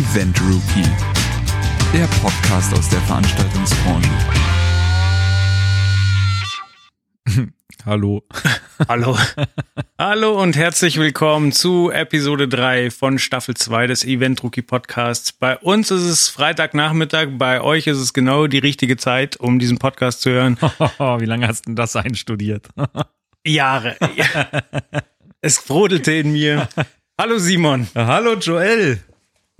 Event 0.00 0.40
Rookie, 0.40 0.88
der 1.92 2.06
Podcast 2.22 2.72
aus 2.72 2.88
der 2.88 3.00
Veranstaltungsbranche. 3.00 4.08
Hallo. 7.84 8.22
Hallo. 8.88 9.18
Hallo 9.98 10.40
und 10.40 10.56
herzlich 10.56 10.98
willkommen 10.98 11.52
zu 11.52 11.90
Episode 11.90 12.48
3 12.48 12.90
von 12.90 13.18
Staffel 13.18 13.54
2 13.54 13.88
des 13.88 14.04
Event 14.06 14.42
Rookie 14.42 14.62
Podcasts. 14.62 15.32
Bei 15.32 15.58
uns 15.58 15.90
ist 15.90 16.04
es 16.04 16.30
Freitagnachmittag, 16.30 17.32
bei 17.32 17.60
euch 17.60 17.86
ist 17.86 17.98
es 17.98 18.14
genau 18.14 18.46
die 18.46 18.58
richtige 18.58 18.96
Zeit, 18.96 19.36
um 19.36 19.58
diesen 19.58 19.76
Podcast 19.76 20.22
zu 20.22 20.30
hören. 20.30 20.56
Wie 21.18 21.26
lange 21.26 21.46
hast 21.46 21.68
du 21.68 21.74
das 21.74 21.94
einstudiert? 21.94 22.70
Jahre. 23.46 23.96
Es 25.42 25.62
brodelte 25.62 26.12
in 26.12 26.32
mir. 26.32 26.70
Hallo 27.20 27.36
Simon. 27.38 27.86
Hallo 27.94 28.36
Joel. 28.36 29.00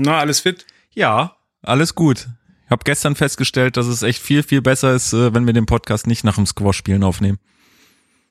Na, 0.03 0.19
alles 0.19 0.41
fit? 0.41 0.65
Ja, 0.95 1.37
alles 1.61 1.95
gut. 1.95 2.27
Ich 2.65 2.71
habe 2.71 2.85
gestern 2.85 3.17
festgestellt, 3.17 3.77
dass 3.77 3.87
es 3.87 4.03
echt 4.03 4.23
viel, 4.23 4.43
viel 4.43 4.63
besser 4.63 4.95
ist, 4.95 5.13
äh, 5.13 5.35
wenn 5.35 5.45
wir 5.45 5.53
den 5.53 5.67
Podcast 5.67 6.07
nicht 6.07 6.25
nach 6.25 6.37
dem 6.37 6.47
Squash-Spielen 6.47 7.03
aufnehmen. 7.03 7.39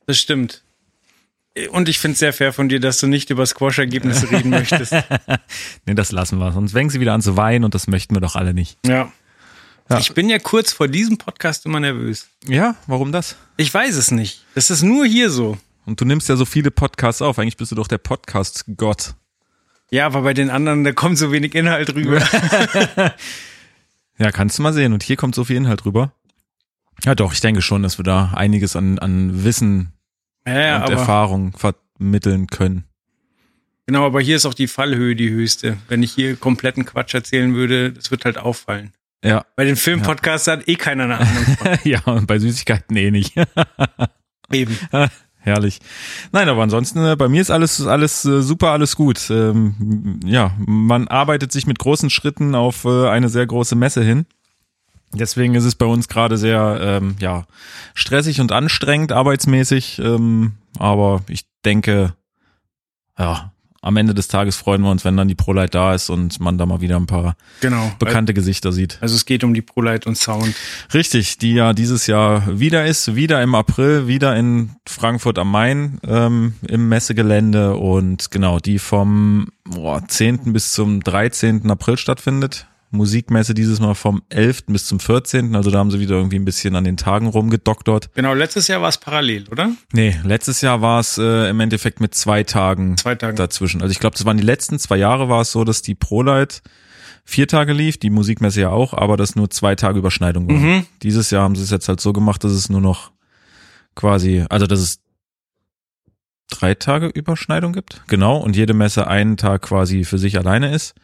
Das 0.07 0.17
stimmt. 0.17 0.63
Und 1.69 1.87
ich 1.87 1.99
finde 1.99 2.13
es 2.13 2.19
sehr 2.19 2.33
fair 2.33 2.53
von 2.53 2.69
dir, 2.69 2.79
dass 2.79 2.99
du 2.99 3.05
nicht 3.05 3.29
über 3.29 3.45
Squash-Ergebnisse 3.45 4.31
reden 4.31 4.49
möchtest. 4.49 4.93
Nee, 5.85 5.93
das 5.93 6.11
lassen 6.11 6.39
wir. 6.39 6.51
Sonst 6.53 6.71
fängen 6.71 6.89
sie 6.89 6.99
wieder 7.01 7.13
an 7.13 7.21
zu 7.21 7.37
weinen 7.37 7.65
und 7.65 7.75
das 7.75 7.85
möchten 7.85 8.15
wir 8.15 8.21
doch 8.21 8.35
alle 8.35 8.55
nicht. 8.55 8.79
Ja. 8.83 9.11
Ja. 9.89 9.99
Ich 9.99 10.13
bin 10.15 10.27
ja 10.27 10.39
kurz 10.39 10.73
vor 10.73 10.87
diesem 10.87 11.17
Podcast 11.19 11.67
immer 11.67 11.79
nervös. 11.79 12.29
Ja, 12.47 12.75
warum 12.87 13.11
das? 13.11 13.35
Ich 13.57 13.71
weiß 13.71 13.95
es 13.95 14.09
nicht. 14.09 14.43
Das 14.55 14.71
ist 14.71 14.81
nur 14.81 15.05
hier 15.05 15.29
so. 15.29 15.57
Und 15.85 16.01
du 16.01 16.05
nimmst 16.05 16.29
ja 16.29 16.35
so 16.35 16.45
viele 16.45 16.71
Podcasts 16.71 17.21
auf. 17.21 17.37
Eigentlich 17.37 17.57
bist 17.57 17.71
du 17.71 17.75
doch 17.75 17.87
der 17.87 17.97
Podcast-Gott. 17.99 19.13
Ja, 19.91 20.05
aber 20.05 20.21
bei 20.21 20.33
den 20.33 20.49
anderen, 20.49 20.83
da 20.83 20.91
kommt 20.91 21.17
so 21.17 21.31
wenig 21.31 21.55
Inhalt 21.55 21.93
rüber. 21.95 22.21
Ja, 24.21 24.31
kannst 24.31 24.59
du 24.59 24.63
mal 24.63 24.73
sehen. 24.73 24.91
Und 24.91 25.01
hier 25.03 25.15
kommt 25.15 25.33
so 25.33 25.45
viel 25.45 25.55
Inhalt 25.55 25.85
rüber. 25.85 26.11
Ja, 27.05 27.15
doch, 27.15 27.31
ich 27.31 27.39
denke 27.39 27.61
schon, 27.61 27.83
dass 27.83 27.97
wir 27.97 28.03
da 28.03 28.33
einiges 28.35 28.75
an, 28.75 28.99
an 28.99 29.45
Wissen 29.45 29.93
Ja, 30.45 30.59
ja 30.59 30.83
und 30.85 30.91
Erfahrung 30.91 31.55
vermitteln 31.57 32.47
können. 32.47 32.83
genau, 33.87 34.05
aber 34.05 34.19
hier 34.19 34.35
ist 34.35 34.45
auch 34.45 34.53
die 34.53 34.67
Fallhöhe 34.67 35.15
die 35.15 35.29
höchste. 35.29 35.77
Wenn 35.87 36.03
ich 36.03 36.11
hier 36.11 36.35
kompletten 36.35 36.83
Quatsch 36.83 37.13
erzählen 37.13 37.53
würde, 37.55 37.93
das 37.93 38.11
wird 38.11 38.25
halt 38.25 38.37
auffallen. 38.37 38.91
Ja, 39.23 39.45
Bei 39.55 39.63
den 39.63 39.77
Filmpodcasts 39.77 40.47
hat 40.47 40.67
eh 40.67 40.75
keiner 40.75 41.05
eine 41.05 41.19
Ahnung 41.19 41.45
ja, 41.85 42.01
und 42.03 42.27
bei 42.27 42.39
Süßigkeiten 42.39 42.97
eh 42.97 43.11
nicht. 43.11 43.35
Eben. 44.51 44.77
Herrlich. 45.41 45.79
Nein, 46.31 46.49
aber 46.49 46.63
ansonsten, 46.63 47.03
äh, 47.05 47.15
bei 47.15 47.29
mir 47.29 47.41
ist 47.41 47.49
alles, 47.49 47.85
alles 47.85 48.25
äh, 48.25 48.41
super, 48.41 48.71
alles 48.71 48.95
gut. 48.95 49.29
Ähm, 49.29 50.19
ja, 50.25 50.51
man 50.57 51.07
arbeitet 51.07 51.51
sich 51.51 51.65
mit 51.65 51.79
großen 51.79 52.09
Schritten 52.09 52.55
auf 52.55 52.83
äh, 52.83 53.07
eine 53.07 53.29
sehr 53.29 53.47
große 53.47 53.75
Messe 53.75 54.03
hin. 54.03 54.25
Deswegen 55.13 55.55
ist 55.55 55.63
es 55.63 55.75
bei 55.75 55.85
uns 55.85 56.07
gerade 56.07 56.37
sehr, 56.37 56.79
ähm, 56.81 57.15
ja, 57.19 57.45
stressig 57.95 58.41
und 58.41 58.51
anstrengend 58.51 59.11
arbeitsmäßig. 59.11 59.99
Ähm, 59.99 60.53
aber 60.77 61.23
ich 61.29 61.45
denke, 61.65 62.13
ja, 63.17 63.51
am 63.81 63.95
Ende 63.97 64.13
des 64.13 64.27
Tages 64.27 64.55
freuen 64.57 64.81
wir 64.81 64.91
uns, 64.91 65.05
wenn 65.05 65.15
dann 65.15 65.27
die 65.27 65.35
ProLight 65.35 65.73
da 65.73 65.93
ist 65.93 66.09
und 66.09 66.39
man 66.39 66.57
da 66.57 66.65
mal 66.65 66.81
wieder 66.81 66.97
ein 66.97 67.05
paar 67.05 67.35
Genau. 67.61 67.91
bekannte 67.99 68.33
Gesichter 68.33 68.71
sieht. 68.71 68.97
Also 69.01 69.15
es 69.15 69.25
geht 69.25 69.43
um 69.43 69.53
die 69.53 69.61
ProLight 69.61 70.05
und 70.05 70.17
Sound. 70.17 70.53
Richtig, 70.93 71.37
die 71.37 71.53
ja 71.53 71.73
dieses 71.73 72.07
Jahr 72.07 72.59
wieder 72.59 72.85
ist, 72.85 73.15
wieder 73.15 73.41
im 73.41 73.55
April, 73.55 74.07
wieder 74.07 74.35
in 74.35 74.71
Frankfurt 74.85 75.39
am 75.39 75.51
Main 75.51 75.99
ähm, 76.05 76.55
im 76.67 76.89
Messegelände 76.89 77.75
und 77.75 78.31
genau, 78.31 78.59
die 78.59 78.79
vom 78.79 79.47
boah, 79.63 80.03
10. 80.07 80.51
bis 80.53 80.73
zum 80.73 81.01
13. 81.03 81.69
April 81.71 81.97
stattfindet. 81.97 82.67
Musikmesse 82.91 83.53
dieses 83.53 83.79
Mal 83.79 83.93
vom 83.93 84.23
11. 84.29 84.65
bis 84.67 84.85
zum 84.87 84.99
14. 84.99 85.55
Also 85.55 85.69
da 85.69 85.77
haben 85.79 85.91
sie 85.91 85.99
wieder 85.99 86.15
irgendwie 86.15 86.37
ein 86.37 86.45
bisschen 86.45 86.75
an 86.75 86.83
den 86.83 86.97
Tagen 86.97 87.27
rumgedoktort. 87.27 88.09
Genau, 88.15 88.33
letztes 88.33 88.67
Jahr 88.67 88.81
war 88.81 88.89
es 88.89 88.97
parallel, 88.97 89.47
oder? 89.49 89.71
Nee, 89.93 90.15
letztes 90.23 90.61
Jahr 90.61 90.81
war 90.81 90.99
es 90.99 91.17
äh, 91.17 91.49
im 91.49 91.59
Endeffekt 91.59 91.99
mit 92.01 92.15
zwei 92.15 92.43
Tagen 92.43 92.97
Zwei 92.97 93.15
Tage. 93.15 93.35
dazwischen. 93.35 93.81
Also 93.81 93.91
ich 93.91 93.99
glaube, 93.99 94.15
das 94.17 94.25
waren 94.25 94.37
die 94.37 94.43
letzten 94.43 94.79
zwei 94.79 94.97
Jahre 94.97 95.29
war 95.29 95.41
es 95.41 95.51
so, 95.51 95.63
dass 95.63 95.81
die 95.81 95.93
ProLight 95.95 96.61
vier 97.25 97.47
Tage 97.47 97.73
lief, 97.73 97.97
die 97.99 98.09
Musikmesse 98.09 98.61
ja 98.61 98.69
auch, 98.69 98.93
aber 98.93 99.15
das 99.17 99.35
nur 99.35 99.51
zwei 99.51 99.75
Tage 99.75 99.99
Überschneidung 99.99 100.47
war. 100.49 100.55
Mhm. 100.55 100.85
Dieses 101.03 101.29
Jahr 101.29 101.43
haben 101.43 101.55
sie 101.55 101.63
es 101.63 101.69
jetzt 101.69 101.87
halt 101.87 102.01
so 102.01 102.11
gemacht, 102.11 102.43
dass 102.43 102.53
es 102.53 102.69
nur 102.69 102.81
noch 102.81 103.11
quasi, 103.93 104.45
also 104.49 104.65
dass 104.65 104.79
es 104.79 104.99
drei 106.49 106.73
Tage 106.73 107.05
Überschneidung 107.07 107.73
gibt. 107.73 108.01
Genau. 108.07 108.37
Und 108.37 108.55
jede 108.55 108.73
Messe 108.73 109.05
einen 109.05 109.37
Tag 109.37 109.61
quasi 109.61 110.03
für 110.05 110.17
sich 110.17 110.39
alleine 110.39 110.73
ist. 110.73 110.95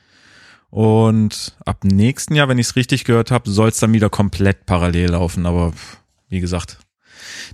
Und 0.76 1.56
ab 1.64 1.86
nächsten 1.86 2.36
Jahr, 2.36 2.50
wenn 2.50 2.58
ich 2.58 2.68
es 2.68 2.76
richtig 2.76 3.06
gehört 3.06 3.32
habe, 3.32 3.50
soll 3.50 3.70
es 3.70 3.80
dann 3.80 3.94
wieder 3.94 4.10
komplett 4.10 4.66
parallel 4.66 5.12
laufen. 5.12 5.46
Aber 5.46 5.72
wie 6.28 6.42
gesagt, 6.42 6.80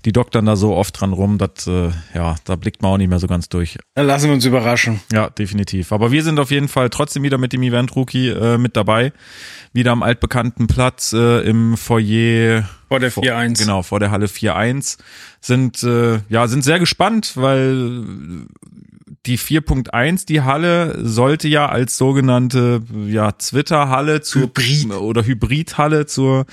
die 0.06 0.12
doktern 0.12 0.48
da 0.48 0.56
so 0.56 0.76
oft 0.76 1.00
dran 1.00 1.14
rum, 1.14 1.38
dass 1.38 1.68
äh, 1.68 1.92
ja, 2.16 2.34
da 2.46 2.56
blickt 2.56 2.82
man 2.82 2.94
auch 2.94 2.98
nicht 2.98 3.10
mehr 3.10 3.20
so 3.20 3.28
ganz 3.28 3.48
durch. 3.48 3.78
Lassen 3.96 4.26
wir 4.26 4.34
uns 4.34 4.44
überraschen. 4.46 5.02
Ja, 5.14 5.30
definitiv. 5.30 5.92
Aber 5.92 6.12
wir 6.12 6.24
sind 6.24 6.40
auf 6.40 6.50
jeden 6.50 6.68
Fall 6.68 6.90
trotzdem 6.90 7.22
wieder 7.22 7.38
mit 7.38 7.54
dem 7.54 7.62
Event 7.62 7.96
Rookie 7.96 8.30
äh, 8.30 8.58
mit 8.58 8.76
dabei. 8.76 9.14
Wieder 9.72 9.92
am 9.92 10.02
altbekannten 10.02 10.66
Platz 10.66 11.14
äh, 11.14 11.42
im 11.48 11.78
Foyer. 11.78 12.68
Vor 12.88 13.00
der 13.00 13.12
Vor- 13.12 13.22
4-1. 13.24 13.60
Genau, 13.60 13.84
vor 13.84 14.00
der 14.00 14.10
Halle 14.10 14.26
4.1. 14.26 14.98
Sind, 15.42 15.84
äh, 15.84 16.22
ja, 16.28 16.48
sind 16.48 16.64
sehr 16.64 16.80
gespannt, 16.80 17.34
weil 17.36 18.04
die 19.26 19.38
4.1, 19.38 20.26
die 20.26 20.42
Halle, 20.42 20.98
sollte 21.04 21.48
ja 21.48 21.68
als 21.68 21.98
sogenannte 21.98 22.82
ja, 23.08 23.32
Twitter-Halle 23.32 24.22
zu 24.22 24.42
Hybrid. 24.42 24.92
oder 24.94 25.24
Hybrid-Halle 25.24 26.08
zur 26.08 26.46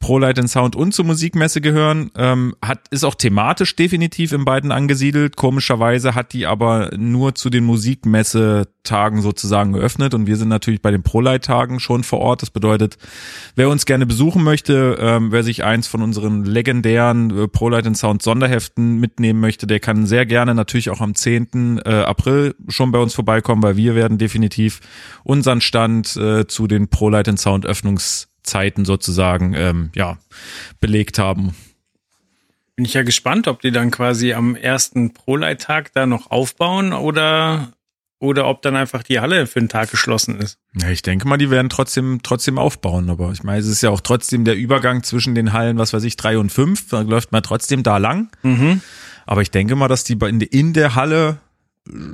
ProLight 0.00 0.38
and 0.38 0.50
Sound 0.50 0.74
und 0.74 0.92
zur 0.92 1.04
Musikmesse 1.04 1.60
gehören. 1.60 2.10
Ähm, 2.16 2.56
hat, 2.62 2.88
ist 2.90 3.04
auch 3.04 3.14
thematisch 3.14 3.76
definitiv 3.76 4.32
in 4.32 4.46
beiden 4.46 4.72
angesiedelt. 4.72 5.36
Komischerweise 5.36 6.14
hat 6.14 6.32
die 6.32 6.46
aber 6.46 6.90
nur 6.96 7.34
zu 7.34 7.50
den 7.50 7.64
Musikmesse-Tagen 7.64 9.20
sozusagen 9.20 9.74
geöffnet 9.74 10.14
und 10.14 10.26
wir 10.26 10.36
sind 10.36 10.48
natürlich 10.48 10.80
bei 10.80 10.90
den 10.90 11.02
ProLight-Tagen 11.02 11.80
schon 11.80 12.02
vor 12.02 12.20
Ort. 12.20 12.40
Das 12.40 12.50
bedeutet, 12.50 12.96
wer 13.56 13.68
uns 13.68 13.84
gerne 13.84 14.06
besuchen 14.06 14.42
möchte, 14.42 14.96
ähm, 14.98 15.32
wer 15.32 15.42
sich 15.44 15.64
eins 15.64 15.86
von 15.86 16.00
unseren 16.00 16.44
legendären 16.44 17.30
äh, 17.38 17.46
ProLight 17.46 17.86
and 17.86 17.98
Sound 17.98 18.22
Sonderheften 18.22 18.98
mitnehmen 18.98 19.40
möchte, 19.40 19.66
der 19.66 19.80
kann 19.80 20.06
sehr 20.06 20.24
gerne 20.24 20.54
natürlich 20.54 20.88
auch 20.88 21.02
am 21.02 21.14
10. 21.14 21.82
Äh, 21.84 21.90
April 21.90 22.54
schon 22.68 22.90
bei 22.90 22.98
uns 22.98 23.14
vorbeikommen, 23.14 23.62
weil 23.62 23.76
wir 23.76 23.94
werden 23.94 24.16
definitiv 24.16 24.80
unseren 25.24 25.60
Stand 25.60 26.16
äh, 26.16 26.46
zu 26.46 26.66
den 26.66 26.88
ProLight 26.88 27.28
and 27.28 27.38
Sound 27.38 27.66
Öffnungszeiten 28.50 28.84
sozusagen 28.84 29.54
ähm, 29.54 29.90
ja 29.94 30.18
belegt 30.80 31.18
haben. 31.18 31.54
Bin 32.76 32.84
ich 32.84 32.94
ja 32.94 33.02
gespannt, 33.02 33.46
ob 33.48 33.60
die 33.60 33.72
dann 33.72 33.90
quasi 33.90 34.32
am 34.32 34.56
ersten 34.56 35.12
ProLight-Tag 35.12 35.92
da 35.92 36.06
noch 36.06 36.30
aufbauen 36.30 36.92
oder, 36.92 37.72
oder 38.18 38.46
ob 38.48 38.62
dann 38.62 38.74
einfach 38.74 39.02
die 39.02 39.20
Halle 39.20 39.46
für 39.46 39.60
den 39.60 39.68
Tag 39.68 39.90
geschlossen 39.90 40.38
ist. 40.40 40.58
Ja, 40.74 40.88
ich 40.88 41.02
denke 41.02 41.28
mal, 41.28 41.36
die 41.36 41.50
werden 41.50 41.68
trotzdem 41.68 42.20
trotzdem 42.22 42.58
aufbauen, 42.58 43.10
aber 43.10 43.32
ich 43.32 43.42
meine, 43.42 43.58
es 43.58 43.66
ist 43.66 43.82
ja 43.82 43.90
auch 43.90 44.00
trotzdem 44.00 44.44
der 44.44 44.56
Übergang 44.56 45.02
zwischen 45.02 45.34
den 45.34 45.52
Hallen, 45.52 45.78
was 45.78 45.92
weiß 45.92 46.04
ich, 46.04 46.16
drei 46.16 46.38
und 46.38 46.50
fünf, 46.50 46.88
da 46.88 47.02
läuft 47.02 47.32
man 47.32 47.42
trotzdem 47.42 47.82
da 47.82 47.98
lang. 47.98 48.30
Mhm. 48.42 48.80
Aber 49.26 49.42
ich 49.42 49.50
denke 49.50 49.76
mal, 49.76 49.88
dass 49.88 50.04
die 50.04 50.14
in 50.14 50.72
der 50.72 50.94
Halle 50.94 51.38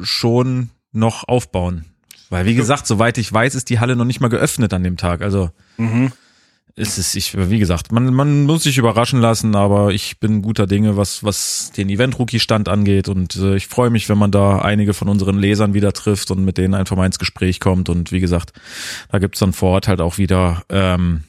schon 0.02 0.70
noch 0.92 1.28
aufbauen. 1.28 1.84
Weil, 2.28 2.44
wie 2.44 2.54
gesagt, 2.56 2.86
soweit 2.86 3.19
ich 3.19 3.32
weiß, 3.32 3.54
ist 3.54 3.70
die 3.70 3.78
Halle 3.78 3.94
noch 3.94 4.04
nicht 4.04 4.20
mal 4.20 4.28
geöffnet 4.28 4.72
an 4.72 4.82
dem 4.82 4.96
Tag. 4.96 5.22
Also 5.22 5.50
Mhm. 5.76 6.12
Es 6.78 6.98
ist, 6.98 7.14
ich, 7.14 7.34
wie 7.34 7.59
gesagt, 7.59 7.91
man, 7.91 8.12
man 8.12 8.44
muss 8.44 8.64
sich 8.64 8.76
überraschen 8.76 9.19
lassen, 9.19 9.56
aber 9.56 9.92
ich 9.92 10.20
bin 10.20 10.42
guter 10.42 10.66
Dinge, 10.66 10.98
was, 10.98 11.25
was 11.25 11.72
den 11.75 11.88
Event-Rookie-Stand 11.88 12.69
angeht. 12.69 13.09
Und 13.09 13.34
äh, 13.37 13.56
ich 13.56 13.66
freue 13.66 13.88
mich, 13.88 14.10
wenn 14.10 14.19
man 14.19 14.31
da 14.31 14.59
einige 14.59 14.92
von 14.92 15.09
unseren 15.09 15.38
Lesern 15.38 15.72
wieder 15.72 15.94
trifft 15.94 16.31
und 16.31 16.44
mit 16.44 16.59
denen 16.59 16.75
einfach 16.75 16.94
mal 16.94 17.06
ins 17.06 17.19
Gespräch 17.19 17.60
kommt. 17.60 17.88
Und 17.88 18.12
wie 18.12 18.20
gesagt, 18.20 18.52
da 19.11 19.19
gibt's 19.19 19.38
dann 19.38 19.55
vor 19.55 19.70
Ort 19.70 19.88
halt 19.88 20.02
auch 20.02 20.19
wieder 20.19 20.64
ähm, 20.69 21.25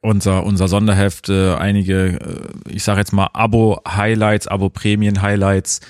unser, 0.00 0.44
unser 0.44 0.68
Sonderheft, 0.68 1.28
äh, 1.28 1.54
einige, 1.56 2.18
äh, 2.20 2.70
ich 2.70 2.84
sage 2.84 3.00
jetzt 3.00 3.12
mal 3.12 3.28
Abo-Highlights, 3.34 4.48
Abo-Prämien-Highlights, 4.48 5.80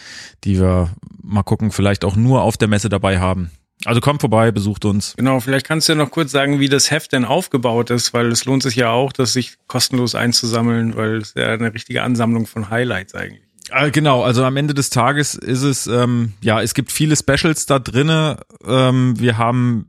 die 0.43 0.59
wir 0.59 0.91
mal 1.23 1.45
gucken, 1.45 1.71
vielleicht 1.71 2.05
auch 2.05 2.17
nur 2.17 2.43
auf 2.43 2.57
der 2.57 2.69
Messe 2.69 2.89
dabei 2.89 3.21
haben. 3.21 3.53
Also 3.85 4.01
kommt 4.01 4.21
vorbei, 4.21 4.51
besucht 4.51 4.85
uns. 4.85 5.15
Genau, 5.17 5.41
vielleicht 5.41 5.67
kannst 5.67 5.89
du 5.89 5.93
ja 5.93 5.99
noch 5.99 6.11
kurz 6.11 6.31
sagen, 6.33 6.61
wie 6.61 6.69
das 6.69 6.91
Heft 6.91 7.13
denn 7.13 7.25
aufgebaut 7.25 7.91
ist, 7.91 8.15
weil 8.15 8.29
es 8.29 8.45
lohnt 8.45 8.63
sich 8.63 8.77
ja 8.77 8.91
auch, 8.91 9.13
das 9.13 9.33
sich 9.33 9.57
kostenlos 9.67 10.15
einzusammeln, 10.15 10.97
weil 10.97 11.19
es 11.19 11.35
ja 11.35 11.49
eine 11.49 11.73
richtige 11.75 12.03
Ansammlung 12.03 12.47
von 12.47 12.71
Highlights 12.71 13.15
eigentlich. 13.15 13.43
Äh, 13.71 13.91
Genau, 13.91 14.23
also 14.23 14.45
am 14.45 14.57
Ende 14.57 14.75
des 14.75 14.91
Tages 14.91 15.35
ist 15.35 15.63
es, 15.63 15.87
ähm, 15.87 16.33
ja, 16.41 16.61
es 16.63 16.75
gibt 16.75 16.93
viele 16.93 17.17
Specials 17.17 17.67
da 17.67 17.79
drinne. 17.79 18.39
Ähm, 18.67 19.19
wir 19.19 19.39
haben 19.39 19.87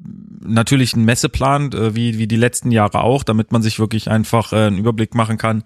natürlich 0.48 0.94
einen 0.94 1.06
Messeplan, 1.06 1.72
äh, 1.74 1.96
wie, 1.96 2.18
wie 2.18 2.28
die 2.28 2.38
letzten 2.38 2.72
Jahre 2.72 3.02
auch, 3.02 3.24
damit 3.24 3.52
man 3.52 3.62
sich 3.62 3.80
wirklich 3.80 4.10
einfach 4.10 4.54
äh, 4.54 4.68
einen 4.68 4.78
Überblick 4.78 5.14
machen 5.14 5.38
kann, 5.38 5.64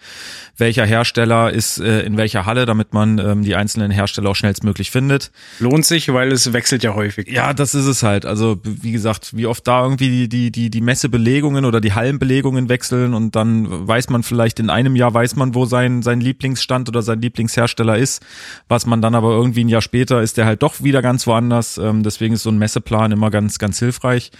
welcher 0.57 0.85
Hersteller 0.85 1.51
ist 1.51 1.79
äh, 1.79 2.01
in 2.01 2.17
welcher 2.17 2.45
Halle, 2.45 2.65
damit 2.65 2.93
man 2.93 3.19
ähm, 3.19 3.43
die 3.43 3.55
einzelnen 3.55 3.91
Hersteller 3.91 4.31
auch 4.31 4.35
schnellstmöglich 4.35 4.91
findet. 4.91 5.31
Lohnt 5.59 5.85
sich, 5.85 6.11
weil 6.11 6.31
es 6.31 6.51
wechselt 6.53 6.83
ja 6.83 6.95
häufig. 6.95 7.29
Ja, 7.29 7.53
das 7.53 7.75
ist 7.75 7.85
es 7.85 8.03
halt. 8.03 8.25
Also 8.25 8.59
wie 8.63 8.91
gesagt, 8.91 9.37
wie 9.37 9.45
oft 9.45 9.67
da 9.67 9.83
irgendwie 9.83 10.09
die, 10.09 10.29
die, 10.29 10.51
die, 10.51 10.69
die 10.69 10.81
Messebelegungen 10.81 11.65
oder 11.65 11.79
die 11.81 11.93
Hallenbelegungen 11.93 12.69
wechseln 12.69 13.13
und 13.13 13.35
dann 13.35 13.87
weiß 13.87 14.09
man 14.09 14.23
vielleicht 14.23 14.59
in 14.59 14.69
einem 14.69 14.95
Jahr 14.95 15.13
weiß 15.13 15.35
man, 15.35 15.53
wo 15.55 15.65
sein, 15.65 16.01
sein 16.01 16.21
Lieblingsstand 16.21 16.89
oder 16.89 17.01
sein 17.01 17.21
Lieblingshersteller 17.21 17.97
ist, 17.97 18.25
was 18.67 18.85
man 18.85 19.01
dann 19.01 19.15
aber 19.15 19.31
irgendwie 19.31 19.63
ein 19.63 19.69
Jahr 19.69 19.81
später 19.81 20.21
ist 20.21 20.39
der 20.39 20.45
halt 20.45 20.63
doch 20.63 20.81
wieder 20.81 21.01
ganz 21.01 21.27
woanders. 21.27 21.77
Ähm, 21.77 22.01
deswegen 22.01 22.33
ist 22.33 22.43
so 22.43 22.49
ein 22.49 22.57
Messeplan 22.57 23.11
immer 23.11 23.29
ganz, 23.29 23.59
ganz 23.59 23.77
hilfreich. 23.79 24.31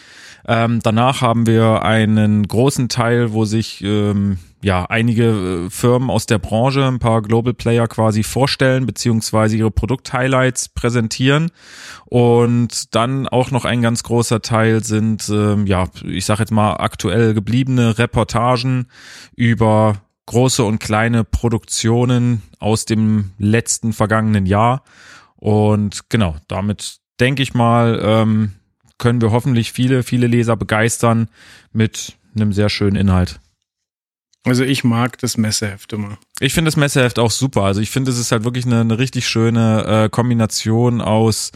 Ähm, 0.50 0.80
danach 0.82 1.22
haben 1.22 1.46
wir 1.46 1.84
einen 1.84 2.48
großen 2.48 2.90
Teil, 2.90 3.34
wo 3.34 3.46
sich 3.46 3.84
ähm, 3.84 4.40
ja 4.64 4.84
einige 4.86 5.68
äh, 5.68 5.70
Firmen 5.70 6.10
aus 6.10 6.26
der 6.26 6.40
Branche, 6.40 6.88
ein 6.88 6.98
paar 6.98 7.22
Global 7.22 7.54
Player 7.54 7.88
quasi 7.88 8.24
vorstellen 8.24 8.88
beziehungsweise 8.88 9.58
ihre 9.58 9.70
Produkt-Highlights 9.70 10.70
präsentieren. 10.70 11.52
Und 12.06 12.96
dann 12.96 13.28
auch 13.28 13.52
noch 13.52 13.64
ein 13.64 13.84
ganz 13.84 14.02
großer 14.02 14.42
Teil 14.42 14.84
sind 14.84 15.30
ähm, 15.30 15.68
ja 15.68 15.86
ich 16.04 16.26
sage 16.26 16.40
jetzt 16.40 16.52
mal 16.52 16.74
aktuell 16.78 17.36
gebliebene 17.36 18.00
Reportagen 18.00 18.88
über 19.36 19.98
große 20.26 20.64
und 20.64 20.80
kleine 20.80 21.26
Produktionen 21.26 22.42
aus 22.58 22.86
dem 22.86 23.34
letzten 23.38 23.94
vergangenen 23.94 24.48
Jahr. 24.48 24.82
Und 25.36 26.10
genau 26.10 26.38
damit 26.48 27.02
denke 27.20 27.44
ich 27.44 27.54
mal 27.54 28.00
ähm, 28.04 28.54
können 29.00 29.22
wir 29.22 29.32
hoffentlich 29.32 29.72
viele, 29.72 30.04
viele 30.04 30.28
Leser 30.28 30.56
begeistern 30.56 31.30
mit 31.74 32.18
einem 32.36 32.54
sehr 32.54 32.70
schönen 32.70 32.96
Inhalt. 32.96 33.40
Also 34.46 34.64
ich 34.64 34.84
mag 34.84 35.18
das 35.18 35.38
Messeheft 35.38 35.92
immer. 35.92 36.18
Ich 36.40 36.54
finde 36.54 36.70
das 36.70 36.78
Messeheft 36.78 37.20
auch 37.20 37.32
super. 37.32 37.64
Also 37.64 37.82
ich 37.82 37.90
finde, 37.90 38.12
es 38.12 38.18
ist 38.18 38.32
halt 38.32 38.46
wirklich 38.46 38.66
eine, 38.66 38.82
eine 38.82 38.98
richtig 38.98 39.28
schöne 39.28 40.06
äh, 40.06 40.10
Kombination 40.10 41.02
aus 41.02 41.52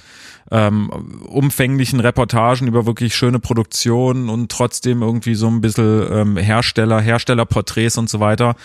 ähm, 0.51 0.89
umfänglichen 1.25 2.01
Reportagen 2.01 2.67
über 2.67 2.85
wirklich 2.85 3.15
schöne 3.15 3.39
Produktionen 3.39 4.29
und 4.29 4.51
trotzdem 4.51 5.01
irgendwie 5.01 5.35
so 5.35 5.47
ein 5.47 5.61
bisschen 5.61 6.07
ähm, 6.11 6.37
Hersteller, 6.37 6.99
Herstellerporträts 6.99 7.97
und 7.97 8.09
so 8.09 8.19
weiter. 8.19 8.55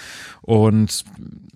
Und 0.43 1.05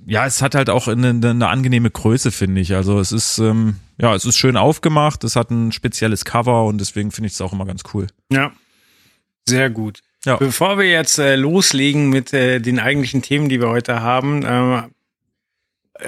ja, 0.06 0.24
es 0.24 0.40
hat 0.40 0.54
halt 0.54 0.70
auch 0.70 0.86
eine, 0.86 1.08
eine 1.08 1.48
angenehme 1.48 1.90
Größe, 1.90 2.30
finde 2.30 2.60
ich. 2.60 2.74
Also 2.76 3.00
es 3.00 3.10
ist, 3.10 3.38
ähm, 3.38 3.76
ja, 4.02 4.14
es 4.16 4.24
ist 4.24 4.36
schön 4.36 4.56
aufgemacht, 4.56 5.22
es 5.22 5.36
hat 5.36 5.50
ein 5.50 5.70
spezielles 5.70 6.24
Cover 6.24 6.64
und 6.64 6.78
deswegen 6.78 7.12
finde 7.12 7.28
ich 7.28 7.34
es 7.34 7.40
auch 7.40 7.52
immer 7.52 7.64
ganz 7.64 7.84
cool. 7.94 8.08
Ja, 8.30 8.52
sehr 9.48 9.70
gut. 9.70 10.00
Ja. 10.24 10.36
Bevor 10.36 10.76
wir 10.78 10.88
jetzt 10.88 11.18
äh, 11.18 11.36
loslegen 11.36 12.10
mit 12.10 12.32
äh, 12.32 12.60
den 12.60 12.80
eigentlichen 12.80 13.22
Themen, 13.22 13.48
die 13.48 13.60
wir 13.60 13.68
heute 13.68 14.02
haben, 14.02 14.42
äh, 14.42 14.82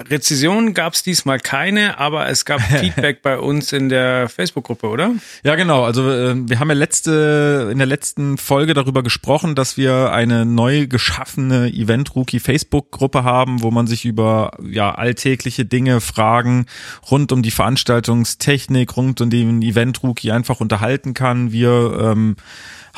Rezession 0.09 0.75
gab 0.75 0.95
es 0.95 1.03
diesmal 1.03 1.39
keine, 1.39 1.99
aber 1.99 2.29
es 2.29 2.45
gab 2.45 2.61
Feedback 2.81 3.23
bei 3.23 3.39
uns 3.39 3.73
in 3.73 3.89
der 3.89 4.29
Facebook-Gruppe, 4.29 4.89
oder? 4.89 5.13
Ja, 5.43 5.55
genau. 5.55 5.85
Also 5.85 6.11
äh, 6.11 6.35
wir 6.37 6.59
haben 6.61 6.69
ja 6.69 6.75
letzte 6.75 7.69
in 7.71 7.79
der 7.79 7.87
letzten 7.87 8.39
Folge 8.39 8.75
darüber 8.75 9.03
gesprochen, 9.03 9.55
dass 9.55 9.77
wir 9.77 10.13
eine 10.13 10.45
neu 10.45 10.87
geschaffene 10.87 11.69
Event 11.73 12.15
Rookie 12.15 12.41
Facebook-Gruppe 12.41 13.25
haben, 13.25 13.63
wo 13.63 13.71
man 13.71 13.87
sich 13.87 14.05
über 14.05 14.53
ja 14.63 14.95
alltägliche 14.95 15.65
Dinge, 15.65 16.01
Fragen 16.01 16.67
rund 17.11 17.33
um 17.33 17.43
die 17.43 17.51
Veranstaltungstechnik, 17.51 18.97
rund 18.97 19.21
um 19.21 19.31
den 19.31 19.63
Event 19.63 20.03
Rookie 20.03 20.33
einfach 20.33 20.61
unterhalten 20.61 21.15
kann. 21.15 21.53
Wir 21.53 21.99
ähm, 22.01 22.37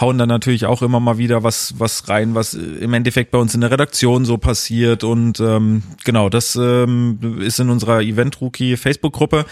hauen 0.00 0.18
dann 0.18 0.28
natürlich 0.28 0.66
auch 0.66 0.82
immer 0.82 1.00
mal 1.00 1.18
wieder 1.18 1.42
was, 1.42 1.74
was 1.78 2.08
rein, 2.08 2.34
was 2.34 2.54
im 2.54 2.92
Endeffekt 2.92 3.30
bei 3.30 3.38
uns 3.38 3.54
in 3.54 3.62
der 3.62 3.70
Redaktion 3.70 4.24
so 4.24 4.36
passiert. 4.36 5.04
Und 5.04 5.40
ähm, 5.40 5.82
genau, 6.04 6.28
das 6.28 6.56
ähm, 6.86 7.40
ist 7.40 7.60
in 7.60 7.70
unserer 7.70 8.00
Event 8.00 8.40
Rookie 8.40 8.76
Facebook-Gruppe. 8.76 9.44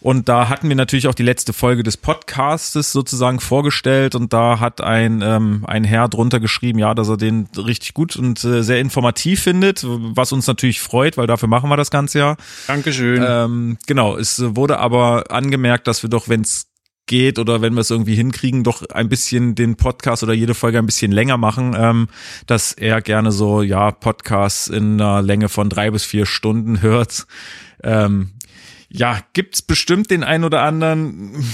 Und 0.00 0.28
da 0.28 0.48
hatten 0.48 0.68
wir 0.68 0.76
natürlich 0.76 1.08
auch 1.08 1.14
die 1.14 1.24
letzte 1.24 1.52
Folge 1.52 1.82
des 1.82 1.96
Podcastes 1.96 2.92
sozusagen 2.92 3.40
vorgestellt 3.40 4.14
und 4.14 4.32
da 4.32 4.60
hat 4.60 4.80
ein, 4.80 5.22
ähm, 5.22 5.64
ein 5.66 5.82
Herr 5.82 6.08
drunter 6.08 6.38
geschrieben, 6.38 6.78
ja, 6.78 6.94
dass 6.94 7.08
er 7.08 7.16
den 7.16 7.48
richtig 7.56 7.94
gut 7.94 8.14
und 8.14 8.42
äh, 8.44 8.62
sehr 8.62 8.78
informativ 8.78 9.42
findet, 9.42 9.84
was 9.84 10.30
uns 10.30 10.46
natürlich 10.46 10.80
freut, 10.80 11.16
weil 11.16 11.26
dafür 11.26 11.48
machen 11.48 11.68
wir 11.68 11.76
das 11.76 11.90
Ganze 11.90 12.20
ja. 12.20 12.36
Dankeschön. 12.68 13.24
Ähm, 13.26 13.78
genau, 13.88 14.16
es 14.16 14.40
wurde 14.54 14.78
aber 14.78 15.32
angemerkt, 15.32 15.88
dass 15.88 16.04
wir 16.04 16.10
doch, 16.10 16.28
wenn 16.28 16.42
es 16.42 16.67
geht 17.08 17.40
oder 17.40 17.60
wenn 17.60 17.74
wir 17.74 17.80
es 17.80 17.90
irgendwie 17.90 18.14
hinkriegen, 18.14 18.62
doch 18.62 18.88
ein 18.90 19.08
bisschen 19.08 19.56
den 19.56 19.74
Podcast 19.74 20.22
oder 20.22 20.32
jede 20.32 20.54
Folge 20.54 20.78
ein 20.78 20.86
bisschen 20.86 21.10
länger 21.10 21.36
machen, 21.36 21.74
ähm, 21.76 22.08
dass 22.46 22.72
er 22.72 23.02
gerne 23.02 23.32
so, 23.32 23.62
ja, 23.62 23.90
Podcasts 23.90 24.68
in 24.68 25.00
einer 25.00 25.22
Länge 25.22 25.48
von 25.48 25.68
drei 25.68 25.90
bis 25.90 26.04
vier 26.04 26.26
Stunden 26.26 26.80
hört. 26.82 27.26
Ähm, 27.82 28.30
ja, 28.88 29.20
gibt's 29.32 29.62
bestimmt 29.62 30.10
den 30.10 30.22
einen 30.22 30.44
oder 30.44 30.62
anderen, 30.62 31.44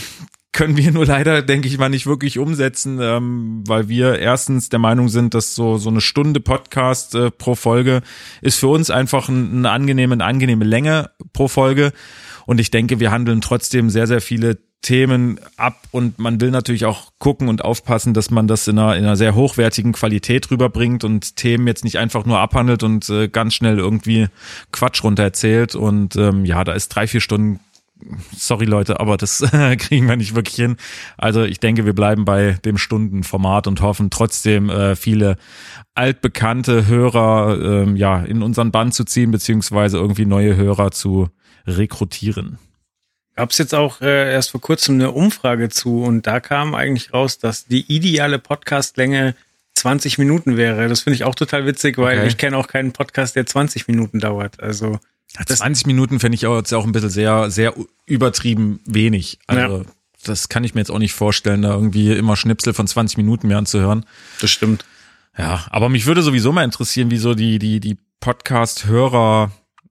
können 0.54 0.76
wir 0.76 0.90
nur 0.92 1.04
leider, 1.04 1.42
denke 1.42 1.68
ich 1.68 1.76
mal, 1.78 1.90
nicht 1.90 2.06
wirklich 2.06 2.38
umsetzen, 2.38 2.98
ähm, 3.02 3.64
weil 3.66 3.88
wir 3.88 4.18
erstens 4.18 4.68
der 4.68 4.78
Meinung 4.78 5.08
sind, 5.08 5.34
dass 5.34 5.54
so 5.54 5.76
so 5.76 5.90
eine 5.90 6.00
Stunde 6.00 6.40
Podcast 6.40 7.14
äh, 7.14 7.30
pro 7.30 7.56
Folge 7.56 8.02
ist 8.40 8.60
für 8.60 8.68
uns 8.68 8.88
einfach 8.88 9.28
ein, 9.28 9.58
eine 9.58 9.70
angenehme, 9.70 10.14
eine 10.14 10.24
angenehme 10.24 10.64
Länge 10.64 11.10
pro 11.32 11.48
Folge. 11.48 11.92
Und 12.46 12.60
ich 12.60 12.70
denke, 12.70 13.00
wir 13.00 13.10
handeln 13.10 13.40
trotzdem 13.40 13.90
sehr, 13.90 14.06
sehr 14.06 14.20
viele 14.20 14.58
Themen 14.84 15.40
ab 15.56 15.82
und 15.90 16.18
man 16.18 16.40
will 16.40 16.50
natürlich 16.50 16.84
auch 16.84 17.10
gucken 17.18 17.48
und 17.48 17.64
aufpassen, 17.64 18.14
dass 18.14 18.30
man 18.30 18.46
das 18.46 18.68
in 18.68 18.78
einer, 18.78 18.96
in 18.96 19.04
einer 19.04 19.16
sehr 19.16 19.34
hochwertigen 19.34 19.92
Qualität 19.92 20.50
rüberbringt 20.50 21.04
und 21.04 21.36
Themen 21.36 21.66
jetzt 21.66 21.84
nicht 21.84 21.98
einfach 21.98 22.26
nur 22.26 22.38
abhandelt 22.38 22.82
und 22.82 23.08
äh, 23.08 23.28
ganz 23.28 23.54
schnell 23.54 23.78
irgendwie 23.78 24.28
Quatsch 24.72 25.02
runter 25.02 25.22
erzählt 25.22 25.74
und 25.74 26.16
ähm, 26.16 26.44
ja, 26.44 26.62
da 26.64 26.74
ist 26.74 26.90
drei, 26.90 27.06
vier 27.06 27.20
Stunden 27.20 27.60
sorry 28.36 28.66
Leute, 28.66 29.00
aber 29.00 29.16
das 29.16 29.38
kriegen 29.78 30.06
wir 30.08 30.16
nicht 30.16 30.34
wirklich 30.34 30.56
hin. 30.56 30.76
Also 31.16 31.44
ich 31.44 31.60
denke, 31.60 31.86
wir 31.86 31.94
bleiben 31.94 32.24
bei 32.24 32.58
dem 32.64 32.76
Stundenformat 32.76 33.66
und 33.66 33.80
hoffen 33.80 34.10
trotzdem 34.10 34.68
äh, 34.68 34.96
viele 34.96 35.36
altbekannte 35.94 36.86
Hörer 36.86 37.58
ähm, 37.62 37.96
ja 37.96 38.20
in 38.20 38.42
unseren 38.42 38.70
Band 38.70 38.94
zu 38.94 39.04
ziehen 39.04 39.30
beziehungsweise 39.30 39.96
irgendwie 39.96 40.26
neue 40.26 40.56
Hörer 40.56 40.90
zu 40.90 41.28
rekrutieren. 41.66 42.58
Gab 43.36 43.50
es 43.50 43.58
jetzt 43.58 43.74
auch 43.74 44.00
äh, 44.00 44.32
erst 44.32 44.52
vor 44.52 44.60
kurzem 44.60 44.94
eine 44.94 45.10
Umfrage 45.10 45.68
zu 45.68 46.02
und 46.02 46.26
da 46.26 46.40
kam 46.40 46.74
eigentlich 46.74 47.12
raus, 47.12 47.38
dass 47.38 47.66
die 47.66 47.84
ideale 47.92 48.38
Podcastlänge 48.38 49.34
20 49.74 50.18
Minuten 50.18 50.56
wäre. 50.56 50.88
Das 50.88 51.00
finde 51.00 51.16
ich 51.16 51.24
auch 51.24 51.34
total 51.34 51.66
witzig, 51.66 51.98
weil 51.98 52.18
okay. 52.18 52.28
ich 52.28 52.36
kenne 52.36 52.56
auch 52.56 52.68
keinen 52.68 52.92
Podcast, 52.92 53.34
der 53.34 53.44
20 53.44 53.88
Minuten 53.88 54.20
dauert. 54.20 54.60
Also 54.60 54.98
ja, 55.36 55.44
20 55.46 55.86
Minuten 55.86 56.20
fände 56.20 56.36
ich 56.36 56.46
auch 56.46 56.56
jetzt 56.56 56.72
auch 56.72 56.84
ein 56.84 56.92
bisschen 56.92 57.10
sehr, 57.10 57.50
sehr 57.50 57.74
übertrieben 58.06 58.80
wenig. 58.86 59.40
Also 59.48 59.78
ja. 59.78 59.84
das 60.24 60.48
kann 60.48 60.62
ich 60.62 60.74
mir 60.74 60.80
jetzt 60.80 60.90
auch 60.90 61.00
nicht 61.00 61.12
vorstellen, 61.12 61.62
da 61.62 61.74
irgendwie 61.74 62.12
immer 62.12 62.36
Schnipsel 62.36 62.72
von 62.72 62.86
20 62.86 63.16
Minuten 63.16 63.48
mehr 63.48 63.58
anzuhören. 63.58 64.06
Das 64.40 64.50
stimmt. 64.50 64.84
Ja, 65.36 65.66
aber 65.70 65.88
mich 65.88 66.06
würde 66.06 66.22
sowieso 66.22 66.52
mal 66.52 66.62
interessieren, 66.62 67.10
wie 67.10 67.18
so 67.18 67.34
die, 67.34 67.58
die, 67.58 67.80
die 67.80 67.98
Podcast-Hörer 68.20 69.50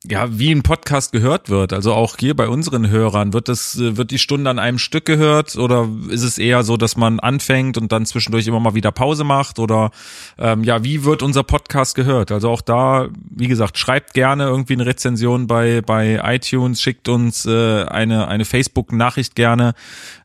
ja, 0.10 0.38
wie 0.38 0.52
ein 0.52 0.64
Podcast 0.64 1.14
gehört 1.14 1.50
wird. 1.50 1.72
Also 1.72 1.94
auch 1.94 2.18
hier 2.20 2.36
bei 2.36 2.50
unseren 2.50 2.90
Hörern 2.90 3.32
wird 3.32 3.48
das, 3.48 3.78
äh, 3.78 3.96
wird 3.96 4.12
die 4.12 4.20
Stunde 4.20 4.50
an 4.50 4.60
einem 4.60 4.78
Stück 4.78 5.06
gehört 5.06 5.56
oder 5.56 5.88
ist 6.10 6.24
es 6.24 6.38
eher 6.38 6.64
so, 6.64 6.76
dass 6.76 6.98
man 6.98 7.20
anfängt 7.20 7.78
und 7.78 7.92
dann 7.92 8.06
zwischendurch 8.06 8.46
immer 8.48 8.60
mal 8.60 8.76
wieder 8.76 8.92
Pause 8.92 9.24
macht 9.24 9.60
oder 9.60 9.92
ähm, 10.38 10.64
ja, 10.64 10.84
wie 10.84 11.06
wird 11.06 11.24
unser 11.24 11.44
Podcast 11.44 11.96
gehört? 11.96 12.32
Also 12.32 12.50
auch 12.50 12.62
da, 12.62 13.08
wie 13.30 13.48
gesagt, 13.48 13.78
schreibt 13.78 14.14
gerne 14.14 14.46
irgendwie 14.46 14.74
eine 14.74 14.86
Rezension 14.86 15.48
bei 15.48 15.82
bei 15.82 16.20
iTunes, 16.24 16.82
schickt 16.82 17.08
uns 17.08 17.46
äh, 17.46 17.84
eine 17.84 18.28
eine 18.28 18.46
Facebook-Nachricht 18.46 19.36
gerne. 19.36 19.74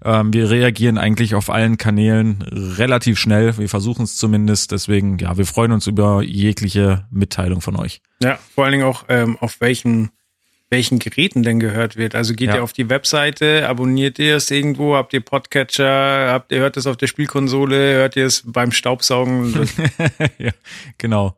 Ähm, 0.05 0.33
wir 0.33 0.51
reagieren 0.51 0.99
eigentlich 0.99 1.35
auf 1.37 1.51
allen 1.51 1.79
Kanälen 1.79 2.43
relativ 2.43 3.19
schnell. 3.19 3.57
Wir 3.59 3.69
versuchen 3.69 4.03
es 4.03 4.17
zumindest. 4.17 4.73
Deswegen, 4.73 5.19
ja, 5.19 5.37
wir 5.37 5.47
freuen 5.47 5.73
uns 5.73 5.87
über 5.87 6.23
jegliche 6.23 7.07
Mitteilung 7.11 7.61
von 7.61 7.77
euch. 7.77 8.01
Ja, 8.23 8.39
vor 8.55 8.65
allen 8.65 8.73
Dingen 8.73 8.85
auch 8.85 9.05
ähm, 9.09 9.37
auf 9.39 9.61
welchen 9.61 10.11
welchen 10.71 10.99
Geräten 10.99 11.43
denn 11.43 11.61
gehört 11.61 11.97
wird. 11.97 12.15
Also 12.15 12.35
geht 12.35 12.51
ja. 12.51 12.57
ihr 12.57 12.63
auf 12.63 12.73
die 12.73 12.91
Webseite, 12.91 13.67
abonniert 13.69 14.19
ihr 14.19 14.37
es 14.37 14.51
irgendwo, 14.51 14.97
habt 14.97 15.13
ihr 15.15 15.21
Podcatcher, 15.21 16.31
habt 16.31 16.53
ihr 16.53 16.61
hört 16.61 16.77
es 16.77 16.87
auf 16.87 16.97
der 16.97 17.07
Spielkonsole, 17.07 17.95
hört 17.95 18.17
ihr 18.17 18.27
es 18.27 18.43
beim 18.45 18.73
Staubsaugen? 18.73 19.69
ja, 20.39 20.53
genau. 20.99 21.37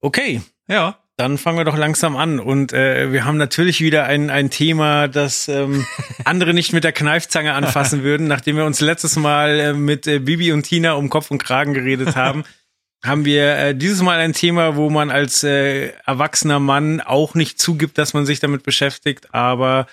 Okay, 0.00 0.40
ja. 0.68 0.96
Dann 1.16 1.36
fangen 1.36 1.58
wir 1.58 1.66
doch 1.66 1.76
langsam 1.76 2.16
an. 2.16 2.40
Und 2.40 2.72
äh, 2.72 3.12
wir 3.12 3.26
haben 3.26 3.36
natürlich 3.36 3.82
wieder 3.82 4.04
ein, 4.04 4.30
ein 4.30 4.48
Thema, 4.48 5.06
das 5.06 5.48
ähm, 5.48 5.84
andere 6.24 6.54
nicht 6.54 6.72
mit 6.72 6.82
der 6.82 6.92
Kneifzange 6.92 7.52
anfassen 7.52 8.02
würden, 8.02 8.26
nachdem 8.26 8.56
wir 8.56 8.64
uns 8.64 8.80
letztes 8.80 9.16
Mal 9.16 9.60
äh, 9.60 9.72
mit 9.74 10.06
äh, 10.06 10.18
Bibi 10.18 10.50
und 10.52 10.62
Tina 10.62 10.94
um 10.94 11.10
Kopf 11.10 11.30
und 11.30 11.36
Kragen 11.36 11.74
geredet 11.74 12.16
haben 12.16 12.44
haben 13.02 13.24
wir 13.24 13.56
äh, 13.56 13.74
dieses 13.74 14.02
Mal 14.02 14.18
ein 14.18 14.32
Thema, 14.32 14.76
wo 14.76 14.90
man 14.90 15.10
als 15.10 15.42
äh, 15.42 15.92
erwachsener 16.06 16.60
Mann 16.60 17.00
auch 17.00 17.34
nicht 17.34 17.58
zugibt, 17.58 17.98
dass 17.98 18.14
man 18.14 18.26
sich 18.26 18.40
damit 18.40 18.62
beschäftigt, 18.62 19.34
aber 19.34 19.86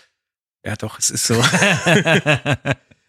ja 0.66 0.76
doch, 0.76 1.00
es 1.00 1.10
ist 1.10 1.26
so. 1.28 1.42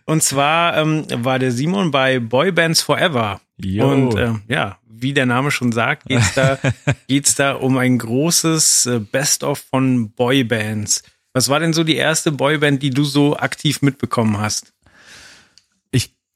Und 0.05 0.23
zwar 0.23 0.77
ähm, 0.79 1.05
war 1.13 1.39
der 1.39 1.53
Simon 1.53 1.91
bei 1.91 2.19
Boybands 2.19 2.81
Forever. 2.81 3.41
Jo. 3.61 3.91
Und 3.91 4.15
äh, 4.15 4.33
ja, 4.49 4.79
wie 4.89 5.13
der 5.13 5.27
Name 5.27 5.51
schon 5.51 5.73
sagt, 5.73 6.07
geht's 6.07 6.35
da, 6.35 6.59
geht's 7.09 7.35
da 7.35 7.53
um 7.53 7.77
ein 7.77 7.99
großes 7.99 8.87
äh, 8.87 9.01
Best-of 9.01 9.59
von 9.71 10.11
Boybands. 10.13 11.03
Was 11.35 11.49
war 11.49 11.61
denn 11.61 11.73
so 11.73 11.85
die 11.85 11.97
erste 11.97 12.33
Boyband, 12.33 12.83
die 12.83 12.91
du 12.91 13.05
so 13.05 13.37
aktiv 13.37 13.83
mitbekommen 13.83 14.39
hast? 14.39 14.73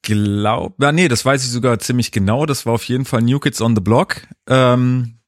Glaube, 0.03 0.75
ja, 0.81 0.91
nee, 0.91 1.07
das 1.07 1.25
weiß 1.25 1.43
ich 1.43 1.49
sogar 1.49 1.79
ziemlich 1.79 2.11
genau. 2.11 2.45
Das 2.45 2.65
war 2.65 2.73
auf 2.73 2.83
jeden 2.83 3.05
Fall 3.05 3.21
New 3.21 3.39
Kids 3.39 3.61
on 3.61 3.75
the 3.75 3.81
Block. 3.81 4.21
Ähm, 4.47 5.19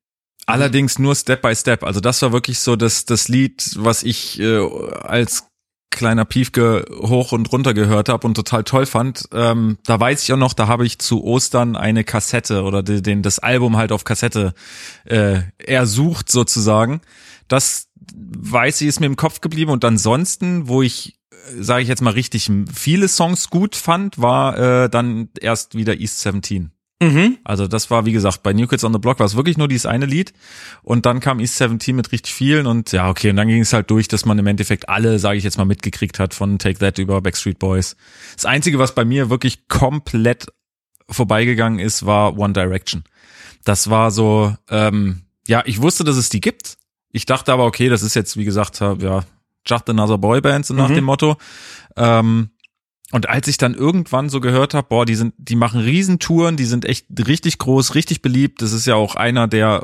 allerdings 0.46 1.00
nur 1.00 1.15
Step 1.15 1.41
by 1.41 1.55
Step. 1.55 1.84
Also 1.84 2.01
das 2.01 2.22
war 2.22 2.34
wirklich 2.34 2.60
so 2.60 2.75
das, 2.75 3.05
das 3.05 3.27
Lied, 3.29 3.72
was 3.77 4.03
ich 4.03 4.39
äh, 4.39 4.60
als 5.01 5.46
kleiner 5.91 6.25
Piefke 6.25 6.86
hoch 6.91 7.32
und 7.32 7.51
runter 7.51 7.74
gehört 7.74 8.10
habe 8.10 8.27
und 8.27 8.36
total 8.36 8.63
toll 8.65 8.86
fand. 8.86 9.29
Ähm, 9.32 9.77
da 9.86 10.00
weiß 10.00 10.24
ich 10.24 10.34
auch 10.34 10.38
noch, 10.38 10.53
da 10.53 10.67
habe 10.67 10.86
ich 10.86 11.00
zu 11.00 11.24
Ostern 11.24 11.75
eine 11.75 12.03
Kassette 12.03 12.63
oder 12.63 12.84
den, 12.84 13.01
den 13.01 13.22
das 13.22 13.39
Album 13.39 13.77
halt 13.77 13.94
auf 13.94 14.03
Kassette 14.03 14.53
äh, 15.05 15.39
ersucht 15.58 16.29
sozusagen. 16.29 17.00
Das 17.48 17.88
weiß 18.13 18.82
ich, 18.82 18.88
ist 18.88 19.00
mir 19.00 19.05
im 19.05 19.15
Kopf 19.15 19.41
geblieben 19.41 19.72
und 19.72 19.86
ansonsten, 19.86 20.67
wo 20.67 20.82
ich 20.82 21.17
sage 21.60 21.84
ich 21.84 21.88
jetzt 21.88 22.02
mal 22.02 22.14
richtig 22.14 22.50
viele 22.74 23.08
Songs 23.08 23.50
gut 23.50 23.75
fand, 23.75 24.22
war 24.22 24.58
äh, 24.58 24.90
dann 24.90 25.30
erst 25.40 25.75
wieder 25.75 26.00
East 26.00 26.22
17. 26.22 26.72
Mhm. 27.02 27.38
Also 27.44 27.68
das 27.68 27.92
war, 27.92 28.06
wie 28.06 28.14
gesagt, 28.14 28.42
bei 28.42 28.54
New 28.54 28.68
Kids 28.68 28.84
on 28.84 28.94
the 28.94 29.00
Block 29.00 29.20
war 29.20 29.25
es 29.25 29.36
wirklich 29.36 29.58
nur 29.58 29.68
dieses 29.68 29.86
eine 29.86 30.06
Lied 30.06 30.34
und 30.82 31.06
dann 31.06 31.20
kam 31.20 31.40
East 31.40 31.58
17 31.58 31.96
mit 31.96 32.12
richtig 32.12 32.34
vielen 32.34 32.68
und 32.68 32.94
ja, 32.94 33.10
okay, 33.10 33.32
und 33.32 33.36
dann 33.36 33.50
ging 33.50 33.62
es 33.62 33.74
halt 33.74 33.92
durch, 33.92 34.08
dass 34.08 34.25
man 34.25 34.40
im 34.40 34.48
Endeffekt 34.48 34.88
alle, 34.88 35.20
sage 35.20 35.38
ich 35.38 35.44
jetzt 35.44 35.58
mal, 35.58 35.66
mitgekriegt 35.66 36.20
hat, 36.20 36.34
von 36.34 36.58
Take 36.58 36.80
That 36.80 36.98
über 36.98 37.22
Backstreet 37.22 37.60
Boys. 37.60 37.98
Das 38.36 38.46
Einzige, 38.46 38.80
was 38.80 38.96
bei 38.96 39.04
mir 39.04 39.30
wirklich 39.30 39.68
komplett 39.68 40.48
vorbeigegangen 41.10 41.80
ist, 41.80 42.06
war 42.06 42.38
One 42.38 42.54
Direction. 42.54 43.04
Das 43.66 43.90
war 43.90 44.10
so, 44.12 44.56
ähm, 44.70 45.24
ja, 45.48 45.64
ich 45.66 45.82
wusste, 45.82 46.06
dass 46.06 46.16
es 46.16 46.30
die 46.30 46.42
gibt. 46.42 46.78
Ich 47.12 47.25
dachte 47.25 47.52
aber, 47.52 47.66
okay, 47.66 47.90
das 47.90 48.04
ist 48.04 48.16
jetzt, 48.16 48.38
wie 48.38 48.46
gesagt, 48.46 48.80
ja, 48.80 49.24
just 49.65 49.89
another 49.89 50.17
Boyband, 50.17 50.65
so 50.65 50.74
nach 50.74 50.89
Mhm. 50.89 50.95
dem 50.95 51.03
Motto. 51.05 51.38
Ähm, 51.95 52.50
und 53.12 53.29
als 53.29 53.48
ich 53.48 53.57
dann 53.57 53.75
irgendwann 53.75 54.29
so 54.29 54.41
gehört 54.41 54.74
habe, 54.74 54.88
boah, 54.89 55.05
die 55.05 55.15
sind, 55.15 55.34
die 55.38 55.55
machen 55.55 55.79
Riesentouren, 55.79 56.57
die 56.57 56.65
sind 56.65 56.86
echt 56.86 57.05
richtig 57.27 57.60
groß, 57.60 57.93
richtig 57.95 58.22
beliebt. 58.24 58.62
Das 58.63 58.74
ist 58.74 58.88
ja 58.88 58.95
auch 58.95 59.15
einer 59.15 59.48
der, 59.48 59.84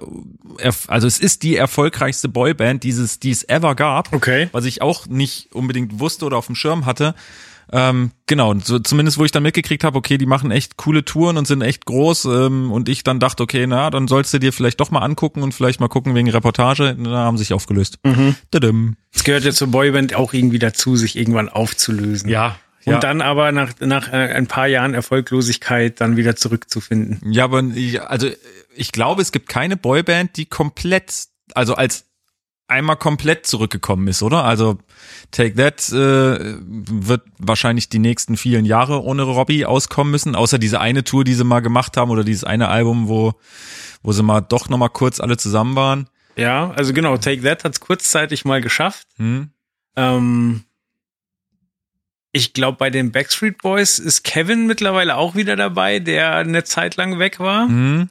also 0.87 1.07
es 1.07 1.19
ist 1.19 1.43
die 1.43 1.55
erfolgreichste 1.55 2.27
Boyband, 2.29 2.83
dieses, 2.83 3.19
die 3.19 3.29
es 3.31 3.47
ever 3.47 3.75
gab, 3.75 4.11
Okay. 4.11 4.49
was 4.51 4.65
ich 4.65 4.81
auch 4.81 5.05
nicht 5.07 5.53
unbedingt 5.53 5.99
wusste 5.99 6.25
oder 6.25 6.37
auf 6.37 6.47
dem 6.47 6.55
Schirm 6.55 6.85
hatte. 6.85 7.13
Ähm, 7.71 8.11
genau, 8.27 8.53
so, 8.61 8.79
zumindest 8.79 9.17
wo 9.17 9.25
ich 9.25 9.31
dann 9.31 9.43
mitgekriegt 9.43 9.83
habe, 9.83 9.97
okay, 9.97 10.17
die 10.17 10.25
machen 10.25 10.51
echt 10.51 10.77
coole 10.77 11.05
Touren 11.05 11.37
und 11.37 11.47
sind 11.47 11.61
echt 11.61 11.85
groß 11.85 12.25
ähm, 12.25 12.71
und 12.71 12.89
ich 12.89 13.03
dann 13.03 13.19
dachte, 13.19 13.43
okay, 13.43 13.65
na, 13.67 13.89
dann 13.89 14.07
sollst 14.07 14.33
du 14.33 14.39
dir 14.39 14.51
vielleicht 14.51 14.79
doch 14.79 14.91
mal 14.91 14.99
angucken 14.99 15.41
und 15.41 15.53
vielleicht 15.53 15.79
mal 15.79 15.87
gucken 15.87 16.13
wegen 16.13 16.29
Reportage. 16.29 16.95
Da 16.95 17.09
haben 17.09 17.37
sie 17.37 17.43
sich 17.43 17.53
aufgelöst. 17.53 17.99
Mhm. 18.03 18.35
Tadam. 18.51 18.97
Es 19.13 19.23
gehört 19.23 19.45
ja 19.45 19.51
zur 19.51 19.67
Boyband 19.67 20.15
auch 20.15 20.33
irgendwie 20.33 20.59
dazu, 20.59 20.95
sich 20.95 21.17
irgendwann 21.17 21.49
aufzulösen. 21.49 22.29
Ja, 22.29 22.57
Und 22.85 22.93
ja. 22.93 22.99
dann 22.99 23.21
aber 23.21 23.51
nach, 23.51 23.73
nach 23.79 24.11
äh, 24.11 24.33
ein 24.33 24.47
paar 24.47 24.67
Jahren 24.67 24.93
Erfolglosigkeit 24.93 26.01
dann 26.01 26.17
wieder 26.17 26.35
zurückzufinden. 26.35 27.21
Ja, 27.31 27.45
aber 27.45 27.63
ich, 27.63 28.01
also 28.01 28.27
ich 28.75 28.91
glaube, 28.91 29.21
es 29.21 29.31
gibt 29.31 29.47
keine 29.47 29.77
Boyband, 29.77 30.35
die 30.37 30.45
komplett, 30.45 31.25
also 31.53 31.75
als 31.75 32.05
einmal 32.71 32.95
komplett 32.95 33.45
zurückgekommen 33.45 34.07
ist, 34.07 34.23
oder? 34.23 34.43
Also 34.43 34.79
Take 35.29 35.55
That 35.55 35.89
äh, 35.89 36.55
wird 36.59 37.21
wahrscheinlich 37.37 37.89
die 37.89 37.99
nächsten 37.99 38.37
vielen 38.37 38.65
Jahre 38.65 39.03
ohne 39.03 39.23
Robbie 39.23 39.65
auskommen 39.65 40.11
müssen, 40.11 40.35
außer 40.35 40.57
diese 40.57 40.79
eine 40.79 41.03
Tour, 41.03 41.23
die 41.23 41.35
sie 41.35 41.43
mal 41.43 41.59
gemacht 41.59 41.97
haben 41.97 42.09
oder 42.09 42.23
dieses 42.23 42.43
eine 42.43 42.69
Album, 42.69 43.07
wo 43.07 43.33
wo 44.03 44.11
sie 44.11 44.23
mal 44.23 44.41
doch 44.41 44.69
noch 44.69 44.77
mal 44.77 44.89
kurz 44.89 45.19
alle 45.19 45.37
zusammen 45.37 45.75
waren. 45.75 46.09
Ja, 46.35 46.71
also 46.71 46.93
genau, 46.93 47.17
Take 47.17 47.41
That 47.43 47.63
hat 47.63 47.73
es 47.73 47.79
kurzzeitig 47.79 48.45
mal 48.45 48.61
geschafft. 48.61 49.07
Hm? 49.17 49.51
Ähm, 49.95 50.63
ich 52.31 52.53
glaube, 52.53 52.77
bei 52.77 52.89
den 52.89 53.11
Backstreet 53.11 53.57
Boys 53.61 53.99
ist 53.99 54.23
Kevin 54.23 54.65
mittlerweile 54.65 55.17
auch 55.17 55.35
wieder 55.35 55.55
dabei, 55.55 55.99
der 55.99 56.35
eine 56.35 56.63
Zeit 56.63 56.95
lang 56.95 57.19
weg 57.19 57.39
war. 57.39 57.67
Hm? 57.67 58.09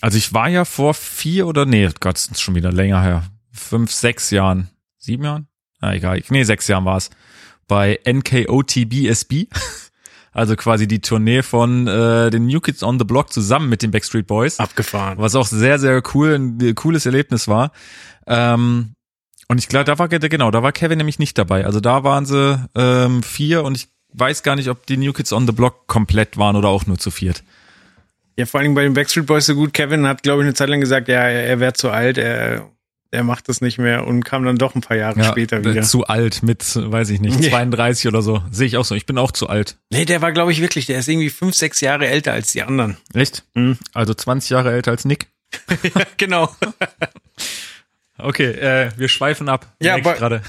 Also 0.00 0.18
ich 0.18 0.32
war 0.32 0.48
ja 0.48 0.64
vor 0.64 0.94
vier 0.94 1.46
oder 1.46 1.66
nee, 1.66 1.88
Gott, 2.00 2.16
ist 2.16 2.40
schon 2.40 2.54
wieder 2.54 2.72
länger 2.72 3.02
her, 3.02 3.24
fünf, 3.54 3.92
sechs 3.92 4.30
Jahren, 4.30 4.68
sieben 4.98 5.24
Jahren? 5.24 5.48
Na 5.80 5.94
egal, 5.94 6.22
nee, 6.28 6.44
sechs 6.44 6.68
Jahren 6.68 6.84
war's 6.84 7.10
bei 7.66 8.00
NKOTBSB. 8.04 9.46
Also 10.36 10.56
quasi 10.56 10.88
die 10.88 11.00
Tournee 11.00 11.42
von 11.42 11.86
äh, 11.86 12.28
den 12.28 12.46
New 12.46 12.58
Kids 12.58 12.82
on 12.82 12.98
the 12.98 13.04
Block 13.04 13.32
zusammen 13.32 13.68
mit 13.68 13.82
den 13.82 13.92
Backstreet 13.92 14.26
Boys. 14.26 14.58
Abgefahren. 14.58 15.16
was 15.18 15.36
auch 15.36 15.46
sehr, 15.46 15.78
sehr 15.78 16.02
cool, 16.12 16.34
ein 16.34 16.60
äh, 16.60 16.74
cooles 16.74 17.06
Erlebnis 17.06 17.46
war. 17.46 17.70
Ähm, 18.26 18.96
und 19.46 19.58
ich 19.58 19.68
glaube, 19.68 19.84
da 19.84 19.96
war 19.96 20.08
genau, 20.08 20.50
da 20.50 20.64
war 20.64 20.72
Kevin 20.72 20.98
nämlich 20.98 21.20
nicht 21.20 21.38
dabei. 21.38 21.64
Also 21.64 21.78
da 21.78 22.02
waren 22.02 22.26
sie 22.26 22.68
ähm, 22.74 23.22
vier 23.22 23.62
und 23.62 23.76
ich 23.76 23.86
weiß 24.12 24.42
gar 24.42 24.56
nicht, 24.56 24.70
ob 24.70 24.86
die 24.86 24.96
New 24.96 25.12
Kids 25.12 25.32
on 25.32 25.46
the 25.46 25.52
Block 25.52 25.86
komplett 25.86 26.36
waren 26.36 26.56
oder 26.56 26.68
auch 26.68 26.86
nur 26.86 26.98
zu 26.98 27.12
viert. 27.12 27.44
Ja, 28.36 28.46
vor 28.46 28.58
allem 28.58 28.74
bei 28.74 28.82
den 28.82 28.94
Backstreet 28.94 29.26
Boys 29.26 29.46
so 29.46 29.54
gut. 29.54 29.72
Kevin 29.72 30.04
hat, 30.08 30.24
glaube 30.24 30.42
ich, 30.42 30.46
eine 30.46 30.54
Zeit 30.54 30.68
lang 30.68 30.80
gesagt, 30.80 31.06
ja, 31.06 31.20
er, 31.20 31.46
er 31.46 31.60
wäre 31.60 31.74
zu 31.74 31.90
alt, 31.90 32.18
er, 32.18 32.68
er 33.14 33.24
macht 33.24 33.48
das 33.48 33.60
nicht 33.60 33.78
mehr 33.78 34.06
und 34.06 34.24
kam 34.24 34.44
dann 34.44 34.56
doch 34.56 34.74
ein 34.74 34.80
paar 34.82 34.96
Jahre 34.96 35.24
später 35.24 35.58
äh, 35.58 35.64
wieder. 35.64 35.82
Zu 35.82 36.04
alt 36.04 36.42
mit, 36.42 36.62
weiß 36.76 37.10
ich 37.10 37.20
nicht, 37.20 37.40
Ja. 37.44 37.50
32 37.50 38.08
oder 38.08 38.20
so. 38.22 38.42
Sehe 38.50 38.66
ich 38.66 38.76
auch 38.76 38.84
so. 38.84 38.94
Ich 38.94 39.06
bin 39.06 39.16
auch 39.16 39.32
zu 39.32 39.48
alt. 39.48 39.78
Nee, 39.90 40.04
der 40.04 40.20
war, 40.20 40.32
glaube 40.32 40.52
ich, 40.52 40.60
wirklich, 40.60 40.86
der 40.86 40.98
ist 40.98 41.08
irgendwie 41.08 41.30
fünf, 41.30 41.54
sechs 41.54 41.80
Jahre 41.80 42.06
älter 42.06 42.32
als 42.32 42.52
die 42.52 42.62
anderen. 42.62 42.96
Echt? 43.14 43.44
Mhm. 43.54 43.78
Also 43.94 44.12
20 44.14 44.50
Jahre 44.50 44.72
älter 44.72 44.90
als 44.90 45.04
Nick. 45.04 45.28
genau. 46.18 46.54
Okay, 48.16 48.44
äh, 48.52 48.90
wir 48.96 49.08
schweifen 49.08 49.48
ab. 49.48 49.74
Ja, 49.82 49.96
aber- 49.96 50.14
gerade. 50.14 50.42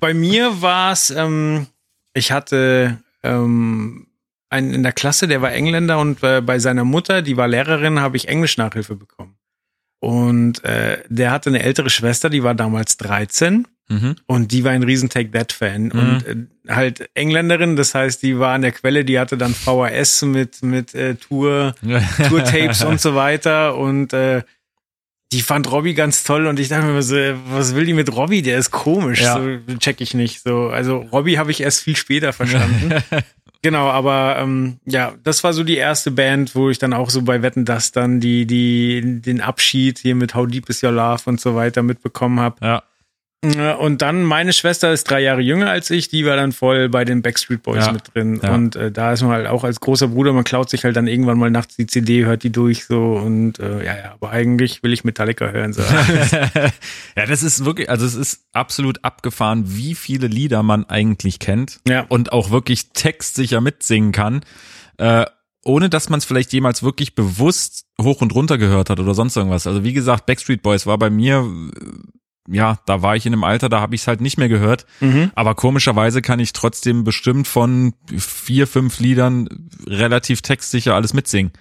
Bei 0.00 0.14
mir 0.14 0.62
war 0.62 0.92
es, 0.92 1.10
ähm, 1.10 1.66
ich 2.14 2.32
hatte 2.32 2.98
ähm, 3.22 4.06
einen 4.48 4.72
in 4.72 4.82
der 4.82 4.92
Klasse, 4.92 5.28
der 5.28 5.42
war 5.42 5.52
Engländer 5.52 5.98
und 5.98 6.22
äh, 6.22 6.40
bei 6.40 6.58
seiner 6.58 6.84
Mutter, 6.84 7.20
die 7.20 7.36
war 7.36 7.46
Lehrerin, 7.46 8.00
habe 8.00 8.16
ich 8.16 8.26
Englisch-Nachhilfe 8.28 8.96
bekommen. 8.96 9.36
Und 10.00 10.64
äh, 10.64 11.02
der 11.08 11.30
hatte 11.30 11.50
eine 11.50 11.62
ältere 11.62 11.90
Schwester, 11.90 12.30
die 12.30 12.42
war 12.42 12.54
damals 12.54 12.96
13 12.96 13.68
mhm. 13.88 14.16
und 14.26 14.50
die 14.50 14.64
war 14.64 14.72
ein 14.72 14.82
riesen 14.82 15.10
Take 15.10 15.30
That-Fan. 15.30 15.92
Und 15.92 16.26
äh, 16.26 16.36
halt 16.72 17.10
Engländerin, 17.14 17.76
das 17.76 17.94
heißt, 17.94 18.22
die 18.22 18.38
war 18.38 18.54
an 18.54 18.62
der 18.62 18.72
Quelle, 18.72 19.04
die 19.04 19.18
hatte 19.18 19.36
dann 19.36 19.54
VHS 19.54 20.22
mit, 20.22 20.62
mit 20.62 20.94
äh, 20.94 21.16
Tour, 21.16 21.74
Tour-Tapes 22.28 22.82
und 22.84 22.98
so 22.98 23.14
weiter 23.14 23.76
und 23.76 24.14
äh, 24.14 24.42
die 25.32 25.42
fand 25.42 25.70
Robbie 25.70 25.94
ganz 25.94 26.24
toll 26.24 26.46
und 26.46 26.58
ich 26.58 26.68
dachte 26.68 26.86
mir 26.86 27.02
so, 27.02 27.14
was 27.50 27.74
will 27.76 27.84
die 27.84 27.92
mit 27.92 28.12
Robbie? 28.16 28.42
Der 28.42 28.58
ist 28.58 28.70
komisch, 28.70 29.20
Ja. 29.20 29.34
so 29.34 29.74
check 29.78 30.00
ich 30.00 30.14
nicht. 30.14 30.42
So, 30.42 30.70
also 30.70 30.98
Robbie 31.12 31.38
habe 31.38 31.50
ich 31.52 31.60
erst 31.60 31.82
viel 31.82 31.94
später 31.94 32.32
verstanden. 32.32 32.94
genau, 33.62 33.88
aber 33.88 34.36
ähm, 34.38 34.78
ja, 34.84 35.14
das 35.22 35.44
war 35.44 35.52
so 35.52 35.64
die 35.64 35.76
erste 35.76 36.10
Band, 36.10 36.54
wo 36.54 36.70
ich 36.70 36.78
dann 36.78 36.92
auch 36.92 37.10
so 37.10 37.22
bei 37.22 37.42
Wetten, 37.42 37.64
dass 37.64 37.92
dann 37.92 38.20
die 38.20 38.46
die 38.46 39.20
den 39.20 39.40
Abschied 39.40 39.98
hier 39.98 40.14
mit 40.14 40.34
How 40.34 40.46
Deep 40.46 40.68
Is 40.68 40.82
Your 40.82 40.92
Love 40.92 41.22
und 41.26 41.40
so 41.40 41.54
weiter 41.54 41.82
mitbekommen 41.82 42.40
habe. 42.40 42.56
ja. 42.64 42.82
Und 43.42 44.02
dann 44.02 44.22
meine 44.22 44.52
Schwester 44.52 44.92
ist 44.92 45.04
drei 45.10 45.20
Jahre 45.20 45.40
jünger 45.40 45.70
als 45.70 45.88
ich, 45.88 46.08
die 46.08 46.26
war 46.26 46.36
dann 46.36 46.52
voll 46.52 46.90
bei 46.90 47.06
den 47.06 47.22
Backstreet 47.22 47.62
Boys 47.62 47.86
Ja, 47.86 47.92
mit 47.92 48.14
drin. 48.14 48.38
ja. 48.42 48.54
Und 48.54 48.76
äh, 48.76 48.92
da 48.92 49.14
ist 49.14 49.22
man 49.22 49.30
halt 49.30 49.46
auch 49.46 49.64
als 49.64 49.80
großer 49.80 50.08
Bruder, 50.08 50.34
man 50.34 50.44
klaut 50.44 50.68
sich 50.68 50.84
halt 50.84 50.94
dann 50.94 51.06
irgendwann 51.06 51.38
mal 51.38 51.50
nachts 51.50 51.74
die 51.76 51.86
CD, 51.86 52.26
hört 52.26 52.42
die 52.42 52.52
durch 52.52 52.84
so 52.84 53.14
und 53.14 53.58
äh, 53.58 53.78
ja, 53.82 53.96
ja, 53.96 54.12
aber 54.12 54.28
eigentlich 54.30 54.82
will 54.82 54.92
ich 54.92 55.04
Metallica 55.04 55.48
hören. 55.52 55.72
So. 55.72 55.80
ja, 57.16 57.26
das 57.26 57.42
ist 57.42 57.64
wirklich, 57.64 57.88
also 57.88 58.04
es 58.04 58.14
ist 58.14 58.42
absolut 58.52 59.02
abgefahren, 59.04 59.64
wie 59.68 59.94
viele 59.94 60.26
Lieder 60.26 60.62
man 60.62 60.84
eigentlich 60.84 61.38
kennt 61.38 61.80
Ja. 61.88 62.04
und 62.10 62.32
auch 62.32 62.50
wirklich 62.50 62.90
textsicher 62.92 63.62
mitsingen 63.62 64.12
kann, 64.12 64.42
äh, 64.98 65.24
ohne 65.64 65.88
dass 65.88 66.10
man 66.10 66.18
es 66.18 66.26
vielleicht 66.26 66.52
jemals 66.52 66.82
wirklich 66.82 67.14
bewusst 67.14 67.86
hoch 68.00 68.20
und 68.20 68.34
runter 68.34 68.58
gehört 68.58 68.90
hat 68.90 69.00
oder 69.00 69.14
sonst 69.14 69.34
irgendwas. 69.36 69.66
Also 69.66 69.82
wie 69.82 69.94
gesagt, 69.94 70.26
Backstreet 70.26 70.60
Boys 70.62 70.86
war 70.86 70.98
bei 70.98 71.08
mir, 71.08 71.38
äh, 71.38 71.70
ja, 72.52 72.78
da 72.86 73.02
war 73.02 73.16
ich 73.16 73.26
in 73.26 73.32
einem 73.32 73.44
Alter, 73.44 73.68
da 73.68 73.80
habe 73.80 73.94
ich 73.94 74.02
es 74.02 74.06
halt 74.08 74.20
nicht 74.20 74.38
mehr 74.38 74.48
gehört. 74.48 74.86
Mhm. 75.00 75.30
Aber 75.34 75.54
komischerweise 75.54 76.20
kann 76.22 76.40
ich 76.40 76.52
trotzdem 76.52 77.04
bestimmt 77.04 77.46
von 77.48 77.94
vier, 78.16 78.66
fünf 78.66 78.98
Liedern 79.00 79.48
relativ 79.86 80.42
textsicher 80.42 80.94
alles 80.94 81.14
mitsingen. 81.14 81.52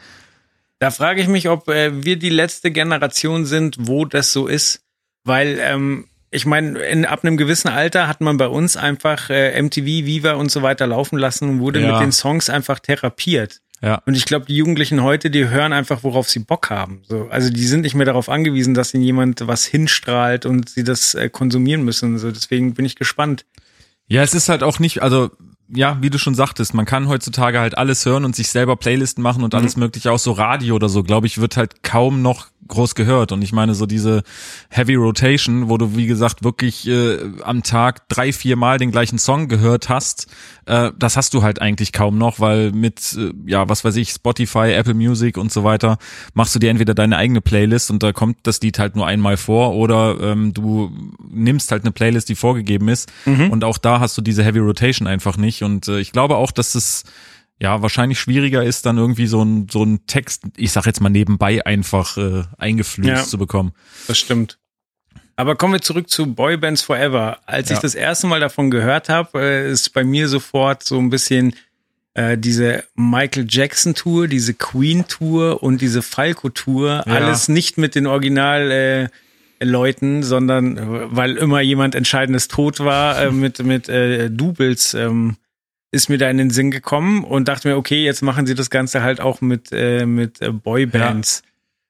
Da 0.79 0.91
frage 0.91 1.21
ich 1.21 1.27
mich, 1.27 1.49
ob 1.49 1.67
äh, 1.67 2.03
wir 2.05 2.17
die 2.17 2.29
letzte 2.29 2.71
Generation 2.71 3.45
sind, 3.45 3.75
wo 3.79 4.05
das 4.05 4.31
so 4.33 4.47
ist, 4.47 4.81
weil 5.25 5.57
ähm, 5.61 6.05
ich 6.31 6.45
meine, 6.45 6.79
in- 6.79 7.05
ab 7.05 7.23
einem 7.23 7.37
gewissen 7.37 7.67
Alter 7.69 8.07
hat 8.07 8.21
man 8.21 8.37
bei 8.37 8.47
uns 8.47 8.77
einfach 8.77 9.29
äh, 9.29 9.61
MTV, 9.61 9.85
Viva 9.85 10.33
und 10.33 10.49
so 10.51 10.61
weiter 10.61 10.87
laufen 10.87 11.17
lassen 11.17 11.49
und 11.49 11.59
wurde 11.59 11.81
Ja. 11.81 11.91
mit 11.93 12.01
den 12.01 12.11
Songs 12.11 12.49
einfach 12.49 12.79
therapiert. 12.79 13.61
Ja. 13.81 14.01
Und 14.05 14.15
ich 14.15 14.25
glaube, 14.25 14.45
die 14.45 14.55
Jugendlichen 14.55 15.03
heute, 15.03 15.29
die 15.29 15.47
hören 15.47 15.73
einfach, 15.73 16.03
worauf 16.03 16.29
sie 16.29 16.39
Bock 16.39 16.69
haben. 16.69 17.01
So, 17.07 17.27
also 17.29 17.49
die 17.49 17.65
sind 17.65 17.81
nicht 17.81 17.95
mehr 17.95 18.05
darauf 18.05 18.29
angewiesen, 18.29 18.73
dass 18.73 18.93
ihnen 18.93 19.03
jemand 19.03 19.47
was 19.47 19.65
hinstrahlt 19.65 20.45
und 20.45 20.69
sie 20.69 20.83
das 20.83 21.15
äh, 21.15 21.29
konsumieren 21.29 21.83
müssen. 21.83 22.17
So, 22.17 22.31
deswegen 22.31 22.73
bin 22.73 22.85
ich 22.85 22.95
gespannt. 22.95 23.45
Ja, 24.07 24.21
es 24.21 24.33
ist 24.33 24.49
halt 24.49 24.63
auch 24.63 24.79
nicht, 24.79 25.01
also 25.01 25.29
ja, 25.73 25.97
wie 26.01 26.09
du 26.09 26.17
schon 26.17 26.35
sagtest, 26.35 26.73
man 26.73 26.85
kann 26.85 27.07
heutzutage 27.07 27.59
halt 27.59 27.77
alles 27.77 28.05
hören 28.05 28.25
und 28.25 28.35
sich 28.35 28.49
selber 28.49 28.75
Playlisten 28.75 29.21
machen 29.21 29.43
und 29.43 29.53
alles 29.53 29.77
mögliche, 29.77 30.11
auch 30.11 30.19
so 30.19 30.31
Radio 30.31 30.75
oder 30.75 30.89
so, 30.89 31.03
glaube 31.03 31.27
ich, 31.27 31.39
wird 31.39 31.57
halt 31.57 31.83
kaum 31.83 32.21
noch 32.21 32.47
groß 32.69 32.95
gehört. 32.95 33.31
Und 33.33 33.41
ich 33.41 33.51
meine, 33.51 33.75
so 33.75 33.85
diese 33.85 34.23
Heavy 34.69 34.95
Rotation, 34.95 35.67
wo 35.69 35.77
du, 35.77 35.95
wie 35.97 36.07
gesagt, 36.07 36.43
wirklich 36.43 36.87
äh, 36.87 37.17
am 37.43 37.63
Tag 37.63 38.07
drei, 38.07 38.31
vier 38.31 38.55
Mal 38.55 38.77
den 38.77 38.91
gleichen 38.91 39.19
Song 39.19 39.49
gehört 39.49 39.89
hast, 39.89 40.27
äh, 40.65 40.91
das 40.97 41.17
hast 41.17 41.33
du 41.33 41.43
halt 41.43 41.61
eigentlich 41.61 41.91
kaum 41.91 42.17
noch, 42.17 42.39
weil 42.39 42.71
mit, 42.71 43.17
äh, 43.17 43.33
ja, 43.45 43.67
was 43.67 43.83
weiß 43.83 43.95
ich, 43.97 44.11
Spotify, 44.11 44.71
Apple 44.71 44.93
Music 44.93 45.37
und 45.37 45.51
so 45.51 45.63
weiter, 45.63 45.97
machst 46.33 46.55
du 46.55 46.59
dir 46.59 46.69
entweder 46.69 46.93
deine 46.93 47.17
eigene 47.17 47.41
Playlist 47.41 47.91
und 47.91 48.01
da 48.01 48.13
kommt 48.13 48.37
das 48.43 48.61
Lied 48.61 48.79
halt 48.79 48.95
nur 48.95 49.05
einmal 49.07 49.35
vor 49.37 49.73
oder 49.75 50.17
ähm, 50.21 50.53
du 50.53 50.91
nimmst 51.29 51.71
halt 51.71 51.83
eine 51.83 51.91
Playlist, 51.91 52.29
die 52.29 52.35
vorgegeben 52.35 52.87
ist 52.87 53.11
Mhm. 53.25 53.49
und 53.51 53.63
auch 53.63 53.77
da 53.77 53.99
hast 53.99 54.17
du 54.17 54.21
diese 54.21 54.43
Heavy 54.43 54.59
Rotation 54.59 55.07
einfach 55.07 55.35
nicht. 55.35 55.63
Und 55.63 55.87
äh, 55.87 55.99
ich 55.99 56.11
glaube 56.11 56.35
auch, 56.37 56.51
dass 56.51 56.75
es 56.75 57.03
ja 57.61 57.81
wahrscheinlich 57.81 58.19
schwieriger 58.19 58.63
ist, 58.63 58.85
dann 58.85 58.97
irgendwie 58.97 59.27
so 59.27 59.43
ein 59.43 59.67
so 59.69 59.83
ein 59.83 60.05
Text, 60.07 60.43
ich 60.57 60.71
sag 60.71 60.85
jetzt 60.85 61.01
mal 61.01 61.09
nebenbei 61.09 61.65
einfach 61.65 62.17
äh, 62.17 62.43
eingeflößt 62.57 63.07
Ja. 63.09 63.23
zu 63.23 63.37
bekommen. 63.37 63.73
Das 64.07 64.17
stimmt. 64.17 64.57
Aber 65.35 65.55
kommen 65.55 65.73
wir 65.73 65.81
zurück 65.81 66.09
zu 66.09 66.33
Boybands 66.33 66.81
Forever. 66.81 67.39
Als 67.45 67.69
ich 67.69 67.77
Ja. 67.77 67.81
das 67.81 67.95
erste 67.95 68.27
Mal 68.27 68.39
davon 68.41 68.69
gehört 68.71 69.07
habe, 69.09 69.39
äh, 69.41 69.71
ist 69.71 69.93
bei 69.93 70.03
mir 70.03 70.27
sofort 70.27 70.83
so 70.83 70.99
ein 70.99 71.09
bisschen 71.09 71.53
äh, 72.13 72.37
diese 72.37 72.83
Michael 72.95 73.45
Jackson 73.47 73.93
Tour, 73.95 74.27
diese 74.27 74.53
Queen 74.53 75.05
Tour 75.07 75.61
und 75.63 75.79
diese 75.79 76.01
Falco 76.01 76.49
Tour. 76.49 77.03
Ja. 77.05 77.13
Alles 77.13 77.47
nicht 77.47 77.77
mit 77.77 77.95
den 77.95 78.07
Original 78.07 78.71
äh, 78.71 79.09
Leuten, 79.63 80.23
sondern 80.23 80.77
äh, 80.77 80.81
weil 81.15 81.37
immer 81.37 81.61
jemand 81.61 81.93
Entscheidendes 81.95 82.47
tot 82.47 82.79
war 82.79 83.21
äh, 83.21 83.31
mit 83.31 83.59
mit 83.63 83.87
äh, 83.89 84.29
Doubles. 84.29 84.93
Ähm, 84.93 85.35
ist 85.91 86.09
mir 86.09 86.17
da 86.17 86.29
in 86.29 86.37
den 86.37 86.49
Sinn 86.49 86.71
gekommen 86.71 87.23
und 87.23 87.47
dachte 87.47 87.67
mir, 87.67 87.77
okay, 87.77 88.03
jetzt 88.03 88.21
machen 88.21 88.45
sie 88.45 88.55
das 88.55 88.69
Ganze 88.69 89.01
halt 89.01 89.19
auch 89.21 89.41
mit, 89.41 89.69
äh, 89.71 90.05
mit 90.05 90.41
äh, 90.41 90.51
Boybands. 90.51 91.41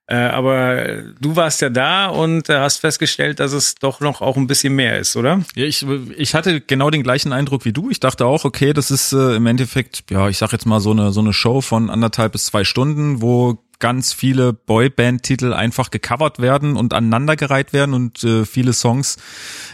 Äh, 0.09 0.15
aber 0.15 1.03
du 1.21 1.35
warst 1.35 1.61
ja 1.61 1.69
da 1.69 2.07
und 2.07 2.49
äh, 2.49 2.57
hast 2.57 2.77
festgestellt, 2.77 3.39
dass 3.39 3.51
es 3.51 3.75
doch 3.75 3.99
noch 3.99 4.21
auch 4.21 4.37
ein 4.37 4.47
bisschen 4.47 4.73
mehr 4.73 4.97
ist, 4.97 5.15
oder? 5.15 5.41
Ja, 5.55 5.65
ich, 5.65 5.85
ich 6.17 6.33
hatte 6.33 6.61
genau 6.61 6.89
den 6.89 7.03
gleichen 7.03 7.31
Eindruck 7.31 7.63
wie 7.63 7.73
du. 7.73 7.91
Ich 7.91 7.99
dachte 7.99 8.25
auch, 8.25 8.43
okay, 8.43 8.73
das 8.73 8.89
ist 8.89 9.13
äh, 9.13 9.35
im 9.35 9.45
Endeffekt, 9.45 10.05
ja, 10.09 10.27
ich 10.27 10.39
sag 10.39 10.51
jetzt 10.51 10.65
mal 10.65 10.79
so 10.79 10.89
eine 10.89 11.11
so 11.11 11.19
eine 11.19 11.31
Show 11.31 11.61
von 11.61 11.91
anderthalb 11.91 12.31
bis 12.31 12.45
zwei 12.45 12.63
Stunden, 12.63 13.21
wo 13.21 13.63
ganz 13.77 14.11
viele 14.11 14.51
Boyband-Titel 14.51 15.53
einfach 15.53 15.91
gecovert 15.91 16.39
werden 16.39 16.75
und 16.75 16.95
aneinandergereiht 16.95 17.71
werden 17.71 17.93
und 17.93 18.23
äh, 18.23 18.45
viele 18.45 18.73
Songs 18.73 19.17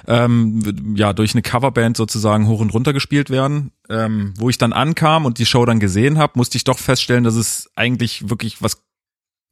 ähm, 0.06 0.96
ja 0.98 1.13
durch 1.13 1.34
eine 1.34 1.44
Coverband 1.44 1.96
sozusagen 1.96 2.48
hoch 2.48 2.60
und 2.60 2.74
runter 2.74 2.92
gespielt 2.92 3.30
werden. 3.30 3.72
Ähm, 3.89 4.34
wo 4.38 4.50
ich 4.50 4.58
dann 4.58 4.74
ankam 4.74 5.25
und 5.25 5.38
die 5.38 5.46
Show 5.46 5.65
dann 5.65 5.80
gesehen 5.80 6.18
habe, 6.18 6.34
musste 6.36 6.58
ich 6.58 6.65
doch 6.65 6.80
feststellen, 6.80 7.24
dass 7.24 7.36
es 7.36 7.70
eigentlich 7.75 8.30
wirklich 8.30 8.62
was 8.62 8.82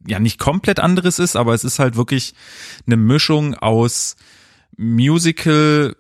ja 0.08 0.20
nicht 0.20 0.40
komplett 0.40 0.80
anderes 0.80 1.20
ist, 1.20 1.36
aber 1.36 1.54
es 1.54 1.64
ist 1.64 1.80
halt 1.80 1.96
wirklich 1.96 2.34
eine 2.86 2.98
Mischung 2.98 3.56
aus 3.56 4.16
Musical, 4.76 5.96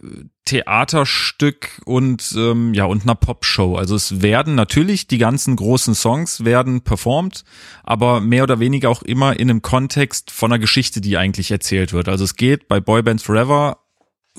Theaterstück 0.46 1.82
und 1.86 2.34
ähm, 2.36 2.74
ja 2.74 2.86
und 2.86 3.04
einer 3.04 3.16
Popshow. 3.16 3.76
Also 3.76 3.96
es 3.96 4.22
werden 4.22 4.56
natürlich 4.56 5.08
die 5.08 5.18
ganzen 5.20 5.56
großen 5.56 5.96
Songs 5.96 6.44
werden 6.44 6.82
performt, 6.82 7.44
aber 7.84 8.20
mehr 8.20 8.44
oder 8.44 8.60
weniger 8.60 8.90
auch 8.90 9.04
immer 9.04 9.40
in 9.40 9.50
einem 9.50 9.62
Kontext 9.62 10.32
von 10.32 10.52
einer 10.52 10.60
Geschichte, 10.60 11.02
die 11.02 11.18
eigentlich 11.18 11.52
erzählt 11.52 11.94
wird. 11.94 12.10
Also 12.10 12.24
es 12.24 12.36
geht 12.36 12.68
bei 12.68 12.80
Boybands 12.80 13.24
Forever 13.24 13.78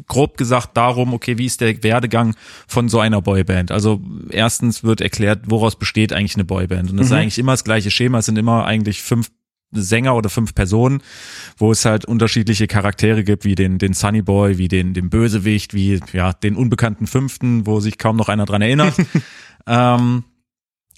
grob 0.08 0.36
gesagt 0.36 0.76
darum, 0.76 1.14
okay, 1.14 1.38
wie 1.38 1.46
ist 1.46 1.60
der 1.60 1.82
Werdegang 1.82 2.34
von 2.66 2.88
so 2.88 2.98
einer 2.98 3.22
Boyband? 3.22 3.70
Also 3.70 4.00
erstens 4.30 4.82
wird 4.82 5.00
erklärt, 5.00 5.42
woraus 5.46 5.76
besteht 5.78 6.12
eigentlich 6.12 6.34
eine 6.34 6.44
Boyband. 6.44 6.90
Und 6.90 6.96
das 6.96 7.06
ist 7.06 7.12
eigentlich 7.12 7.38
immer 7.38 7.52
das 7.52 7.64
gleiche 7.64 7.90
Schema. 7.90 8.18
Es 8.18 8.26
sind 8.26 8.36
immer 8.36 8.64
eigentlich 8.66 9.02
fünf 9.02 9.30
Sänger 9.72 10.14
oder 10.14 10.30
fünf 10.30 10.54
Personen, 10.54 11.02
wo 11.56 11.72
es 11.72 11.84
halt 11.84 12.04
unterschiedliche 12.04 12.66
Charaktere 12.66 13.24
gibt, 13.24 13.44
wie 13.44 13.54
den, 13.54 13.78
den 13.78 13.92
Sunny 13.92 14.22
Boy, 14.22 14.58
wie 14.58 14.68
den, 14.68 14.94
den 14.94 15.10
Bösewicht, 15.10 15.74
wie 15.74 16.00
ja, 16.12 16.32
den 16.32 16.56
unbekannten 16.56 17.06
Fünften, 17.06 17.66
wo 17.66 17.80
sich 17.80 17.98
kaum 17.98 18.16
noch 18.16 18.28
einer 18.28 18.44
dran 18.44 18.62
erinnert. 18.62 18.94
ähm, 19.66 20.24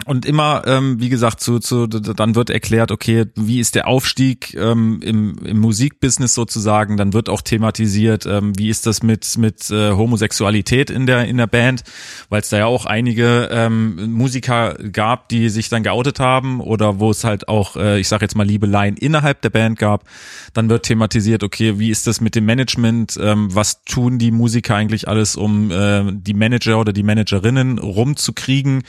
und 0.05 0.27
immer, 0.27 0.63
ähm, 0.67 1.01
wie 1.01 1.09
gesagt, 1.09 1.41
zu, 1.41 1.59
zu, 1.59 1.87
dann 1.87 2.35
wird 2.35 2.51
erklärt, 2.51 2.91
okay, 2.91 3.25
wie 3.35 3.61
ist 3.61 3.75
der 3.75 3.89
Aufstieg 3.89 4.55
ähm, 4.55 5.01
im, 5.03 5.39
im 5.39 5.59
Musikbusiness 5.59 6.35
sozusagen. 6.35 6.99
Dann 6.99 7.15
wird 7.15 7.31
auch 7.31 7.41
thematisiert, 7.41 8.27
ähm, 8.27 8.53
wie 8.59 8.69
ist 8.69 8.87
das 8.87 9.03
mit 9.03 9.39
mit 9.39 9.71
äh, 9.71 9.93
Homosexualität 9.93 10.91
in 10.91 11.07
der 11.07 11.25
in 11.25 11.39
der 11.39 11.47
Band, 11.47 11.83
weil 12.29 12.43
es 12.43 12.51
da 12.51 12.59
ja 12.59 12.67
auch 12.67 12.85
einige 12.85 13.49
ähm, 13.51 14.13
Musiker 14.13 14.75
gab, 14.75 15.31
die 15.31 15.49
sich 15.49 15.71
dann 15.71 15.83
geoutet 15.83 16.21
haben 16.21 16.61
oder 16.61 17.01
wo 17.01 17.11
es 17.11 17.25
halt 17.25 17.49
auch, 17.49 17.77
äh, 17.77 17.99
ich 17.99 18.09
sage 18.09 18.25
jetzt 18.25 18.37
mal 18.37 18.47
Liebeleien 18.47 18.99
innerhalb 18.99 19.41
der 19.41 19.51
Band 19.51 19.79
gab. 19.79 20.05
Dann 20.53 20.69
wird 20.69 20.85
thematisiert, 20.85 21.43
okay, 21.43 21.79
wie 21.79 21.91
ist 21.91 22.07
das 22.07 22.21
mit 22.21 22.35
dem 22.35 22.45
Management? 22.45 23.19
Ähm, 23.21 23.55
was 23.55 23.83
tun 23.85 24.19
die 24.19 24.31
Musiker 24.31 24.77
eigentlich 24.77 25.09
alles, 25.09 25.37
um 25.37 25.71
äh, 25.71 26.05
die 26.13 26.35
Manager 26.35 26.79
oder 26.79 26.93
die 26.93 27.03
Managerinnen 27.03 27.79
rumzukriegen? 27.79 28.83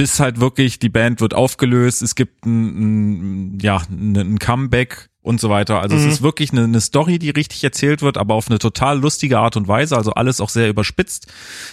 Bis 0.00 0.18
halt 0.18 0.40
wirklich 0.40 0.78
die 0.78 0.88
Band 0.88 1.20
wird 1.20 1.34
aufgelöst, 1.34 2.00
es 2.00 2.14
gibt 2.14 2.46
ein, 2.46 3.56
ein 3.56 3.58
ja 3.60 3.82
ein, 3.90 4.38
Comeback 4.38 5.10
und 5.20 5.38
so 5.38 5.50
weiter. 5.50 5.82
Also 5.82 5.94
es 5.94 6.06
ist 6.06 6.22
wirklich 6.22 6.52
eine, 6.52 6.64
eine 6.64 6.80
Story, 6.80 7.18
die 7.18 7.28
richtig 7.28 7.62
erzählt 7.62 8.00
wird, 8.00 8.16
aber 8.16 8.34
auf 8.34 8.48
eine 8.48 8.58
total 8.58 8.98
lustige 8.98 9.38
Art 9.38 9.58
und 9.58 9.68
Weise. 9.68 9.98
Also 9.98 10.12
alles 10.12 10.40
auch 10.40 10.48
sehr 10.48 10.70
überspitzt. 10.70 11.26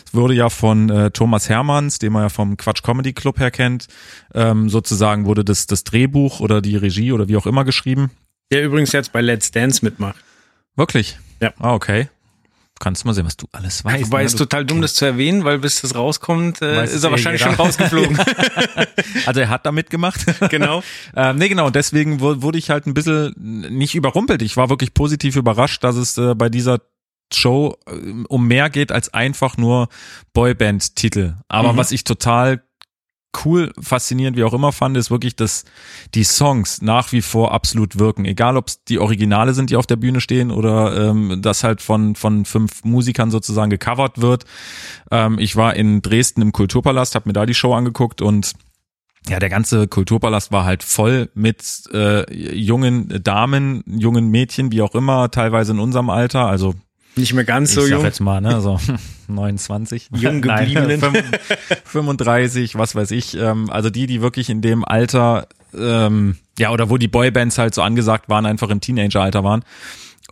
Es 0.05 0.13
wurde 0.13 0.33
ja 0.33 0.49
von 0.49 0.89
äh, 0.89 1.11
Thomas 1.11 1.47
Hermanns, 1.47 1.99
den 1.99 2.11
man 2.11 2.23
ja 2.23 2.29
vom 2.29 2.57
Quatsch 2.57 2.83
Comedy 2.83 3.13
Club 3.13 3.39
her 3.39 3.49
kennt, 3.49 3.87
ähm, 4.33 4.67
sozusagen 4.67 5.25
wurde 5.25 5.45
das 5.45 5.65
das 5.65 5.85
Drehbuch 5.85 6.41
oder 6.41 6.61
die 6.61 6.75
Regie 6.75 7.13
oder 7.13 7.29
wie 7.29 7.37
auch 7.37 7.47
immer 7.47 7.63
geschrieben. 7.63 8.11
Der 8.51 8.61
übrigens 8.65 8.91
jetzt 8.91 9.13
bei 9.13 9.21
Let's 9.21 9.51
Dance 9.51 9.85
mitmacht. 9.85 10.17
Wirklich? 10.75 11.17
Ja. 11.39 11.53
Ah, 11.59 11.73
okay. 11.73 12.09
Kannst 12.79 13.03
du 13.03 13.07
mal 13.07 13.13
sehen, 13.13 13.25
was 13.25 13.35
du 13.37 13.47
alles 13.51 13.83
weißt. 13.83 14.05
Wobei 14.05 14.19
ne? 14.19 14.25
es 14.25 14.35
total 14.35 14.63
dumm, 14.65 14.81
das 14.81 14.93
zu 14.93 15.05
erwähnen, 15.05 15.43
weil 15.43 15.57
bis 15.59 15.81
das 15.81 15.95
rauskommt, 15.95 16.61
äh, 16.61 16.83
ist 16.85 17.03
er 17.03 17.09
eh 17.09 17.11
wahrscheinlich 17.11 17.41
jeder. 17.41 17.55
schon 17.55 17.65
rausgeflogen. 17.65 18.17
Also 19.25 19.39
er 19.41 19.49
hat 19.49 19.65
da 19.65 19.71
mitgemacht. 19.71 20.19
genau. 20.49 20.83
Ähm, 21.15 21.37
nee, 21.37 21.49
genau, 21.49 21.69
deswegen 21.69 22.19
wu- 22.21 22.41
wurde 22.41 22.57
ich 22.57 22.69
halt 22.69 22.85
ein 22.87 22.93
bisschen 22.93 23.33
nicht 23.37 23.95
überrumpelt. 23.95 24.41
Ich 24.41 24.57
war 24.57 24.69
wirklich 24.69 24.93
positiv 24.93 25.35
überrascht, 25.35 25.83
dass 25.83 25.95
es 25.95 26.17
äh, 26.17 26.35
bei 26.35 26.49
dieser 26.49 26.79
Show 27.33 27.75
äh, 27.87 27.91
um 28.29 28.47
mehr 28.47 28.69
geht 28.69 28.91
als 28.91 29.13
einfach 29.13 29.57
nur 29.57 29.89
Boyband-Titel. 30.33 31.33
Aber 31.47 31.73
Mhm. 31.73 31.77
was 31.77 31.91
ich 31.91 32.03
total 32.03 32.63
cool, 33.45 33.71
faszinierend, 33.79 34.37
wie 34.37 34.43
auch 34.43 34.53
immer 34.53 34.71
fand, 34.71 34.97
ist 34.97 35.11
wirklich, 35.11 35.35
dass 35.35 35.65
die 36.15 36.23
Songs 36.23 36.81
nach 36.81 37.11
wie 37.11 37.21
vor 37.21 37.53
absolut 37.53 37.99
wirken. 37.99 38.25
Egal, 38.25 38.57
ob 38.57 38.67
es 38.67 38.83
die 38.83 38.99
Originale 38.99 39.53
sind, 39.53 39.69
die 39.69 39.75
auf 39.75 39.85
der 39.85 39.95
Bühne 39.95 40.21
stehen 40.21 40.51
oder 40.51 41.09
ähm, 41.09 41.39
das 41.41 41.63
halt 41.63 41.81
von, 41.81 42.15
von 42.15 42.45
fünf 42.45 42.83
Musikern 42.83 43.31
sozusagen 43.31 43.69
gecovert 43.69 44.21
wird. 44.21 44.45
Ähm, 45.11 45.39
ich 45.39 45.55
war 45.55 45.75
in 45.75 46.01
Dresden 46.01 46.41
im 46.41 46.51
Kulturpalast, 46.51 47.15
habe 47.15 47.29
mir 47.29 47.33
da 47.33 47.45
die 47.45 47.53
Show 47.53 47.73
angeguckt 47.73 48.21
und 48.21 48.53
ja, 49.29 49.39
der 49.39 49.49
ganze 49.49 49.87
Kulturpalast 49.87 50.51
war 50.51 50.63
halt 50.63 50.83
voll 50.83 51.29
mit 51.33 51.83
äh, 51.93 52.33
jungen 52.33 53.21
Damen, 53.23 53.83
jungen 53.85 54.29
Mädchen, 54.29 54.71
wie 54.71 54.81
auch 54.81 54.95
immer, 54.95 55.29
teilweise 55.31 55.73
in 55.73 55.79
unserem 55.79 56.09
Alter, 56.09 56.47
also 56.47 56.75
Nicht 57.17 57.33
mehr 57.33 57.43
ganz 57.43 57.69
ich 57.69 57.75
so 57.75 57.87
jung. 57.87 58.03
jetzt 58.03 58.19
mal, 58.19 58.41
ne, 58.41 58.61
so 58.61 58.79
29. 59.27 60.09
Jung 60.15 60.39
Nein, 60.39 60.41
gebliebenen. 60.73 61.01
35, 61.85 62.77
was 62.77 62.95
weiß 62.95 63.11
ich. 63.11 63.35
Ähm, 63.37 63.69
also 63.69 63.89
die, 63.89 64.07
die 64.07 64.21
wirklich 64.21 64.49
in 64.49 64.61
dem 64.61 64.85
Alter, 64.85 65.47
ähm, 65.77 66.37
ja, 66.57 66.71
oder 66.71 66.89
wo 66.89 66.97
die 66.97 67.07
Boybands 67.07 67.57
halt 67.57 67.73
so 67.73 67.81
angesagt 67.81 68.29
waren, 68.29 68.45
einfach 68.45 68.69
im 68.69 68.81
Teenageralter 68.81 69.43
waren. 69.43 69.63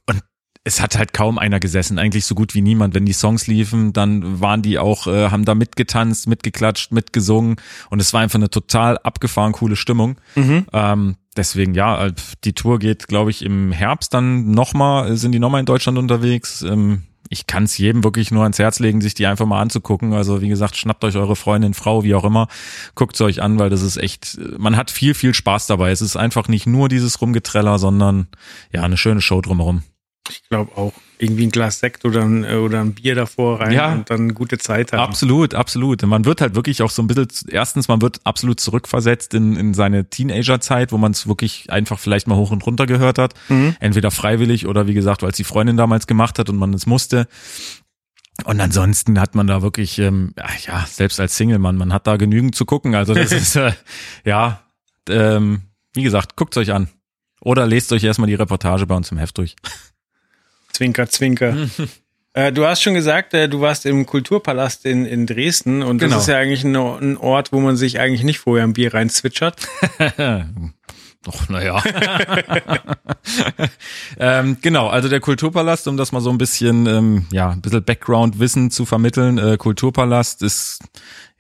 Und 0.06 0.22
es 0.64 0.82
hat 0.82 0.98
halt 0.98 1.14
kaum 1.14 1.38
einer 1.38 1.60
gesessen, 1.60 2.00
eigentlich 2.00 2.26
so 2.26 2.36
gut 2.36 2.56
wie 2.56 2.62
niemand. 2.62 2.96
Wenn 2.96 3.06
die 3.06 3.14
Songs 3.14 3.48
liefen, 3.48 3.94
dann 3.94 4.42
waren 4.42 4.62
die 4.62 4.80
auch, 4.80 5.08
äh, 5.08 5.30
haben 5.30 5.46
da 5.46 5.54
mitgetanzt, 5.56 6.28
mitgeklatscht, 6.28 6.92
mitgesungen 6.92 7.58
und 7.90 8.00
es 8.00 8.14
war 8.14 8.22
einfach 8.22 8.40
eine 8.40 8.50
total 8.50 8.98
abgefahren 9.00 9.52
coole 9.52 9.76
Stimmung. 9.76 10.18
Ähm, 10.74 11.18
deswegen 11.36 11.74
ja, 11.74 12.08
äh, 12.08 12.14
die 12.44 12.54
Tour 12.54 12.80
geht, 12.80 13.08
glaube 13.08 13.32
ich, 13.32 13.44
im 13.44 13.72
Herbst 13.72 14.14
dann 14.14 14.52
nochmal, 14.52 15.16
sind 15.18 15.32
die 15.32 15.40
nochmal 15.40 15.60
in 15.60 15.66
Deutschland 15.66 15.98
unterwegs. 15.98 16.62
Ähm, 16.62 17.04
ich 17.30 17.48
kann 17.48 17.64
es 17.64 17.78
jedem 17.78 18.04
wirklich 18.04 18.32
nur 18.32 18.44
ans 18.44 18.60
Herz 18.60 18.80
legen, 18.80 19.02
sich 19.02 19.14
die 19.14 19.26
einfach 19.26 19.46
mal 19.46 19.62
anzugucken. 19.62 20.14
Also 20.14 20.42
wie 20.42 20.48
gesagt, 20.48 20.76
schnappt 20.76 21.04
euch 21.04 21.16
eure 21.16 21.36
Freundin, 21.36 21.74
Frau, 21.74 22.04
wie 22.04 22.16
auch 22.16 22.24
immer, 22.24 22.48
guckt 22.94 23.20
euch 23.22 23.42
an, 23.42 23.58
weil 23.60 23.70
das 23.70 23.82
ist 23.82 23.98
echt, 23.98 24.38
man 24.58 24.78
hat 24.78 24.92
viel, 24.92 25.14
viel 25.14 25.34
Spaß 25.34 25.68
dabei. 25.68 25.92
Es 25.92 26.02
ist 26.02 26.16
einfach 26.16 26.48
nicht 26.48 26.68
nur 26.68 26.90
dieses 26.90 27.20
Rumgetreller, 27.22 27.80
sondern 27.80 28.28
ja, 28.72 28.84
eine 28.84 28.98
schöne 28.98 29.22
Show 29.22 29.42
drumherum. 29.42 29.84
Ich 30.30 30.44
glaube 30.50 30.78
auch. 30.78 30.94
Irgendwie 31.18 31.46
ein 31.48 31.50
Glas 31.52 31.80
Sekt 31.80 32.04
oder 32.04 32.24
ein, 32.24 32.44
äh, 32.44 32.56
oder 32.56 32.82
ein 32.82 32.94
Bier 32.94 33.16
davor 33.16 33.62
rein 33.62 33.72
Ja. 33.72 33.94
und 33.94 34.10
dann 34.10 34.34
gute 34.34 34.58
Zeit 34.58 34.92
haben. 34.92 35.00
Absolut, 35.00 35.54
absolut. 35.54 36.02
Man 36.04 36.26
wird 36.26 36.42
halt 36.42 36.56
wirklich 36.56 36.82
auch 36.82 36.90
so 36.90 37.02
ein 37.02 37.08
bisschen, 37.08 37.28
erstens, 37.48 37.88
man 37.88 38.02
wird 38.02 38.20
absolut 38.26 38.60
zurückversetzt 38.60 39.34
in, 39.34 39.56
in 39.56 39.74
seine 39.74 40.10
Teenagerzeit, 40.10 40.92
wo 40.92 40.98
man 40.98 41.12
es 41.14 41.28
wirklich 41.28 41.72
einfach 41.72 42.00
vielleicht 42.00 42.28
mal 42.28 42.36
hoch 42.36 42.52
und 42.52 42.66
runter 42.66 42.86
gehört 42.86 43.18
hat. 43.18 43.34
Entweder 43.80 44.12
freiwillig 44.12 44.68
oder 44.68 44.88
wie 44.88 44.94
gesagt, 44.94 45.22
weil 45.24 45.30
es 45.32 45.38
die 45.38 45.44
Freundin 45.46 45.78
damals 45.78 46.06
gemacht 46.08 46.38
hat 46.40 46.50
und 46.50 46.58
man 46.58 46.74
es 46.74 46.86
musste. 46.86 47.28
Und 48.44 48.60
ansonsten 48.60 49.18
hat 49.22 49.34
man 49.34 49.48
da 49.48 49.62
wirklich, 49.62 49.98
ähm, 50.00 50.34
ja, 50.68 50.86
selbst 50.86 51.20
als 51.22 51.38
Single-Mann, 51.38 51.78
man 51.78 51.94
hat 51.94 52.06
da 52.06 52.18
genügend 52.18 52.54
zu 52.56 52.66
gucken. 52.66 52.94
Also 52.94 53.14
das 53.14 53.32
ist, 53.32 53.56
äh, 53.56 53.72
ja, 54.26 54.60
ähm, 55.08 55.62
wie 55.94 56.04
gesagt, 56.04 56.36
guckt's 56.36 56.58
euch 56.58 56.74
an. 56.74 56.90
Oder 57.40 57.66
lest 57.68 57.94
euch 57.94 58.04
erstmal 58.04 58.28
die 58.28 58.34
Reportage 58.36 58.86
bei 58.88 58.96
uns 58.96 59.12
im 59.12 59.18
Heft 59.18 59.38
durch. 59.38 59.56
Zwinker, 60.76 61.08
zwinker. 61.10 61.56
äh, 62.34 62.52
du 62.52 62.66
hast 62.66 62.82
schon 62.84 62.94
gesagt, 62.94 63.34
äh, 63.34 63.48
du 63.48 63.62
warst 63.62 63.86
im 63.86 64.06
Kulturpalast 64.06 64.86
in, 64.86 65.06
in 65.06 65.26
Dresden 65.26 65.82
und 65.84 66.00
Genau. 66.00 66.16
das 66.16 66.24
ist 66.24 66.28
ja 66.30 66.38
eigentlich 66.38 66.64
ein, 66.66 66.76
ein 66.76 67.18
Ort, 67.18 67.52
wo 67.54 67.60
man 67.62 67.78
sich 67.78 68.00
eigentlich 68.00 68.24
nicht 68.24 68.40
vorher 68.40 68.66
ein 68.66 68.74
Bier 68.74 68.94
reinzwitschert. 68.94 69.56
Doch, 71.24 71.50
naja. 71.50 71.82
ähm, 74.20 74.58
genau, 74.62 74.88
also 74.88 75.10
der 75.10 75.20
Kulturpalast, 75.20 75.88
um 75.88 75.98
das 75.98 76.12
mal 76.12 76.22
so 76.22 76.30
ein 76.30 76.38
bisschen, 76.38 76.86
ähm, 76.86 77.26
ja, 77.32 77.50
ein 77.50 77.62
bisschen 77.62 77.84
Background-Wissen 77.84 78.70
zu 78.70 78.86
vermitteln. 78.86 79.38
Äh, 79.40 79.58
Kulturpalast 79.58 80.44
ist, 80.44 80.80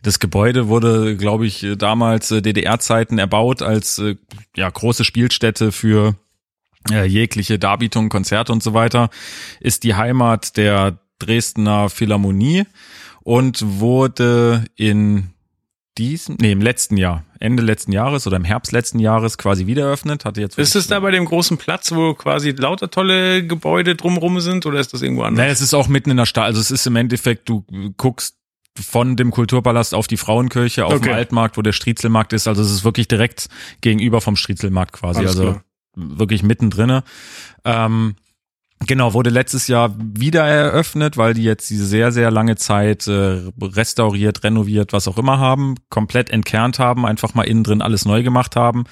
das 0.01 0.19
Gebäude 0.19 0.69
wurde, 0.69 1.15
glaube 1.17 1.45
ich, 1.45 1.63
äh, 1.63 1.75
damals 1.75 2.31
äh, 2.31 2.41
DDR-Zeiten 2.41 3.19
erbaut 3.19 3.61
als 3.61 3.99
äh, 3.99 4.15
ja, 4.55 4.69
große 4.69 5.03
Spielstätte 5.03 5.71
für 5.71 6.15
äh, 6.91 7.05
jegliche 7.05 7.59
Darbietungen, 7.59 8.09
Konzerte 8.09 8.51
und 8.51 8.63
so 8.63 8.73
weiter. 8.73 9.09
Ist 9.59 9.83
die 9.83 9.95
Heimat 9.95 10.57
der 10.57 10.99
Dresdner 11.19 11.89
Philharmonie 11.89 12.65
und 13.23 13.61
wurde 13.79 14.65
in 14.75 15.31
diesem, 15.97 16.35
nee, 16.41 16.51
im 16.51 16.61
letzten 16.61 16.97
Jahr, 16.97 17.23
Ende 17.39 17.63
letzten 17.63 17.91
Jahres 17.93 18.27
oder 18.27 18.35
im 18.35 18.43
Herbst 18.43 18.71
letzten 18.73 18.99
Jahres 18.99 19.37
quasi 19.37 19.65
wieder 19.65 19.85
eröffnet. 19.85 20.25
Hatte 20.25 20.41
jetzt 20.41 20.57
Ist 20.57 20.75
es 20.75 20.87
da 20.87 20.99
bei 20.99 21.11
dem 21.11 21.25
großen 21.25 21.57
Platz, 21.57 21.93
wo 21.93 22.13
quasi 22.13 22.51
lauter 22.51 22.89
tolle 22.89 23.45
Gebäude 23.45 23.95
drumrum 23.95 24.39
sind 24.41 24.65
oder 24.65 24.79
ist 24.79 24.93
das 24.93 25.01
irgendwo 25.01 25.23
anders? 25.23 25.37
Nein, 25.43 25.51
es 25.51 25.61
ist 25.61 25.73
auch 25.73 25.87
mitten 25.87 26.11
in 26.11 26.17
der 26.17 26.25
Stadt. 26.25 26.45
Also 26.45 26.59
es 26.59 26.69
ist 26.71 26.85
im 26.85 26.97
Endeffekt, 26.97 27.47
du 27.47 27.65
guckst 27.97 28.37
von 28.77 29.15
dem 29.15 29.31
Kulturpalast 29.31 29.93
auf 29.93 30.07
die 30.07 30.17
Frauenkirche, 30.17 30.85
auf 30.85 30.93
Okay. 30.95 31.05
dem 31.05 31.13
Altmarkt, 31.13 31.57
wo 31.57 31.61
der 31.61 31.71
Striezelmarkt 31.71 32.33
ist. 32.33 32.47
Also 32.47 32.61
es 32.61 32.71
ist 32.71 32.83
wirklich 32.83 33.07
direkt 33.07 33.47
gegenüber 33.79 34.19
vom 34.19 34.35
Striezelmarkt 34.35 34.91
quasi. 34.91 35.19
Alles 35.19 35.31
also 35.31 35.43
klar. 35.43 35.63
Wirklich 35.95 36.43
mittendrin. 36.43 37.01
Ähm, 37.63 38.15
genau, 38.85 39.13
wurde 39.13 39.29
letztes 39.29 39.67
Jahr 39.67 39.95
wieder 39.97 40.45
eröffnet, 40.45 41.17
weil 41.17 41.33
die 41.33 41.43
jetzt 41.43 41.69
diese 41.69 41.85
sehr, 41.85 42.11
sehr 42.11 42.31
lange 42.31 42.55
Zeit 42.55 43.07
äh, 43.07 43.41
restauriert, 43.61 44.43
renoviert, 44.43 44.93
was 44.93 45.07
auch 45.07 45.17
immer 45.17 45.39
haben, 45.39 45.75
komplett 45.89 46.29
entkernt 46.29 46.79
haben, 46.79 47.05
einfach 47.05 47.33
mal 47.33 47.43
innen 47.43 47.63
drin 47.63 47.81
alles 47.81 48.05
neu 48.05 48.23
gemacht 48.23 48.55
haben. 48.55 48.85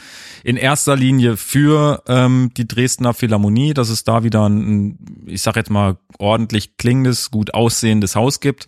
In 0.44 0.58
erster 0.58 0.96
Linie 0.96 1.38
für 1.38 2.04
ähm, 2.08 2.52
die 2.58 2.68
Dresdner 2.68 3.13
Philharmonie, 3.13 3.74
dass 3.74 3.89
es 3.89 4.04
da 4.04 4.24
wieder 4.24 4.48
ein, 4.48 4.98
ich 5.26 5.42
sag 5.42 5.56
jetzt 5.56 5.70
mal, 5.70 5.98
ordentlich 6.18 6.78
klingendes, 6.78 7.32
gut 7.32 7.54
aussehendes 7.54 8.16
Haus 8.16 8.39
gibt. 8.39 8.68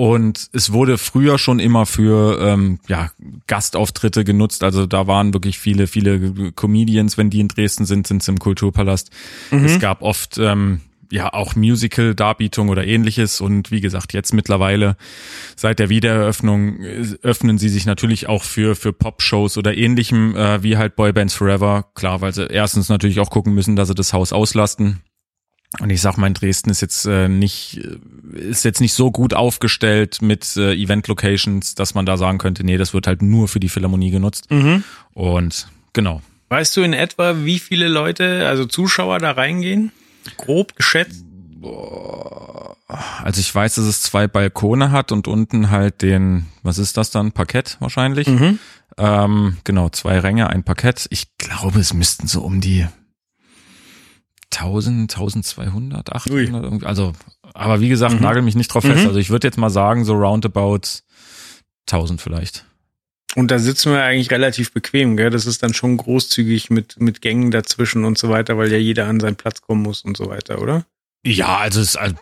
Und 0.00 0.48
es 0.54 0.72
wurde 0.72 0.96
früher 0.96 1.36
schon 1.36 1.58
immer 1.58 1.84
für 1.84 2.40
ähm, 2.40 2.78
ja, 2.88 3.10
Gastauftritte 3.46 4.24
genutzt. 4.24 4.64
Also 4.64 4.86
da 4.86 5.06
waren 5.06 5.34
wirklich 5.34 5.58
viele, 5.58 5.86
viele 5.86 6.52
Comedians, 6.52 7.18
wenn 7.18 7.28
die 7.28 7.40
in 7.40 7.48
Dresden 7.48 7.84
sind, 7.84 8.06
sind 8.06 8.22
sie 8.22 8.30
im 8.32 8.38
Kulturpalast. 8.38 9.10
Es 9.50 9.78
gab 9.78 10.00
oft 10.00 10.38
ähm, 10.38 10.80
ja 11.12 11.34
auch 11.34 11.54
Musical-Darbietungen 11.54 12.70
oder 12.70 12.86
ähnliches. 12.86 13.42
Und 13.42 13.70
wie 13.70 13.82
gesagt, 13.82 14.14
jetzt 14.14 14.32
mittlerweile 14.32 14.96
seit 15.54 15.78
der 15.78 15.90
Wiedereröffnung 15.90 16.80
äh, 16.80 17.04
öffnen 17.22 17.58
sie 17.58 17.68
sich 17.68 17.84
natürlich 17.84 18.26
auch 18.26 18.42
für, 18.42 18.76
für 18.76 18.94
Pop-Shows 18.94 19.58
oder 19.58 19.76
ähnlichem, 19.76 20.34
äh, 20.34 20.62
wie 20.62 20.78
halt 20.78 20.96
Boybands 20.96 21.34
Forever. 21.34 21.90
Klar, 21.94 22.22
weil 22.22 22.32
sie 22.32 22.46
erstens 22.46 22.88
natürlich 22.88 23.20
auch 23.20 23.28
gucken 23.28 23.52
müssen, 23.52 23.76
dass 23.76 23.88
sie 23.88 23.94
das 23.94 24.14
Haus 24.14 24.32
auslasten. 24.32 25.02
Und 25.78 25.90
ich 25.90 26.00
sag 26.00 26.16
mal, 26.16 26.26
in 26.26 26.34
Dresden 26.34 26.70
ist 26.70 26.80
jetzt 26.80 27.06
äh, 27.06 27.28
nicht, 27.28 27.80
ist 28.32 28.64
jetzt 28.64 28.80
nicht 28.80 28.92
so 28.92 29.12
gut 29.12 29.34
aufgestellt 29.34 30.20
mit 30.20 30.56
äh, 30.56 30.74
Event-Locations, 30.74 31.76
dass 31.76 31.94
man 31.94 32.06
da 32.06 32.16
sagen 32.16 32.38
könnte, 32.38 32.64
nee, 32.64 32.76
das 32.76 32.92
wird 32.92 33.06
halt 33.06 33.22
nur 33.22 33.46
für 33.46 33.60
die 33.60 33.68
Philharmonie 33.68 34.10
genutzt. 34.10 34.48
Und 35.14 35.68
genau. 35.92 36.22
Weißt 36.48 36.76
du 36.76 36.82
in 36.82 36.92
etwa, 36.92 37.44
wie 37.44 37.60
viele 37.60 37.86
Leute, 37.86 38.48
also 38.48 38.64
Zuschauer 38.66 39.20
da 39.20 39.30
reingehen? 39.30 39.92
Grob 40.36 40.74
geschätzt? 40.74 41.24
Also 43.22 43.40
ich 43.40 43.54
weiß, 43.54 43.76
dass 43.76 43.84
es 43.84 44.02
zwei 44.02 44.26
Balkone 44.26 44.90
hat 44.90 45.12
und 45.12 45.28
unten 45.28 45.70
halt 45.70 46.02
den, 46.02 46.46
was 46.64 46.78
ist 46.78 46.96
das 46.96 47.10
dann? 47.10 47.30
Parkett 47.30 47.76
wahrscheinlich. 47.78 48.26
Ähm, 48.98 49.58
genau, 49.62 49.88
zwei 49.90 50.18
Ränge, 50.18 50.50
ein 50.50 50.64
Parkett. 50.64 51.06
Ich 51.10 51.28
glaube, 51.38 51.78
es 51.78 51.94
müssten 51.94 52.26
so 52.26 52.40
um 52.42 52.60
die 52.60 52.86
1000, 54.52 55.12
1200, 55.12 56.12
800, 56.12 56.64
irgendwie. 56.64 56.86
also, 56.86 57.12
aber 57.54 57.80
wie 57.80 57.88
gesagt, 57.88 58.20
nagel 58.20 58.42
mich 58.42 58.54
nicht 58.56 58.68
drauf 58.68 58.84
fest. 58.84 59.02
Mhm. 59.02 59.08
Also 59.08 59.18
ich 59.18 59.30
würde 59.30 59.46
jetzt 59.46 59.58
mal 59.58 59.70
sagen, 59.70 60.04
so 60.04 60.14
roundabout 60.14 60.80
1000 61.88 62.20
vielleicht. 62.20 62.64
Und 63.36 63.50
da 63.50 63.58
sitzen 63.60 63.92
wir 63.92 64.02
eigentlich 64.02 64.30
relativ 64.32 64.72
bequem, 64.72 65.16
gell? 65.16 65.30
Das 65.30 65.46
ist 65.46 65.62
dann 65.62 65.72
schon 65.72 65.96
großzügig 65.96 66.70
mit, 66.70 67.00
mit 67.00 67.22
Gängen 67.22 67.52
dazwischen 67.52 68.04
und 68.04 68.18
so 68.18 68.28
weiter, 68.28 68.58
weil 68.58 68.72
ja 68.72 68.78
jeder 68.78 69.06
an 69.06 69.20
seinen 69.20 69.36
Platz 69.36 69.60
kommen 69.60 69.82
muss 69.82 70.02
und 70.02 70.16
so 70.16 70.28
weiter, 70.28 70.60
oder? 70.60 70.84
Ja, 71.24 71.58
also 71.58 71.80
es 71.80 71.96
also, 71.96 72.16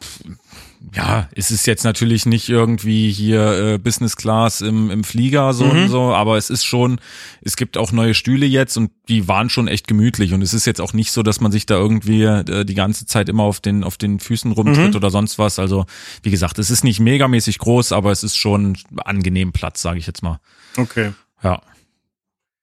ja, 0.94 1.28
es 1.34 1.50
ist 1.50 1.66
jetzt 1.66 1.84
natürlich 1.84 2.24
nicht 2.26 2.48
irgendwie 2.48 3.10
hier 3.10 3.74
äh, 3.74 3.78
Business 3.78 4.16
Class 4.16 4.60
im, 4.60 4.90
im 4.90 5.04
Flieger 5.04 5.52
so 5.52 5.64
und 5.64 5.88
so, 5.88 6.14
aber 6.14 6.36
es 6.36 6.50
ist 6.50 6.64
schon, 6.64 7.00
es 7.42 7.56
gibt 7.56 7.76
auch 7.76 7.92
neue 7.92 8.14
Stühle 8.14 8.46
jetzt 8.46 8.76
und 8.76 8.90
die 9.08 9.28
waren 9.28 9.50
schon 9.50 9.68
echt 9.68 9.88
gemütlich 9.88 10.32
und 10.32 10.42
es 10.42 10.54
ist 10.54 10.66
jetzt 10.66 10.80
auch 10.80 10.92
nicht 10.92 11.12
so, 11.12 11.22
dass 11.22 11.40
man 11.40 11.52
sich 11.52 11.66
da 11.66 11.76
irgendwie 11.76 12.22
äh, 12.22 12.64
die 12.64 12.74
ganze 12.74 13.06
Zeit 13.06 13.28
immer 13.28 13.42
auf 13.42 13.60
den 13.60 13.84
auf 13.84 13.96
den 13.96 14.20
Füßen 14.20 14.52
rumtritt 14.52 14.94
oder 14.96 15.10
sonst 15.10 15.38
was. 15.38 15.58
Also 15.58 15.86
wie 16.22 16.30
gesagt, 16.30 16.58
es 16.58 16.70
ist 16.70 16.84
nicht 16.84 17.00
megamäßig 17.00 17.58
groß, 17.58 17.92
aber 17.92 18.12
es 18.12 18.22
ist 18.22 18.36
schon 18.36 18.78
angenehm 19.04 19.52
Platz, 19.52 19.82
sage 19.82 19.98
ich 19.98 20.06
jetzt 20.06 20.22
mal. 20.22 20.40
Okay. 20.76 21.12
Ja. 21.42 21.60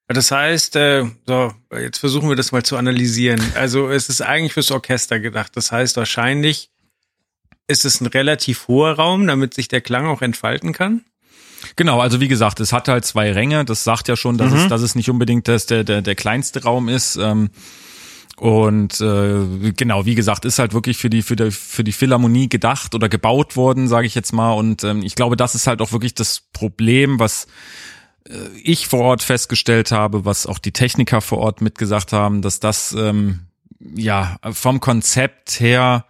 Das 0.08 0.30
heißt, 0.30 0.76
äh, 0.76 1.06
so, 1.26 1.52
jetzt 1.72 1.98
versuchen 1.98 2.30
wir 2.30 2.36
das 2.36 2.52
mal 2.52 2.64
zu 2.64 2.78
analysieren. 2.78 3.42
Also 3.56 3.90
es 3.90 4.08
ist 4.08 4.22
eigentlich 4.22 4.54
fürs 4.54 4.70
Orchester 4.70 5.20
gedacht. 5.20 5.56
Das 5.56 5.72
heißt, 5.72 5.98
wahrscheinlich 5.98 6.70
ist 7.68 7.86
es 7.86 8.02
ein 8.02 8.08
relativ 8.08 8.68
hoher 8.68 8.94
Raum, 8.94 9.28
damit 9.28 9.54
sich 9.54 9.68
der 9.68 9.82
Klang 9.82 10.06
auch 10.06 10.22
entfalten 10.22 10.74
kann. 10.74 11.04
Genau, 11.76 12.00
also 12.00 12.20
wie 12.20 12.28
gesagt, 12.28 12.60
es 12.60 12.72
hat 12.72 12.88
halt 12.88 13.06
zwei 13.06 13.32
Ränge. 13.32 13.66
Das 13.66 13.84
sagt 13.84 14.08
ja 14.08 14.16
schon, 14.16 14.38
dass, 14.38 14.54
es, 14.54 14.68
dass 14.68 14.82
es 14.82 14.96
nicht 14.96 15.10
unbedingt 15.10 15.48
das, 15.48 15.66
der, 15.66 15.84
der, 15.84 16.02
der 16.02 16.16
kleinste 16.16 16.64
Raum 16.64 16.90
ist. 16.90 17.16
Ähm, 17.16 17.50
und 18.38 19.00
äh, 19.00 19.72
genau, 19.76 20.06
wie 20.06 20.16
gesagt, 20.16 20.46
ist 20.46 20.60
halt 20.60 20.74
wirklich 20.74 20.98
für 20.98 21.10
die 21.10 21.22
für 21.22 21.38
die 21.38 21.52
für 21.52 21.86
die 21.86 21.94
Philharmonie 21.94 22.50
gedacht 22.50 22.94
oder 22.94 23.08
gebaut 23.08 23.56
worden, 23.56 23.88
sage 23.88 24.08
ich 24.08 24.16
jetzt 24.16 24.34
mal. 24.34 24.52
Und 24.52 24.84
ähm, 24.84 25.04
ich 25.04 25.16
glaube, 25.16 25.38
das 25.38 25.56
ist 25.56 25.68
halt 25.68 25.82
auch 25.82 25.94
wirklich 25.94 26.16
das 26.16 26.42
Problem, 26.52 27.18
was 27.18 27.48
äh, 28.28 28.34
ich 28.62 28.88
vor 28.88 29.00
Ort 29.02 29.24
festgestellt 29.24 29.92
habe, 29.92 30.26
was 30.26 30.48
auch 30.48 30.60
die 30.60 30.74
Techniker 30.74 31.22
vor 31.22 31.38
Ort 31.38 31.62
mitgesagt 31.62 32.12
haben, 32.12 32.42
dass 32.42 32.60
das 32.60 32.92
ähm, 32.92 33.48
ja 33.80 34.38
vom 34.52 34.82
Konzept 34.82 35.62
her 35.62 36.06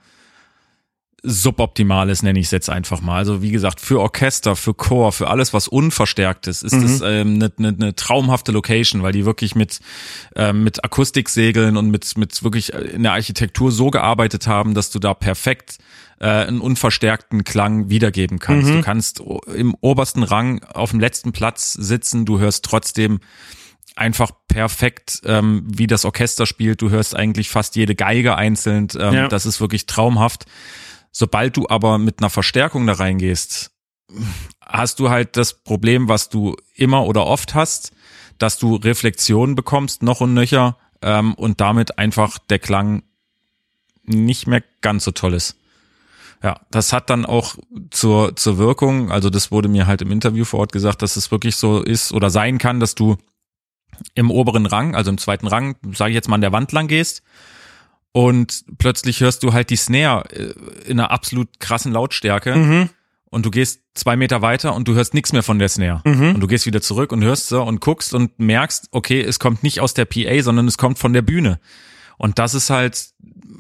suboptimal 1.26 2.10
ist, 2.10 2.24
nenne 2.24 2.40
ich 2.40 2.46
es 2.46 2.52
jetzt 2.52 2.70
einfach 2.70 3.02
mal. 3.02 3.18
Also 3.18 3.42
wie 3.42 3.52
gesagt, 3.52 3.82
für 3.82 4.00
Orchester, 4.00 4.56
für 4.56 4.74
Chor, 4.74 5.12
für 5.12 5.28
alles, 5.30 5.54
was 5.54 5.68
unverstärkt 5.68 6.48
ist, 6.48 6.64
ist 6.64 6.74
das 6.74 7.02
ähm, 7.02 7.36
eine 7.36 7.52
ne, 7.58 7.72
ne 7.72 7.96
traumhafte 7.96 8.52
Location, 8.52 9.02
weil 9.04 9.12
die 9.12 9.26
wirklich 9.26 9.56
mit 9.56 9.80
ähm, 10.36 10.64
mit 10.64 10.84
Akustiksegeln 10.84 11.78
und 11.78 11.90
mit 11.90 12.18
mit 12.18 12.44
wirklich 12.44 12.74
in 12.74 13.04
der 13.04 13.14
Architektur 13.14 13.72
so 13.72 13.90
gearbeitet 13.90 14.48
haben, 14.48 14.74
dass 14.74 14.92
du 14.92 15.00
da 15.00 15.14
perfekt 15.14 15.78
äh, 16.20 16.28
einen 16.28 16.62
unverstärkten 16.62 17.44
Klang 17.44 17.90
wiedergeben 17.90 18.40
kannst. 18.40 18.70
Du 18.70 18.82
kannst 18.82 19.22
im 19.54 19.76
obersten 19.82 20.24
Rang 20.24 20.64
auf 20.64 20.92
dem 20.92 21.00
letzten 21.00 21.32
Platz 21.32 21.74
sitzen, 21.74 22.26
du 22.26 22.40
hörst 22.40 22.64
trotzdem 22.64 23.20
einfach 23.96 24.32
perfekt, 24.48 25.22
ähm, 25.26 25.64
wie 25.66 25.88
das 25.88 26.06
Orchester 26.06 26.46
spielt. 26.46 26.82
Du 26.82 26.90
hörst 26.90 27.16
eigentlich 27.16 27.50
fast 27.50 27.76
jede 27.76 27.96
Geige 27.96 28.36
einzeln. 28.36 28.88
Ähm, 29.00 29.14
Ja. 29.14 29.28
Das 29.28 29.46
ist 29.46 29.62
wirklich 29.62 29.86
traumhaft. 29.86 30.46
Sobald 31.18 31.56
du 31.56 31.66
aber 31.70 31.98
mit 31.98 32.20
einer 32.20 32.30
Verstärkung 32.30 32.86
da 32.88 32.92
reingehst, 32.92 33.72
hast 34.60 35.00
du 35.00 35.10
halt 35.10 35.38
das 35.38 35.54
Problem, 35.54 36.10
was 36.10 36.28
du 36.28 36.58
immer 36.74 37.06
oder 37.06 37.26
oft 37.26 37.56
hast, 37.56 37.94
dass 38.38 38.60
du 38.60 38.76
Reflexionen 38.76 39.56
bekommst, 39.56 40.04
noch 40.04 40.20
und 40.20 40.34
nöcher, 40.34 40.78
ähm, 41.02 41.34
und 41.36 41.62
damit 41.62 41.98
einfach 41.98 42.38
der 42.38 42.60
Klang 42.60 43.04
nicht 44.04 44.46
mehr 44.46 44.62
ganz 44.82 45.06
so 45.06 45.12
toll 45.12 45.36
ist. 45.36 45.56
Ja, 46.44 46.60
das 46.70 46.92
hat 46.92 47.10
dann 47.10 47.26
auch 47.26 47.56
zur, 47.92 48.36
zur 48.36 48.58
Wirkung, 48.58 49.10
also 49.10 49.30
das 49.30 49.52
wurde 49.54 49.70
mir 49.70 49.88
halt 49.88 50.02
im 50.02 50.12
Interview 50.12 50.44
vor 50.44 50.60
Ort 50.60 50.74
gesagt, 50.74 51.02
dass 51.02 51.16
es 51.16 51.32
wirklich 51.32 51.56
so 51.56 51.82
ist 51.82 52.12
oder 52.12 52.30
sein 52.30 52.58
kann, 52.58 52.82
dass 52.82 52.94
du 52.94 53.16
im 54.16 54.32
oberen 54.32 54.66
Rang, 54.66 54.96
also 54.96 55.12
im 55.12 55.18
zweiten 55.18 55.48
Rang, 55.48 55.78
sage 55.94 56.12
ich 56.12 56.16
jetzt 56.16 56.28
mal 56.28 56.36
an 56.36 56.42
der 56.42 56.52
Wand 56.52 56.74
lang 56.74 56.90
gehst 56.90 57.24
und 58.16 58.64
plötzlich 58.78 59.20
hörst 59.20 59.44
du 59.44 59.52
halt 59.52 59.70
die 59.70 59.76
Snare 59.76 60.24
äh, 60.32 60.54
in 60.90 61.02
einer 61.02 61.12
absolut 61.12 61.60
krassen 61.60 61.92
Lautstärke 61.92 62.54
und 63.26 63.46
du 63.46 63.52
gehst 63.52 63.82
zwei 63.94 64.16
Meter 64.16 64.42
weiter 64.42 64.74
und 64.74 64.88
du 64.88 64.94
hörst 64.94 65.14
nichts 65.14 65.34
mehr 65.34 65.44
von 65.44 65.60
der 65.60 65.68
Snare 65.68 66.02
und 66.34 66.40
du 66.40 66.48
gehst 66.48 66.66
wieder 66.66 66.80
zurück 66.82 67.12
und 67.12 67.26
hörst 67.26 67.50
so 67.50 67.62
und 67.62 67.82
guckst 67.82 68.14
und 68.14 68.40
merkst, 68.40 68.88
okay, 68.92 69.20
es 69.20 69.38
kommt 69.38 69.64
nicht 69.64 69.82
aus 69.82 69.94
der 69.94 70.06
PA, 70.06 70.42
sondern 70.42 70.66
es 70.66 70.78
kommt 70.78 70.98
von 70.98 71.12
der 71.12 71.24
Bühne. 71.24 71.60
Und 72.18 72.40
das 72.40 72.54
ist 72.54 72.70
halt 72.70 73.10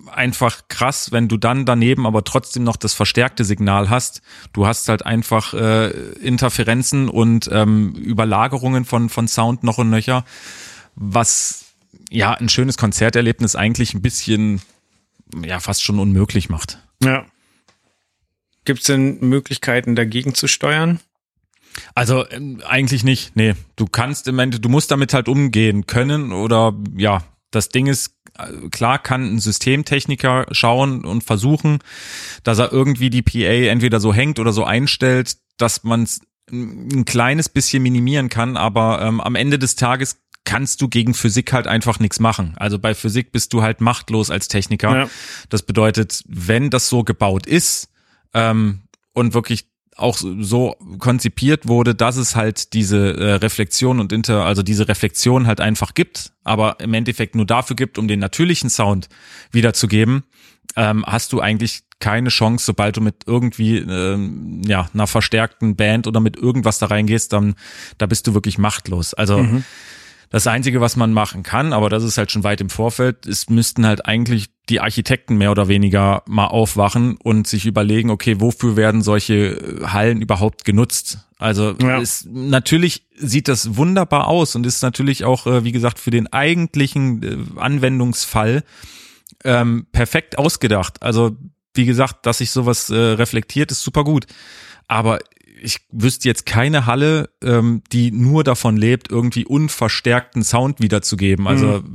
einfach 0.09 0.69
krass, 0.69 1.11
wenn 1.11 1.27
du 1.27 1.35
dann 1.35 1.65
daneben 1.65 2.07
aber 2.07 2.23
trotzdem 2.23 2.63
noch 2.63 2.77
das 2.77 2.93
verstärkte 2.93 3.43
Signal 3.43 3.89
hast. 3.89 4.21
Du 4.53 4.65
hast 4.65 4.87
halt 4.87 5.05
einfach 5.05 5.53
äh, 5.53 5.89
Interferenzen 6.21 7.09
und 7.09 7.49
ähm, 7.51 7.93
Überlagerungen 7.95 8.85
von, 8.85 9.09
von 9.09 9.27
Sound 9.27 9.65
noch 9.65 9.79
und 9.79 9.89
nöcher, 9.89 10.23
was 10.95 11.64
ja 12.09 12.33
ein 12.33 12.49
schönes 12.49 12.77
Konzerterlebnis 12.77 13.55
eigentlich 13.55 13.93
ein 13.93 14.01
bisschen 14.01 14.61
ja 15.43 15.59
fast 15.59 15.83
schon 15.83 15.99
unmöglich 15.99 16.49
macht. 16.49 16.79
Ja. 17.03 17.25
Gibt 18.63 18.79
es 18.79 18.87
denn 18.87 19.19
Möglichkeiten 19.21 19.95
dagegen 19.95 20.33
zu 20.33 20.47
steuern? 20.47 20.99
Also 21.93 22.27
ähm, 22.29 22.61
eigentlich 22.65 23.03
nicht. 23.03 23.35
Nee, 23.35 23.53
du 23.75 23.85
kannst 23.85 24.27
im 24.27 24.39
Endeffekt, 24.39 24.65
du 24.65 24.69
musst 24.69 24.91
damit 24.91 25.13
halt 25.13 25.27
umgehen 25.27 25.85
können 25.87 26.31
oder 26.31 26.73
ja, 26.95 27.23
das 27.51 27.69
Ding 27.69 27.87
ist, 27.87 28.15
äh, 28.37 28.69
klar 28.69 28.99
kann 28.99 29.35
ein 29.35 29.39
Systemtechniker 29.39 30.47
schauen 30.51 31.05
und 31.05 31.23
versuchen, 31.23 31.79
dass 32.43 32.59
er 32.59 32.71
irgendwie 32.71 33.09
die 33.09 33.21
PA 33.21 33.69
entweder 33.71 33.99
so 33.99 34.13
hängt 34.13 34.39
oder 34.39 34.53
so 34.53 34.63
einstellt, 34.63 35.37
dass 35.57 35.83
man 35.83 36.03
es 36.03 36.21
ein 36.51 37.05
kleines 37.05 37.49
bisschen 37.49 37.81
minimieren 37.81 38.29
kann, 38.29 38.55
aber 38.55 39.01
ähm, 39.01 39.19
am 39.19 39.35
Ende 39.35 39.57
des 39.57 39.75
Tages 39.75 40.17
kannst 40.45 40.81
du 40.81 40.87
gegen 40.87 41.13
Physik 41.13 41.51
halt 41.53 41.67
einfach 41.67 41.99
nichts 41.99 42.19
machen. 42.19 42.53
Also 42.57 42.79
bei 42.79 42.95
Physik 42.95 43.31
bist 43.31 43.51
du 43.53 43.61
halt 43.61 43.81
machtlos 43.81 44.31
als 44.31 44.47
Techniker. 44.47 44.95
Ja. 44.95 45.09
Das 45.49 45.63
bedeutet, 45.63 46.23
wenn 46.27 46.69
das 46.69 46.87
so 46.87 47.03
gebaut 47.03 47.45
ist 47.45 47.89
ähm, 48.33 48.81
und 49.13 49.33
wirklich 49.33 49.65
auch 49.97 50.17
so 50.17 50.75
konzipiert 50.99 51.67
wurde, 51.67 51.95
dass 51.95 52.17
es 52.17 52.35
halt 52.35 52.73
diese 52.73 53.15
äh, 53.15 53.33
Reflexion 53.35 53.99
und 53.99 54.11
Inter, 54.11 54.45
also 54.45 54.61
diese 54.61 54.87
Reflexion 54.87 55.47
halt 55.47 55.61
einfach 55.61 55.93
gibt, 55.93 56.33
aber 56.43 56.79
im 56.79 56.93
Endeffekt 56.93 57.35
nur 57.35 57.45
dafür 57.45 57.77
gibt, 57.77 57.97
um 57.97 58.07
den 58.07 58.19
natürlichen 58.19 58.69
Sound 58.69 59.07
wiederzugeben, 59.51 60.23
ähm, 60.75 61.05
hast 61.05 61.31
du 61.31 61.39
eigentlich 61.39 61.83
keine 61.99 62.29
Chance, 62.29 62.65
sobald 62.65 62.97
du 62.97 63.01
mit 63.01 63.23
irgendwie 63.25 63.77
ähm, 63.77 64.61
ja 64.65 64.89
einer 64.93 65.07
verstärkten 65.07 65.77
Band 65.77 66.07
oder 66.07 66.19
mit 66.19 66.35
irgendwas 66.35 66.77
da 66.77 66.87
reingehst, 66.87 67.31
dann 67.31 67.55
da 67.97 68.05
bist 68.05 68.27
du 68.27 68.33
wirklich 68.33 68.57
machtlos. 68.57 69.13
Also 69.13 69.37
mhm. 69.37 69.63
Das 70.29 70.47
Einzige, 70.47 70.81
was 70.81 70.95
man 70.95 71.13
machen 71.13 71.43
kann, 71.43 71.73
aber 71.73 71.89
das 71.89 72.03
ist 72.03 72.17
halt 72.17 72.31
schon 72.31 72.43
weit 72.43 72.61
im 72.61 72.69
Vorfeld, 72.69 73.25
ist, 73.25 73.49
müssten 73.49 73.85
halt 73.85 74.05
eigentlich 74.05 74.47
die 74.69 74.79
Architekten 74.79 75.37
mehr 75.37 75.51
oder 75.51 75.67
weniger 75.67 76.23
mal 76.27 76.47
aufwachen 76.47 77.17
und 77.17 77.47
sich 77.47 77.65
überlegen, 77.65 78.09
okay, 78.09 78.39
wofür 78.39 78.75
werden 78.75 79.01
solche 79.01 79.33
äh, 79.33 79.87
Hallen 79.87 80.21
überhaupt 80.21 80.65
genutzt? 80.65 81.19
Also 81.37 81.75
ja. 81.81 81.99
ist, 81.99 82.27
natürlich 82.27 83.05
sieht 83.15 83.47
das 83.47 83.75
wunderbar 83.75 84.27
aus 84.27 84.55
und 84.55 84.65
ist 84.65 84.81
natürlich 84.81 85.23
auch, 85.23 85.45
äh, 85.45 85.63
wie 85.63 85.71
gesagt, 85.71 85.99
für 85.99 86.11
den 86.11 86.31
eigentlichen 86.31 87.23
äh, 87.23 87.59
Anwendungsfall 87.59 88.63
ähm, 89.43 89.85
perfekt 89.91 90.37
ausgedacht. 90.37 91.03
Also 91.03 91.37
wie 91.75 91.85
gesagt, 91.85 92.25
dass 92.25 92.39
sich 92.39 92.51
sowas 92.51 92.89
äh, 92.89 92.95
reflektiert, 92.95 93.71
ist 93.71 93.83
super 93.83 94.03
gut. 94.03 94.25
Aber 94.87 95.19
ich 95.61 95.79
wüsste 95.91 96.27
jetzt 96.27 96.45
keine 96.45 96.85
Halle, 96.85 97.29
ähm, 97.43 97.81
die 97.91 98.11
nur 98.11 98.43
davon 98.43 98.77
lebt, 98.77 99.09
irgendwie 99.09 99.45
unverstärkten 99.45 100.43
Sound 100.43 100.79
wiederzugeben. 100.79 101.47
Also 101.47 101.81
mhm. 101.81 101.93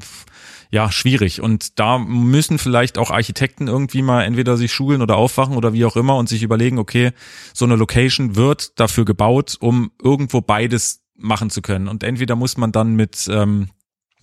ja, 0.71 0.91
schwierig. 0.91 1.41
Und 1.41 1.79
da 1.79 1.99
müssen 1.99 2.59
vielleicht 2.59 2.99
auch 2.99 3.11
Architekten 3.11 3.69
irgendwie 3.69 4.03
mal 4.03 4.23
entweder 4.25 4.57
sich 4.57 4.73
schulen 4.73 5.03
oder 5.03 5.17
aufwachen 5.17 5.57
oder 5.57 5.73
wie 5.73 5.85
auch 5.85 5.97
immer 5.97 6.17
und 6.17 6.29
sich 6.29 6.43
überlegen, 6.43 6.79
okay, 6.79 7.13
so 7.53 7.65
eine 7.65 7.77
Location 7.77 8.37
wird 8.37 8.79
dafür 8.79 9.05
gebaut, 9.05 9.57
um 9.61 9.93
irgendwo 10.03 10.41
beides 10.41 11.03
machen 11.17 11.51
zu 11.51 11.63
können. 11.63 11.89
Und 11.89 12.03
entweder 12.03 12.37
muss 12.37 12.57
man 12.57 12.73
dann 12.73 12.97
mit 12.97 13.29
ähm, 13.31 13.69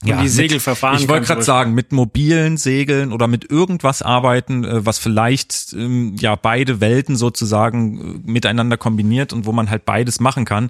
und 0.03 0.09
ja, 0.09 0.21
die 0.21 0.27
Segelverfahren. 0.27 0.99
ich 0.99 1.09
wollte 1.09 1.25
gerade 1.25 1.41
sagen, 1.41 1.73
mit 1.73 1.91
mobilen 1.91 2.57
Segeln 2.57 3.11
oder 3.11 3.27
mit 3.27 3.49
irgendwas 3.49 4.03
arbeiten, 4.03 4.63
äh, 4.63 4.85
was 4.85 4.99
vielleicht 4.99 5.73
ähm, 5.73 6.15
ja 6.19 6.35
beide 6.35 6.79
Welten 6.81 7.15
sozusagen 7.15 8.21
äh, 8.25 8.31
miteinander 8.31 8.77
kombiniert 8.77 9.33
und 9.33 9.45
wo 9.45 9.51
man 9.51 9.69
halt 9.69 9.85
beides 9.85 10.19
machen 10.19 10.45
kann. 10.45 10.69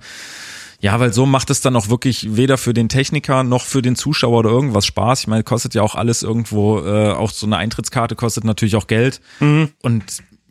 Ja, 0.79 0.99
weil 0.99 1.11
so 1.11 1.25
macht 1.25 1.49
es 1.49 1.59
dann 1.59 1.75
auch 1.75 1.89
wirklich 1.89 2.37
weder 2.37 2.57
für 2.57 2.73
den 2.73 2.87
Techniker 2.87 3.43
noch 3.43 3.65
für 3.65 3.81
den 3.81 3.95
Zuschauer 3.95 4.39
oder 4.39 4.51
irgendwas 4.51 4.85
Spaß. 4.85 5.21
Ich 5.21 5.27
meine, 5.27 5.43
kostet 5.43 5.73
ja 5.73 5.81
auch 5.81 5.95
alles 5.95 6.23
irgendwo, 6.23 6.79
äh, 6.79 7.11
auch 7.11 7.31
so 7.31 7.47
eine 7.47 7.57
Eintrittskarte 7.57 8.15
kostet 8.15 8.43
natürlich 8.43 8.75
auch 8.75 8.87
Geld. 8.87 9.19
Mhm. 9.39 9.71
Und 9.81 10.03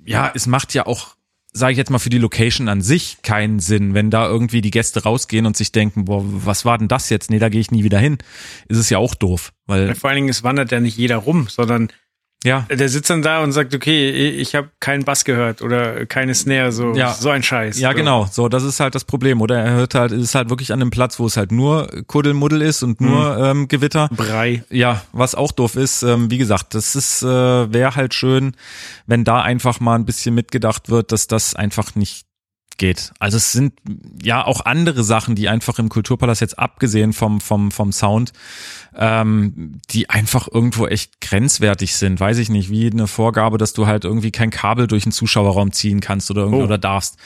ja, 0.04 0.30
es 0.34 0.46
macht 0.46 0.74
ja 0.74 0.86
auch 0.86 1.16
sage 1.56 1.72
ich 1.72 1.78
jetzt 1.78 1.90
mal, 1.90 1.98
für 1.98 2.10
die 2.10 2.18
Location 2.18 2.68
an 2.68 2.82
sich 2.82 3.18
keinen 3.22 3.60
Sinn, 3.60 3.94
wenn 3.94 4.10
da 4.10 4.28
irgendwie 4.28 4.60
die 4.60 4.70
Gäste 4.70 5.02
rausgehen 5.02 5.46
und 5.46 5.56
sich 5.56 5.72
denken, 5.72 6.04
boah, 6.04 6.22
was 6.24 6.64
war 6.64 6.76
denn 6.76 6.88
das 6.88 7.08
jetzt? 7.08 7.30
Nee, 7.30 7.38
da 7.38 7.48
gehe 7.48 7.60
ich 7.60 7.70
nie 7.70 7.82
wieder 7.82 7.98
hin. 7.98 8.18
Ist 8.68 8.78
es 8.78 8.90
ja 8.90 8.98
auch 8.98 9.14
doof. 9.14 9.52
Weil 9.66 9.94
Vor 9.94 10.10
allen 10.10 10.16
Dingen, 10.16 10.28
es 10.28 10.42
wandert 10.42 10.70
ja 10.70 10.80
nicht 10.80 10.98
jeder 10.98 11.16
rum, 11.16 11.48
sondern 11.48 11.88
ja. 12.46 12.66
Der 12.70 12.88
sitzt 12.88 13.10
dann 13.10 13.22
da 13.22 13.42
und 13.42 13.52
sagt, 13.52 13.74
okay, 13.74 14.10
ich 14.10 14.54
habe 14.54 14.70
keinen 14.80 15.04
Bass 15.04 15.24
gehört 15.24 15.62
oder 15.62 16.06
keine 16.06 16.34
Snare, 16.34 16.70
so, 16.70 16.94
ja. 16.94 17.12
so 17.12 17.30
ein 17.30 17.42
Scheiß. 17.42 17.78
Ja, 17.80 17.90
so. 17.90 17.96
genau. 17.96 18.28
So, 18.30 18.48
das 18.48 18.62
ist 18.62 18.80
halt 18.80 18.94
das 18.94 19.04
Problem. 19.04 19.40
Oder 19.40 19.58
er 19.58 19.72
hört 19.72 19.94
halt, 19.94 20.12
ist 20.12 20.34
halt 20.34 20.48
wirklich 20.48 20.72
an 20.72 20.80
einem 20.80 20.90
Platz, 20.90 21.18
wo 21.18 21.26
es 21.26 21.36
halt 21.36 21.50
nur 21.50 21.88
Kuddelmuddel 22.06 22.62
ist 22.62 22.82
und 22.82 23.00
nur 23.00 23.36
mhm. 23.36 23.44
ähm, 23.44 23.68
Gewitter. 23.68 24.08
Brei. 24.12 24.62
Ja, 24.70 25.02
was 25.12 25.34
auch 25.34 25.52
doof 25.52 25.76
ist, 25.76 26.02
ähm, 26.02 26.30
wie 26.30 26.38
gesagt, 26.38 26.74
das 26.74 26.94
ist, 26.94 27.22
äh, 27.22 27.26
wäre 27.26 27.96
halt 27.96 28.14
schön, 28.14 28.52
wenn 29.06 29.24
da 29.24 29.42
einfach 29.42 29.80
mal 29.80 29.96
ein 29.96 30.06
bisschen 30.06 30.34
mitgedacht 30.34 30.88
wird, 30.88 31.10
dass 31.12 31.26
das 31.26 31.54
einfach 31.54 31.96
nicht 31.96 32.26
geht. 32.78 33.12
Also 33.18 33.36
es 33.36 33.52
sind 33.52 33.74
ja 34.22 34.44
auch 34.44 34.64
andere 34.64 35.04
Sachen, 35.04 35.34
die 35.34 35.48
einfach 35.48 35.78
im 35.78 35.88
Kulturpalast 35.88 36.40
jetzt 36.40 36.58
abgesehen 36.58 37.12
vom 37.12 37.40
vom 37.40 37.70
vom 37.70 37.92
Sound, 37.92 38.32
ähm, 38.96 39.80
die 39.90 40.10
einfach 40.10 40.48
irgendwo 40.52 40.86
echt 40.86 41.20
grenzwertig 41.20 41.96
sind. 41.96 42.20
Weiß 42.20 42.38
ich 42.38 42.48
nicht, 42.48 42.70
wie 42.70 42.90
eine 42.90 43.06
Vorgabe, 43.06 43.58
dass 43.58 43.72
du 43.72 43.86
halt 43.86 44.04
irgendwie 44.04 44.30
kein 44.30 44.50
Kabel 44.50 44.86
durch 44.86 45.04
den 45.04 45.12
Zuschauerraum 45.12 45.72
ziehen 45.72 46.00
kannst 46.00 46.30
oder 46.30 46.42
irgendwie 46.42 46.62
oh. 46.62 46.66
oder 46.66 46.78
darfst. 46.78 47.16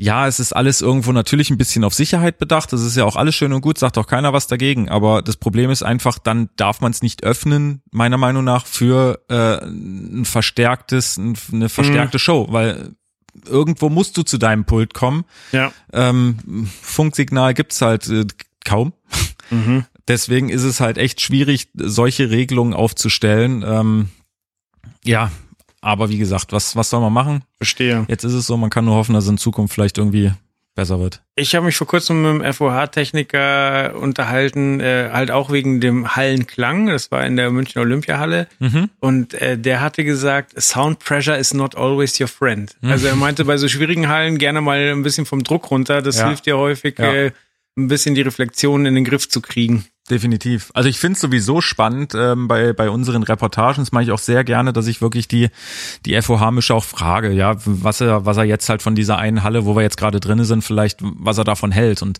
Ja, 0.00 0.28
es 0.28 0.38
ist 0.38 0.52
alles 0.52 0.80
irgendwo 0.80 1.10
natürlich 1.10 1.50
ein 1.50 1.58
bisschen 1.58 1.82
auf 1.82 1.92
Sicherheit 1.92 2.38
bedacht. 2.38 2.72
Das 2.72 2.82
ist 2.82 2.96
ja 2.96 3.04
auch 3.04 3.16
alles 3.16 3.34
schön 3.34 3.52
und 3.52 3.62
gut, 3.62 3.78
sagt 3.78 3.98
auch 3.98 4.06
keiner 4.06 4.32
was 4.32 4.46
dagegen. 4.46 4.88
Aber 4.88 5.22
das 5.22 5.36
Problem 5.36 5.70
ist 5.70 5.82
einfach, 5.82 6.20
dann 6.20 6.50
darf 6.54 6.80
man 6.80 6.92
es 6.92 7.02
nicht 7.02 7.24
öffnen, 7.24 7.82
meiner 7.90 8.16
Meinung 8.16 8.44
nach, 8.44 8.64
für 8.64 9.20
äh, 9.28 9.60
ein 9.64 10.24
verstärktes, 10.24 11.18
eine 11.18 11.68
verstärkte 11.68 12.16
mhm. 12.18 12.20
Show, 12.20 12.46
weil 12.50 12.92
irgendwo 13.46 13.88
musst 13.88 14.16
du 14.16 14.22
zu 14.22 14.38
deinem 14.38 14.64
Pult 14.64 14.94
kommen. 14.94 15.24
Ja. 15.52 15.72
Ähm, 15.92 16.68
Funksignal 16.82 17.54
gibt's 17.54 17.80
halt 17.80 18.08
äh, 18.08 18.26
kaum. 18.64 18.92
Mhm. 19.50 19.84
Deswegen 20.06 20.48
ist 20.48 20.62
es 20.62 20.80
halt 20.80 20.98
echt 20.98 21.20
schwierig, 21.20 21.68
solche 21.74 22.30
Regelungen 22.30 22.74
aufzustellen. 22.74 23.62
Ähm, 23.66 24.08
ja, 25.04 25.30
aber 25.80 26.08
wie 26.08 26.18
gesagt, 26.18 26.52
was, 26.52 26.76
was 26.76 26.90
soll 26.90 27.00
man 27.00 27.12
machen? 27.12 27.44
Verstehe. 27.58 28.04
Jetzt 28.08 28.24
ist 28.24 28.32
es 28.32 28.46
so, 28.46 28.56
man 28.56 28.70
kann 28.70 28.84
nur 28.84 28.94
hoffen, 28.94 29.14
dass 29.14 29.28
in 29.28 29.38
Zukunft 29.38 29.74
vielleicht 29.74 29.98
irgendwie 29.98 30.32
besser 30.78 31.00
wird. 31.00 31.22
Ich 31.34 31.56
habe 31.56 31.66
mich 31.66 31.76
vor 31.76 31.88
kurzem 31.88 32.22
mit 32.22 32.46
einem 32.46 32.54
FOH-Techniker 32.54 33.96
unterhalten, 33.96 34.78
äh, 34.78 35.10
halt 35.12 35.32
auch 35.32 35.50
wegen 35.50 35.80
dem 35.80 36.14
Hallenklang. 36.14 36.86
Das 36.86 37.10
war 37.10 37.26
in 37.26 37.36
der 37.36 37.50
München 37.50 37.80
Olympiahalle. 37.82 38.46
Mhm. 38.60 38.88
Und 39.00 39.34
äh, 39.34 39.58
der 39.58 39.80
hatte 39.80 40.04
gesagt, 40.04 40.52
Sound 40.60 41.00
Pressure 41.00 41.36
is 41.36 41.52
not 41.52 41.76
always 41.76 42.20
your 42.20 42.28
friend. 42.28 42.76
Mhm. 42.80 42.92
Also 42.92 43.08
er 43.08 43.16
meinte, 43.16 43.44
bei 43.44 43.56
so 43.56 43.66
schwierigen 43.66 44.08
Hallen 44.08 44.38
gerne 44.38 44.60
mal 44.60 44.78
ein 44.78 45.02
bisschen 45.02 45.26
vom 45.26 45.42
Druck 45.42 45.68
runter. 45.72 46.00
Das 46.00 46.18
ja. 46.18 46.28
hilft 46.28 46.46
dir 46.46 46.56
häufig, 46.56 46.96
ja. 46.96 47.12
äh, 47.12 47.32
ein 47.76 47.88
bisschen 47.88 48.14
die 48.14 48.22
Reflexion 48.22 48.86
in 48.86 48.94
den 48.94 49.04
Griff 49.04 49.28
zu 49.28 49.40
kriegen. 49.40 49.84
Definitiv. 50.10 50.70
Also 50.74 50.88
ich 50.88 50.98
finde 50.98 51.14
es 51.14 51.20
sowieso 51.20 51.60
spannend 51.60 52.14
ähm, 52.14 52.48
bei, 52.48 52.72
bei 52.72 52.88
unseren 52.88 53.22
Reportagen. 53.22 53.82
Das 53.82 53.92
mache 53.92 54.04
ich 54.04 54.12
auch 54.12 54.18
sehr 54.18 54.42
gerne, 54.42 54.72
dass 54.72 54.86
ich 54.86 55.02
wirklich 55.02 55.28
die, 55.28 55.50
die 56.06 56.20
FOH-Mischer 56.20 56.74
auch 56.74 56.84
frage, 56.84 57.30
ja, 57.32 57.56
was 57.64 58.00
er, 58.00 58.24
was 58.24 58.36
er 58.38 58.44
jetzt 58.44 58.68
halt 58.68 58.80
von 58.80 58.94
dieser 58.94 59.18
einen 59.18 59.42
Halle, 59.42 59.66
wo 59.66 59.76
wir 59.76 59.82
jetzt 59.82 59.98
gerade 59.98 60.20
drin 60.20 60.42
sind, 60.44 60.62
vielleicht, 60.62 61.00
was 61.00 61.36
er 61.36 61.44
davon 61.44 61.72
hält. 61.72 62.00
Und 62.00 62.18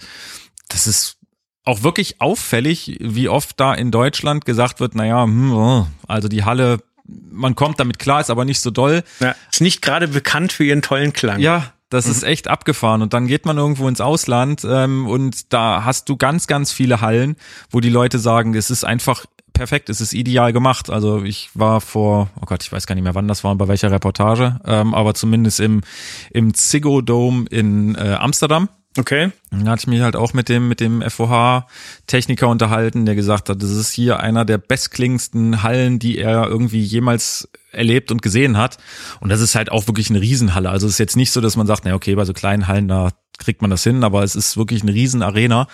das 0.68 0.86
ist 0.86 1.16
auch 1.64 1.82
wirklich 1.82 2.20
auffällig, 2.20 2.98
wie 3.00 3.28
oft 3.28 3.58
da 3.60 3.74
in 3.74 3.90
Deutschland 3.90 4.44
gesagt 4.44 4.80
wird, 4.80 4.94
naja, 4.94 5.24
hm, 5.24 5.52
oh, 5.52 5.86
also 6.06 6.28
die 6.28 6.44
Halle, 6.44 6.78
man 7.06 7.54
kommt 7.54 7.80
damit 7.80 7.98
klar, 7.98 8.20
ist 8.20 8.30
aber 8.30 8.44
nicht 8.44 8.60
so 8.60 8.70
doll. 8.70 9.02
Ja, 9.20 9.34
ist 9.50 9.60
nicht 9.60 9.80
gerade 9.80 10.08
bekannt 10.08 10.52
für 10.52 10.64
ihren 10.64 10.82
tollen 10.82 11.12
Klang. 11.12 11.40
Ja, 11.40 11.72
das 11.90 12.06
mhm. 12.06 12.12
ist 12.12 12.22
echt 12.22 12.48
abgefahren. 12.48 13.02
Und 13.02 13.12
dann 13.12 13.26
geht 13.26 13.46
man 13.46 13.56
irgendwo 13.56 13.88
ins 13.88 14.00
Ausland 14.00 14.66
ähm, 14.68 15.06
und 15.06 15.52
da 15.52 15.84
hast 15.84 16.08
du 16.08 16.16
ganz, 16.16 16.46
ganz 16.46 16.72
viele 16.72 17.00
Hallen, 17.00 17.36
wo 17.70 17.80
die 17.80 17.90
Leute 17.90 18.18
sagen, 18.18 18.54
es 18.54 18.70
ist 18.70 18.84
einfach 18.84 19.26
perfekt, 19.52 19.88
es 19.88 20.00
ist 20.00 20.14
ideal 20.14 20.52
gemacht. 20.52 20.88
Also 20.88 21.22
ich 21.24 21.50
war 21.54 21.80
vor, 21.80 22.30
oh 22.40 22.46
Gott, 22.46 22.62
ich 22.62 22.72
weiß 22.72 22.86
gar 22.86 22.94
nicht 22.94 23.04
mehr, 23.04 23.14
wann 23.14 23.28
das 23.28 23.42
war 23.44 23.50
und 23.50 23.58
bei 23.58 23.68
welcher 23.68 23.90
Reportage, 23.90 24.60
ähm, 24.64 24.94
aber 24.94 25.14
zumindest 25.14 25.60
im, 25.60 25.82
im 26.30 26.54
Ziggo 26.54 27.00
Dome 27.00 27.46
in 27.50 27.96
äh, 27.96 28.16
Amsterdam. 28.18 28.68
Okay. 28.98 29.30
Dann 29.50 29.68
hatte 29.68 29.82
ich 29.82 29.86
mich 29.86 30.00
halt 30.00 30.16
auch 30.16 30.32
mit 30.32 30.48
dem, 30.48 30.68
mit 30.68 30.80
dem 30.80 31.02
FOH-Techniker 31.02 32.48
unterhalten, 32.48 33.06
der 33.06 33.14
gesagt 33.14 33.48
hat, 33.48 33.62
das 33.62 33.70
ist 33.70 33.92
hier 33.92 34.18
einer 34.18 34.44
der 34.44 34.58
bestklingendsten 34.58 35.62
Hallen, 35.62 36.00
die 36.00 36.18
er 36.18 36.48
irgendwie 36.48 36.82
jemals 36.82 37.48
erlebt 37.70 38.10
und 38.10 38.22
gesehen 38.22 38.56
hat. 38.56 38.78
Und 39.20 39.28
das 39.28 39.40
ist 39.40 39.54
halt 39.54 39.70
auch 39.70 39.86
wirklich 39.86 40.10
eine 40.10 40.20
Riesenhalle. 40.20 40.70
Also 40.70 40.88
es 40.88 40.94
ist 40.94 40.98
jetzt 40.98 41.16
nicht 41.16 41.30
so, 41.30 41.40
dass 41.40 41.56
man 41.56 41.68
sagt, 41.68 41.84
na 41.84 41.94
okay, 41.94 42.16
bei 42.16 42.24
so 42.24 42.32
kleinen 42.32 42.66
Hallen, 42.66 42.88
da 42.88 43.10
kriegt 43.38 43.62
man 43.62 43.70
das 43.70 43.84
hin, 43.84 44.02
aber 44.02 44.24
es 44.24 44.34
ist 44.34 44.56
wirklich 44.56 44.82
eine 44.82 44.92
Riesenarena. 44.92 45.68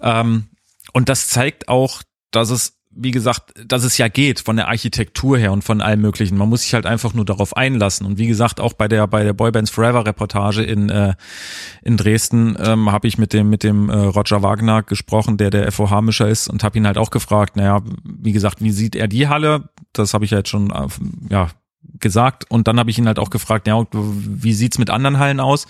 Ähm, 0.00 0.46
und 0.92 1.08
das 1.08 1.28
zeigt 1.28 1.68
auch, 1.68 2.02
dass 2.30 2.50
es 2.50 2.79
wie 2.92 3.12
gesagt, 3.12 3.52
dass 3.66 3.84
es 3.84 3.98
ja 3.98 4.08
geht 4.08 4.40
von 4.40 4.56
der 4.56 4.68
Architektur 4.68 5.38
her 5.38 5.52
und 5.52 5.62
von 5.62 5.80
allem 5.80 6.00
möglichen. 6.00 6.36
Man 6.36 6.48
muss 6.48 6.62
sich 6.62 6.74
halt 6.74 6.86
einfach 6.86 7.14
nur 7.14 7.24
darauf 7.24 7.56
einlassen. 7.56 8.04
Und 8.04 8.18
wie 8.18 8.26
gesagt, 8.26 8.60
auch 8.60 8.72
bei 8.72 8.88
der 8.88 9.06
bei 9.06 9.22
der 9.22 9.32
Boybands 9.32 9.70
Forever 9.70 10.04
Reportage 10.04 10.62
in 10.62 10.90
äh, 10.90 11.14
in 11.82 11.96
Dresden 11.96 12.56
ähm, 12.58 12.90
habe 12.90 13.06
ich 13.06 13.16
mit 13.16 13.32
dem 13.32 13.48
mit 13.48 13.62
dem 13.62 13.88
äh, 13.90 13.94
Roger 13.94 14.42
Wagner 14.42 14.82
gesprochen, 14.82 15.36
der 15.36 15.50
der 15.50 15.70
FOH 15.70 16.02
Mischer 16.02 16.28
ist 16.28 16.48
und 16.48 16.64
habe 16.64 16.78
ihn 16.78 16.86
halt 16.86 16.98
auch 16.98 17.10
gefragt, 17.10 17.56
naja, 17.56 17.80
wie 18.04 18.32
gesagt, 18.32 18.60
wie 18.60 18.72
sieht 18.72 18.96
er 18.96 19.06
die 19.06 19.28
Halle? 19.28 19.68
Das 19.92 20.12
habe 20.12 20.24
ich 20.24 20.32
ja 20.32 20.38
jetzt 20.38 20.50
schon 20.50 20.70
äh, 20.70 20.88
ja 21.28 21.48
gesagt 22.00 22.50
und 22.50 22.68
dann 22.68 22.78
habe 22.78 22.90
ich 22.90 22.98
ihn 22.98 23.06
halt 23.06 23.18
auch 23.18 23.30
gefragt, 23.30 23.66
ja, 23.66 23.84
wie 23.92 24.52
sieht's 24.52 24.78
mit 24.78 24.90
anderen 24.90 25.18
Hallen 25.18 25.40
aus? 25.40 25.66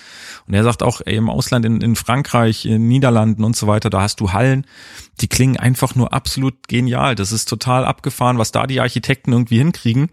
Und 0.47 0.55
er 0.55 0.65
sagt 0.65 0.83
auch, 0.83 1.01
ey, 1.05 1.17
im 1.17 1.31
Ausland, 1.31 1.65
in, 1.65 1.81
in 1.81 1.97
Frankreich, 1.97 2.67
in 2.67 2.89
Niederlanden 2.89 3.45
und 3.45 3.57
so 3.57 3.67
weiter, 3.67 3.91
da 3.91 4.03
hast 4.03 4.21
du 4.21 4.33
Hallen, 4.33 4.67
die 5.21 5.29
klingen 5.29 5.57
einfach 5.57 5.95
nur 5.95 6.13
absolut 6.13 6.69
genial. 6.69 7.15
Das 7.15 7.33
ist 7.33 7.49
total 7.49 7.85
abgefahren, 7.85 8.39
was 8.39 8.53
da 8.53 8.67
die 8.67 8.81
Architekten 8.81 9.33
irgendwie 9.33 9.59
hinkriegen. 9.59 10.11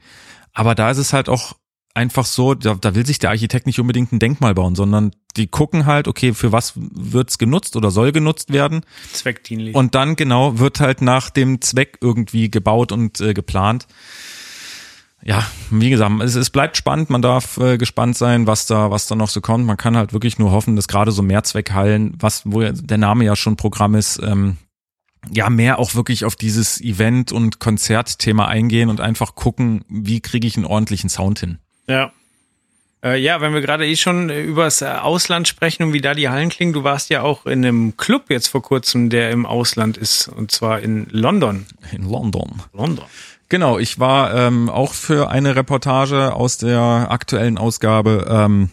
Aber 0.53 0.75
da 0.75 0.89
ist 0.89 0.97
es 0.97 1.13
halt 1.13 1.29
auch 1.29 1.53
einfach 1.97 2.25
so, 2.25 2.53
da, 2.53 2.75
da 2.75 2.95
will 2.95 3.05
sich 3.05 3.19
der 3.19 3.31
Architekt 3.31 3.65
nicht 3.65 3.79
unbedingt 3.79 4.13
ein 4.13 4.19
Denkmal 4.19 4.53
bauen, 4.53 4.75
sondern 4.75 5.11
die 5.35 5.47
gucken 5.47 5.85
halt, 5.85 6.07
okay, 6.07 6.33
für 6.33 6.51
was 6.51 6.73
wird's 6.75 7.37
genutzt 7.37 7.75
oder 7.75 7.91
soll 7.91 8.11
genutzt 8.11 8.53
werden. 8.53 8.81
Zweckdienlich. 9.11 9.75
Und 9.75 9.95
dann 9.95 10.15
genau 10.15 10.59
wird 10.59 10.79
halt 10.79 11.01
nach 11.01 11.29
dem 11.29 11.59
Zweck 11.59 11.97
irgendwie 11.99 12.49
gebaut 12.49 12.91
und 12.91 13.19
äh, 13.19 13.33
geplant 13.33 13.87
ja, 15.27 15.45
wie 15.69 15.89
gesagt, 15.89 16.21
es, 16.21 16.35
es 16.35 16.49
bleibt 16.49 16.77
spannend. 16.77 17.09
Man 17.09 17.21
darf 17.21 17.57
äh, 17.57 17.77
gespannt 17.77 18.17
sein, 18.17 18.47
was 18.47 18.65
da, 18.65 18.91
was 18.91 19.07
da 19.07 19.15
noch 19.15 19.27
so 19.27 19.41
kommt. 19.41 19.65
Man 19.65 19.75
kann 19.75 19.97
halt 19.97 20.13
wirklich 20.13 20.39
nur 20.39 20.51
hoffen, 20.51 20.77
dass 20.77 20.87
gerade 20.87 21.11
so 21.11 21.21
Mehrzweckhallen, 21.21 22.15
was, 22.17 22.43
wo 22.45 22.61
der 22.61 22.97
Name 22.97 23.25
ja 23.25 23.35
schon 23.35 23.57
Programm 23.57 23.95
ist, 23.95 24.21
ähm, 24.23 24.55
ja, 25.29 25.49
mehr 25.49 25.79
auch 25.79 25.95
wirklich 25.95 26.23
auf 26.23 26.37
dieses 26.37 26.79
Event- 26.79 27.33
und 27.33 27.59
Konzertthema 27.59 28.47
eingehen 28.47 28.89
und 28.89 29.01
einfach 29.01 29.35
gucken, 29.35 29.83
wie 29.89 30.21
kriege 30.21 30.47
ich 30.47 30.55
einen 30.55 30.65
ordentlichen 30.65 31.09
Sound 31.09 31.39
hin. 31.39 31.57
Ja. 31.89 32.13
Äh, 33.03 33.19
ja, 33.19 33.41
wenn 33.41 33.53
wir 33.53 33.59
gerade 33.59 33.85
eh 33.85 33.97
schon 33.97 34.29
äh, 34.29 34.41
übers 34.41 34.81
äh, 34.81 34.85
Ausland 34.85 35.49
sprechen 35.49 35.83
und 35.83 35.93
wie 35.93 35.99
da 35.99 36.13
die 36.13 36.29
Hallen 36.29 36.47
klingen, 36.47 36.71
du 36.71 36.85
warst 36.85 37.09
ja 37.09 37.21
auch 37.21 37.45
in 37.45 37.65
einem 37.65 37.97
Club 37.97 38.29
jetzt 38.29 38.47
vor 38.47 38.61
kurzem, 38.61 39.09
der 39.09 39.31
im 39.31 39.45
Ausland 39.45 39.97
ist, 39.97 40.29
und 40.29 40.51
zwar 40.51 40.79
in 40.79 41.07
London. 41.11 41.65
In 41.91 42.09
London. 42.09 42.61
London. 42.71 43.05
Genau, 43.49 43.79
ich 43.79 43.99
war 43.99 44.33
ähm, 44.35 44.69
auch 44.69 44.93
für 44.93 45.29
eine 45.29 45.55
Reportage 45.55 46.33
aus 46.33 46.57
der 46.57 47.07
aktuellen 47.09 47.57
Ausgabe 47.57 48.27
ähm, 48.29 48.69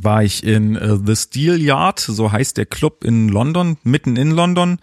war 0.00 0.22
ich 0.22 0.44
in 0.44 0.76
äh, 0.76 0.98
The 1.04 1.16
Steel 1.16 1.62
Yard, 1.62 2.00
so 2.00 2.32
heißt 2.32 2.56
der 2.56 2.66
Club 2.66 3.04
in 3.04 3.28
London, 3.28 3.78
mitten 3.82 4.16
in 4.16 4.30
London. 4.30 4.78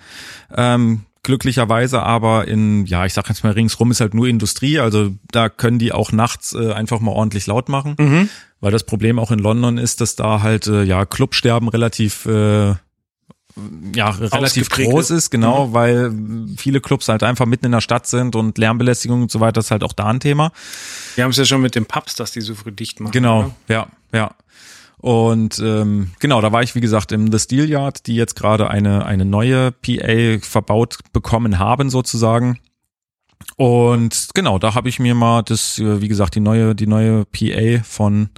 Ähm, 0.55 1.05
glücklicherweise 1.23 2.01
aber 2.01 2.47
in, 2.47 2.85
ja, 2.85 3.05
ich 3.05 3.13
sag 3.13 3.29
jetzt 3.29 3.43
mal 3.43 3.53
ringsrum 3.53 3.91
ist 3.91 4.01
halt 4.01 4.13
nur 4.13 4.27
Industrie, 4.27 4.79
also 4.79 5.11
da 5.31 5.49
können 5.49 5.77
die 5.77 5.91
auch 5.91 6.11
nachts 6.11 6.53
äh, 6.53 6.73
einfach 6.73 6.99
mal 6.99 7.11
ordentlich 7.11 7.45
laut 7.45 7.69
machen, 7.69 7.95
mhm. 7.99 8.29
weil 8.59 8.71
das 8.71 8.85
Problem 8.85 9.19
auch 9.19 9.29
in 9.29 9.39
London 9.39 9.77
ist, 9.77 10.01
dass 10.01 10.15
da 10.15 10.41
halt, 10.41 10.65
äh, 10.67 10.83
ja, 10.83 11.05
Clubsterben 11.05 11.67
relativ 11.67 12.25
äh, 12.25 12.73
ja 13.95 14.09
relativ 14.09 14.69
groß 14.69 15.11
ist, 15.11 15.29
genau, 15.29 15.67
mhm. 15.67 15.73
weil 15.73 16.11
viele 16.57 16.81
Clubs 16.81 17.07
halt 17.09 17.23
einfach 17.23 17.45
mitten 17.45 17.65
in 17.65 17.71
der 17.71 17.81
Stadt 17.81 18.07
sind 18.07 18.35
und 18.35 18.57
Lärmbelästigung 18.57 19.23
und 19.23 19.31
so 19.31 19.39
weiter 19.39 19.59
ist 19.59 19.71
halt 19.71 19.83
auch 19.83 19.93
da 19.93 20.07
ein 20.07 20.19
Thema. 20.19 20.51
Wir 21.15 21.23
haben 21.23 21.31
es 21.31 21.37
ja 21.37 21.45
schon 21.45 21.61
mit 21.61 21.75
den 21.75 21.85
Pubs, 21.85 22.15
dass 22.15 22.31
die 22.31 22.41
so 22.41 22.55
früh 22.55 22.71
dicht 22.71 22.99
machen. 22.99 23.11
Genau, 23.11 23.39
oder? 23.39 23.55
ja, 23.67 23.87
ja. 24.13 24.35
Und 24.97 25.59
ähm, 25.59 26.11
genau, 26.19 26.41
da 26.41 26.51
war 26.51 26.61
ich 26.61 26.75
wie 26.75 26.81
gesagt 26.81 27.11
im 27.11 27.31
The 27.31 27.39
Steel 27.39 27.69
Yard, 27.69 28.05
die 28.05 28.15
jetzt 28.15 28.35
gerade 28.35 28.69
eine 28.69 29.05
eine 29.05 29.25
neue 29.25 29.71
PA 29.71 30.37
verbaut 30.41 30.99
bekommen 31.11 31.57
haben 31.57 31.89
sozusagen. 31.89 32.59
Und 33.57 34.29
genau, 34.35 34.59
da 34.59 34.75
habe 34.75 34.89
ich 34.89 34.99
mir 34.99 35.15
mal 35.15 35.41
das, 35.41 35.79
äh, 35.79 36.01
wie 36.01 36.07
gesagt, 36.07 36.35
die 36.35 36.39
neue 36.39 36.75
die 36.75 36.85
neue 36.85 37.25
PA 37.25 37.83
von 37.83 38.29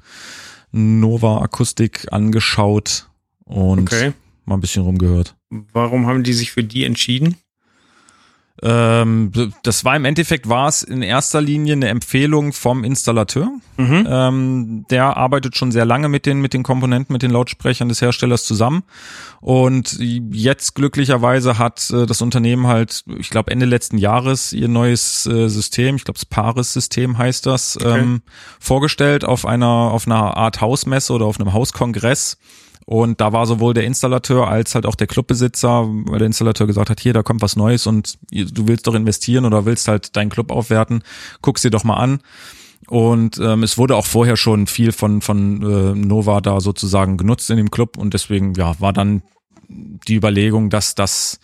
Nova 0.71 1.41
Akustik 1.41 2.08
angeschaut 2.12 3.10
und 3.43 3.82
okay 3.82 4.13
mal 4.45 4.56
ein 4.56 4.62
bisschen 4.62 4.84
rumgehört. 4.84 5.36
Warum 5.49 6.08
haben 6.08 6.23
die 6.23 6.34
sich 6.34 6.51
für 6.51 6.63
die 6.63 6.84
entschieden? 6.84 7.38
Ähm, 8.62 9.32
das 9.63 9.84
war 9.84 9.95
im 9.95 10.06
Endeffekt 10.06 10.47
war 10.47 10.67
es 10.67 10.84
in 10.84 11.01
erster 11.01 11.41
Linie 11.41 11.73
eine 11.73 11.88
Empfehlung 11.88 12.53
vom 12.53 12.84
Installateur. 12.84 13.49
Mhm. 13.77 14.08
Ähm, 14.08 14.86
der 14.91 15.17
arbeitet 15.17 15.58
schon 15.58 15.71
sehr 15.71 15.86
lange 15.86 16.08
mit 16.08 16.27
den 16.27 16.39
mit 16.39 16.53
den 16.53 16.62
Komponenten, 16.62 17.12
mit 17.13 17.23
den 17.23 17.32
Lautsprechern 17.32 17.89
des 17.89 18.01
Herstellers 18.01 18.45
zusammen. 18.45 18.84
Und 19.41 19.97
jetzt 19.99 20.75
glücklicherweise 20.75 21.58
hat 21.58 21.89
äh, 21.89 22.06
das 22.06 22.21
Unternehmen 22.21 22.67
halt, 22.67 23.03
ich 23.17 23.32
glaube 23.32 23.49
Ende 23.49 23.65
letzten 23.65 23.97
Jahres 23.97 24.53
ihr 24.53 24.67
neues 24.67 25.25
äh, 25.25 25.49
System, 25.49 25.95
ich 25.95 26.03
glaube 26.03 26.19
das 26.19 26.25
Paris-System 26.25 27.17
heißt 27.17 27.47
das, 27.47 27.75
okay. 27.75 27.99
ähm, 27.99 28.21
vorgestellt 28.60 29.25
auf 29.25 29.47
einer 29.47 29.65
auf 29.65 30.06
einer 30.06 30.38
Art 30.38 30.62
Hausmesse 30.62 31.12
oder 31.12 31.25
auf 31.25 31.39
einem 31.39 31.53
Hauskongress. 31.53 32.38
Und 32.85 33.21
da 33.21 33.31
war 33.31 33.45
sowohl 33.45 33.73
der 33.73 33.85
Installateur 33.85 34.47
als 34.47 34.75
halt 34.75 34.85
auch 34.85 34.95
der 34.95 35.07
Clubbesitzer, 35.07 35.85
weil 35.87 36.19
der 36.19 36.27
Installateur 36.27 36.67
gesagt 36.67 36.89
hat, 36.89 36.99
hier, 36.99 37.13
da 37.13 37.23
kommt 37.23 37.41
was 37.41 37.55
Neues 37.55 37.87
und 37.87 38.17
du 38.31 38.67
willst 38.67 38.87
doch 38.87 38.95
investieren 38.95 39.45
oder 39.45 39.65
willst 39.65 39.87
halt 39.87 40.15
deinen 40.15 40.29
Club 40.29 40.51
aufwerten, 40.51 41.03
guck's 41.41 41.61
dir 41.61 41.71
doch 41.71 41.83
mal 41.83 41.97
an. 41.97 42.19
Und 42.87 43.39
ähm, 43.39 43.63
es 43.63 43.77
wurde 43.77 43.95
auch 43.95 44.05
vorher 44.05 44.35
schon 44.35 44.67
viel 44.67 44.91
von, 44.91 45.21
von 45.21 45.61
äh, 45.61 45.95
Nova 45.95 46.41
da 46.41 46.59
sozusagen 46.59 47.17
genutzt 47.17 47.49
in 47.49 47.57
dem 47.57 47.71
Club 47.71 47.97
und 47.97 48.13
deswegen 48.13 48.53
ja 48.55 48.79
war 48.79 48.91
dann 48.91 49.23
die 49.69 50.15
Überlegung, 50.15 50.69
dass 50.69 50.93
das 50.93 51.39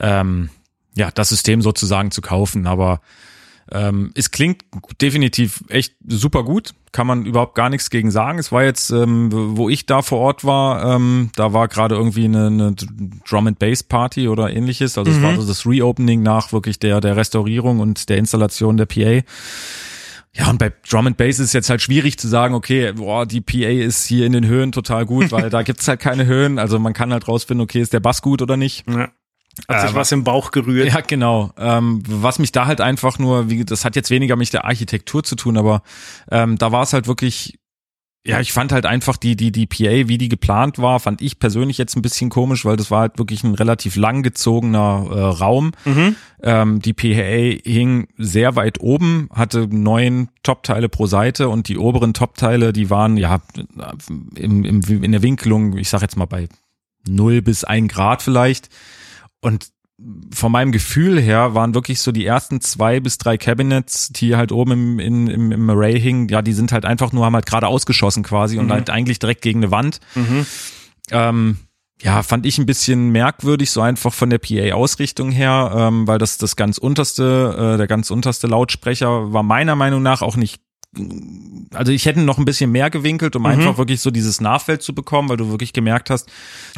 ähm, 0.00 0.50
ja 0.96 1.10
das 1.12 1.28
System 1.28 1.62
sozusagen 1.62 2.10
zu 2.10 2.20
kaufen. 2.20 2.66
Aber 2.66 3.00
ähm, 3.72 4.10
es 4.14 4.30
klingt 4.30 4.64
definitiv 5.00 5.62
echt 5.68 5.94
super 6.06 6.44
gut, 6.44 6.74
kann 6.92 7.06
man 7.06 7.24
überhaupt 7.24 7.54
gar 7.54 7.70
nichts 7.70 7.90
gegen 7.90 8.10
sagen. 8.10 8.38
Es 8.38 8.50
war 8.52 8.64
jetzt, 8.64 8.90
ähm, 8.90 9.28
wo 9.30 9.68
ich 9.68 9.86
da 9.86 10.02
vor 10.02 10.18
Ort 10.18 10.44
war, 10.44 10.96
ähm, 10.96 11.30
da 11.36 11.52
war 11.52 11.68
gerade 11.68 11.94
irgendwie 11.94 12.24
eine, 12.24 12.46
eine 12.46 12.74
Drum 13.28 13.46
and 13.46 13.58
Bass 13.58 13.82
Party 13.82 14.28
oder 14.28 14.50
ähnliches. 14.50 14.98
Also 14.98 15.10
mhm. 15.10 15.16
es 15.16 15.22
war 15.22 15.36
so 15.36 15.46
das 15.46 15.66
Reopening 15.66 16.22
nach 16.22 16.52
wirklich 16.52 16.78
der 16.78 17.00
der 17.00 17.16
Restaurierung 17.16 17.80
und 17.80 18.08
der 18.08 18.18
Installation 18.18 18.76
der 18.76 18.86
PA. 18.86 19.22
Ja, 20.32 20.48
und 20.48 20.58
bei 20.58 20.72
Drum 20.88 21.08
and 21.08 21.16
Bass 21.16 21.40
ist 21.40 21.46
es 21.46 21.52
jetzt 21.52 21.70
halt 21.70 21.82
schwierig 21.82 22.16
zu 22.18 22.28
sagen, 22.28 22.54
okay, 22.54 22.92
boah, 22.92 23.26
die 23.26 23.40
PA 23.40 23.68
ist 23.68 24.06
hier 24.06 24.26
in 24.26 24.32
den 24.32 24.46
Höhen 24.46 24.70
total 24.70 25.04
gut, 25.04 25.32
weil 25.32 25.50
da 25.50 25.62
gibt's 25.62 25.88
halt 25.88 26.00
keine 26.00 26.26
Höhen. 26.26 26.58
Also 26.58 26.78
man 26.78 26.92
kann 26.92 27.12
halt 27.12 27.26
rausfinden, 27.26 27.64
okay, 27.64 27.80
ist 27.80 27.92
der 27.92 28.00
Bass 28.00 28.22
gut 28.22 28.40
oder 28.40 28.56
nicht. 28.56 28.88
Ja. 28.88 29.10
Hat 29.68 29.80
sich 29.82 29.90
äh, 29.90 29.94
was 29.94 30.12
im 30.12 30.24
Bauch 30.24 30.50
gerührt. 30.50 30.88
Ja, 30.88 31.00
genau. 31.00 31.52
Ähm, 31.58 32.02
was 32.06 32.38
mich 32.38 32.52
da 32.52 32.66
halt 32.66 32.80
einfach 32.80 33.18
nur, 33.18 33.50
wie, 33.50 33.64
das 33.64 33.84
hat 33.84 33.96
jetzt 33.96 34.10
weniger 34.10 34.36
mit 34.36 34.52
der 34.52 34.64
Architektur 34.64 35.22
zu 35.22 35.36
tun, 35.36 35.56
aber 35.56 35.82
ähm, 36.30 36.56
da 36.56 36.72
war 36.72 36.82
es 36.82 36.92
halt 36.92 37.06
wirklich, 37.06 37.58
ja, 38.24 38.38
ich 38.38 38.52
fand 38.52 38.70
halt 38.70 38.84
einfach 38.84 39.16
die, 39.16 39.34
die, 39.34 39.50
die 39.50 39.66
PA, 39.66 40.08
wie 40.08 40.18
die 40.18 40.28
geplant 40.28 40.78
war, 40.78 41.00
fand 41.00 41.22
ich 41.22 41.38
persönlich 41.38 41.78
jetzt 41.78 41.96
ein 41.96 42.02
bisschen 42.02 42.28
komisch, 42.28 42.64
weil 42.64 42.76
das 42.76 42.90
war 42.90 43.00
halt 43.00 43.18
wirklich 43.18 43.42
ein 43.44 43.54
relativ 43.54 43.96
langgezogener 43.96 45.06
äh, 45.10 45.20
Raum. 45.20 45.72
Mhm. 45.84 46.16
Ähm, 46.42 46.80
die 46.80 46.92
PA 46.92 47.68
hing 47.68 48.08
sehr 48.18 48.56
weit 48.56 48.80
oben, 48.80 49.28
hatte 49.32 49.66
neun 49.68 50.28
Top-Teile 50.42 50.88
pro 50.88 51.06
Seite 51.06 51.48
und 51.48 51.68
die 51.68 51.78
oberen 51.78 52.12
Top-Teile, 52.14 52.72
die 52.72 52.90
waren 52.90 53.16
ja 53.16 53.40
im, 54.36 54.64
im, 54.64 54.82
in 54.82 55.12
der 55.12 55.22
Winkelung, 55.22 55.76
ich 55.76 55.88
sag 55.88 56.02
jetzt 56.02 56.16
mal 56.16 56.26
bei 56.26 56.48
null 57.08 57.40
bis 57.40 57.64
ein 57.64 57.88
Grad 57.88 58.22
vielleicht 58.22 58.68
und 59.40 59.70
von 60.32 60.50
meinem 60.50 60.72
Gefühl 60.72 61.20
her 61.20 61.54
waren 61.54 61.74
wirklich 61.74 62.00
so 62.00 62.10
die 62.10 62.24
ersten 62.24 62.62
zwei 62.62 63.00
bis 63.00 63.18
drei 63.18 63.36
Cabinets, 63.36 64.08
die 64.08 64.34
halt 64.34 64.50
oben 64.50 64.98
im, 64.98 65.28
im, 65.28 65.52
im 65.52 65.70
Array 65.70 66.00
hingen, 66.00 66.28
ja, 66.28 66.40
die 66.40 66.54
sind 66.54 66.72
halt 66.72 66.86
einfach 66.86 67.12
nur, 67.12 67.26
haben 67.26 67.34
halt 67.34 67.46
gerade 67.46 67.66
ausgeschossen 67.66 68.22
quasi 68.22 68.56
mhm. 68.56 68.62
und 68.62 68.72
halt 68.72 68.88
eigentlich 68.88 69.18
direkt 69.18 69.42
gegen 69.42 69.60
eine 69.60 69.70
Wand. 69.70 70.00
Mhm. 70.14 70.46
Ähm, 71.10 71.58
ja, 72.02 72.22
fand 72.22 72.46
ich 72.46 72.56
ein 72.56 72.64
bisschen 72.64 73.10
merkwürdig, 73.10 73.70
so 73.70 73.82
einfach 73.82 74.14
von 74.14 74.30
der 74.30 74.38
PA-Ausrichtung 74.38 75.30
her, 75.30 75.70
ähm, 75.76 76.06
weil 76.08 76.18
das 76.18 76.38
das 76.38 76.56
ganz 76.56 76.78
unterste, 76.78 77.74
äh, 77.74 77.76
der 77.76 77.86
ganz 77.86 78.10
unterste 78.10 78.46
Lautsprecher 78.46 79.32
war 79.34 79.42
meiner 79.42 79.76
Meinung 79.76 80.02
nach 80.02 80.22
auch 80.22 80.36
nicht 80.36 80.62
also 81.72 81.92
ich 81.92 82.06
hätte 82.06 82.20
noch 82.20 82.38
ein 82.38 82.44
bisschen 82.44 82.72
mehr 82.72 82.90
gewinkelt, 82.90 83.36
um 83.36 83.42
mhm. 83.42 83.48
einfach 83.48 83.78
wirklich 83.78 84.00
so 84.00 84.10
dieses 84.10 84.40
Nachfeld 84.40 84.82
zu 84.82 84.92
bekommen, 84.92 85.28
weil 85.28 85.36
du 85.36 85.48
wirklich 85.48 85.72
gemerkt 85.72 86.10
hast, 86.10 86.28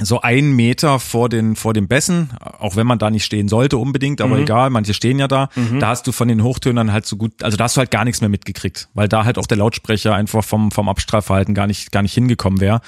so 0.00 0.20
einen 0.20 0.52
Meter 0.52 0.98
vor 1.00 1.30
den, 1.30 1.56
vor 1.56 1.72
dem 1.72 1.88
Bässen, 1.88 2.30
auch 2.58 2.76
wenn 2.76 2.86
man 2.86 2.98
da 2.98 3.10
nicht 3.10 3.24
stehen 3.24 3.48
sollte 3.48 3.78
unbedingt, 3.78 4.20
aber 4.20 4.36
mhm. 4.36 4.42
egal, 4.42 4.68
manche 4.68 4.92
stehen 4.92 5.18
ja 5.18 5.28
da, 5.28 5.48
mhm. 5.54 5.80
da 5.80 5.88
hast 5.88 6.06
du 6.06 6.12
von 6.12 6.28
den 6.28 6.42
Hochtönern 6.42 6.92
halt 6.92 7.06
so 7.06 7.16
gut, 7.16 7.42
also 7.42 7.56
da 7.56 7.64
hast 7.64 7.76
du 7.76 7.78
halt 7.78 7.90
gar 7.90 8.04
nichts 8.04 8.20
mehr 8.20 8.28
mitgekriegt, 8.28 8.88
weil 8.92 9.08
da 9.08 9.24
halt 9.24 9.38
auch 9.38 9.46
der 9.46 9.56
Lautsprecher 9.56 10.14
einfach 10.14 10.44
vom, 10.44 10.70
vom 10.70 10.90
Abstrahlverhalten 10.90 11.54
gar 11.54 11.66
nicht, 11.66 11.90
gar 11.90 12.02
nicht 12.02 12.12
hingekommen 12.12 12.60
wäre. 12.60 12.82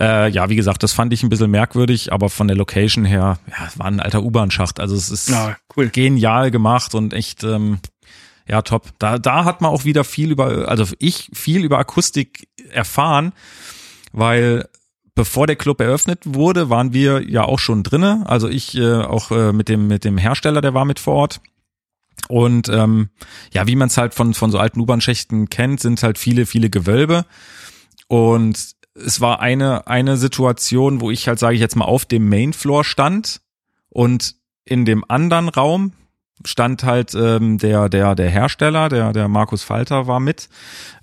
Äh, 0.00 0.30
ja, 0.30 0.48
wie 0.48 0.56
gesagt, 0.56 0.82
das 0.82 0.92
fand 0.92 1.12
ich 1.12 1.22
ein 1.22 1.28
bisschen 1.28 1.50
merkwürdig, 1.50 2.12
aber 2.12 2.28
von 2.28 2.48
der 2.48 2.56
Location 2.56 3.04
her, 3.04 3.38
ja, 3.48 3.68
war 3.76 3.86
ein 3.86 4.00
alter 4.00 4.24
U-Bahn-Schacht, 4.24 4.80
also 4.80 4.96
es 4.96 5.10
ist 5.10 5.28
ja, 5.28 5.56
cool. 5.76 5.90
genial 5.90 6.50
gemacht 6.50 6.96
und 6.96 7.14
echt, 7.14 7.44
ähm, 7.44 7.78
ja, 8.48 8.62
top. 8.62 8.92
Da, 8.98 9.18
da 9.18 9.44
hat 9.44 9.60
man 9.60 9.70
auch 9.70 9.84
wieder 9.84 10.04
viel 10.04 10.30
über, 10.30 10.68
also 10.68 10.86
ich 10.98 11.30
viel 11.32 11.64
über 11.64 11.78
Akustik 11.78 12.48
erfahren, 12.70 13.32
weil 14.12 14.68
bevor 15.14 15.46
der 15.46 15.56
Club 15.56 15.80
eröffnet 15.80 16.20
wurde, 16.24 16.70
waren 16.70 16.92
wir 16.92 17.28
ja 17.28 17.42
auch 17.42 17.58
schon 17.58 17.82
drinne. 17.82 18.22
Also 18.26 18.48
ich 18.48 18.76
äh, 18.76 19.02
auch 19.02 19.30
äh, 19.30 19.52
mit 19.52 19.68
dem 19.68 19.88
mit 19.88 20.04
dem 20.04 20.18
Hersteller, 20.18 20.60
der 20.60 20.74
war 20.74 20.84
mit 20.84 21.00
vor 21.00 21.14
Ort. 21.14 21.40
Und 22.28 22.68
ähm, 22.68 23.10
ja, 23.52 23.66
wie 23.66 23.76
man 23.76 23.88
es 23.88 23.98
halt 23.98 24.14
von, 24.14 24.34
von 24.34 24.50
so 24.50 24.58
alten 24.58 24.80
U-Bahn-Schächten 24.80 25.48
kennt, 25.48 25.80
sind 25.80 26.02
halt 26.02 26.18
viele, 26.18 26.46
viele 26.46 26.70
Gewölbe. 26.70 27.24
Und 28.08 28.74
es 28.94 29.20
war 29.20 29.40
eine, 29.40 29.86
eine 29.86 30.16
Situation, 30.16 31.00
wo 31.00 31.10
ich 31.10 31.28
halt, 31.28 31.38
sage 31.38 31.54
ich 31.54 31.60
jetzt 31.60 31.76
mal, 31.76 31.84
auf 31.84 32.04
dem 32.04 32.28
Mainfloor 32.28 32.84
stand 32.84 33.42
und 33.90 34.34
in 34.64 34.84
dem 34.84 35.04
anderen 35.08 35.48
Raum 35.48 35.92
stand 36.44 36.84
halt 36.84 37.14
ähm, 37.14 37.58
der 37.58 37.88
der 37.88 38.14
der 38.14 38.28
Hersteller, 38.30 38.88
der 38.88 39.12
der 39.12 39.28
Markus 39.28 39.62
Falter 39.62 40.06
war 40.06 40.20
mit 40.20 40.48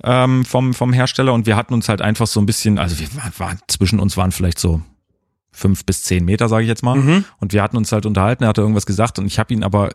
ähm, 0.03 0.45
vom 0.45 0.73
vom 0.73 0.93
Hersteller 0.93 1.33
und 1.33 1.45
wir 1.45 1.55
hatten 1.55 1.73
uns 1.73 1.89
halt 1.89 2.01
einfach 2.01 2.27
so 2.27 2.39
ein 2.39 2.45
bisschen, 2.45 2.77
also 2.77 2.99
wir 2.99 3.07
waren 3.37 3.59
zwischen 3.67 3.99
uns 3.99 4.15
waren 4.17 4.31
vielleicht 4.31 4.59
so 4.59 4.81
fünf 5.51 5.85
bis 5.85 6.03
zehn 6.03 6.25
Meter, 6.25 6.49
sage 6.49 6.63
ich 6.63 6.67
jetzt 6.69 6.83
mal, 6.83 6.95
Mhm. 6.97 7.25
und 7.39 7.53
wir 7.53 7.61
hatten 7.61 7.77
uns 7.77 7.91
halt 7.91 8.05
unterhalten. 8.05 8.43
Er 8.43 8.49
hatte 8.49 8.61
irgendwas 8.61 8.85
gesagt 8.85 9.19
und 9.19 9.25
ich 9.27 9.37
habe 9.39 9.53
ihn 9.53 9.63
aber 9.63 9.91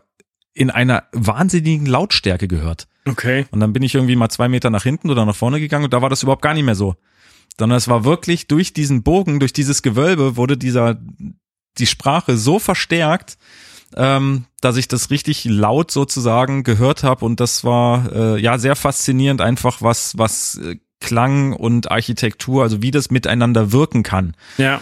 in 0.53 0.69
einer 0.71 1.03
wahnsinnigen 1.11 1.85
Lautstärke 1.85 2.47
gehört. 2.47 2.87
Okay. 3.05 3.45
Und 3.51 3.59
dann 3.59 3.71
bin 3.73 3.83
ich 3.83 3.95
irgendwie 3.95 4.15
mal 4.15 4.29
zwei 4.29 4.47
Meter 4.49 4.69
nach 4.69 4.83
hinten 4.83 5.09
oder 5.09 5.25
nach 5.25 5.35
vorne 5.35 5.59
gegangen 5.59 5.85
und 5.85 5.93
da 5.93 6.01
war 6.01 6.09
das 6.09 6.23
überhaupt 6.23 6.41
gar 6.41 6.53
nicht 6.53 6.63
mehr 6.65 6.75
so. 6.75 6.95
Sondern 7.57 7.77
es 7.77 7.87
war 7.87 8.03
wirklich 8.05 8.47
durch 8.47 8.73
diesen 8.73 9.03
Bogen, 9.03 9.39
durch 9.39 9.51
dieses 9.53 9.81
Gewölbe 9.81 10.37
wurde 10.37 10.57
dieser, 10.57 10.97
die 11.77 11.87
Sprache 11.87 12.37
so 12.37 12.57
verstärkt, 12.59 13.37
ähm, 13.95 14.45
dass 14.61 14.77
ich 14.77 14.87
das 14.87 15.09
richtig 15.09 15.45
laut 15.45 15.91
sozusagen 15.91 16.63
gehört 16.63 17.03
habe 17.03 17.25
und 17.25 17.39
das 17.39 17.63
war 17.63 18.11
äh, 18.11 18.39
ja 18.41 18.57
sehr 18.57 18.75
faszinierend 18.75 19.41
einfach 19.41 19.81
was 19.81 20.17
was 20.17 20.57
äh, 20.57 20.77
Klang 21.01 21.53
und 21.53 21.91
Architektur, 21.91 22.61
also 22.63 22.81
wie 22.81 22.91
das 22.91 23.09
miteinander 23.09 23.71
wirken 23.71 24.03
kann. 24.03 24.35
Ja. 24.57 24.81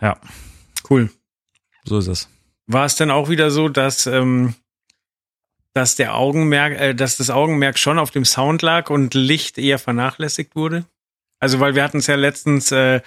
Ja, 0.00 0.18
Cool. 0.90 1.08
so 1.84 1.96
ist 1.98 2.08
es. 2.08 2.28
War 2.66 2.84
es 2.84 2.96
denn 2.96 3.10
auch 3.10 3.30
wieder 3.30 3.50
so, 3.50 3.70
dass, 3.70 4.06
ähm, 4.06 4.54
dass 5.72 5.96
der 5.96 6.16
Augenmerk, 6.16 6.78
äh, 6.78 6.94
dass 6.94 7.16
das 7.16 7.30
Augenmerk 7.30 7.78
schon 7.78 7.98
auf 7.98 8.10
dem 8.10 8.26
Sound 8.26 8.60
lag 8.60 8.90
und 8.90 9.14
Licht 9.14 9.56
eher 9.56 9.78
vernachlässigt 9.78 10.54
wurde? 10.54 10.84
Also, 11.40 11.60
weil 11.60 11.74
wir 11.74 11.82
hatten 11.82 11.98
es 11.98 12.06
ja 12.06 12.16
letztens, 12.16 12.70
äh, 12.72 13.00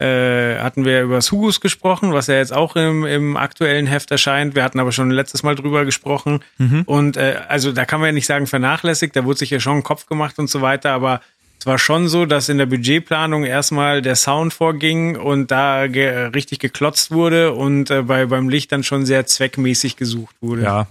äh, 0.00 0.58
hatten 0.58 0.84
wir 0.84 1.02
über 1.02 1.16
das 1.16 1.30
Hugus 1.30 1.60
gesprochen, 1.60 2.12
was 2.12 2.26
ja 2.26 2.36
jetzt 2.36 2.52
auch 2.52 2.74
im, 2.76 3.04
im 3.04 3.36
aktuellen 3.36 3.86
Heft 3.86 4.10
erscheint. 4.10 4.54
Wir 4.54 4.64
hatten 4.64 4.80
aber 4.80 4.92
schon 4.92 5.10
letztes 5.10 5.42
Mal 5.42 5.54
drüber 5.54 5.84
gesprochen. 5.84 6.40
Mhm. 6.58 6.82
Und 6.86 7.16
äh, 7.16 7.36
also 7.48 7.72
da 7.72 7.84
kann 7.84 8.00
man 8.00 8.08
ja 8.08 8.12
nicht 8.12 8.26
sagen 8.26 8.46
vernachlässigt, 8.46 9.14
da 9.14 9.24
wurde 9.24 9.38
sich 9.38 9.50
ja 9.50 9.60
schon 9.60 9.78
ein 9.78 9.82
Kopf 9.82 10.06
gemacht 10.06 10.38
und 10.38 10.48
so 10.48 10.62
weiter, 10.62 10.92
aber 10.92 11.20
es 11.58 11.66
war 11.66 11.78
schon 11.78 12.08
so, 12.08 12.24
dass 12.24 12.48
in 12.48 12.56
der 12.56 12.64
Budgetplanung 12.64 13.44
erstmal 13.44 14.00
der 14.00 14.16
Sound 14.16 14.54
vorging 14.54 15.16
und 15.16 15.50
da 15.50 15.88
ge 15.88 16.30
richtig 16.34 16.58
geklotzt 16.58 17.10
wurde 17.10 17.52
und 17.52 17.90
äh, 17.90 18.02
bei, 18.02 18.24
beim 18.24 18.48
Licht 18.48 18.72
dann 18.72 18.82
schon 18.82 19.04
sehr 19.04 19.26
zweckmäßig 19.26 19.96
gesucht 19.96 20.34
wurde. 20.40 20.62
Ja. 20.62 20.86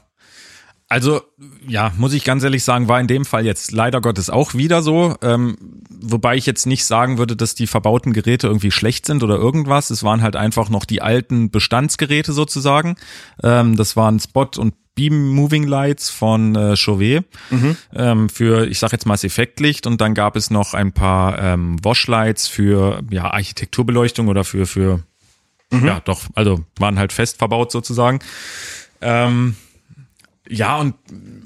Also, 0.91 1.21
ja, 1.67 1.93
muss 1.97 2.13
ich 2.13 2.23
ganz 2.23 2.43
ehrlich 2.43 2.63
sagen, 2.63 2.87
war 2.87 2.99
in 2.99 3.05
dem 3.05 3.23
Fall 3.23 3.45
jetzt 3.45 3.71
leider 3.71 4.01
Gottes 4.01 4.31
auch 4.31 4.55
wieder 4.55 4.81
so. 4.81 5.15
Ähm, 5.21 5.55
wobei 6.01 6.35
ich 6.35 6.47
jetzt 6.47 6.65
nicht 6.65 6.83
sagen 6.83 7.19
würde, 7.19 7.35
dass 7.35 7.53
die 7.53 7.67
verbauten 7.67 8.11
Geräte 8.11 8.47
irgendwie 8.47 8.71
schlecht 8.71 9.05
sind 9.05 9.21
oder 9.21 9.35
irgendwas. 9.35 9.91
Es 9.91 10.03
waren 10.03 10.23
halt 10.23 10.35
einfach 10.35 10.69
noch 10.69 10.85
die 10.85 11.03
alten 11.03 11.51
Bestandsgeräte 11.51 12.33
sozusagen. 12.33 12.95
Ähm, 13.43 13.77
das 13.77 13.95
waren 13.95 14.19
Spot 14.19 14.47
und 14.57 14.73
Beam 14.95 15.29
Moving 15.29 15.67
Lights 15.67 16.09
von 16.09 16.55
äh, 16.55 16.75
Chauvet 16.75 17.23
ähm, 17.95 18.27
für, 18.27 18.67
ich 18.67 18.79
sag 18.79 18.91
jetzt 18.91 19.05
mal 19.05 19.13
das 19.13 19.23
Effektlicht 19.23 19.87
und 19.87 20.01
dann 20.01 20.15
gab 20.15 20.35
es 20.35 20.49
noch 20.49 20.73
ein 20.73 20.91
paar 20.91 21.39
ähm, 21.39 21.77
Washlights 21.83 22.47
für 22.47 23.01
ja 23.09 23.31
Architekturbeleuchtung 23.31 24.27
oder 24.27 24.43
für 24.43 24.65
für 24.65 25.03
ja 25.85 26.01
doch, 26.01 26.23
also 26.33 26.65
waren 26.79 26.99
halt 26.99 27.13
fest 27.13 27.37
verbaut 27.37 27.71
sozusagen. 27.71 28.19
Ähm, 29.01 29.55
ja, 30.49 30.77
und 30.77 30.95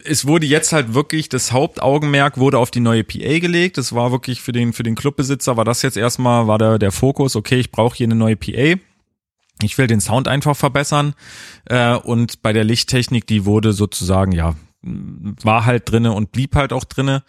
es 0.06 0.26
wurde 0.26 0.46
jetzt 0.46 0.72
halt 0.72 0.94
wirklich, 0.94 1.28
das 1.28 1.52
Hauptaugenmerk 1.52 2.38
wurde 2.38 2.58
auf 2.58 2.72
die 2.72 2.80
neue 2.80 3.04
PA 3.04 3.40
gelegt. 3.40 3.78
Das 3.78 3.94
war 3.94 4.12
wirklich 4.12 4.42
für 4.42 4.54
den, 4.54 4.72
für 4.72 4.84
den 4.84 4.96
Clubbesitzer, 4.96 5.58
war 5.58 5.66
das 5.66 5.82
jetzt 5.82 5.98
erstmal, 5.98 6.48
war 6.48 6.58
der, 6.58 6.80
der 6.80 6.92
Fokus, 6.92 7.36
okay, 7.36 7.60
ich 7.60 7.72
brauche 7.72 7.98
hier 7.98 8.08
eine 8.08 8.16
neue 8.16 8.38
PA. 8.38 8.80
Ich 9.62 9.78
will 9.78 9.88
den 9.88 10.00
Sound 10.00 10.28
einfach 10.28 10.56
verbessern. 10.56 11.16
Äh, 11.66 11.96
und 11.96 12.42
bei 12.42 12.54
der 12.54 12.64
Lichttechnik, 12.64 13.28
die 13.28 13.46
wurde 13.46 13.74
sozusagen, 13.74 14.32
ja, 14.32 14.56
war 14.82 15.66
halt 15.66 15.92
drinne 15.92 16.14
und 16.14 16.32
blieb 16.32 16.56
halt 16.56 16.72
auch 16.72 16.86
drinne. 16.86 17.24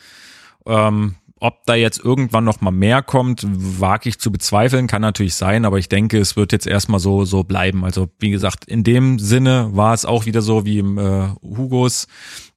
Ähm, 0.67 1.17
ob 1.41 1.65
da 1.67 1.75
jetzt 1.75 2.03
irgendwann 2.03 2.45
noch 2.45 2.61
mal 2.61 2.71
mehr 2.71 3.03
kommt, 3.03 3.45
wage 3.47 4.09
ich 4.09 4.19
zu 4.19 4.31
bezweifeln, 4.31 4.87
kann 4.87 5.03
natürlich 5.03 5.35
sein, 5.35 5.65
aber 5.65 5.79
ich 5.79 5.89
denke, 5.89 6.19
es 6.19 6.37
wird 6.37 6.53
jetzt 6.53 6.67
erstmal 6.67 7.01
so 7.01 7.25
so 7.25 7.45
bleiben. 7.45 7.85
Also 7.85 8.09
wie 8.19 8.31
gesagt, 8.31 8.65
in 8.65 8.85
dem 8.85 9.19
Sinne 9.19 9.71
war 9.73 9.95
es 9.95 10.05
auch 10.05 10.27
wieder 10.27 10.43
so 10.43 10.65
wie 10.65 10.79
im 10.79 10.97
äh, 10.97 11.29
Hugos, 11.43 12.07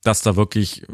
dass 0.03 0.21
da 0.21 0.35
wirklich 0.35 0.85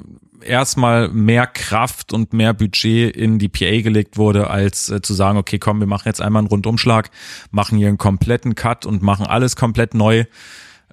erstmal 0.43 1.09
mehr 1.09 1.47
Kraft 1.47 2.13
und 2.13 2.33
mehr 2.33 2.53
Budget 2.53 3.15
in 3.15 3.39
die 3.39 3.49
PA 3.49 3.81
gelegt 3.81 4.17
wurde, 4.17 4.49
als 4.49 4.89
äh, 4.89 5.01
zu 5.01 5.13
sagen, 5.13 5.37
okay, 5.37 5.59
komm, 5.59 5.79
wir 5.79 5.87
machen 5.87 6.07
jetzt 6.07 6.21
einmal 6.21 6.41
einen 6.41 6.47
Rundumschlag, 6.47 7.09
machen 7.51 7.77
hier 7.77 7.89
einen 7.89 7.97
kompletten 7.97 8.55
Cut 8.55 8.85
und 8.85 9.01
machen 9.01 9.25
alles 9.25 9.55
komplett 9.55 9.93
neu 9.93 10.25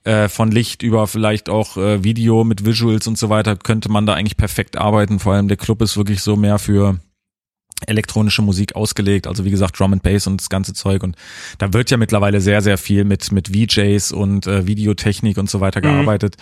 äh, 0.04 0.28
von 0.28 0.50
Licht 0.50 0.82
über 0.82 1.06
vielleicht 1.06 1.48
auch 1.48 1.76
äh, 1.76 2.02
Video 2.04 2.44
mit 2.44 2.64
Visuals 2.64 3.06
und 3.06 3.18
so 3.18 3.28
weiter, 3.28 3.56
könnte 3.56 3.90
man 3.90 4.06
da 4.06 4.14
eigentlich 4.14 4.36
perfekt 4.36 4.78
arbeiten. 4.78 5.18
Vor 5.18 5.34
allem 5.34 5.48
der 5.48 5.56
Club 5.56 5.82
ist 5.82 5.96
wirklich 5.96 6.22
so 6.22 6.36
mehr 6.36 6.58
für 6.58 6.98
elektronische 7.86 8.42
Musik 8.42 8.76
ausgelegt, 8.76 9.26
also 9.26 9.44
wie 9.44 9.50
gesagt 9.50 9.78
Drum 9.78 9.94
and 9.94 10.02
Bass 10.02 10.26
und 10.26 10.40
das 10.40 10.50
ganze 10.50 10.74
Zeug 10.74 11.02
und 11.02 11.16
da 11.58 11.72
wird 11.72 11.90
ja 11.90 11.96
mittlerweile 11.96 12.40
sehr 12.40 12.60
sehr 12.60 12.78
viel 12.78 13.04
mit 13.04 13.32
mit 13.32 13.48
VJs 13.48 14.12
und 14.12 14.46
äh, 14.46 14.66
Videotechnik 14.66 15.38
und 15.38 15.48
so 15.48 15.60
weiter 15.60 15.80
gearbeitet 15.80 16.36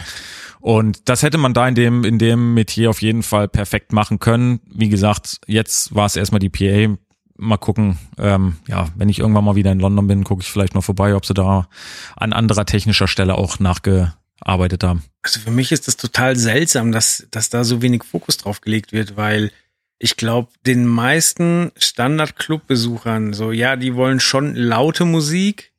und 0.61 1.09
das 1.09 1.23
hätte 1.23 1.39
man 1.39 1.55
da 1.55 1.69
in 1.69 1.75
dem 1.75 2.05
in 2.05 2.19
dem 2.19 2.55
Metier 2.55 2.91
auf 2.91 3.03
jeden 3.03 3.23
Fall 3.23 3.49
perfekt 3.49 3.93
machen 3.93 4.19
können. 4.19 4.61
Wie 4.67 4.89
gesagt, 4.89 5.39
jetzt 5.47 5.95
war 5.95 6.07
es 6.07 6.17
erstmal 6.17 6.41
die 6.41 6.49
PA. 6.49 6.97
Mal 7.41 7.57
gucken, 7.57 7.99
ähm, 8.19 8.57
ja, 8.67 8.89
wenn 8.97 9.09
ich 9.09 9.21
irgendwann 9.21 9.45
mal 9.45 9.55
wieder 9.55 9.71
in 9.71 9.79
London 9.79 10.09
bin, 10.09 10.25
gucke 10.25 10.43
ich 10.43 10.51
vielleicht 10.51 10.75
noch 10.75 10.83
vorbei, 10.83 11.15
ob 11.15 11.25
sie 11.25 11.35
da 11.35 11.69
an 12.17 12.33
anderer 12.33 12.67
technischer 12.67 13.07
Stelle 13.07 13.37
auch 13.39 13.61
nachgearbeitet 13.61 14.83
haben. 14.83 15.05
Also 15.23 15.39
für 15.41 15.53
mich 15.53 15.71
ist 15.71 15.87
das 15.87 15.97
total 15.97 16.35
seltsam, 16.37 16.91
dass, 16.91 17.29
dass 17.31 17.49
da 17.49 17.63
so 17.63 17.81
wenig 17.81 18.03
Fokus 18.03 18.39
drauf 18.39 18.61
gelegt 18.61 18.93
wird, 18.93 19.17
weil 19.17 19.53
ich 20.01 20.17
glaube, 20.17 20.49
den 20.67 20.87
meisten 20.87 21.71
Standard-Club-Besuchern, 21.77 23.33
so, 23.33 23.53
ja, 23.53 23.77
die 23.77 23.95
wollen 23.95 24.21
schon 24.21 24.55
laute 24.55 25.05
Musik, 25.05 25.73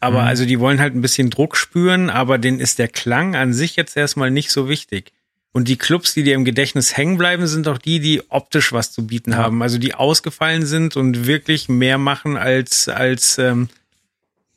aber 0.00 0.22
Mhm. 0.22 0.28
also 0.28 0.44
die 0.44 0.60
wollen 0.60 0.80
halt 0.80 0.94
ein 0.94 1.00
bisschen 1.02 1.30
Druck 1.30 1.56
spüren, 1.56 2.10
aber 2.10 2.38
denen 2.38 2.60
ist 2.60 2.78
der 2.78 2.88
Klang 2.88 3.34
an 3.34 3.52
sich 3.52 3.76
jetzt 3.76 3.96
erstmal 3.96 4.30
nicht 4.30 4.50
so 4.50 4.68
wichtig. 4.68 5.12
Und 5.56 5.68
die 5.68 5.78
Clubs, 5.78 6.12
die 6.12 6.22
dir 6.22 6.34
im 6.34 6.44
Gedächtnis 6.44 6.98
hängen 6.98 7.16
bleiben, 7.16 7.46
sind 7.46 7.66
auch 7.66 7.78
die, 7.78 7.98
die 7.98 8.22
optisch 8.28 8.74
was 8.74 8.92
zu 8.92 9.06
bieten 9.06 9.30
Ja. 9.32 9.38
haben. 9.38 9.62
Also 9.62 9.78
die 9.78 9.94
ausgefallen 9.94 10.66
sind 10.66 10.96
und 10.98 11.26
wirklich 11.26 11.70
mehr 11.70 11.96
machen 11.96 12.36
als, 12.36 12.90
als 12.90 13.38
ähm, 13.38 13.70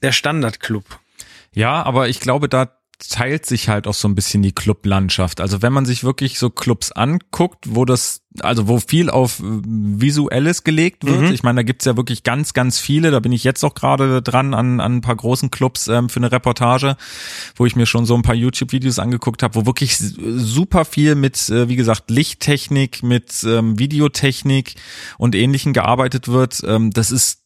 der 0.01 0.11
Standard-Club. 0.11 0.83
Ja, 1.53 1.83
aber 1.83 2.09
ich 2.09 2.19
glaube, 2.19 2.49
da 2.49 2.77
teilt 2.99 3.45
sich 3.45 3.69
halt 3.69 3.87
auch 3.87 3.93
so 3.93 4.09
ein 4.09 4.15
bisschen 4.15 4.41
die 4.41 4.51
Clublandschaft. 4.51 5.39
Also 5.39 5.61
wenn 5.61 5.71
man 5.71 5.85
sich 5.85 6.03
wirklich 6.03 6.37
so 6.37 6.49
Clubs 6.49 6.91
anguckt, 6.91 7.65
wo 7.69 7.85
das, 7.85 8.23
also 8.41 8.67
wo 8.67 8.79
viel 8.79 9.09
auf 9.09 9.39
äh, 9.39 9.43
Visuelles 9.43 10.65
gelegt 10.65 11.05
wird. 11.05 11.21
Mhm. 11.21 11.31
Ich 11.31 11.41
meine, 11.41 11.57
da 11.57 11.63
gibt's 11.63 11.85
ja 11.85 11.95
wirklich 11.95 12.23
ganz, 12.23 12.53
ganz 12.53 12.77
viele. 12.77 13.11
Da 13.11 13.21
bin 13.21 13.31
ich 13.31 13.45
jetzt 13.45 13.63
auch 13.63 13.73
gerade 13.73 14.21
dran 14.21 14.53
an, 14.53 14.81
an 14.81 14.97
ein 14.97 15.01
paar 15.01 15.15
großen 15.15 15.49
Clubs 15.49 15.87
ähm, 15.87 16.09
für 16.09 16.19
eine 16.19 16.31
Reportage, 16.31 16.97
wo 17.55 17.65
ich 17.65 17.77
mir 17.77 17.85
schon 17.85 18.05
so 18.05 18.15
ein 18.15 18.21
paar 18.21 18.35
YouTube-Videos 18.35 18.99
angeguckt 18.99 19.43
habe, 19.43 19.55
wo 19.55 19.65
wirklich 19.65 19.97
super 19.97 20.83
viel 20.83 21.15
mit, 21.15 21.49
äh, 21.49 21.69
wie 21.69 21.77
gesagt, 21.77 22.11
Lichttechnik, 22.11 23.01
mit 23.01 23.45
ähm, 23.45 23.79
Videotechnik 23.79 24.75
und 25.17 25.35
Ähnlichem 25.35 25.71
gearbeitet 25.71 26.27
wird. 26.27 26.61
Ähm, 26.65 26.91
das 26.91 27.11
ist 27.11 27.39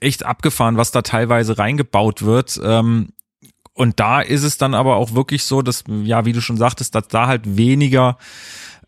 echt 0.00 0.24
abgefahren, 0.24 0.76
was 0.76 0.90
da 0.90 1.02
teilweise 1.02 1.58
reingebaut 1.58 2.22
wird. 2.22 2.60
Ähm, 2.62 3.08
und 3.76 4.00
da 4.00 4.22
ist 4.22 4.42
es 4.42 4.56
dann 4.56 4.74
aber 4.74 4.96
auch 4.96 5.12
wirklich 5.14 5.44
so, 5.44 5.60
dass, 5.60 5.84
ja, 6.02 6.24
wie 6.24 6.32
du 6.32 6.40
schon 6.40 6.56
sagtest, 6.56 6.94
dass 6.94 7.08
da 7.08 7.26
halt 7.26 7.56
weniger 7.58 8.16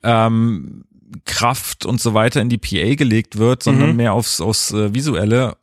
ähm, 0.03 0.85
Kraft 1.27 1.85
und 1.85 2.01
so 2.01 2.15
weiter 2.15 2.41
in 2.41 2.49
die 2.49 2.57
PA 2.59 2.95
gelegt 2.95 3.37
wird, 3.39 3.63
sondern 3.63 3.91
Mhm. 3.91 3.97
mehr 3.97 4.15
aufs, 4.15 4.41
aufs 4.41 4.73
äh, 4.73 4.95
Visuelle. 4.95 5.57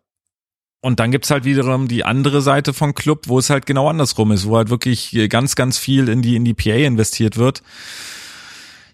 Und 0.80 1.00
dann 1.00 1.10
gibt's 1.10 1.32
halt 1.32 1.44
wiederum 1.44 1.88
die 1.88 2.06
andere 2.06 2.42
Seite 2.44 2.72
vom 2.72 2.94
Club, 2.94 3.24
wo 3.28 3.40
es 3.40 3.50
halt 3.50 3.66
genau 3.66 3.90
andersrum 3.90 4.32
ist, 4.32 4.46
wo 4.48 4.58
halt 4.58 4.70
wirklich 4.70 5.18
ganz, 5.30 5.56
ganz 5.56 5.80
viel 5.80 6.08
in 6.08 6.22
die, 6.22 6.36
in 6.36 6.46
die 6.46 6.54
PA 6.54 6.76
investiert 6.76 7.38
wird. 7.38 7.64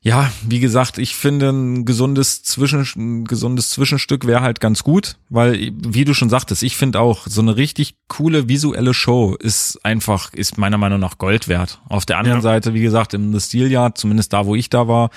Ja, 0.03 0.31
wie 0.47 0.59
gesagt, 0.59 0.97
ich 0.97 1.15
finde 1.15 1.49
ein 1.49 1.85
gesundes 1.85 2.41
Zwischen, 2.41 2.81
ein 2.95 3.25
gesundes 3.25 3.69
Zwischenstück 3.69 4.25
wäre 4.25 4.41
halt 4.41 4.59
ganz 4.59 4.83
gut, 4.83 5.17
weil, 5.29 5.71
wie 5.75 6.05
du 6.05 6.15
schon 6.15 6.29
sagtest, 6.29 6.63
ich 6.63 6.75
finde 6.75 6.99
auch, 6.99 7.27
so 7.27 7.39
eine 7.41 7.55
richtig 7.55 7.93
coole 8.07 8.49
visuelle 8.49 8.95
Show 8.95 9.35
ist 9.35 9.79
einfach, 9.85 10.33
ist 10.33 10.57
meiner 10.57 10.79
Meinung 10.79 10.99
nach 10.99 11.19
Gold 11.19 11.47
wert. 11.47 11.81
Auf 11.87 12.07
der 12.07 12.17
anderen 12.17 12.39
Ja. 12.39 12.41
Seite, 12.41 12.73
wie 12.73 12.81
gesagt, 12.81 13.13
im 13.13 13.31
Yard, 13.53 13.97
zumindest 13.99 14.33
da, 14.33 14.47
wo 14.47 14.55
ich 14.55 14.69
da 14.71 14.87
war, 14.87 15.11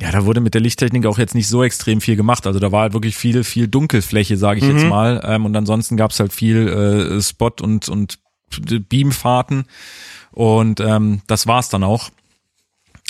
ja, 0.00 0.12
da 0.12 0.24
wurde 0.24 0.40
mit 0.40 0.54
der 0.54 0.60
Lichttechnik 0.60 1.06
auch 1.06 1.18
jetzt 1.18 1.34
nicht 1.34 1.48
so 1.48 1.64
extrem 1.64 2.00
viel 2.00 2.14
gemacht. 2.16 2.46
Also 2.46 2.60
da 2.60 2.70
war 2.70 2.82
halt 2.82 2.92
wirklich 2.94 3.16
viel, 3.16 3.42
viel 3.42 3.66
Dunkelfläche, 3.68 4.36
sage 4.36 4.58
ich 4.60 4.66
jetzt 4.66 4.82
Mhm. 4.84 4.88
mal. 4.90 5.20
Ähm, 5.24 5.44
und 5.44 5.56
ansonsten 5.56 5.96
gab's 5.96 6.18
halt 6.20 6.32
viel 6.32 6.68
äh, 6.68 7.20
Spot 7.22 7.50
und, 7.62 7.88
und 7.88 8.18
Beamfahrten. 8.88 9.64
Und 10.32 10.80
ähm, 10.80 11.22
das 11.26 11.46
war's 11.46 11.68
dann 11.68 11.82
auch. 11.84 12.10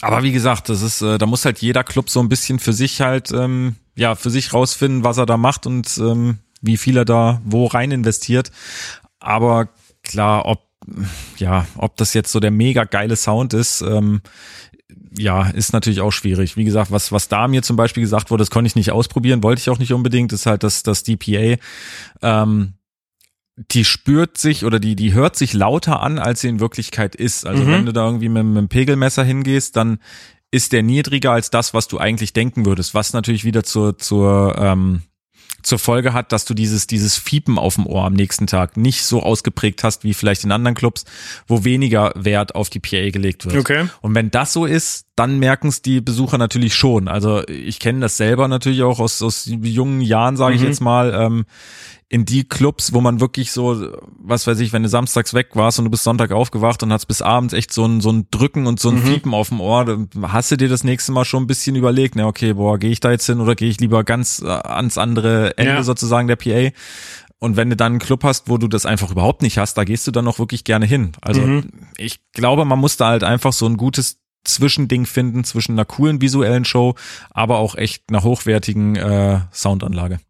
Aber 0.01 0.23
wie 0.23 0.33
gesagt, 0.33 0.69
das 0.69 0.83
ist, 0.83 1.03
äh, 1.03 1.19
da 1.19 1.27
muss 1.27 1.45
halt 1.45 1.61
jeder 1.61 1.85
Club 1.85 2.11
so 2.11 2.21
ein 2.21 2.29
bisschen 2.29 2.59
für 2.59 2.73
sich 2.73 3.01
halt, 3.01 3.31
ähm, 3.33 3.77
ja, 3.97 4.15
für 4.15 4.31
sich 4.31 4.53
rausfinden, 4.53 5.05
was 5.05 5.19
er 5.19 5.27
da 5.27 5.37
macht 5.37 5.67
und 5.67 5.97
ähm, 5.99 6.39
wie 6.61 6.77
viel 6.77 6.97
er 6.97 7.05
da 7.05 7.41
wo 7.45 7.67
rein 7.67 7.91
investiert. 7.91 8.51
Aber 9.21 9.69
klar, 10.03 10.47
ob 10.47 10.65
ja, 11.39 11.67
ob 11.77 11.97
das 11.97 12.15
jetzt 12.15 12.31
so 12.31 12.41
der 12.41 12.51
mega 12.51 12.85
geile 12.85 13.17
Sound 13.17 13.55
ist, 13.55 13.81
ähm, 13.81 14.21
ja, 15.17 15.49
ist 15.49 15.73
natürlich 15.73 16.01
auch 16.01 16.11
schwierig. 16.11 16.57
Wie 16.57 16.65
gesagt, 16.65 16.91
was, 16.91 17.13
was 17.13 17.29
da 17.29 17.49
mir 17.49 17.63
zum 17.63 17.77
Beispiel 17.77 18.03
gesagt 18.03 18.31
wurde, 18.31 18.43
das 18.43 18.51
konnte 18.51 18.67
ich 18.67 18.77
nicht 18.77 18.93
ausprobieren, 18.93 19.43
wollte 19.43 19.61
ich 19.61 19.71
auch 19.71 19.79
nicht 19.79 19.93
unbedingt, 19.93 20.33
ist 20.33 20.47
halt 20.47 20.63
das, 20.63 20.83
das 20.83 21.05
DPA, 21.05 21.57
ähm, 22.23 22.75
die 23.57 23.85
spürt 23.85 24.37
sich 24.37 24.65
oder 24.65 24.81
die, 24.81 24.97
die 24.97 25.15
hört 25.15 25.37
sich 25.37 25.53
lauter 25.53 26.01
an, 26.01 26.19
als 26.19 26.41
sie 26.41 26.49
in 26.49 26.61
Wirklichkeit 26.61 27.15
ist. 27.15 27.47
Also 27.47 27.63
Mhm. 27.65 27.71
wenn 27.71 27.87
du 27.87 27.93
da 27.93 28.05
irgendwie 28.07 28.29
mit, 28.29 28.45
mit 28.45 28.59
einem 28.59 28.69
Pegelmesser 28.69 29.23
hingehst, 29.25 29.77
dann 29.77 29.99
ist 30.51 30.73
der 30.73 30.83
niedriger 30.83 31.33
als 31.33 31.51
das, 31.51 31.75
was 31.75 31.89
du 31.89 31.99
eigentlich 31.99 32.33
denken 32.33 32.67
würdest, 32.67 32.95
was 32.95 33.13
natürlich 33.13 33.45
wieder 33.45 33.63
zur, 33.65 33.99
zur, 33.99 34.57
ähm, 34.59 35.03
zur 35.63 35.79
Folge 35.79 36.13
hat, 36.13 36.31
dass 36.33 36.45
du 36.45 36.53
dieses, 36.55 36.87
dieses 36.87 37.17
Fiepen 37.17 37.59
auf 37.59 37.77
dem 37.77 37.87
Ohr 37.87 38.05
am 38.05 38.13
nächsten 38.13 38.47
Tag 38.47 38.77
nicht 38.77 39.03
so 39.05 39.23
ausgeprägt 39.23 39.83
hast 39.83 40.05
wie 40.05 40.15
vielleicht 40.15 40.45
in 40.45 40.53
anderen 40.53 40.75
Clubs, 40.75 41.05
wo 41.47 41.65
weniger 41.65 42.13
Wert 42.17 42.55
auf 42.55 42.71
die 42.71 42.81
PA 42.81 43.11
gelegt 43.11 43.47
wird. 43.47 43.57
Okay. 43.57 43.89
Und 44.03 44.15
wenn 44.15 44.31
das 44.31 44.53
so 44.53 44.67
ist, 44.67 45.07
dann 45.17 45.39
merken 45.39 45.69
es 45.69 45.81
die 45.83 46.01
Besucher 46.01 46.39
natürlich 46.39 46.75
schon. 46.75 47.07
Also 47.09 47.47
ich 47.49 47.79
kenne 47.79 48.01
das 48.01 48.17
selber 48.17 48.49
natürlich 48.49 48.83
auch 48.83 48.99
aus, 48.99 49.23
aus 49.23 49.45
jungen 49.47 50.01
Jahren, 50.01 50.37
sage 50.37 50.57
ich 50.57 50.63
Mhm. 50.63 50.67
jetzt 50.69 50.81
mal, 50.81 51.15
ähm, 51.15 51.45
in 52.09 52.25
die 52.25 52.45
Clubs, 52.45 52.93
wo 52.93 53.01
man 53.01 53.21
wirklich 53.21 53.51
so, 53.51 53.91
was 54.19 54.47
weiß 54.47 54.61
ich, 54.61 54.73
wenn 54.73 54.83
du 54.83 54.89
samstags 54.89 55.33
weg 55.35 55.51
warst 55.55 55.79
und 55.79 55.85
du 55.87 55.91
bist 55.91 56.05
Sonntag 56.05 56.33
aufgewacht 56.33 56.83
und 56.83 56.93
hast 56.93 57.07
bis 57.07 57.23
abends 57.23 57.55
echt 57.55 57.73
so 57.73 57.85
ein, 57.87 58.01
so 58.01 58.11
ein 58.11 58.27
Drücken 58.31 58.67
und 58.67 58.79
so 58.79 58.91
ein 58.91 58.97
Mhm. 58.97 59.07
Fiepen 59.07 59.35
auf 59.35 59.49
dem 59.49 59.61
Ohr, 59.61 59.85
dann 59.85 60.09
hast 60.29 60.51
du 60.51 60.57
dir 60.57 60.69
das 60.69 60.85
nächste 60.85 61.13
Mal 61.13 61.25
schon 61.25 61.45
ein 61.45 61.47
bisschen 61.49 61.77
überlegt, 61.77 62.15
ne, 62.17 62.27
okay, 62.27 62.53
boah, 62.53 62.79
gehe 62.79 62.91
ich 62.91 63.01
da 63.01 63.11
jetzt 63.11 63.27
hin 63.27 63.41
oder 63.41 63.55
gehe 63.55 63.69
ich 63.71 63.81
lieber 63.81 64.05
ganz 64.05 64.43
äh, 64.45 64.49
ans 64.49 64.99
andere 64.99 65.57
Ende 65.59 65.75
Ja. 65.75 65.83
sozusagen 65.83 66.29
der 66.29 66.37
PA? 66.37 66.71
Und 67.41 67.57
wenn 67.57 67.69
du 67.71 67.77
dann 67.77 67.93
einen 67.93 67.99
Club 67.99 68.25
hast, 68.25 68.49
wo 68.49 68.59
du 68.59 68.69
das 68.69 68.87
einfach 68.87 69.11
überhaupt 69.11 69.43
nicht 69.43 69.59
hast, 69.59 69.75
da 69.77 69.85
gehst 69.85 70.07
du 70.07 70.11
dann 70.13 70.27
auch 70.29 70.39
wirklich 70.39 70.65
gerne 70.65 70.87
hin. 70.87 71.13
Also 71.21 71.43
Mhm. 71.43 71.65
ich 71.99 72.21
glaube, 72.33 72.65
man 72.65 72.79
muss 72.79 72.97
da 72.97 73.09
halt 73.09 73.25
einfach 73.25 73.53
so 73.53 73.67
ein 73.67 73.77
gutes 73.77 74.21
Zwischending 74.45 75.07
finden 75.07 75.45
zwischen 75.45 75.73
einer 75.73 75.85
coolen 75.85 76.21
visuellen 76.21 76.65
Show, 76.65 76.95
aber 77.31 77.59
auch 77.59 77.75
echt 77.75 78.05
einer 78.09 78.23
hochwertigen 78.23 78.97
äh, 78.97 79.41
Soundanlage. 79.53 80.21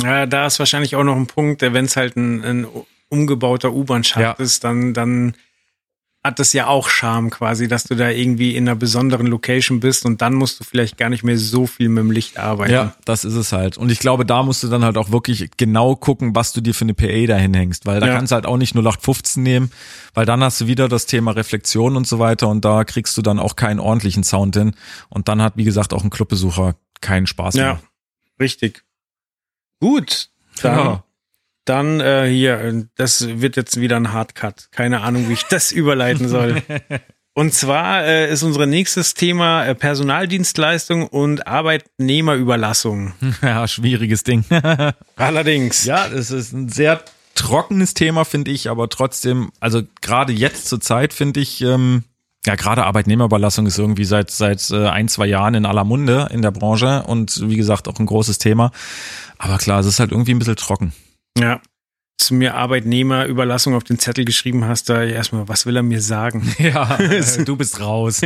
Ja, 0.00 0.26
da 0.26 0.46
ist 0.46 0.58
wahrscheinlich 0.58 0.96
auch 0.96 1.04
noch 1.04 1.16
ein 1.16 1.26
Punkt, 1.26 1.62
wenn 1.62 1.84
es 1.84 1.96
halt 1.96 2.16
ein, 2.16 2.42
ein 2.44 2.66
umgebauter 3.08 3.72
U-Bahn-Schacht 3.72 4.20
Ja. 4.20 4.32
ist, 4.44 4.64
dann, 4.64 4.94
dann 4.94 5.34
hat 6.24 6.38
das 6.38 6.52
ja 6.52 6.68
auch 6.68 6.88
Charme 6.88 7.30
quasi, 7.30 7.66
dass 7.66 7.82
du 7.84 7.96
da 7.96 8.08
irgendwie 8.08 8.54
in 8.54 8.68
einer 8.68 8.76
besonderen 8.76 9.26
Location 9.26 9.80
bist 9.80 10.06
und 10.06 10.22
dann 10.22 10.34
musst 10.34 10.60
du 10.60 10.64
vielleicht 10.64 10.96
gar 10.96 11.08
nicht 11.08 11.24
mehr 11.24 11.36
so 11.36 11.66
viel 11.66 11.88
mit 11.88 12.04
dem 12.04 12.12
Licht 12.12 12.38
arbeiten. 12.38 12.72
Ja, 12.72 12.94
das 13.04 13.24
ist 13.24 13.34
es 13.34 13.50
halt. 13.52 13.76
Und 13.76 13.90
ich 13.90 13.98
glaube, 13.98 14.24
da 14.24 14.44
musst 14.44 14.62
du 14.62 14.68
dann 14.68 14.84
halt 14.84 14.96
auch 14.96 15.10
wirklich 15.10 15.50
genau 15.56 15.96
gucken, 15.96 16.34
was 16.36 16.52
du 16.52 16.60
dir 16.60 16.74
für 16.74 16.84
eine 16.84 16.94
PA 16.94 17.26
dahin 17.26 17.54
hängst, 17.54 17.86
weil 17.86 17.98
da 17.98 18.06
Ja. 18.06 18.14
kannst 18.14 18.30
du 18.30 18.34
halt 18.36 18.46
auch 18.46 18.56
nicht 18.56 18.72
0815 18.76 19.42
nehmen, 19.42 19.72
weil 20.14 20.24
dann 20.24 20.44
hast 20.44 20.60
du 20.60 20.68
wieder 20.68 20.88
das 20.88 21.06
Thema 21.06 21.32
Reflexion 21.32 21.96
und 21.96 22.06
so 22.06 22.20
weiter 22.20 22.48
und 22.48 22.64
da 22.64 22.84
kriegst 22.84 23.16
du 23.16 23.22
dann 23.22 23.40
auch 23.40 23.56
keinen 23.56 23.80
ordentlichen 23.80 24.22
Sound 24.22 24.54
hin 24.54 24.76
und 25.08 25.26
dann 25.26 25.42
hat, 25.42 25.56
wie 25.56 25.64
gesagt, 25.64 25.92
auch 25.92 26.04
ein 26.04 26.10
Clubbesucher 26.10 26.76
keinen 27.00 27.26
Spaß 27.26 27.56
Ja, 27.56 27.64
mehr. 27.64 27.80
richtig. 28.40 28.84
Gut, 29.80 30.28
dann, 30.62 30.78
Ja. 30.78 31.04
Dann 31.64 32.00
äh, 32.00 32.28
hier, 32.28 32.60
äh, 32.60 32.84
das 32.96 33.40
wird 33.40 33.56
jetzt 33.56 33.80
wieder 33.80 33.96
ein 33.96 34.12
Hardcut. 34.12 34.68
Keine 34.70 35.02
Ahnung, 35.02 35.28
wie 35.28 35.34
ich 35.34 35.44
das 35.44 35.72
überleiten 35.72 36.28
soll. 36.28 36.62
Und 37.34 37.54
zwar 37.54 38.04
äh, 38.04 38.30
ist 38.30 38.42
unser 38.42 38.66
nächstes 38.66 39.14
Thema 39.14 39.64
äh, 39.64 39.74
Personaldienstleistung 39.74 41.06
und 41.06 41.46
Arbeitnehmerüberlassung. 41.46 43.14
ja, 43.42 43.66
schwieriges 43.66 44.22
Ding. 44.22 44.44
Allerdings. 45.16 45.86
Ja, 45.86 46.08
es 46.08 46.30
ist 46.30 46.52
ein 46.52 46.68
sehr 46.68 47.02
trockenes 47.34 47.94
Thema, 47.94 48.24
finde 48.24 48.50
ich, 48.50 48.68
aber 48.68 48.90
trotzdem, 48.90 49.50
also 49.60 49.80
gerade 50.02 50.34
jetzt 50.34 50.68
zur 50.68 50.82
Zeit 50.82 51.14
finde 51.14 51.40
ich, 51.40 51.62
ähm, 51.62 52.04
ja, 52.44 52.56
gerade 52.56 52.84
Arbeitnehmerüberlassung 52.84 53.66
ist 53.66 53.78
irgendwie 53.78 54.04
seit 54.04 54.30
seit 54.30 54.68
äh, 54.70 54.88
ein, 54.88 55.08
zwei 55.08 55.26
Jahren 55.26 55.54
in 55.54 55.64
aller 55.64 55.84
Munde 55.84 56.28
in 56.32 56.42
der 56.42 56.50
Branche 56.50 57.04
und 57.04 57.48
wie 57.48 57.56
gesagt 57.56 57.88
auch 57.88 57.98
ein 57.98 58.06
großes 58.06 58.38
Thema. 58.38 58.72
Aber 59.38 59.58
klar, 59.58 59.80
es 59.80 59.86
ist 59.86 60.00
halt 60.00 60.10
irgendwie 60.10 60.34
ein 60.34 60.38
bisschen 60.38 60.56
trocken. 60.56 60.92
Ja. 61.38 61.60
Du 62.28 62.34
mir 62.34 62.54
Arbeitnehmerüberlassung 62.54 63.74
auf 63.74 63.84
den 63.84 63.98
Zettel 63.98 64.24
geschrieben 64.24 64.64
hast, 64.64 64.88
da 64.88 65.02
erstmal, 65.02 65.48
was 65.48 65.66
will 65.66 65.76
er 65.76 65.82
mir 65.82 66.00
sagen? 66.00 66.54
Ja, 66.58 66.96
du 67.44 67.56
bist 67.56 67.80
raus. 67.80 68.20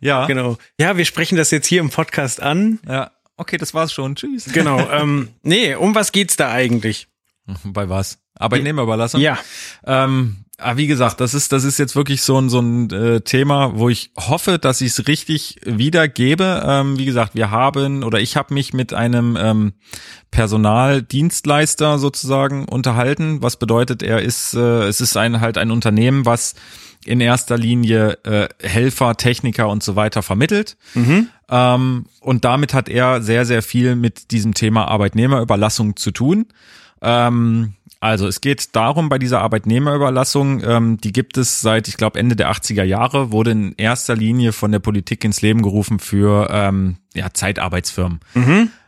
ja, 0.00 0.26
Genau. 0.26 0.58
Ja, 0.80 0.96
wir 0.96 1.04
sprechen 1.04 1.36
das 1.36 1.50
jetzt 1.50 1.66
hier 1.66 1.80
im 1.80 1.90
Podcast 1.90 2.40
an. 2.42 2.80
ja. 2.86 3.10
Okay, 3.38 3.58
das 3.58 3.74
war's 3.74 3.92
schon. 3.92 4.16
Tschüss. 4.16 4.46
Genau. 4.50 4.80
ähm, 4.90 5.28
nee, 5.42 5.74
um 5.74 5.94
was 5.94 6.10
geht's 6.10 6.36
da 6.36 6.50
eigentlich? 6.50 7.06
Bei 7.64 7.86
was? 7.86 8.18
Arbeitnehmerüberlassung? 8.34 9.20
Ja. 9.20 9.38
Ähm, 9.84 10.45
aber 10.58 10.78
wie 10.78 10.86
gesagt, 10.86 11.20
das 11.20 11.34
ist, 11.34 11.52
das 11.52 11.64
ist 11.64 11.78
jetzt 11.78 11.96
wirklich 11.96 12.22
so 12.22 12.38
ein, 12.40 12.48
so 12.48 12.60
ein 12.60 12.90
äh, 12.90 13.20
Thema, 13.20 13.72
wo 13.78 13.90
ich 13.90 14.10
hoffe, 14.16 14.58
dass 14.58 14.80
ich 14.80 14.92
es 14.92 15.06
richtig 15.06 15.60
wiedergebe. 15.64 16.64
Ähm, 16.66 16.98
wie 16.98 17.04
gesagt, 17.04 17.34
wir 17.34 17.50
haben 17.50 18.02
oder 18.02 18.20
ich 18.20 18.36
habe 18.36 18.54
mich 18.54 18.72
mit 18.72 18.94
einem 18.94 19.36
ähm, 19.38 19.74
Personaldienstleister 20.30 21.98
sozusagen 21.98 22.66
unterhalten. 22.66 23.42
Was 23.42 23.58
bedeutet, 23.58 24.02
er 24.02 24.22
ist, 24.22 24.54
äh, 24.54 24.84
es 24.84 25.02
ist 25.02 25.16
ein 25.18 25.42
halt 25.42 25.58
ein 25.58 25.70
Unternehmen, 25.70 26.24
was 26.24 26.54
in 27.04 27.20
erster 27.20 27.58
Linie 27.58 28.18
äh, 28.24 28.48
Helfer, 28.62 29.16
Techniker 29.16 29.68
und 29.68 29.82
so 29.82 29.94
weiter 29.94 30.22
vermittelt. 30.22 30.78
Ähm, 31.50 32.06
und 32.20 32.44
damit 32.46 32.72
hat 32.72 32.88
er 32.88 33.20
sehr, 33.20 33.44
sehr 33.44 33.62
viel 33.62 33.94
mit 33.94 34.30
diesem 34.30 34.54
Thema 34.54 34.88
Arbeitnehmerüberlassung 34.88 35.96
zu 35.96 36.12
tun. 36.12 36.46
Ähm, 37.02 37.74
also 38.06 38.28
es 38.28 38.40
geht 38.40 38.76
darum, 38.76 39.08
bei 39.08 39.18
dieser 39.18 39.40
Arbeitnehmerüberlassung, 39.40 40.62
ähm, 40.62 40.98
die 40.98 41.12
gibt 41.12 41.36
es 41.36 41.60
seit, 41.60 41.88
ich 41.88 41.96
glaube, 41.96 42.20
Ende 42.20 42.36
der 42.36 42.52
80er 42.52 42.84
Jahre, 42.84 43.32
wurde 43.32 43.50
in 43.50 43.74
erster 43.76 44.14
Linie 44.14 44.52
von 44.52 44.70
der 44.70 44.78
Politik 44.78 45.24
ins 45.24 45.42
Leben 45.42 45.60
gerufen 45.60 45.98
für 45.98 46.48
ähm, 46.52 46.98
ja, 47.14 47.32
Zeitarbeitsfirmen. 47.32 48.20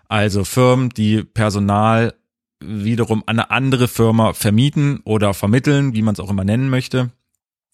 Also 0.07 0.45
Firmen, 0.45 0.91
die 0.91 1.25
Personal 1.25 2.15
wiederum 2.61 3.25
an 3.27 3.41
eine 3.41 3.51
andere 3.51 3.89
Firma 3.89 4.35
vermieten 4.35 5.01
oder 5.03 5.35
vermitteln, 5.35 5.95
wie 5.95 6.03
man 6.03 6.15
es 6.15 6.21
auch 6.21 6.31
immer 6.31 6.45
nennen 6.45 6.71
möchte. 6.71 7.11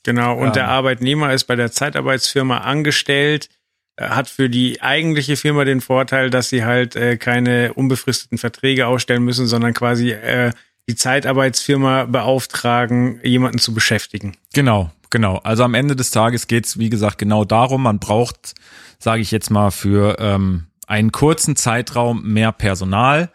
Genau. 0.02 0.38
Und 0.38 0.48
Ähm. 0.48 0.52
der 0.54 0.68
Arbeitnehmer 0.68 1.32
ist 1.34 1.44
bei 1.44 1.56
der 1.56 1.70
Zeitarbeitsfirma 1.70 2.58
angestellt, 2.58 3.50
äh, 3.96 4.08
hat 4.08 4.30
für 4.30 4.48
die 4.48 4.80
eigentliche 4.80 5.36
Firma 5.36 5.64
den 5.64 5.82
Vorteil, 5.82 6.30
dass 6.30 6.48
sie 6.48 6.64
halt 6.64 6.96
äh, 6.96 7.18
keine 7.18 7.74
unbefristeten 7.74 8.38
Verträge 8.38 8.86
ausstellen 8.86 9.24
müssen, 9.24 9.46
sondern 9.46 9.74
quasi 9.74 10.10
äh, 10.10 10.52
die 10.88 10.96
Zeitarbeitsfirma 10.96 12.04
beauftragen, 12.04 13.20
jemanden 13.22 13.58
zu 13.58 13.72
beschäftigen. 13.74 14.36
Genau, 14.52 14.90
genau. 15.10 15.38
Also 15.38 15.64
am 15.64 15.74
Ende 15.74 15.96
des 15.96 16.10
Tages 16.10 16.46
geht's 16.46 16.78
wie 16.78 16.90
gesagt, 16.90 17.18
genau 17.18 17.44
darum, 17.44 17.82
man 17.82 17.98
braucht, 17.98 18.54
sage 18.98 19.22
ich 19.22 19.30
jetzt 19.30 19.50
mal, 19.50 19.70
für 19.70 20.16
ähm, 20.18 20.66
einen 20.86 21.12
kurzen 21.12 21.56
Zeitraum 21.56 22.22
mehr 22.22 22.52
Personal. 22.52 23.30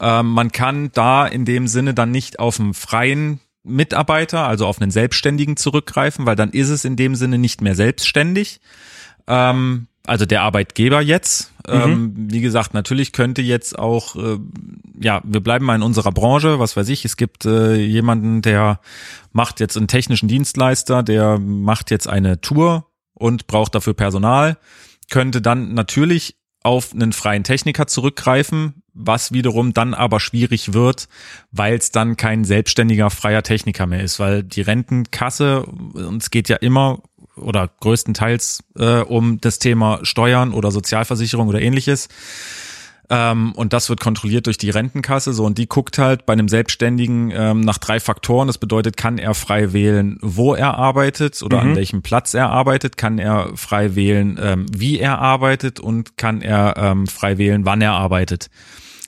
Ähm, 0.00 0.26
man 0.28 0.52
kann 0.52 0.90
da 0.92 1.26
in 1.26 1.44
dem 1.44 1.66
Sinne 1.66 1.94
dann 1.94 2.10
nicht 2.10 2.38
auf 2.38 2.60
einen 2.60 2.74
freien 2.74 3.40
Mitarbeiter, 3.64 4.46
also 4.46 4.66
auf 4.66 4.80
einen 4.80 4.90
Selbstständigen 4.90 5.56
zurückgreifen, 5.56 6.26
weil 6.26 6.36
dann 6.36 6.50
ist 6.50 6.68
es 6.68 6.84
in 6.84 6.96
dem 6.96 7.14
Sinne 7.14 7.38
nicht 7.38 7.62
mehr 7.62 7.74
selbstständig. 7.74 8.60
Ähm, 9.26 9.88
also 10.06 10.26
der 10.26 10.42
Arbeitgeber 10.42 11.00
jetzt. 11.00 11.52
Ähm, 11.66 12.12
wie 12.16 12.42
gesagt, 12.42 12.74
natürlich 12.74 13.12
könnte 13.12 13.40
jetzt 13.40 13.78
auch, 13.78 14.16
äh, 14.16 14.38
ja, 15.00 15.22
wir 15.24 15.40
bleiben 15.40 15.64
mal 15.64 15.76
in 15.76 15.82
unserer 15.82 16.12
Branche, 16.12 16.58
was 16.58 16.76
weiß 16.76 16.90
ich, 16.90 17.06
es 17.06 17.16
gibt 17.16 17.46
äh, 17.46 17.74
jemanden, 17.76 18.42
der 18.42 18.80
macht 19.32 19.60
jetzt 19.60 19.76
einen 19.78 19.88
technischen 19.88 20.28
Dienstleister, 20.28 21.02
der 21.02 21.38
macht 21.38 21.90
jetzt 21.90 22.06
eine 22.06 22.40
Tour 22.42 22.90
und 23.14 23.46
braucht 23.46 23.74
dafür 23.74 23.94
Personal, 23.94 24.58
könnte 25.08 25.40
dann 25.40 25.72
natürlich 25.72 26.36
auf 26.62 26.92
einen 26.92 27.12
freien 27.12 27.44
Techniker 27.44 27.86
zurückgreifen, 27.86 28.82
was 28.94 29.32
wiederum 29.32 29.74
dann 29.74 29.92
aber 29.92 30.20
schwierig 30.20 30.72
wird, 30.72 31.08
weil 31.50 31.76
es 31.76 31.92
dann 31.92 32.16
kein 32.16 32.44
selbstständiger 32.44 33.10
freier 33.10 33.42
Techniker 33.42 33.86
mehr 33.86 34.02
ist, 34.02 34.18
weil 34.18 34.42
die 34.42 34.62
Rentenkasse, 34.62 35.64
und 35.64 36.22
es 36.22 36.30
geht 36.30 36.48
ja 36.48 36.56
immer 36.56 37.02
oder 37.36 37.68
größtenteils 37.80 38.64
äh, 38.78 39.00
um 39.00 39.40
das 39.40 39.58
Thema 39.58 40.00
Steuern 40.02 40.52
oder 40.52 40.70
Sozialversicherung 40.70 41.48
oder 41.48 41.60
ähnliches. 41.60 42.08
Ähm, 43.10 43.52
und 43.52 43.72
das 43.72 43.90
wird 43.90 44.00
kontrolliert 44.00 44.46
durch 44.46 44.56
die 44.56 44.70
Rentenkasse. 44.70 45.32
So, 45.32 45.44
und 45.44 45.58
die 45.58 45.68
guckt 45.68 45.98
halt 45.98 46.26
bei 46.26 46.32
einem 46.32 46.48
Selbstständigen 46.48 47.30
ähm, 47.34 47.60
nach 47.60 47.78
drei 47.78 48.00
Faktoren. 48.00 48.46
Das 48.46 48.58
bedeutet, 48.58 48.96
kann 48.96 49.18
er 49.18 49.34
frei 49.34 49.72
wählen, 49.72 50.18
wo 50.22 50.54
er 50.54 50.78
arbeitet 50.78 51.42
oder 51.42 51.60
an 51.60 51.76
welchem 51.76 52.02
Platz 52.02 52.34
er 52.34 52.50
arbeitet, 52.50 52.96
kann 52.96 53.18
er 53.18 53.50
frei 53.56 53.94
wählen, 53.94 54.38
ähm, 54.40 54.66
wie 54.72 54.98
er 54.98 55.18
arbeitet 55.18 55.80
und 55.80 56.16
kann 56.16 56.40
er 56.40 56.76
ähm, 56.78 57.06
frei 57.06 57.36
wählen, 57.36 57.66
wann 57.66 57.82
er 57.82 57.92
arbeitet. 57.92 58.48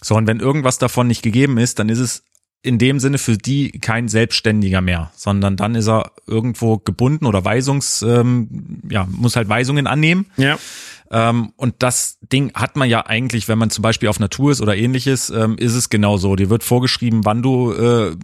So, 0.03 0.15
und 0.15 0.27
wenn 0.27 0.41
irgendwas 0.41 0.79
davon 0.79 1.07
nicht 1.07 1.23
gegeben 1.23 1.57
ist, 1.59 1.79
dann 1.79 1.89
ist 1.89 1.99
es 1.99 2.23
in 2.63 2.79
dem 2.79 2.99
Sinne 2.99 3.19
für 3.19 3.37
die 3.37 3.71
kein 3.73 4.09
Selbstständiger 4.09 4.81
mehr, 4.81 5.13
sondern 5.15 5.57
dann 5.57 5.75
ist 5.75 5.89
er 5.89 6.11
irgendwo 6.27 6.79
gebunden 6.79 7.27
oder 7.27 7.45
Weisungs, 7.45 8.03
ähm, 8.03 8.81
ja, 8.91 9.07
muss 9.11 9.37
halt 9.37 9.49
Weisungen 9.49 9.87
annehmen. 9.87 10.27
Ja. 10.37 10.59
Ähm, 11.11 11.53
und 11.57 11.77
das 11.79 12.19
Ding 12.21 12.53
hat 12.55 12.77
man 12.77 12.89
ja 12.89 13.07
eigentlich, 13.07 13.47
wenn 13.47 13.59
man 13.59 13.71
zum 13.71 13.83
Beispiel 13.83 14.09
auf 14.09 14.19
Natur 14.19 14.51
ist 14.51 14.61
oder 14.61 14.77
ähnliches, 14.77 15.31
ähm, 15.31 15.57
ist 15.59 15.75
es 15.75 15.91
genauso. 15.91 16.35
Dir 16.35 16.51
wird 16.51 16.65
vorgeschrieben, 16.65 17.25
wann 17.25 17.43
du 17.43 17.73
äh, 17.73 18.17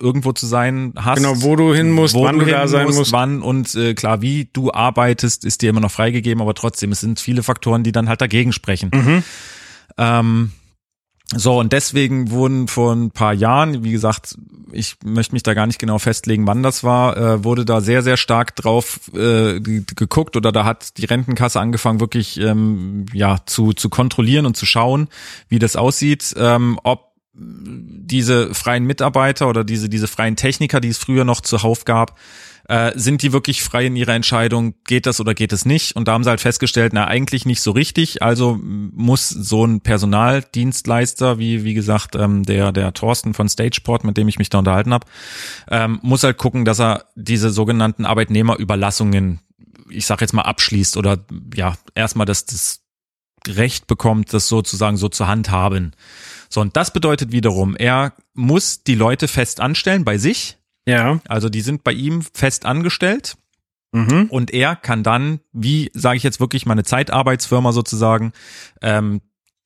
irgendwo 0.00 0.32
zu 0.32 0.46
sein 0.46 0.92
hast. 0.96 1.18
Genau, 1.18 1.42
wo 1.42 1.56
du 1.56 1.74
hin 1.74 1.90
musst, 1.90 2.14
wo 2.14 2.24
wann 2.24 2.38
du, 2.38 2.44
hin 2.44 2.54
da 2.54 2.68
sein 2.68 2.86
musst. 2.86 3.12
Wann 3.12 3.42
und 3.42 3.74
äh, 3.74 3.94
klar, 3.94 4.22
wie 4.22 4.48
du 4.52 4.72
arbeitest, 4.72 5.44
ist 5.44 5.62
dir 5.62 5.70
immer 5.70 5.80
noch 5.80 5.90
freigegeben, 5.90 6.40
aber 6.40 6.54
trotzdem, 6.54 6.92
es 6.92 7.00
sind 7.00 7.20
viele 7.20 7.42
Faktoren, 7.42 7.82
die 7.82 7.92
dann 7.92 8.08
halt 8.08 8.20
dagegen 8.20 8.52
sprechen. 8.52 8.90
Mhm. 8.92 9.22
Ähm, 9.98 10.52
so, 11.32 11.58
und 11.58 11.72
deswegen 11.72 12.30
wurden 12.30 12.68
vor 12.68 12.92
ein 12.94 13.10
paar 13.10 13.32
Jahren, 13.32 13.82
wie 13.82 13.92
gesagt, 13.92 14.36
ich 14.72 14.96
möchte 15.04 15.34
mich 15.34 15.42
da 15.42 15.54
gar 15.54 15.66
nicht 15.66 15.78
genau 15.78 15.98
festlegen, 15.98 16.46
wann 16.46 16.62
das 16.62 16.84
war, 16.84 17.16
äh, 17.16 17.44
wurde 17.44 17.64
da 17.64 17.80
sehr, 17.80 18.02
sehr 18.02 18.18
stark 18.18 18.54
drauf 18.56 19.10
äh, 19.14 19.58
geguckt 19.60 20.36
oder 20.36 20.52
da 20.52 20.64
hat 20.64 20.98
die 20.98 21.06
Rentenkasse 21.06 21.60
angefangen, 21.60 22.00
wirklich 22.00 22.38
ähm, 22.40 23.06
ja 23.14 23.38
zu, 23.46 23.72
zu 23.72 23.88
kontrollieren 23.88 24.44
und 24.44 24.56
zu 24.56 24.66
schauen, 24.66 25.08
wie 25.48 25.58
das 25.58 25.76
aussieht, 25.76 26.34
ähm, 26.36 26.78
ob 26.84 27.14
diese 27.36 28.54
freien 28.54 28.84
Mitarbeiter 28.84 29.48
oder 29.48 29.64
diese, 29.64 29.88
diese 29.88 30.06
freien 30.06 30.36
Techniker, 30.36 30.80
die 30.80 30.88
es 30.88 30.98
früher 30.98 31.24
noch 31.24 31.40
zuhauf 31.40 31.84
gab, 31.84 32.16
äh, 32.68 32.92
sind 32.94 33.22
die 33.22 33.32
wirklich 33.32 33.62
frei 33.62 33.86
in 33.86 33.96
ihrer 33.96 34.14
Entscheidung, 34.14 34.74
geht 34.86 35.06
das 35.06 35.20
oder 35.20 35.34
geht 35.34 35.52
es 35.52 35.64
nicht? 35.64 35.96
Und 35.96 36.08
da 36.08 36.12
haben 36.12 36.24
sie 36.24 36.30
halt 36.30 36.40
festgestellt, 36.40 36.92
na 36.94 37.06
eigentlich 37.06 37.44
nicht 37.44 37.60
so 37.60 37.72
richtig. 37.72 38.22
Also 38.22 38.58
muss 38.60 39.28
so 39.28 39.66
ein 39.66 39.80
Personaldienstleister, 39.80 41.38
wie 41.38 41.64
wie 41.64 41.74
gesagt 41.74 42.14
ähm, 42.16 42.44
der 42.44 42.72
der 42.72 42.92
Thorsten 42.94 43.34
von 43.34 43.48
Stageport, 43.48 44.04
mit 44.04 44.16
dem 44.16 44.28
ich 44.28 44.38
mich 44.38 44.50
da 44.50 44.58
unterhalten 44.58 44.92
habe, 44.92 45.06
ähm, 45.70 45.98
muss 46.02 46.22
halt 46.22 46.38
gucken, 46.38 46.64
dass 46.64 46.80
er 46.80 47.04
diese 47.14 47.50
sogenannten 47.50 48.04
Arbeitnehmerüberlassungen, 48.06 49.40
ich 49.90 50.06
sag 50.06 50.20
jetzt 50.20 50.32
mal 50.32 50.42
abschließt 50.42 50.96
oder 50.96 51.18
ja 51.54 51.74
erstmal 51.94 52.26
das 52.26 52.46
das 52.46 52.80
Recht 53.46 53.86
bekommt, 53.86 54.32
das 54.32 54.48
sozusagen 54.48 54.96
so 54.96 55.08
zu 55.08 55.26
handhaben. 55.26 55.92
So, 56.48 56.60
und 56.60 56.76
das 56.76 56.92
bedeutet 56.92 57.32
wiederum, 57.32 57.76
er 57.76 58.14
muss 58.32 58.84
die 58.84 58.94
Leute 58.94 59.28
fest 59.28 59.60
anstellen 59.60 60.04
bei 60.04 60.18
sich, 60.18 60.56
Ja. 60.86 61.20
also 61.28 61.48
die 61.48 61.60
sind 61.62 61.82
bei 61.84 61.92
ihm 61.92 62.22
fest 62.34 62.66
angestellt 62.66 63.36
Mhm. 63.92 64.26
und 64.28 64.52
er 64.52 64.74
kann 64.74 65.04
dann, 65.04 65.38
wie 65.52 65.88
sage 65.94 66.16
ich 66.16 66.24
jetzt 66.24 66.40
wirklich 66.40 66.66
meine 66.66 66.82
Zeitarbeitsfirma 66.82 67.70
sozusagen, 67.70 68.32
ähm, 68.82 69.20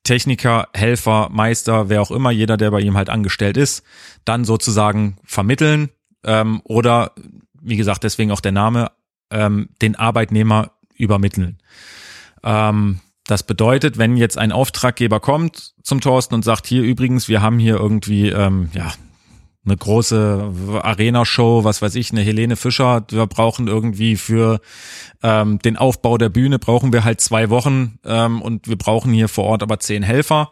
Techniker, 0.05 0.69
Helfer, 0.75 1.29
Meister, 1.31 1.89
wer 1.89 2.03
auch 2.03 2.11
immer, 2.11 2.31
jeder, 2.31 2.57
der 2.59 2.71
bei 2.71 2.81
ihm 2.81 2.97
halt 2.97 3.09
angestellt 3.09 3.57
ist, 3.57 3.83
dann 4.27 4.45
sozusagen 4.45 5.17
vermitteln 5.25 5.89
ähm, 6.25 6.61
oder 6.65 7.13
wie 7.61 7.77
gesagt, 7.77 8.05
deswegen 8.05 8.31
auch 8.31 8.41
der 8.41 8.53
Name, 8.53 8.91
ähm, 9.31 9.71
den 9.83 9.97
Arbeitnehmer 9.97 10.73
übermitteln. 10.95 11.59
Ähm, 12.43 13.01
das 13.25 13.43
bedeutet, 13.43 13.99
wenn 13.99 14.17
jetzt 14.17 14.39
ein 14.39 14.53
Auftraggeber 14.53 15.21
kommt 15.21 15.75
zum 15.83 16.01
Thorsten 16.01 16.35
und 16.35 16.45
sagt, 16.45 16.67
hier 16.67 16.83
übrigens, 16.83 17.29
wir 17.29 17.43
haben 17.43 17.59
hier 17.59 17.77
irgendwie, 17.77 18.29
ähm, 18.29 18.71
ja, 18.75 18.93
eine 19.69 19.77
große 19.77 20.81
Arena-Show, 20.83 21.65
was 21.65 21.83
weiß 21.83 21.95
ich, 21.95 22.11
eine 22.11 22.23
Helene 22.23 22.57
Fischer, 22.57 23.05
wir 23.11 23.27
brauchen 23.27 23.69
irgendwie 23.69 24.17
für 24.17 24.61
ähm, 25.23 25.59
den 25.61 25.77
Aufbau 25.77 26.19
der 26.19 26.29
Bühne, 26.29 26.59
brauchen 26.59 26.93
wir 26.93 27.05
halt 27.05 27.21
zwei 27.21 27.51
Wochen 27.51 27.99
ähm, 28.05 28.43
und 28.43 28.69
wir 28.69 28.77
brauchen 28.77 29.13
hier 29.13 29.29
vor 29.29 29.45
Ort 29.45 29.63
aber 29.63 29.79
zehn 29.79 30.03
Helfer. 30.03 30.51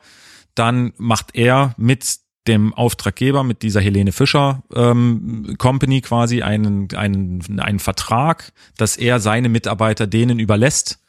Dann 0.54 0.92
macht 0.96 1.34
er 1.34 1.74
mit 1.76 2.18
dem 2.46 2.72
Auftraggeber, 2.74 3.42
mit 3.42 3.62
dieser 3.62 3.80
Helene 3.80 4.12
Fischer 4.12 4.62
ähm, 4.74 5.56
Company 5.58 6.00
quasi 6.00 6.42
einen, 6.42 6.88
einen, 6.94 7.60
einen 7.60 7.80
Vertrag, 7.80 8.52
dass 8.76 8.96
er 8.96 9.18
seine 9.18 9.48
Mitarbeiter 9.48 10.06
denen 10.06 10.38
überlässt 10.38 11.00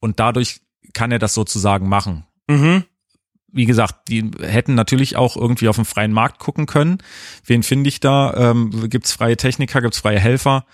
und 0.00 0.18
dadurch 0.18 0.60
kann 0.94 1.12
er 1.12 1.18
das 1.18 1.34
sozusagen 1.34 1.88
machen 1.88 2.24
Mhm. 2.48 2.84
Wie 3.52 3.66
gesagt, 3.66 4.08
die 4.08 4.30
hätten 4.40 4.74
natürlich 4.74 5.16
auch 5.16 5.36
irgendwie 5.36 5.68
auf 5.68 5.76
dem 5.76 5.84
freien 5.84 6.12
Markt 6.12 6.38
gucken 6.38 6.66
können. 6.66 6.98
Wen 7.44 7.62
finde 7.62 7.88
ich 7.88 8.00
da? 8.00 8.50
Ähm, 8.50 8.90
gibt's 8.90 9.12
freie 9.12 9.36
Techniker, 9.36 9.80
gibt's 9.80 9.98
freie 9.98 10.20
Helfer? 10.20 10.64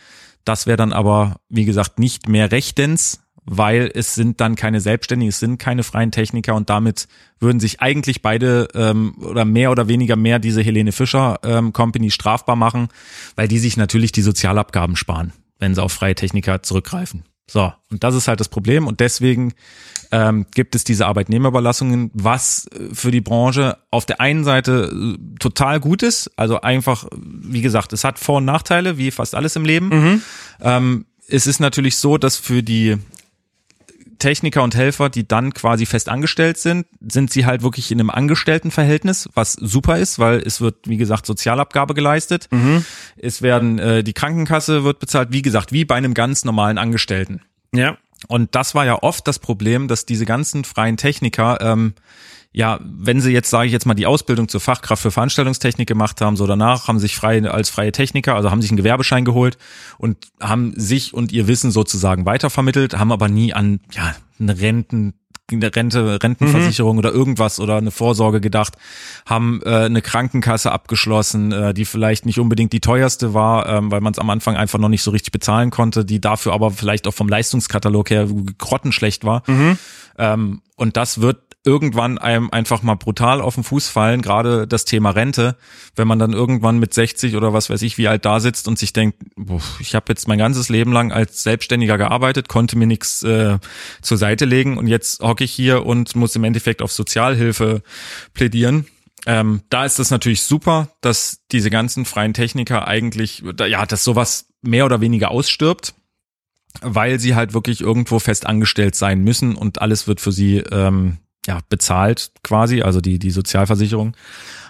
Das 0.45 0.67
wäre 0.67 0.77
dann 0.77 0.93
aber, 0.93 1.37
wie 1.49 1.65
gesagt, 1.65 1.99
nicht 1.99 2.29
mehr 2.29 2.53
rechtens, 2.53 3.21
weil 3.47 3.91
es 3.95 4.15
sind 4.15 4.41
dann 4.41 4.57
keine 4.57 4.81
Selbstständigen, 4.81 5.29
es 5.29 5.39
sind 5.39 5.59
keine 5.59 5.83
freien 5.83 6.11
Techniker 6.11 6.55
und 6.55 6.71
damit 6.71 7.09
würden 7.41 7.61
sich 7.61 7.81
eigentlich 7.81 8.23
beide 8.23 8.69
ähm, 8.75 9.17
oder 9.21 9.45
mehr 9.45 9.71
oder 9.71 9.89
weniger 9.89 10.17
mehr 10.17 10.39
diese 10.39 10.63
Helene 10.63 10.93
Fischer 10.93 11.39
ähm, 11.45 11.73
Company 11.73 12.11
strafbar 12.11 12.57
machen, 12.57 12.89
weil 13.37 13.49
die 13.49 13.59
sich 13.59 13.77
natürlich 13.77 14.13
die 14.13 14.23
Sozialabgaben 14.23 14.97
sparen, 14.97 15.33
wenn 15.59 15.75
sie 15.75 15.83
auf 15.83 15.93
freie 15.93 16.15
Techniker 16.15 16.63
zurückgreifen. 16.63 17.25
So, 17.47 17.73
und 17.91 18.03
das 18.03 18.15
ist 18.15 18.29
halt 18.29 18.41
das 18.41 18.49
Problem. 18.49 18.87
Und 18.87 19.01
deswegen 19.01 19.53
ähm, 20.11 20.47
gibt 20.55 20.75
es 20.75 20.85
diese 20.85 21.07
Arbeitnehmerüberlassungen, 21.07 22.11
was 22.15 22.67
äh, 22.69 22.95
für 22.95 23.11
die 23.11 23.21
Branche 23.21 23.79
auf 23.91 24.07
der 24.07 24.21
einen 24.21 24.45
Seite 24.45 24.91
äh, 24.93 25.39
total 25.39 25.81
gut 25.81 26.03
ist, 26.03 26.31
also 26.37 26.61
einfach, 26.61 27.07
wie 27.13 27.63
gesagt, 27.63 27.93
es 27.93 28.05
hat 28.05 28.19
Vor- 28.19 28.39
und 28.39 28.45
Nachteile, 28.45 28.97
wie 28.97 29.11
fast 29.11 29.35
alles 29.35 29.57
im 29.57 29.65
Leben. 29.65 30.23
Ähm, 30.61 31.07
es 31.29 31.47
ist 31.47 31.61
natürlich 31.61 31.97
so, 31.97 32.19
dass 32.19 32.37
für 32.37 32.63
die 32.63 32.97
Techniker 34.19 34.63
und 34.63 34.75
Helfer, 34.75 35.09
die 35.09 35.27
dann 35.27 35.55
quasi 35.55 35.87
fest 35.87 36.09
angestellt 36.09 36.59
sind, 36.59 36.87
sind 37.01 37.31
sie 37.31 37.47
halt 37.47 37.63
wirklich 37.63 37.91
in 37.91 38.01
einem 38.01 38.11
Angestelltenverhältnis, 38.11 39.29
was 39.35 39.53
super 39.53 39.99
ist, 39.99 40.19
weil 40.19 40.39
es 40.39 40.61
wird, 40.61 40.89
wie 40.89 40.97
gesagt, 40.97 41.27
Sozialabgabe 41.27 41.95
geleistet. 41.95 42.49
Es 43.17 43.43
werden, 43.43 43.79
äh, 43.79 44.05
die 44.05 44.13
Krankenkasse 44.13 44.85
wird 44.85 44.99
bezahlt, 44.99 45.33
wie 45.33 45.43
gesagt, 45.43 45.73
wie 45.73 45.85
bei 45.85 45.97
einem 45.97 46.15
ganz 46.15 46.45
normalen 46.45 46.79
Angestellten. 46.79 47.43
Ja. 47.73 47.99
Und 48.29 48.55
das 48.55 48.75
war 48.75 48.87
ja 48.87 49.03
oft 49.03 49.27
das 49.29 49.39
Problem, 49.39 49.89
dass 49.89 50.07
diese 50.07 50.25
ganzen 50.25 50.65
freien 50.65 50.97
Techniker, 50.97 51.59
ähm, 51.61 51.95
ja, 52.57 52.79
wenn 52.83 53.21
sie 53.21 53.33
jetzt, 53.33 53.51
sage 53.51 53.67
ich 53.67 53.73
jetzt 53.73 53.85
mal, 53.85 53.95
die 53.95 54.07
Ausbildung 54.07 54.49
zur 54.49 54.61
Fachkraft 54.61 55.03
für 55.03 55.11
Veranstaltungstechnik 55.11 55.89
gemacht 55.89 56.21
haben, 56.21 56.37
so 56.37 56.47
danach 56.47 56.87
haben 56.87 57.01
sich 57.01 57.17
frei 57.17 57.43
als 57.51 57.69
freie 57.69 57.91
Techniker, 57.91 58.37
also 58.37 58.53
haben 58.53 58.63
sich 58.63 58.71
einen 58.71 58.77
Gewerbeschein 58.77 59.25
geholt 59.25 59.59
und 59.99 60.17
haben 60.41 60.73
sich 60.77 61.13
und 61.15 61.33
ihr 61.33 61.49
Wissen 61.49 61.73
sozusagen 61.73 62.27
weitervermittelt, 62.27 62.97
haben 62.97 63.11
aber 63.11 63.29
nie 63.29 63.53
an 63.53 63.81
ja 63.93 64.15
eine 64.39 64.61
Renten 64.61 65.15
eine 65.53 65.75
Rente, 65.77 66.23
Rentenversicherung 66.23 66.97
oder 66.97 67.13
irgendwas 67.13 67.61
oder 67.61 67.77
eine 67.77 67.91
Vorsorge 67.91 68.41
gedacht, 68.41 68.77
haben 69.27 69.61
äh, 69.65 69.69
eine 69.69 70.01
Krankenkasse 70.01 70.73
abgeschlossen, 70.73 71.53
äh, 71.53 71.75
die 71.75 71.85
vielleicht 71.85 72.25
nicht 72.25 72.41
unbedingt 72.41 72.73
die 72.73 72.81
teuerste 72.81 73.35
war, 73.35 73.69
ähm, 73.69 73.91
weil 73.91 74.01
man 74.01 74.15
es 74.15 74.19
am 74.19 74.31
Anfang 74.31 74.57
einfach 74.57 74.79
noch 74.79 74.89
nicht 74.89 75.03
so 75.03 75.11
richtig 75.11 75.33
bezahlen 75.33 75.71
konnte, 75.71 76.07
die 76.07 76.19
dafür 76.19 76.55
aber 76.55 76.71
vielleicht 76.71 77.07
auch 77.07 77.15
vom 77.15 77.29
Leistungskatalog 77.29 78.09
her 78.09 78.27
grottenschlecht 78.57 79.25
war. 79.25 79.43
Ähm, 80.17 80.63
und 80.77 80.97
das 80.97 81.21
wird 81.21 81.44
irgendwann 81.65 82.19
einem 82.19 82.51
einfach 82.51 82.83
mal 82.83 82.95
brutal 82.95 83.41
auf 83.41 83.55
den 83.55 83.65
Fuß 83.65 83.89
fallen, 83.89 84.21
gerade 84.21 84.67
das 84.67 84.85
Thema 84.85 85.11
Rente, 85.11 85.57
wenn 85.97 86.07
man 86.07 86.19
dann 86.19 86.35
irgendwann 86.35 86.79
mit 86.79 86.93
60 86.93 87.37
oder 87.37 87.55
was 87.55 87.71
weiß 87.71 87.81
ich 87.83 87.97
wie 87.97 88.07
alt 88.07 88.27
da 88.27 88.39
sitzt 88.39 88.69
und 88.69 88.79
sich 88.79 88.93
denkt, 88.93 89.19
ich 89.81 89.95
habe 89.95 90.07
jetzt 90.09 90.29
mein 90.29 90.39
ganzes 90.39 90.69
Leben 90.69 90.93
lang 90.93 91.11
als 91.11 91.43
Selbstständiger 91.43 91.97
gearbeitet, 91.97 92.49
konnte 92.49 92.77
mir 92.77 92.87
nichts 92.87 93.23
äh, 93.23 93.59
zur 94.03 94.19
Seite 94.19 94.45
legen 94.45 94.77
und 94.77 94.87
jetzt 94.89 95.21
hocke 95.21 95.45
ich 95.45 95.53
hier 95.53 95.87
und 95.87 96.15
muss 96.15 96.37
im 96.37 96.45
Endeffekt 96.45 96.83
auf 96.83 96.93
Sozialhilfe 96.93 97.83
plädieren. 98.35 98.87
Ähm, 99.27 99.63
da 99.71 99.87
ist 99.87 99.99
es 99.99 100.11
natürlich 100.11 100.43
super, 100.43 100.91
dass 101.01 101.41
diese 101.51 101.71
ganzen 101.71 102.05
freien 102.05 102.35
Techniker 102.35 102.87
eigentlich, 102.87 103.43
ja, 103.67 103.87
dass 103.87 104.05
sowas 104.05 104.49
mehr 104.61 104.85
oder 104.85 105.01
weniger 105.01 105.31
ausstirbt 105.31 105.95
weil 106.81 107.21
sie 107.21 107.37
halt 107.37 107.55
wirklich 107.55 107.81
irgendwo 107.81 108.19
fest 108.19 108.47
angestellt 108.47 108.97
sein 108.97 109.21
müssen 109.21 109.55
und 109.55 109.81
alles 109.81 110.09
wird 110.09 110.21
für 110.21 110.33
sie 110.33 110.57
ähm, 110.59 111.19
ja 111.47 111.61
bezahlt 111.69 112.33
quasi, 112.43 112.83
also 112.83 113.01
die 113.01 113.19
die 113.19 113.31
Sozialversicherung. 113.31 114.17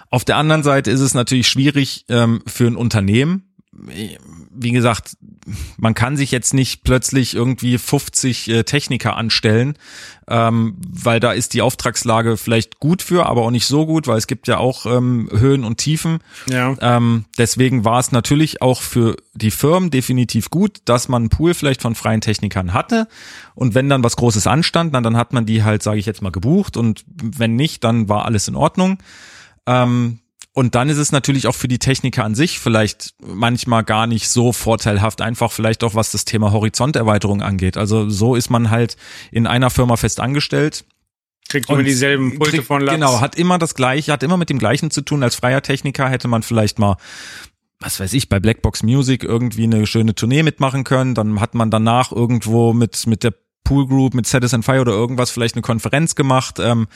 Auf 0.09 0.25
der 0.25 0.37
anderen 0.37 0.63
Seite 0.63 0.91
ist 0.91 1.01
es 1.01 1.13
natürlich 1.13 1.47
schwierig 1.47 2.05
ähm, 2.09 2.41
für 2.45 2.67
ein 2.67 2.75
Unternehmen. 2.75 3.53
Wie 4.57 4.71
gesagt, 4.71 5.17
man 5.77 5.93
kann 5.93 6.17
sich 6.17 6.31
jetzt 6.31 6.53
nicht 6.53 6.83
plötzlich 6.83 7.35
irgendwie 7.35 7.77
50 7.77 8.49
äh, 8.49 8.63
Techniker 8.63 9.15
anstellen, 9.15 9.77
ähm, 10.27 10.77
weil 10.87 11.19
da 11.19 11.31
ist 11.31 11.53
die 11.53 11.61
Auftragslage 11.61 12.37
vielleicht 12.37 12.79
gut 12.79 13.01
für, 13.01 13.25
aber 13.25 13.43
auch 13.43 13.51
nicht 13.51 13.67
so 13.67 13.85
gut, 13.85 14.07
weil 14.07 14.17
es 14.17 14.27
gibt 14.27 14.47
ja 14.47 14.57
auch 14.57 14.85
ähm, 14.85 15.29
Höhen 15.31 15.63
und 15.63 15.77
Tiefen. 15.77 16.19
Ja. 16.49 16.75
Ähm, 16.79 17.25
deswegen 17.37 17.85
war 17.85 17.99
es 17.99 18.11
natürlich 18.11 18.61
auch 18.61 18.81
für 18.81 19.17
die 19.33 19.51
Firmen 19.51 19.91
definitiv 19.91 20.49
gut, 20.49 20.79
dass 20.85 21.07
man 21.07 21.23
einen 21.23 21.29
Pool 21.29 21.53
vielleicht 21.53 21.81
von 21.81 21.95
freien 21.95 22.21
Technikern 22.21 22.73
hatte. 22.73 23.07
Und 23.53 23.75
wenn 23.75 23.89
dann 23.89 24.03
was 24.03 24.15
Großes 24.15 24.47
anstand, 24.47 24.95
dann, 24.95 25.03
dann 25.03 25.17
hat 25.17 25.33
man 25.33 25.45
die 25.45 25.63
halt, 25.63 25.83
sage 25.83 25.99
ich 25.99 26.05
jetzt 26.05 26.21
mal, 26.21 26.31
gebucht. 26.31 26.77
Und 26.77 27.05
wenn 27.07 27.55
nicht, 27.55 27.83
dann 27.83 28.09
war 28.09 28.25
alles 28.25 28.47
in 28.47 28.55
Ordnung. 28.55 28.97
Ähm, 29.67 30.19
und 30.55 30.73
dann 30.73 30.87
ist 30.87 30.97
es 30.97 31.11
natürlich 31.11 31.47
auch 31.47 31.53
für 31.53 31.67
die 31.67 31.79
Techniker 31.79 32.23
an 32.23 32.33
sich 32.33 32.59
vielleicht 32.59 33.13
manchmal 33.21 33.83
gar 33.83 34.07
nicht 34.07 34.29
so 34.29 34.53
vorteilhaft, 34.53 35.21
einfach 35.21 35.51
vielleicht 35.51 35.83
auch 35.83 35.95
was 35.95 36.11
das 36.11 36.23
Thema 36.23 36.53
Horizonterweiterung 36.53 37.41
angeht. 37.41 37.75
Also 37.75 38.09
so 38.09 38.35
ist 38.35 38.49
man 38.49 38.71
halt 38.71 38.95
in 39.31 39.47
einer 39.47 39.69
Firma 39.69 39.97
fest 39.97 40.19
angestellt 40.19 40.85
kriegt 41.47 41.69
immer 41.69 41.83
dieselben 41.83 42.39
Pulte 42.39 42.53
kriegt, 42.53 42.67
von 42.67 42.81
Latz. 42.81 42.95
Genau, 42.95 43.21
hat 43.21 43.35
immer 43.35 43.59
das 43.59 43.75
gleiche, 43.75 44.11
hat 44.11 44.23
immer 44.23 44.37
mit 44.37 44.49
dem 44.49 44.57
gleichen 44.57 44.89
zu 44.89 45.01
tun. 45.01 45.21
Als 45.21 45.35
freier 45.35 45.61
Techniker 45.61 46.09
hätte 46.09 46.27
man 46.27 46.41
vielleicht 46.41 46.79
mal 46.79 46.97
was 47.79 47.99
weiß 47.99 48.13
ich, 48.13 48.29
bei 48.29 48.39
Blackbox 48.39 48.83
Music 48.83 49.23
irgendwie 49.23 49.65
eine 49.65 49.85
schöne 49.85 50.15
Tournee 50.15 50.43
mitmachen 50.43 50.83
können. 50.85 51.13
Dann 51.13 51.39
hat 51.41 51.53
man 51.55 51.69
danach 51.69 52.11
irgendwo 52.11 52.73
mit, 52.73 53.05
mit 53.05 53.23
der 53.23 53.33
Pool 53.65 53.85
Group, 53.85 54.13
mit 54.13 54.25
Set 54.25 54.53
and 54.53 54.63
Fire 54.63 54.79
oder 54.79 54.93
irgendwas 54.93 55.29
vielleicht 55.29 55.55
eine 55.55 55.61
Konferenz 55.61 56.15
gemacht. 56.15 56.59
Ähm, 56.59 56.87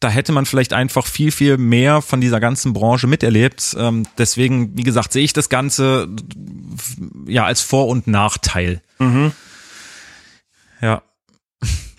da 0.00 0.10
hätte 0.10 0.32
man 0.32 0.44
vielleicht 0.44 0.74
einfach 0.74 1.06
viel, 1.06 1.32
viel 1.32 1.56
mehr 1.56 2.02
von 2.02 2.20
dieser 2.20 2.40
ganzen 2.40 2.74
Branche 2.74 3.06
miterlebt. 3.06 3.74
Ähm, 3.78 4.06
deswegen, 4.18 4.76
wie 4.76 4.82
gesagt, 4.82 5.14
sehe 5.14 5.24
ich 5.24 5.32
das 5.32 5.48
Ganze 5.48 6.08
ja 7.26 7.46
als 7.46 7.62
Vor- 7.62 7.88
und 7.88 8.06
Nachteil. 8.06 8.82
Mhm. 8.98 9.32
Ja. 10.82 11.02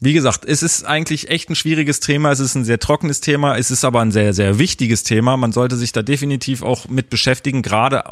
Wie 0.02 0.14
gesagt, 0.14 0.46
es 0.46 0.64
ist 0.64 0.86
eigentlich 0.86 1.30
echt 1.30 1.50
ein 1.50 1.56
schwieriges 1.56 2.00
Thema. 2.00 2.32
Es 2.32 2.40
ist 2.40 2.56
ein 2.56 2.64
sehr 2.64 2.80
trockenes 2.80 3.20
Thema. 3.20 3.58
Es 3.58 3.70
ist 3.70 3.84
aber 3.84 4.02
ein 4.02 4.12
sehr, 4.12 4.34
sehr 4.34 4.58
wichtiges 4.58 5.04
Thema. 5.04 5.36
Man 5.36 5.52
sollte 5.52 5.76
sich 5.76 5.92
da 5.92 6.02
definitiv 6.02 6.64
auch 6.64 6.88
mit 6.88 7.10
beschäftigen. 7.10 7.62
Gerade 7.62 8.04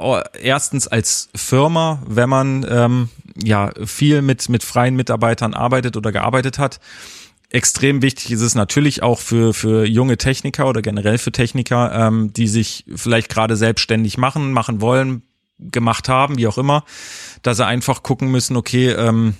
erstens 0.41 0.87
als 0.87 1.29
Firma, 1.33 2.03
wenn 2.05 2.29
man 2.29 2.65
ähm, 2.69 3.09
ja 3.41 3.71
viel 3.85 4.21
mit 4.21 4.49
mit 4.49 4.63
freien 4.63 4.95
Mitarbeitern 4.95 5.53
arbeitet 5.53 5.95
oder 5.95 6.11
gearbeitet 6.11 6.59
hat. 6.59 6.79
Extrem 7.49 8.01
wichtig 8.01 8.31
ist 8.31 8.41
es 8.41 8.55
natürlich 8.55 9.01
auch 9.01 9.19
für 9.19 9.53
für 9.53 9.85
junge 9.85 10.17
Techniker 10.17 10.67
oder 10.67 10.81
generell 10.81 11.17
für 11.17 11.31
Techniker, 11.31 11.93
ähm, 11.93 12.33
die 12.33 12.49
sich 12.49 12.83
vielleicht 12.93 13.29
gerade 13.29 13.55
selbstständig 13.55 14.17
machen, 14.17 14.51
machen 14.51 14.81
wollen, 14.81 15.21
gemacht 15.57 16.09
haben, 16.09 16.37
wie 16.37 16.47
auch 16.47 16.57
immer, 16.57 16.83
dass 17.43 17.57
sie 17.57 17.65
einfach 17.65 18.03
gucken 18.03 18.29
müssen, 18.29 18.57
okay. 18.57 18.89
Ähm, 18.89 19.35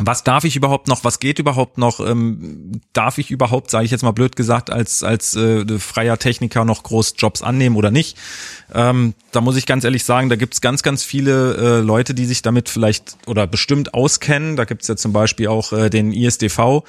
was 0.00 0.24
darf 0.24 0.42
ich 0.42 0.56
überhaupt 0.56 0.88
noch, 0.88 1.04
was 1.04 1.20
geht 1.20 1.38
überhaupt 1.38 1.78
noch, 1.78 2.00
ähm, 2.00 2.80
darf 2.92 3.18
ich 3.18 3.30
überhaupt, 3.30 3.70
sage 3.70 3.84
ich 3.84 3.92
jetzt 3.92 4.02
mal 4.02 4.10
blöd 4.10 4.34
gesagt, 4.34 4.70
als, 4.70 5.04
als 5.04 5.36
äh, 5.36 5.78
freier 5.78 6.18
Techniker 6.18 6.64
noch 6.64 6.82
groß 6.82 7.14
Jobs 7.16 7.42
annehmen 7.42 7.76
oder 7.76 7.92
nicht. 7.92 8.16
Ähm, 8.72 9.14
da 9.30 9.40
muss 9.40 9.56
ich 9.56 9.66
ganz 9.66 9.84
ehrlich 9.84 10.04
sagen, 10.04 10.30
da 10.30 10.36
gibt's 10.36 10.60
ganz, 10.60 10.82
ganz 10.82 11.04
viele 11.04 11.54
äh, 11.54 11.80
Leute, 11.80 12.12
die 12.12 12.24
sich 12.24 12.42
damit 12.42 12.68
vielleicht 12.68 13.16
oder 13.26 13.46
bestimmt 13.46 13.94
auskennen. 13.94 14.56
Da 14.56 14.64
gibt's 14.64 14.88
ja 14.88 14.96
zum 14.96 15.12
Beispiel 15.12 15.46
auch 15.46 15.72
äh, 15.72 15.90
den 15.90 16.12
ISDV, 16.12 16.82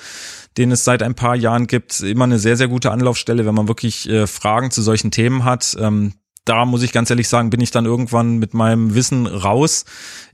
den 0.57 0.71
es 0.71 0.83
seit 0.83 1.03
ein 1.03 1.13
paar 1.13 1.35
Jahren 1.35 1.67
gibt. 1.67 1.99
Immer 1.99 2.23
eine 2.23 2.39
sehr, 2.39 2.57
sehr 2.57 2.69
gute 2.69 2.89
Anlaufstelle, 2.89 3.45
wenn 3.45 3.55
man 3.55 3.67
wirklich 3.67 4.09
äh, 4.09 4.25
Fragen 4.25 4.71
zu 4.71 4.81
solchen 4.81 5.11
Themen 5.11 5.43
hat. 5.43 5.77
Ähm, 5.79 6.13
da 6.45 6.65
muss 6.65 6.83
ich 6.83 6.91
ganz 6.91 7.09
ehrlich 7.09 7.27
sagen, 7.27 7.49
bin 7.49 7.59
ich 7.59 7.71
dann 7.71 7.85
irgendwann 7.85 8.37
mit 8.37 8.53
meinem 8.53 8.93
Wissen 8.95 9.25
raus. 9.27 9.85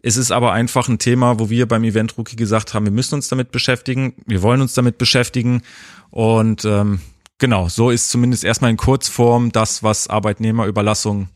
Es 0.01 0.17
ist 0.17 0.31
aber 0.31 0.51
einfach 0.51 0.89
ein 0.89 0.99
Thema, 0.99 1.39
wo 1.39 1.49
wir 1.49 1.67
beim 1.67 1.83
Event 1.83 2.17
Rookie 2.17 2.35
gesagt 2.35 2.73
haben, 2.73 2.85
wir 2.85 2.91
müssen 2.91 3.15
uns 3.15 3.29
damit 3.29 3.51
beschäftigen, 3.51 4.13
wir 4.25 4.41
wollen 4.41 4.61
uns 4.61 4.73
damit 4.73 4.97
beschäftigen 4.97 5.61
und 6.09 6.65
ähm, 6.65 6.99
genau, 7.37 7.69
so 7.69 7.89
ist 7.89 8.09
zumindest 8.09 8.43
erstmal 8.43 8.71
in 8.71 8.77
Kurzform 8.77 9.51
das, 9.51 9.83
was 9.83 10.07
Arbeitnehmerüberlassung 10.07 11.29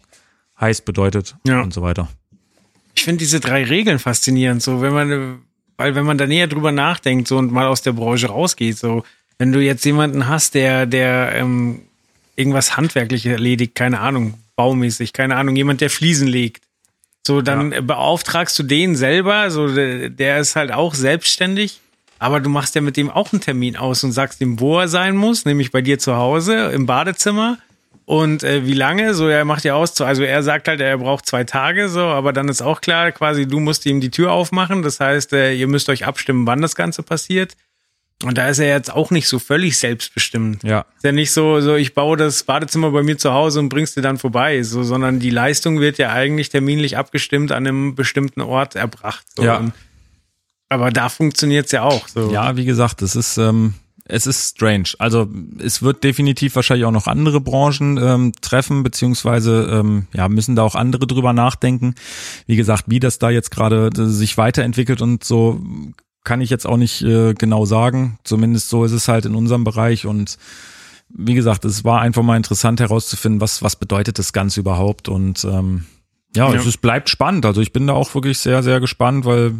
heißt, 0.59 0.85
bedeutet 0.85 1.35
Ja. 1.45 1.61
und 1.61 1.73
so 1.73 1.81
weiter. 1.81 2.09
Ich 2.95 3.03
finde 3.03 3.19
diese 3.19 3.39
drei 3.39 3.63
Regeln 3.63 3.99
faszinierend, 3.99 4.61
so 4.61 4.81
wenn 4.81 4.93
man, 4.93 5.39
weil 5.77 5.95
wenn 5.95 6.05
man 6.05 6.17
da 6.17 6.27
näher 6.27 6.47
drüber 6.47 6.71
nachdenkt 6.71 7.27
so 7.27 7.37
und 7.37 7.51
mal 7.51 7.67
aus 7.67 7.81
der 7.81 7.91
Branche 7.93 8.27
rausgeht, 8.27 8.77
so 8.77 9.03
wenn 9.37 9.51
du 9.51 9.59
jetzt 9.61 9.83
jemanden 9.85 10.27
hast, 10.27 10.53
der, 10.55 10.85
der 10.85 11.33
ähm, 11.35 11.81
irgendwas 12.37 12.77
handwerklich 12.77 13.25
erledigt, 13.25 13.75
keine 13.75 13.99
Ahnung, 13.99 14.35
baumäßig, 14.55 15.13
keine 15.13 15.35
Ahnung, 15.35 15.55
jemand, 15.55 15.81
der 15.81 15.89
Fliesen 15.89 16.27
legt, 16.27 16.63
so 17.25 17.41
dann 17.41 17.87
beauftragst 17.87 18.57
du 18.59 18.63
den 18.63 18.95
selber, 18.95 19.49
so 19.49 19.73
der, 19.73 20.09
der 20.09 20.39
ist 20.39 20.55
halt 20.55 20.71
auch 20.71 20.93
selbstständig, 20.93 21.79
aber 22.19 22.39
du 22.39 22.49
machst 22.49 22.75
ja 22.75 22.81
mit 22.81 22.97
dem 22.97 23.09
auch 23.09 23.33
einen 23.33 23.41
Termin 23.41 23.75
aus 23.75 24.03
und 24.03 24.11
sagst 24.11 24.41
ihm, 24.41 24.59
wo 24.59 24.79
er 24.79 24.87
sein 24.87 25.17
muss, 25.17 25.45
nämlich 25.45 25.71
bei 25.71 25.81
dir 25.81 25.99
zu 25.99 26.15
Hause 26.15 26.71
im 26.71 26.85
Badezimmer. 26.85 27.57
Und 28.05 28.43
äh, 28.43 28.67
wie 28.67 28.73
lange? 28.73 29.15
So, 29.15 29.27
er 29.27 29.45
macht 29.45 29.63
ja 29.63 29.73
aus, 29.73 29.99
also 29.99 30.21
er 30.21 30.43
sagt 30.43 30.67
halt, 30.67 30.79
er 30.79 30.99
braucht 30.99 31.25
zwei 31.25 31.43
Tage, 31.43 31.89
so, 31.89 32.01
aber 32.01 32.33
dann 32.33 32.47
ist 32.49 32.61
auch 32.61 32.79
klar, 32.79 33.11
quasi, 33.11 33.47
du 33.47 33.59
musst 33.59 33.85
ihm 33.87 33.99
die 33.99 34.11
Tür 34.11 34.31
aufmachen. 34.31 34.83
Das 34.83 34.99
heißt, 34.99 35.33
äh, 35.33 35.53
ihr 35.53 35.67
müsst 35.67 35.89
euch 35.89 36.05
abstimmen, 36.05 36.45
wann 36.45 36.61
das 36.61 36.75
Ganze 36.75 37.01
passiert. 37.01 37.55
Und 38.23 38.37
da 38.37 38.47
ist 38.47 38.59
er 38.59 38.67
jetzt 38.67 38.93
auch 38.93 39.11
nicht 39.11 39.27
so 39.27 39.39
völlig 39.39 39.77
selbstbestimmt. 39.77 40.63
Ja. 40.63 40.85
Ist 40.95 41.03
ja 41.03 41.11
nicht 41.11 41.31
so, 41.31 41.59
so 41.59 41.75
ich 41.75 41.93
baue 41.93 42.15
das 42.15 42.43
Badezimmer 42.43 42.91
bei 42.91 43.03
mir 43.03 43.17
zu 43.17 43.33
Hause 43.33 43.59
und 43.59 43.69
bringst 43.69 43.97
dir 43.97 44.01
dann 44.01 44.17
vorbei, 44.17 44.63
so, 44.63 44.83
sondern 44.83 45.19
die 45.19 45.29
Leistung 45.29 45.81
wird 45.81 45.97
ja 45.97 46.11
eigentlich 46.13 46.49
terminlich 46.49 46.97
abgestimmt 46.97 47.51
an 47.51 47.67
einem 47.67 47.95
bestimmten 47.95 48.41
Ort 48.41 48.75
erbracht. 48.75 49.25
So. 49.35 49.43
Ja. 49.43 49.57
Und, 49.57 49.73
aber 50.69 50.91
da 50.91 51.09
funktioniert's 51.09 51.73
ja 51.73 51.83
auch. 51.83 52.07
So. 52.07 52.31
Ja, 52.31 52.55
wie 52.55 52.65
gesagt, 52.65 53.01
es 53.01 53.15
ist 53.15 53.37
ähm, 53.37 53.75
es 54.07 54.27
ist 54.27 54.55
strange. 54.55 54.89
Also 54.99 55.27
es 55.59 55.81
wird 55.81 56.03
definitiv 56.03 56.55
wahrscheinlich 56.55 56.85
auch 56.85 56.91
noch 56.91 57.07
andere 57.07 57.41
Branchen 57.41 57.97
ähm, 57.97 58.33
treffen, 58.39 58.83
beziehungsweise 58.83 59.67
ähm, 59.71 60.07
ja 60.13 60.29
müssen 60.29 60.55
da 60.55 60.61
auch 60.61 60.75
andere 60.75 61.07
drüber 61.07 61.33
nachdenken. 61.33 61.95
Wie 62.45 62.55
gesagt, 62.55 62.85
wie 62.87 62.99
das 62.99 63.17
da 63.19 63.31
jetzt 63.31 63.49
gerade 63.49 63.89
sich 63.93 64.37
weiterentwickelt 64.37 65.01
und 65.01 65.23
so 65.23 65.59
kann 66.25 66.41
ich 66.41 66.49
jetzt 66.49 66.67
auch 66.67 66.77
nicht 66.77 67.01
äh, 67.01 67.33
genau 67.33 67.65
sagen. 67.65 68.19
Zumindest 68.23 68.69
so 68.69 68.83
ist 68.83 68.91
es 68.91 69.07
halt 69.07 69.25
in 69.25 69.35
unserem 69.35 69.63
Bereich 69.63 70.05
und 70.05 70.37
wie 71.09 71.35
gesagt, 71.35 71.63
es 71.63 71.85
war 71.85 72.01
einfach 72.01 72.23
mal 72.23 72.35
interessant 72.35 72.79
herauszufinden, 72.81 73.39
was 73.39 73.63
was 73.63 73.77
bedeutet 73.77 74.19
das 74.19 74.33
Ganze 74.33 74.59
überhaupt 74.59 75.07
und 75.07 75.45
ähm, 75.45 75.85
ja, 76.35 76.51
Ja. 76.51 76.59
Es, 76.59 76.65
es 76.65 76.77
bleibt 76.77 77.09
spannend. 77.09 77.45
Also 77.45 77.61
ich 77.61 77.71
bin 77.71 77.87
da 77.87 77.93
auch 77.93 78.13
wirklich 78.13 78.39
sehr 78.39 78.61
sehr 78.63 78.81
gespannt, 78.81 79.23
weil 79.23 79.53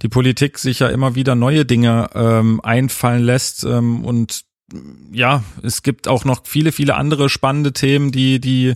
die 0.00 0.08
Politik 0.08 0.58
sich 0.58 0.78
ja 0.78 0.88
immer 0.88 1.14
wieder 1.14 1.34
neue 1.34 1.66
Dinge 1.66 2.08
ähm, 2.14 2.60
einfallen 2.62 3.22
lässt 3.22 3.64
ähm, 3.64 4.04
und 4.04 4.44
ja, 5.12 5.44
es 5.62 5.82
gibt 5.82 6.08
auch 6.08 6.24
noch 6.24 6.46
viele, 6.46 6.72
viele 6.72 6.94
andere 6.94 7.28
spannende 7.28 7.72
Themen, 7.72 8.12
die, 8.12 8.40
die, 8.40 8.74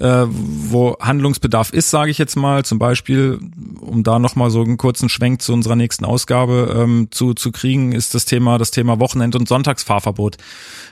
äh, 0.00 0.24
wo 0.28 0.96
Handlungsbedarf 1.00 1.70
ist, 1.72 1.90
sage 1.90 2.10
ich 2.10 2.18
jetzt 2.18 2.36
mal. 2.36 2.64
Zum 2.64 2.78
Beispiel, 2.78 3.38
um 3.80 4.02
da 4.02 4.18
nochmal 4.18 4.50
so 4.50 4.62
einen 4.62 4.76
kurzen 4.76 5.08
Schwenk 5.08 5.42
zu 5.42 5.52
unserer 5.52 5.76
nächsten 5.76 6.04
Ausgabe 6.04 6.76
ähm, 6.82 7.08
zu, 7.10 7.34
zu 7.34 7.52
kriegen, 7.52 7.92
ist 7.92 8.14
das 8.14 8.24
Thema, 8.24 8.58
das 8.58 8.70
Thema 8.70 8.98
Wochenend- 9.00 9.36
und 9.36 9.48
Sonntagsfahrverbot. 9.48 10.36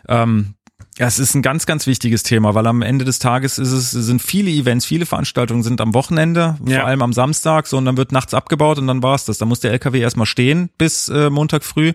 Ähm, 0.08 0.54
ja, 0.98 1.06
es 1.06 1.18
ist 1.18 1.34
ein 1.34 1.42
ganz, 1.42 1.64
ganz 1.64 1.86
wichtiges 1.86 2.22
Thema, 2.22 2.54
weil 2.54 2.66
am 2.66 2.82
Ende 2.82 3.04
des 3.06 3.18
Tages 3.18 3.58
ist 3.58 3.72
es, 3.72 3.90
sind 3.92 4.20
viele 4.20 4.50
Events, 4.50 4.84
viele 4.84 5.06
Veranstaltungen 5.06 5.62
sind 5.62 5.80
am 5.80 5.94
Wochenende, 5.94 6.58
Ja. 6.66 6.80
vor 6.80 6.88
allem 6.88 7.02
am 7.02 7.12
Samstag, 7.14 7.66
so 7.66 7.78
und 7.78 7.86
dann 7.86 7.96
wird 7.96 8.12
nachts 8.12 8.34
abgebaut 8.34 8.78
und 8.78 8.86
dann 8.88 9.02
war's 9.02 9.24
das. 9.24 9.38
Da 9.38 9.46
muss 9.46 9.60
der 9.60 9.72
LKW 9.72 10.00
erstmal 10.00 10.26
stehen 10.26 10.68
bis 10.76 11.08
äh, 11.08 11.30
Montag 11.30 11.64
früh, 11.64 11.92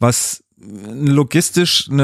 was 0.00 0.42
logistisch 0.58 1.88
ein, 1.88 1.98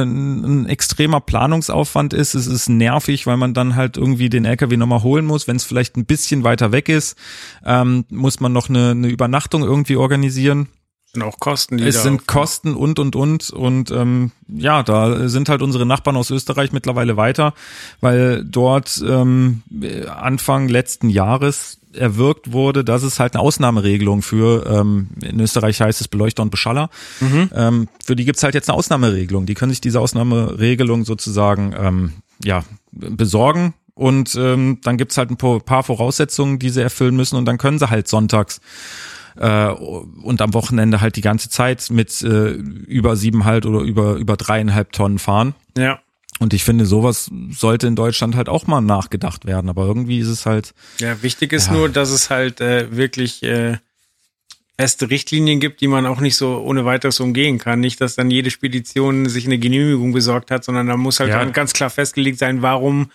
ein 0.65 0.67
extremer 0.69 1.21
Planungsaufwand 1.21 2.13
ist. 2.13 2.35
Es 2.35 2.47
ist 2.47 2.69
nervig, 2.69 3.27
weil 3.27 3.37
man 3.37 3.55
dann 3.55 3.77
halt 3.77 3.97
irgendwie 3.97 4.29
den 4.29 4.45
LKW 4.45 4.77
nochmal 4.77 5.03
holen 5.03 5.25
muss. 5.25 5.49
Wenn 5.49 5.57
es 5.57 5.65
vielleicht 5.65 5.97
ein 5.97 6.05
bisschen 6.07 6.45
weiter 6.45 6.73
weg 6.73 6.89
ist, 6.89 7.17
ähm, 7.65 8.05
muss 8.11 8.41
man 8.41 8.53
noch 8.53 8.69
eine, 8.69 8.91
eine 8.91 9.09
Übernachtung 9.09 9.63
irgendwie 9.63 9.97
organisieren. 9.97 10.69
sind 11.13 11.23
auch 11.23 11.39
Kosten, 11.41 11.79
die 11.79 11.85
Es 11.85 12.03
sind 12.03 12.21
auf- 12.21 12.27
Kosten 12.27 12.75
und 12.75 12.99
und 12.99 13.17
und 13.17 13.51
und 13.51 13.91
ähm, 13.91 14.33
ja, 14.49 14.83
da 14.83 15.29
sind 15.29 15.49
halt 15.49 15.63
unsere 15.63 15.87
Nachbarn 15.87 16.17
aus 16.17 16.31
Österreich 16.31 16.73
mittlerweile 16.73 17.17
weiter, 17.17 17.55
weil 18.01 18.45
dort 18.45 19.03
ähm, 19.07 19.63
Anfang 20.15 20.69
letzten 20.69 21.09
Jahres 21.09 21.79
erwirkt 21.95 22.53
wurde, 22.53 22.85
dass 22.85 23.03
es 23.03 23.21
halt 23.21 23.35
eine 23.35 23.43
Ausnahmeregelung 23.43 24.23
für, 24.23 24.67
ähm, 24.67 25.09
in 25.23 25.41
Österreich 25.41 25.81
heißt 25.81 26.01
es 26.01 26.09
Beleuchter 26.09 26.43
und 26.43 26.51
Beschaller, 26.51 26.91
ähm, 27.55 27.89
für 28.05 28.17
die 28.17 28.25
gibt's 28.25 28.43
halt 28.43 28.55
jetzt 28.55 28.69
eine 28.69 28.77
Ausnahmeregelung. 28.77 29.47
Die 29.47 29.55
können 29.55 29.71
sich 29.71 29.81
diese 29.81 30.01
Ausnahmeregelung 30.01 31.05
sozusagen 31.05 31.75
ähm, 31.79 32.13
ja 32.43 32.65
besorgen 32.93 33.75
und 33.95 34.35
ähm, 34.37 34.79
dann 34.83 34.97
gibt's 34.97 35.19
halt 35.19 35.31
ein 35.31 35.37
paar 35.37 35.83
Voraussetzungen, 35.83 36.59
die 36.59 36.71
sie 36.71 36.83
erfüllen 36.83 37.17
müssen 37.17 37.37
und 37.37 37.45
dann 37.45 37.59
können 37.59 37.79
sie 37.79 37.91
halt 37.91 38.09
sonntags 38.09 38.61
äh, 39.37 39.69
und 39.69 40.41
am 40.41 40.55
Wochenende 40.55 41.01
halt 41.01 41.17
die 41.17 41.23
ganze 41.23 41.51
Zeit 41.51 41.89
mit 41.91 42.23
äh, 42.23 42.51
über 42.53 43.17
sieben 43.17 43.45
halt 43.45 43.67
oder 43.67 43.81
über 43.81 44.15
über 44.15 44.37
dreieinhalb 44.37 44.93
Tonnen 44.93 45.19
fahren. 45.19 45.55
Ja. 45.77 46.01
Und 46.43 46.53
ich 46.55 46.65
finde, 46.65 46.87
sowas 46.87 47.31
sollte 47.51 47.87
in 47.87 47.95
Deutschland 47.95 48.35
halt 48.35 48.49
auch 48.49 48.67
mal 48.67 48.81
nachgedacht 48.81 49.47
werden. 49.47 49.71
Aber 49.71 49.87
irgendwie 49.87 50.19
ist 50.19 50.27
es 50.27 50.45
halt, 50.45 50.75
Ja, 50.99 51.23
wichtig 51.23 51.53
ist 51.53 51.69
Ja. 51.69 51.75
nur, 51.75 51.89
dass 51.89 52.11
es 52.11 52.31
halt 52.31 52.61
äh, 52.61 52.95
wirklich 52.97 53.45
äh, 53.45 53.77
feste 54.77 55.09
Richtlinien 55.09 55.61
gibt, 55.61 55.81
die 55.81 55.87
man 55.87 56.05
auch 56.05 56.19
nicht 56.19 56.35
so 56.35 56.59
ohne 56.59 56.85
weiteres 56.85 57.21
umgehen 57.21 57.59
kann. 57.59 57.79
Nicht, 57.79 58.01
dass 58.01 58.17
dann 58.17 58.29
jede 58.33 58.51
Spedition 58.51 59.29
sich 59.29 59.47
eine 59.47 59.59
Genehmigung 59.59 60.13
besorgt 60.13 60.51
hat, 60.51 60.65
sondern 60.65 60.89
da 60.89 60.97
muss 60.97 61.21
halt 61.21 61.31
Ja. 61.31 61.45
ganz 61.45 61.73
klar 61.75 61.91
festgelegt 61.91 62.39
sein, 62.41 62.61
warum 62.61 63.13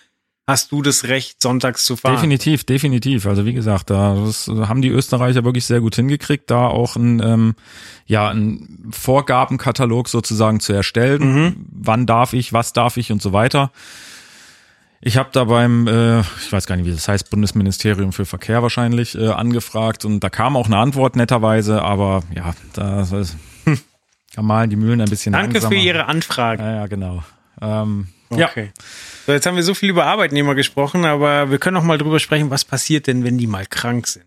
hast 0.48 0.72
du 0.72 0.80
das 0.80 1.04
Recht, 1.04 1.42
sonntags 1.42 1.84
zu 1.84 1.96
fahren. 1.96 2.14
definitiv, 2.14 2.64
definitiv. 2.64 3.26
Also 3.26 3.44
wie 3.44 3.52
gesagt, 3.52 3.90
da 3.90 4.14
das 4.14 4.48
haben 4.48 4.80
die 4.80 4.88
Österreicher 4.88 5.44
wirklich 5.44 5.66
sehr 5.66 5.80
gut 5.80 5.94
hingekriegt, 5.94 6.50
da 6.50 6.66
auch 6.66 6.96
ein, 6.96 7.22
ähm, 7.22 7.54
ja, 8.06 8.30
ein 8.30 8.88
Vorgabenkatalog 8.90 10.08
sozusagen 10.08 10.58
zu 10.60 10.72
erstellen. 10.72 11.66
Wann 11.70 12.06
darf 12.06 12.32
ich, 12.32 12.52
was 12.54 12.72
darf 12.72 12.96
ich 12.96 13.12
und 13.12 13.20
so 13.20 13.32
weiter. 13.34 13.70
Ich 15.00 15.16
habe 15.18 15.28
da 15.32 15.44
beim, 15.44 15.86
äh, 15.86 16.20
ich 16.20 16.50
weiß 16.50 16.66
gar 16.66 16.76
nicht, 16.76 16.86
wie 16.86 16.92
das 16.92 17.06
heißt, 17.06 17.30
Bundesministerium 17.30 18.12
für 18.12 18.24
Verkehr 18.24 18.62
wahrscheinlich, 18.62 19.16
äh, 19.16 19.28
angefragt 19.28 20.04
und 20.04 20.20
da 20.20 20.30
kam 20.30 20.56
auch 20.56 20.66
eine 20.66 20.78
Antwort 20.78 21.14
netterweise, 21.14 21.82
aber 21.82 22.22
ja, 22.34 22.54
da 22.72 23.04
Da 24.34 24.42
malen 24.42 24.70
die 24.70 24.76
Mühlen 24.76 25.00
ein 25.00 25.10
bisschen 25.10 25.32
Danke 25.32 25.54
langsamer. 25.54 25.74
für 25.74 25.80
Ihre 25.80 26.06
Anfrage. 26.06 26.62
Ja, 26.62 26.74
ja, 26.74 26.86
genau. 26.86 27.22
Ähm, 27.60 28.08
Ja, 28.30 28.48
Okay. 28.48 28.70
So, 29.26 29.32
jetzt 29.32 29.44
haben 29.46 29.56
wir 29.56 29.62
so 29.62 29.74
viel 29.74 29.90
über 29.90 30.06
Arbeitnehmer 30.06 30.54
gesprochen, 30.54 31.04
aber 31.04 31.50
wir 31.50 31.58
können 31.58 31.76
auch 31.76 31.82
mal 31.82 31.98
drüber 31.98 32.18
sprechen, 32.18 32.48
was 32.50 32.64
passiert 32.64 33.06
denn, 33.06 33.24
wenn 33.24 33.36
die 33.36 33.46
mal 33.46 33.66
krank 33.66 34.06
sind? 34.06 34.24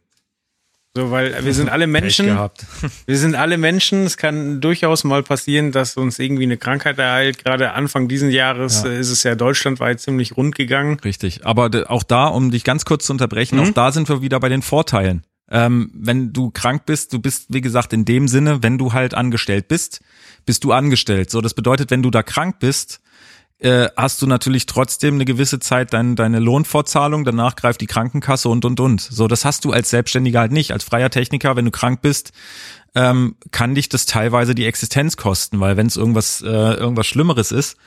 So, 0.93 1.09
weil 1.09 1.45
wir 1.45 1.53
sind 1.53 1.69
alle 1.69 1.87
Menschen. 1.87 2.27
Wir 3.05 3.17
sind 3.17 3.33
alle 3.35 3.57
Menschen. 3.57 4.03
Es 4.05 4.17
kann 4.17 4.59
durchaus 4.59 5.05
mal 5.05 5.23
passieren, 5.23 5.71
dass 5.71 5.95
uns 5.95 6.19
irgendwie 6.19 6.43
eine 6.43 6.57
Krankheit 6.57 6.99
ereilt. 6.99 7.43
Gerade 7.45 7.71
Anfang 7.71 8.09
diesen 8.09 8.29
Jahres 8.29 8.83
Ja. 8.83 8.89
äh, 8.89 8.99
ist 8.99 9.09
es 9.09 9.23
ja 9.23 9.35
deutschlandweit 9.35 10.01
ziemlich 10.01 10.35
rund 10.35 10.53
gegangen. 10.53 10.99
Richtig. 10.99 11.45
Aber 11.45 11.69
auch 11.89 12.03
da, 12.03 12.27
um 12.27 12.51
dich 12.51 12.65
ganz 12.65 12.83
kurz 12.83 13.05
zu 13.05 13.13
unterbrechen, 13.13 13.57
Mhm. 13.57 13.63
auch 13.63 13.71
da 13.71 13.91
sind 13.93 14.09
wir 14.09 14.21
wieder 14.21 14.41
bei 14.41 14.49
den 14.49 14.61
Vorteilen. 14.61 15.23
Ähm, 15.49 15.91
wenn 15.93 16.33
du 16.33 16.51
krank 16.51 16.85
bist, 16.85 17.13
du 17.13 17.19
bist, 17.19 17.45
wie 17.53 17.61
gesagt, 17.61 17.93
in 17.93 18.03
dem 18.03 18.27
Sinne, 18.27 18.61
wenn 18.61 18.77
du 18.77 18.91
halt 18.91 19.13
angestellt 19.13 19.69
bist, 19.69 20.01
bist 20.45 20.65
du 20.65 20.73
angestellt. 20.73 21.29
So, 21.31 21.39
das 21.39 21.53
bedeutet, 21.53 21.89
wenn 21.89 22.03
du 22.03 22.09
da 22.11 22.21
krank 22.21 22.59
bist, 22.59 22.99
äh, 23.61 23.89
hast 23.95 24.21
du 24.21 24.27
natürlich 24.27 24.65
trotzdem 24.65 25.15
eine 25.15 25.25
gewisse 25.25 25.59
Zeit 25.59 25.93
dein, 25.93 26.15
deine 26.15 26.39
Lohnfortzahlung, 26.39 27.23
danach 27.25 27.55
greift 27.55 27.79
die 27.81 27.87
Krankenkasse 27.87 28.49
und 28.49 28.65
und 28.65 28.79
und. 28.79 29.01
So, 29.01 29.27
das 29.27 29.45
hast 29.45 29.65
du 29.65 29.71
als 29.71 29.89
Selbstständiger 29.91 30.39
halt 30.39 30.51
nicht. 30.51 30.71
Als 30.71 30.83
freier 30.83 31.11
Techniker, 31.11 31.55
wenn 31.55 31.65
du 31.65 31.71
krank 31.71 32.01
bist, 32.01 32.31
ähm, 32.95 33.35
kann 33.51 33.75
dich 33.75 33.87
das 33.87 34.05
teilweise 34.05 34.55
die 34.55 34.65
Existenz 34.65 35.15
kosten, 35.15 35.59
weil 35.59 35.77
wenn 35.77 35.87
es 35.87 35.95
irgendwas, 35.95 36.41
äh, 36.41 36.47
irgendwas 36.47 37.07
Schlimmeres 37.07 37.51
ist 37.51 37.77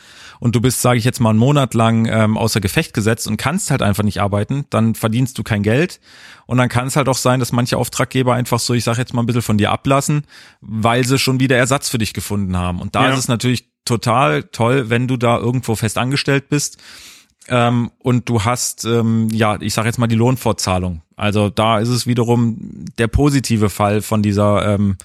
und 0.41 0.55
du 0.55 0.61
bist, 0.61 0.81
sage 0.81 0.99
ich 0.99 1.05
jetzt 1.05 1.21
mal, 1.21 1.31
einen 1.31 1.39
Monat 1.39 1.75
lang 1.75 2.07
ähm, 2.07 2.39
außer 2.39 2.61
Gefecht 2.61 2.95
gesetzt 2.95 3.27
und 3.27 3.37
kannst 3.37 3.71
halt 3.71 3.83
einfach 3.83 4.03
nicht 4.05 4.21
arbeiten, 4.23 4.65
dann 4.71 4.95
verdienst 4.95 5.37
du 5.37 5.43
kein 5.43 5.63
Geld 5.63 6.01
und 6.47 6.57
dann 6.57 6.69
kann 6.71 6.87
es 6.87 6.97
halt 6.97 7.09
auch 7.09 7.19
sein, 7.19 7.39
dass 7.41 7.53
manche 7.53 7.77
Auftraggeber 7.77 8.33
einfach 8.35 8.61
so, 8.61 8.73
ich 8.75 8.85
sage 8.85 8.99
jetzt 8.99 9.13
mal 9.13 9.23
ein 9.23 9.27
bisschen 9.27 9.43
von 9.43 9.59
dir 9.59 9.73
ablassen, 9.73 10.23
weil 10.63 11.05
sie 11.05 11.19
schon 11.19 11.39
wieder 11.41 11.57
Ersatz 11.57 11.89
für 11.91 11.99
dich 11.99 12.15
gefunden 12.15 12.57
haben. 12.57 12.81
Und 12.81 12.95
da 12.95 13.07
Ja. 13.09 13.13
ist 13.13 13.19
es 13.19 13.29
natürlich 13.29 13.74
total 13.85 14.45
toll, 14.45 14.89
wenn 14.91 15.09
du 15.09 15.17
da 15.17 15.39
irgendwo 15.39 15.75
fest 15.75 15.99
angestellt 15.99 16.49
bist 16.49 16.79
ähm, 17.49 17.91
und 17.99 18.29
du 18.29 18.45
hast, 18.45 18.85
ähm, 18.85 19.29
ja, 19.33 19.57
ich 19.61 19.75
sage 19.75 19.89
jetzt 19.89 19.99
mal 19.99 20.07
die 20.07 20.15
Lohnfortzahlung. 20.17 21.03
Also 21.17 21.51
da 21.51 21.79
ist 21.79 21.89
es 21.91 22.07
wiederum 22.07 22.87
der 22.99 23.09
positive 23.09 23.69
Fall 23.71 24.01
von 24.03 24.23
dieser, 24.23 24.75
ähm, 24.75 24.97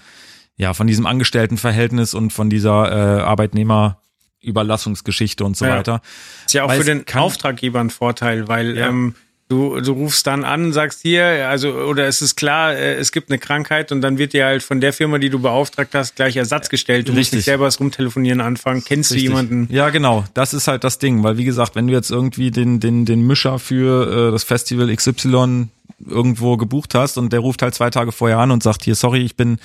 ja, 0.56 0.74
von 0.74 0.86
diesem 0.86 1.06
Angestelltenverhältnis 1.06 2.14
und 2.14 2.32
von 2.32 2.50
dieser 2.50 3.18
äh, 3.18 3.22
Arbeitnehmerüberlassungsgeschichte 3.22 5.44
und 5.44 5.56
so 5.56 5.64
Ja. 5.66 5.76
weiter. 5.78 6.00
Ist 6.46 6.54
ja 6.54 6.64
auch 6.64 6.68
Weil 6.68 6.78
für 6.80 6.84
den 6.86 7.04
kann- 7.04 7.22
Auftraggeber 7.22 7.80
ein 7.80 7.90
Vorteil, 7.90 8.48
weil 8.48 8.76
Ja. 8.76 8.88
ähm, 8.88 9.14
du, 9.50 9.80
du 9.80 9.92
rufst 9.92 10.26
dann 10.26 10.44
an, 10.44 10.72
sagst 10.72 11.02
hier, 11.02 11.48
also 11.48 11.72
oder 11.72 12.06
es 12.06 12.22
ist 12.22 12.36
klar, 12.36 12.72
äh, 12.72 12.94
es 12.94 13.12
gibt 13.12 13.30
eine 13.30 13.38
Krankheit 13.38 13.92
und 13.92 14.00
dann 14.00 14.16
wird 14.16 14.32
dir 14.32 14.46
halt 14.46 14.62
von 14.62 14.80
der 14.80 14.92
Firma, 14.92 15.18
die 15.18 15.28
du 15.28 15.40
beauftragt 15.40 15.94
hast, 15.94 16.16
gleich 16.16 16.36
Ersatz 16.36 16.68
gestellt. 16.70 17.08
Du 17.08 17.12
musst 17.12 17.18
Richtig. 17.18 17.38
nicht 17.38 17.44
selber 17.46 17.64
das 17.64 17.80
Rumtelefonieren 17.80 18.40
anfangen. 18.40 18.82
Kennst 18.84 19.10
Richtig. 19.10 19.26
du 19.26 19.30
jemanden? 19.30 19.68
Ja, 19.70 19.90
genau. 19.90 20.24
Das 20.34 20.54
ist 20.54 20.68
halt 20.68 20.84
das 20.84 20.98
Ding, 20.98 21.22
weil 21.24 21.36
wie 21.36 21.44
gesagt, 21.44 21.74
wenn 21.74 21.88
du 21.88 21.92
jetzt 21.92 22.10
irgendwie 22.10 22.50
den 22.50 22.80
den 22.80 23.04
den 23.04 23.26
Mischer 23.26 23.58
für 23.58 24.28
äh, 24.28 24.32
das 24.32 24.44
Festival 24.44 24.94
XY 24.94 25.68
irgendwo 26.06 26.56
gebucht 26.56 26.94
hast 26.94 27.18
und 27.18 27.32
der 27.32 27.40
ruft 27.40 27.60
halt 27.60 27.74
zwei 27.74 27.90
Tage 27.90 28.12
vorher 28.12 28.38
an 28.38 28.52
und 28.52 28.62
sagt 28.62 28.84
hier 28.84 28.94
sorry, 28.94 29.20
ich 29.22 29.36
bin 29.36 29.58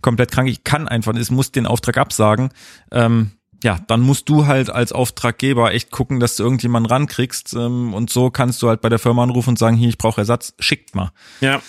komplett 0.00 0.30
krank, 0.30 0.48
ich 0.48 0.64
kann 0.64 0.88
einfach, 0.88 1.14
es 1.14 1.30
muss 1.30 1.52
den 1.52 1.66
Auftrag 1.66 1.98
absagen. 1.98 2.50
Ähm, 2.90 3.32
ja, 3.62 3.78
dann 3.86 4.00
musst 4.00 4.28
du 4.28 4.46
halt 4.46 4.70
als 4.70 4.92
Auftraggeber 4.92 5.72
echt 5.72 5.90
gucken, 5.90 6.20
dass 6.20 6.36
du 6.36 6.42
irgendjemanden 6.42 6.90
rankriegst 6.90 7.54
ähm, 7.54 7.94
und 7.94 8.10
so 8.10 8.30
kannst 8.30 8.62
du 8.62 8.68
halt 8.68 8.80
bei 8.80 8.88
der 8.88 8.98
Firma 8.98 9.22
anrufen 9.22 9.50
und 9.50 9.58
sagen, 9.58 9.76
hier, 9.76 9.88
ich 9.88 9.98
brauche 9.98 10.20
Ersatz, 10.20 10.54
schickt 10.58 10.94
mal. 10.94 11.12
Ja. 11.40 11.62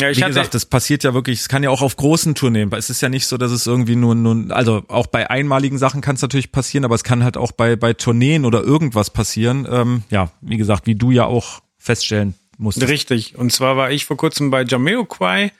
Ja, 0.00 0.10
ich 0.10 0.18
Wie 0.18 0.22
gesagt, 0.22 0.54
das 0.54 0.64
passiert 0.64 1.02
ja 1.02 1.12
wirklich, 1.12 1.40
es 1.40 1.48
kann 1.48 1.64
ja 1.64 1.70
auch 1.70 1.82
auf 1.82 1.96
großen 1.96 2.36
Tourneen, 2.36 2.70
es 2.72 2.88
ist 2.88 3.00
ja 3.00 3.08
nicht 3.08 3.26
so, 3.26 3.36
dass 3.36 3.50
es 3.50 3.66
irgendwie 3.66 3.96
nur, 3.96 4.14
nur 4.14 4.54
also 4.54 4.84
auch 4.86 5.08
bei 5.08 5.28
einmaligen 5.28 5.76
Sachen 5.76 6.02
kann 6.02 6.14
es 6.14 6.22
natürlich 6.22 6.52
passieren, 6.52 6.84
aber 6.84 6.94
es 6.94 7.02
kann 7.02 7.24
halt 7.24 7.36
auch 7.36 7.50
bei, 7.50 7.74
bei 7.74 7.94
Tourneen 7.94 8.44
oder 8.44 8.62
irgendwas 8.62 9.10
passieren. 9.10 9.66
Ähm, 9.68 10.04
ja, 10.08 10.30
wie 10.40 10.56
gesagt, 10.56 10.86
wie 10.86 10.94
du 10.94 11.10
ja 11.10 11.24
auch 11.24 11.62
feststellen 11.78 12.34
musstest. 12.58 12.88
Richtig. 12.88 13.36
Und 13.36 13.50
zwar 13.52 13.76
war 13.76 13.90
ich 13.90 14.04
vor 14.04 14.16
kurzem 14.16 14.50
bei 14.50 14.62
Jamiroquai 14.62 15.50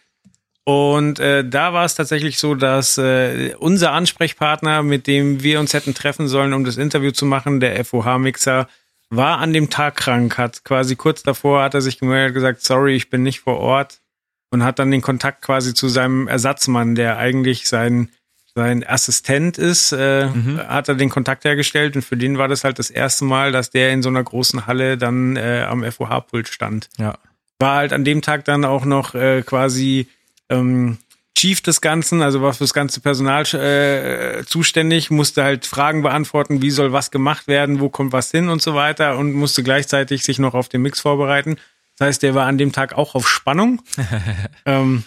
und 0.68 1.18
äh, 1.18 1.48
da 1.48 1.72
war 1.72 1.86
es 1.86 1.94
tatsächlich 1.94 2.38
so, 2.38 2.54
dass 2.54 2.98
äh, 2.98 3.54
unser 3.58 3.92
Ansprechpartner, 3.92 4.82
mit 4.82 5.06
dem 5.06 5.42
wir 5.42 5.60
uns 5.60 5.72
hätten 5.72 5.94
treffen 5.94 6.28
sollen, 6.28 6.52
um 6.52 6.62
das 6.62 6.76
Interview 6.76 7.10
zu 7.10 7.24
machen, 7.24 7.58
der 7.58 7.82
FOH-Mixer, 7.82 8.68
war 9.08 9.38
an 9.38 9.54
dem 9.54 9.70
Tag 9.70 9.96
krank, 9.96 10.36
hat 10.36 10.64
quasi 10.64 10.94
kurz 10.94 11.22
davor 11.22 11.62
hat 11.62 11.72
er 11.72 11.80
sich 11.80 11.98
gemeldet, 11.98 12.34
gesagt, 12.34 12.60
sorry, 12.60 12.96
ich 12.96 13.08
bin 13.08 13.22
nicht 13.22 13.40
vor 13.40 13.56
Ort. 13.56 14.02
Und 14.50 14.62
hat 14.62 14.78
dann 14.78 14.90
den 14.90 15.00
Kontakt 15.00 15.40
quasi 15.40 15.72
zu 15.72 15.88
seinem 15.88 16.28
Ersatzmann, 16.28 16.94
der 16.94 17.16
eigentlich 17.16 17.66
sein 17.66 18.10
sein 18.54 18.84
Assistent 18.86 19.56
ist, 19.56 19.92
äh, 19.92 20.28
hat 20.68 20.88
er 20.88 20.96
den 20.96 21.08
Kontakt 21.08 21.46
hergestellt. 21.46 21.96
Und 21.96 22.02
für 22.02 22.18
den 22.18 22.36
war 22.36 22.48
das 22.48 22.64
halt 22.64 22.78
das 22.78 22.90
erste 22.90 23.24
Mal, 23.24 23.52
dass 23.52 23.70
der 23.70 23.92
in 23.92 24.02
so 24.02 24.10
einer 24.10 24.22
großen 24.22 24.66
Halle 24.66 24.98
dann 24.98 25.36
äh, 25.36 25.64
am 25.66 25.82
FOH-Pult 25.82 26.48
stand. 26.48 26.90
Ja. 26.98 27.16
war 27.58 27.76
halt 27.76 27.94
an 27.94 28.04
dem 28.04 28.20
Tag 28.20 28.44
dann 28.44 28.66
auch 28.66 28.84
noch 28.84 29.14
äh, 29.14 29.40
quasi 29.40 30.08
ähm, 30.48 30.98
Chief 31.38 31.60
des 31.60 31.80
Ganzen, 31.80 32.20
also 32.20 32.42
war 32.42 32.52
fürs 32.52 32.74
ganze 32.74 33.00
Personal 33.00 33.42
äh, 33.54 34.44
zuständig, 34.44 35.10
musste 35.10 35.44
halt 35.44 35.66
Fragen 35.66 36.02
beantworten, 36.02 36.62
wie 36.62 36.70
soll 36.70 36.92
was 36.92 37.12
gemacht 37.12 37.46
werden, 37.46 37.78
wo 37.78 37.88
kommt 37.88 38.12
was 38.12 38.32
hin 38.32 38.48
und 38.48 38.60
so 38.60 38.74
weiter 38.74 39.16
und 39.16 39.34
musste 39.34 39.62
gleichzeitig 39.62 40.24
sich 40.24 40.40
noch 40.40 40.54
auf 40.54 40.68
den 40.68 40.82
Mix 40.82 41.00
vorbereiten. 41.00 41.56
Das 41.96 42.08
heißt, 42.08 42.22
der 42.24 42.34
war 42.34 42.46
an 42.46 42.58
dem 42.58 42.72
Tag 42.72 42.92
auch 42.94 43.14
auf 43.14 43.28
Spannung. 43.28 43.82
ähm, 44.66 45.04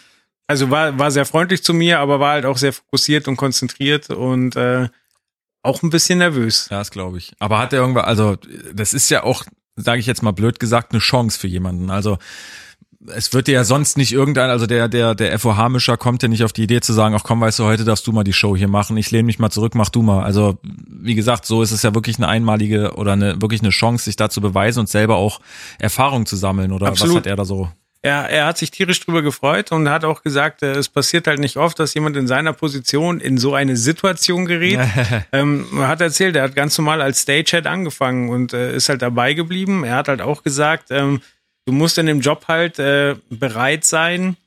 also 0.48 0.70
war, 0.70 0.98
war 0.98 1.12
sehr 1.12 1.26
freundlich 1.26 1.64
zu 1.64 1.74
mir, 1.74 2.00
aber 2.00 2.22
war 2.22 2.32
halt 2.34 2.46
auch 2.46 2.58
sehr 2.58 2.72
fokussiert 2.72 3.28
und 3.28 3.36
konzentriert 3.36 4.10
und 4.10 4.56
äh, 4.56 4.88
auch 5.64 5.84
ein 5.84 5.89
bisschen 5.89 6.20
nervös. 6.20 6.68
Ja, 6.72 6.80
das 6.80 6.92
glaube 6.92 7.18
ich. 7.18 7.34
Aber 7.39 7.60
hat 7.60 7.74
er 7.74 7.80
irgendwann, 7.80 8.06
also 8.06 8.38
das 8.74 8.94
ist 8.94 9.10
ja 9.10 9.24
auch, 9.24 9.44
sage 9.76 10.00
ich 10.00 10.06
jetzt 10.06 10.24
mal 10.24 10.32
blöd 10.32 10.60
gesagt, 10.62 10.94
eine 10.94 11.00
Chance 11.00 11.38
für 11.38 11.48
jemanden. 11.48 11.89
Also 11.89 12.18
es 13.08 13.34
wird 13.34 13.47
dir 13.47 13.54
ja 13.54 13.64
sonst 13.64 13.97
nicht 13.97 14.12
irgendein, 14.12 14.49
also 14.49 14.68
der, 14.68 14.88
der, 14.88 15.16
der 15.16 15.38
FOH-Mischer 15.39 15.97
kommt 15.97 16.22
ja 16.22 16.30
nicht 16.30 16.43
auf 16.43 16.54
die 16.54 16.64
Idee 16.64 16.82
zu 16.82 16.93
sagen, 16.93 17.16
ach 17.16 17.24
komm, 17.24 17.41
weißt 17.41 17.60
du, 17.60 17.64
heute 17.64 17.84
darfst 17.84 18.06
du 18.06 18.12
mal 18.12 18.24
die 18.24 18.34
Show 18.34 18.56
hier 18.56 18.68
machen, 18.68 18.97
ich 18.97 19.12
lehne 19.12 19.24
mich 19.24 19.39
mal 19.39 19.49
zurück, 19.49 19.76
mach 19.76 19.89
du 19.89 20.02
mal. 20.02 20.24
Also, 20.24 20.60
wie 20.64 21.16
gesagt, 21.16 21.45
so 21.45 21.62
ist 21.62 21.72
es 21.72 21.84
ja 21.84 21.95
wirklich 21.95 22.18
eine 22.18 22.28
einmalige 22.28 22.93
oder 22.95 23.14
eine, 23.14 23.41
wirklich 23.41 23.62
eine 23.62 23.70
Chance, 23.72 24.06
sich 24.06 24.16
da 24.16 24.30
zu 24.30 24.41
beweisen 24.41 24.82
und 24.82 24.89
selber 24.89 25.16
auch 25.16 25.39
Erfahrung 25.80 26.26
zu 26.26 26.36
sammeln. 26.36 26.72
Oder 26.72 26.88
Absolut. 26.88 27.16
was 27.16 27.20
hat 27.22 27.28
er 27.28 27.36
da 27.36 27.45
so? 27.45 27.70
Er, 28.04 28.30
er 28.30 28.45
hat 28.47 28.58
sich 28.58 28.72
tierisch 28.72 28.99
drüber 28.99 29.22
gefreut 29.22 29.72
und 29.72 29.88
hat 29.88 30.06
auch 30.06 30.24
gesagt, 30.24 30.64
äh, 30.64 30.72
es 30.72 30.89
passiert 30.89 31.28
halt 31.28 31.39
nicht 31.39 31.58
oft, 31.58 31.78
dass 31.78 31.93
jemand 31.93 32.18
in 32.18 32.26
seiner 32.26 32.52
Position 32.52 33.20
in 33.20 33.38
so 33.38 33.54
eine 33.54 33.78
Situation 33.78 34.45
gerät. 34.45 34.80
ähm, 35.32 35.66
er 35.76 35.88
hat 35.88 36.02
erzählt, 36.02 36.36
er 36.36 36.43
hat 36.43 36.56
ganz 36.56 36.76
normal 36.80 37.02
als 37.02 37.22
Stagehand 37.22 37.68
angefangen 37.68 38.30
und 38.30 38.54
äh, 38.54 38.76
ist 38.76 38.89
halt 38.89 39.04
dabei 39.04 39.34
geblieben. 39.34 39.84
Er 39.84 39.97
hat 39.97 40.08
halt 40.08 40.22
auch 40.22 40.41
gesagt, 40.41 40.88
ähm, 40.89 41.22
du 41.66 41.74
musst 41.74 41.97
in 41.97 42.05
dem 42.05 42.22
Job 42.22 42.45
halt 42.47 42.80
äh, 42.80 43.16
bereit 43.30 43.86
sein, 43.86 44.38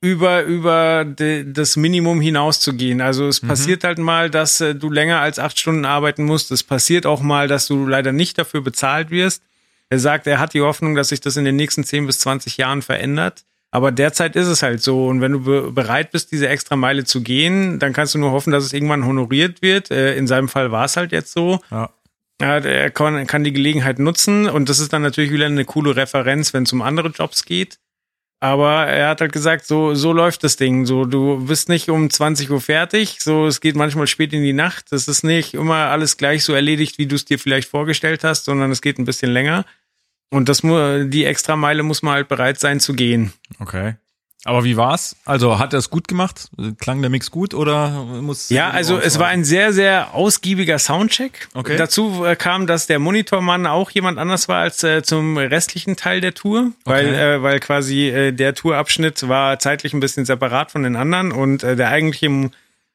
über, 0.00 0.42
über 0.42 1.04
de, 1.04 1.50
das 1.50 1.76
Minimum 1.76 2.20
hinauszugehen. 2.20 3.00
Also 3.00 3.26
es 3.28 3.40
passiert 3.40 3.82
halt 3.82 3.98
mal, 3.98 4.30
dass 4.30 4.60
äh, 4.60 4.74
du 4.74 4.90
länger 4.90 5.20
als 5.20 5.38
acht 5.38 5.58
Stunden 5.58 5.84
arbeiten 5.84 6.24
musst. 6.24 6.50
Es 6.52 6.62
passiert 6.62 7.06
auch 7.06 7.22
mal, 7.22 7.48
dass 7.48 7.66
du 7.66 7.86
leider 7.86 8.12
nicht 8.12 8.38
dafür 8.38 8.60
bezahlt 8.60 9.10
wirst. 9.10 9.42
Er 9.88 9.98
sagt, 9.98 10.26
er 10.26 10.38
hat 10.38 10.54
die 10.54 10.60
Hoffnung, 10.60 10.94
dass 10.94 11.08
sich 11.08 11.20
das 11.20 11.36
in 11.36 11.44
den 11.44 11.56
nächsten 11.56 11.84
10 11.84 12.06
bis 12.06 12.18
20 12.20 12.56
Jahren 12.56 12.82
verändert. 12.82 13.44
Aber 13.70 13.92
derzeit 13.92 14.36
ist 14.36 14.46
es 14.46 14.62
halt 14.62 14.82
so. 14.82 15.06
Und 15.06 15.20
wenn 15.20 15.32
du 15.32 15.40
be 15.40 15.72
bereit 15.72 16.10
bist, 16.12 16.30
diese 16.32 16.48
extra 16.48 16.76
Meile 16.76 17.04
zu 17.04 17.22
gehen, 17.22 17.78
dann 17.78 17.92
kannst 17.92 18.14
du 18.14 18.18
nur 18.18 18.32
hoffen, 18.32 18.52
dass 18.52 18.64
es 18.64 18.72
irgendwann 18.72 19.04
honoriert 19.04 19.62
wird. 19.62 19.90
Äh, 19.90 20.16
in 20.16 20.26
seinem 20.26 20.48
Fall 20.48 20.70
war 20.70 20.84
es 20.84 20.96
halt 20.96 21.12
jetzt 21.12 21.32
so. 21.32 21.60
Ja. 21.70 21.90
Ja, 22.40 22.58
er 22.58 22.90
kann, 22.90 23.26
kann 23.26 23.44
die 23.44 23.52
Gelegenheit 23.52 23.98
nutzen 23.98 24.48
und 24.48 24.68
das 24.68 24.78
ist 24.78 24.92
dann 24.92 25.02
natürlich 25.02 25.30
wieder 25.30 25.46
eine 25.46 25.64
coole 25.64 25.96
Referenz, 25.96 26.52
wenn 26.52 26.64
es 26.64 26.72
um 26.72 26.82
andere 26.82 27.08
Jobs 27.08 27.44
geht. 27.44 27.78
Aber 28.38 28.86
er 28.86 29.08
hat 29.08 29.22
halt 29.22 29.32
gesagt, 29.32 29.66
so, 29.66 29.94
so 29.94 30.12
läuft 30.12 30.44
das 30.44 30.56
Ding. 30.56 30.84
So, 30.84 31.06
du 31.06 31.46
bist 31.46 31.70
nicht 31.70 31.88
um 31.88 32.10
20 32.10 32.50
Uhr 32.50 32.60
fertig. 32.60 33.18
So, 33.20 33.46
es 33.46 33.62
geht 33.62 33.76
manchmal 33.76 34.06
spät 34.06 34.34
in 34.34 34.42
die 34.42 34.52
Nacht. 34.52 34.92
Das 34.92 35.08
ist 35.08 35.24
nicht 35.24 35.54
immer 35.54 35.86
alles 35.86 36.18
gleich 36.18 36.44
so 36.44 36.52
erledigt, 36.52 36.98
wie 36.98 37.06
du 37.06 37.16
es 37.16 37.24
dir 37.24 37.38
vielleicht 37.38 37.68
vorgestellt 37.68 38.24
hast, 38.24 38.44
sondern 38.44 38.70
es 38.70 38.82
geht 38.82 38.98
ein 38.98 39.06
bisschen 39.06 39.32
länger. 39.32 39.64
Und 40.30 40.50
das 40.50 40.60
die 40.60 41.24
extra 41.24 41.56
Meile 41.56 41.82
muss 41.82 42.02
man 42.02 42.14
halt 42.14 42.28
bereit 42.28 42.60
sein 42.60 42.78
zu 42.78 42.92
gehen. 42.92 43.32
Okay. 43.58 43.94
Aber 44.46 44.64
wie 44.64 44.76
war's? 44.76 45.16
Also 45.24 45.58
hat 45.58 45.72
er 45.72 45.80
es 45.80 45.90
gut 45.90 46.06
gemacht? 46.08 46.48
Klang 46.78 47.00
der 47.00 47.10
Mix 47.10 47.30
gut 47.30 47.52
oder 47.52 47.90
muss? 48.22 48.48
Ja, 48.48 48.70
also 48.70 48.96
es 48.98 49.18
war 49.18 49.26
ein 49.26 49.44
sehr, 49.44 49.72
sehr 49.72 50.14
ausgiebiger 50.14 50.78
Soundcheck. 50.78 51.48
Okay. 51.52 51.76
Dazu 51.76 52.24
äh, 52.24 52.36
kam, 52.36 52.66
dass 52.66 52.86
der 52.86 52.98
Monitormann 52.98 53.66
auch 53.66 53.90
jemand 53.90 54.18
anders 54.18 54.48
war 54.48 54.58
als 54.58 54.82
äh, 54.84 55.02
zum 55.02 55.36
restlichen 55.36 55.96
Teil 55.96 56.20
der 56.20 56.34
Tour, 56.34 56.72
weil, 56.84 57.06
Okay. 57.06 57.34
äh, 57.34 57.42
weil 57.42 57.60
quasi 57.60 58.08
äh, 58.08 58.32
der 58.32 58.54
Tourabschnitt 58.54 59.28
war 59.28 59.58
zeitlich 59.58 59.92
ein 59.94 60.00
bisschen 60.00 60.24
separat 60.24 60.70
von 60.70 60.84
den 60.84 60.96
anderen 60.96 61.32
und 61.32 61.62
äh, 61.62 61.74
der 61.76 61.88
eigentliche 61.88 62.50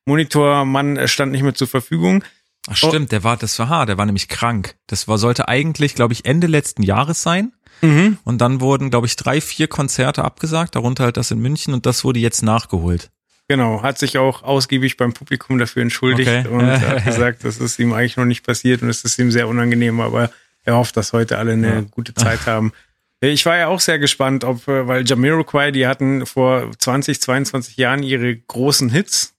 Monitormann 0.05 0.97
äh, 0.97 1.07
stand 1.07 1.31
nicht 1.31 1.43
mehr 1.43 1.53
zur 1.53 1.67
Verfügung. 1.67 2.23
Ach 2.69 2.75
stimmt, 2.77 3.11
der 3.11 3.23
war, 3.23 3.37
das 3.37 3.57
war 3.59 3.85
der 3.85 3.97
war 3.97 4.05
nämlich 4.05 4.27
krank. 4.27 4.75
Das 4.87 5.07
war, 5.07 5.17
sollte 5.17 5.47
eigentlich, 5.47 5.95
glaube 5.95 6.13
ich, 6.13 6.25
Ende 6.25 6.47
letzten 6.47 6.83
Jahres 6.83 7.21
sein. 7.23 7.53
Und 7.81 8.37
dann 8.39 8.61
wurden, 8.61 8.89
glaube 8.89 9.07
ich, 9.07 9.15
drei, 9.15 9.41
vier 9.41 9.67
Konzerte 9.67 10.23
abgesagt, 10.23 10.75
darunter 10.75 11.05
halt 11.05 11.17
das 11.17 11.31
in 11.31 11.39
München 11.39 11.73
und 11.73 11.85
das 11.85 12.03
wurde 12.03 12.19
jetzt 12.19 12.43
nachgeholt. 12.43 13.09
Genau, 13.47 13.81
hat 13.83 13.97
sich 13.97 14.17
auch 14.17 14.43
ausgiebig 14.43 14.97
beim 14.97 15.13
Publikum 15.13 15.57
dafür 15.57 15.81
entschuldigt 15.81 16.29
Okay. 16.29 16.47
und 16.47 16.65
hat 16.87 17.03
gesagt, 17.05 17.43
das 17.43 17.57
ist 17.57 17.79
ihm 17.79 17.91
eigentlich 17.93 18.17
noch 18.17 18.25
nicht 18.25 18.45
passiert 18.45 18.81
und 18.81 18.89
es 18.89 19.03
ist 19.03 19.17
ihm 19.19 19.31
sehr 19.31 19.47
unangenehm, 19.47 19.99
aber 19.99 20.31
er 20.63 20.75
hofft, 20.75 20.95
dass 20.95 21.11
heute 21.11 21.37
alle 21.37 21.53
eine 21.53 21.67
Ja. 21.75 21.81
gute 21.91 22.13
Zeit 22.13 22.45
haben. 22.45 22.71
Ich 23.19 23.45
war 23.45 23.57
ja 23.57 23.67
auch 23.67 23.79
sehr 23.79 23.99
gespannt, 23.99 24.43
ob, 24.43 24.65
weil 24.67 25.05
Jamiroquai, 25.05 25.71
die 25.71 25.85
hatten 25.85 26.25
vor 26.25 26.71
20, 26.77 27.19
22 27.21 27.77
Jahren 27.77 28.03
ihre 28.03 28.35
großen 28.35 28.89
Hits 28.89 29.33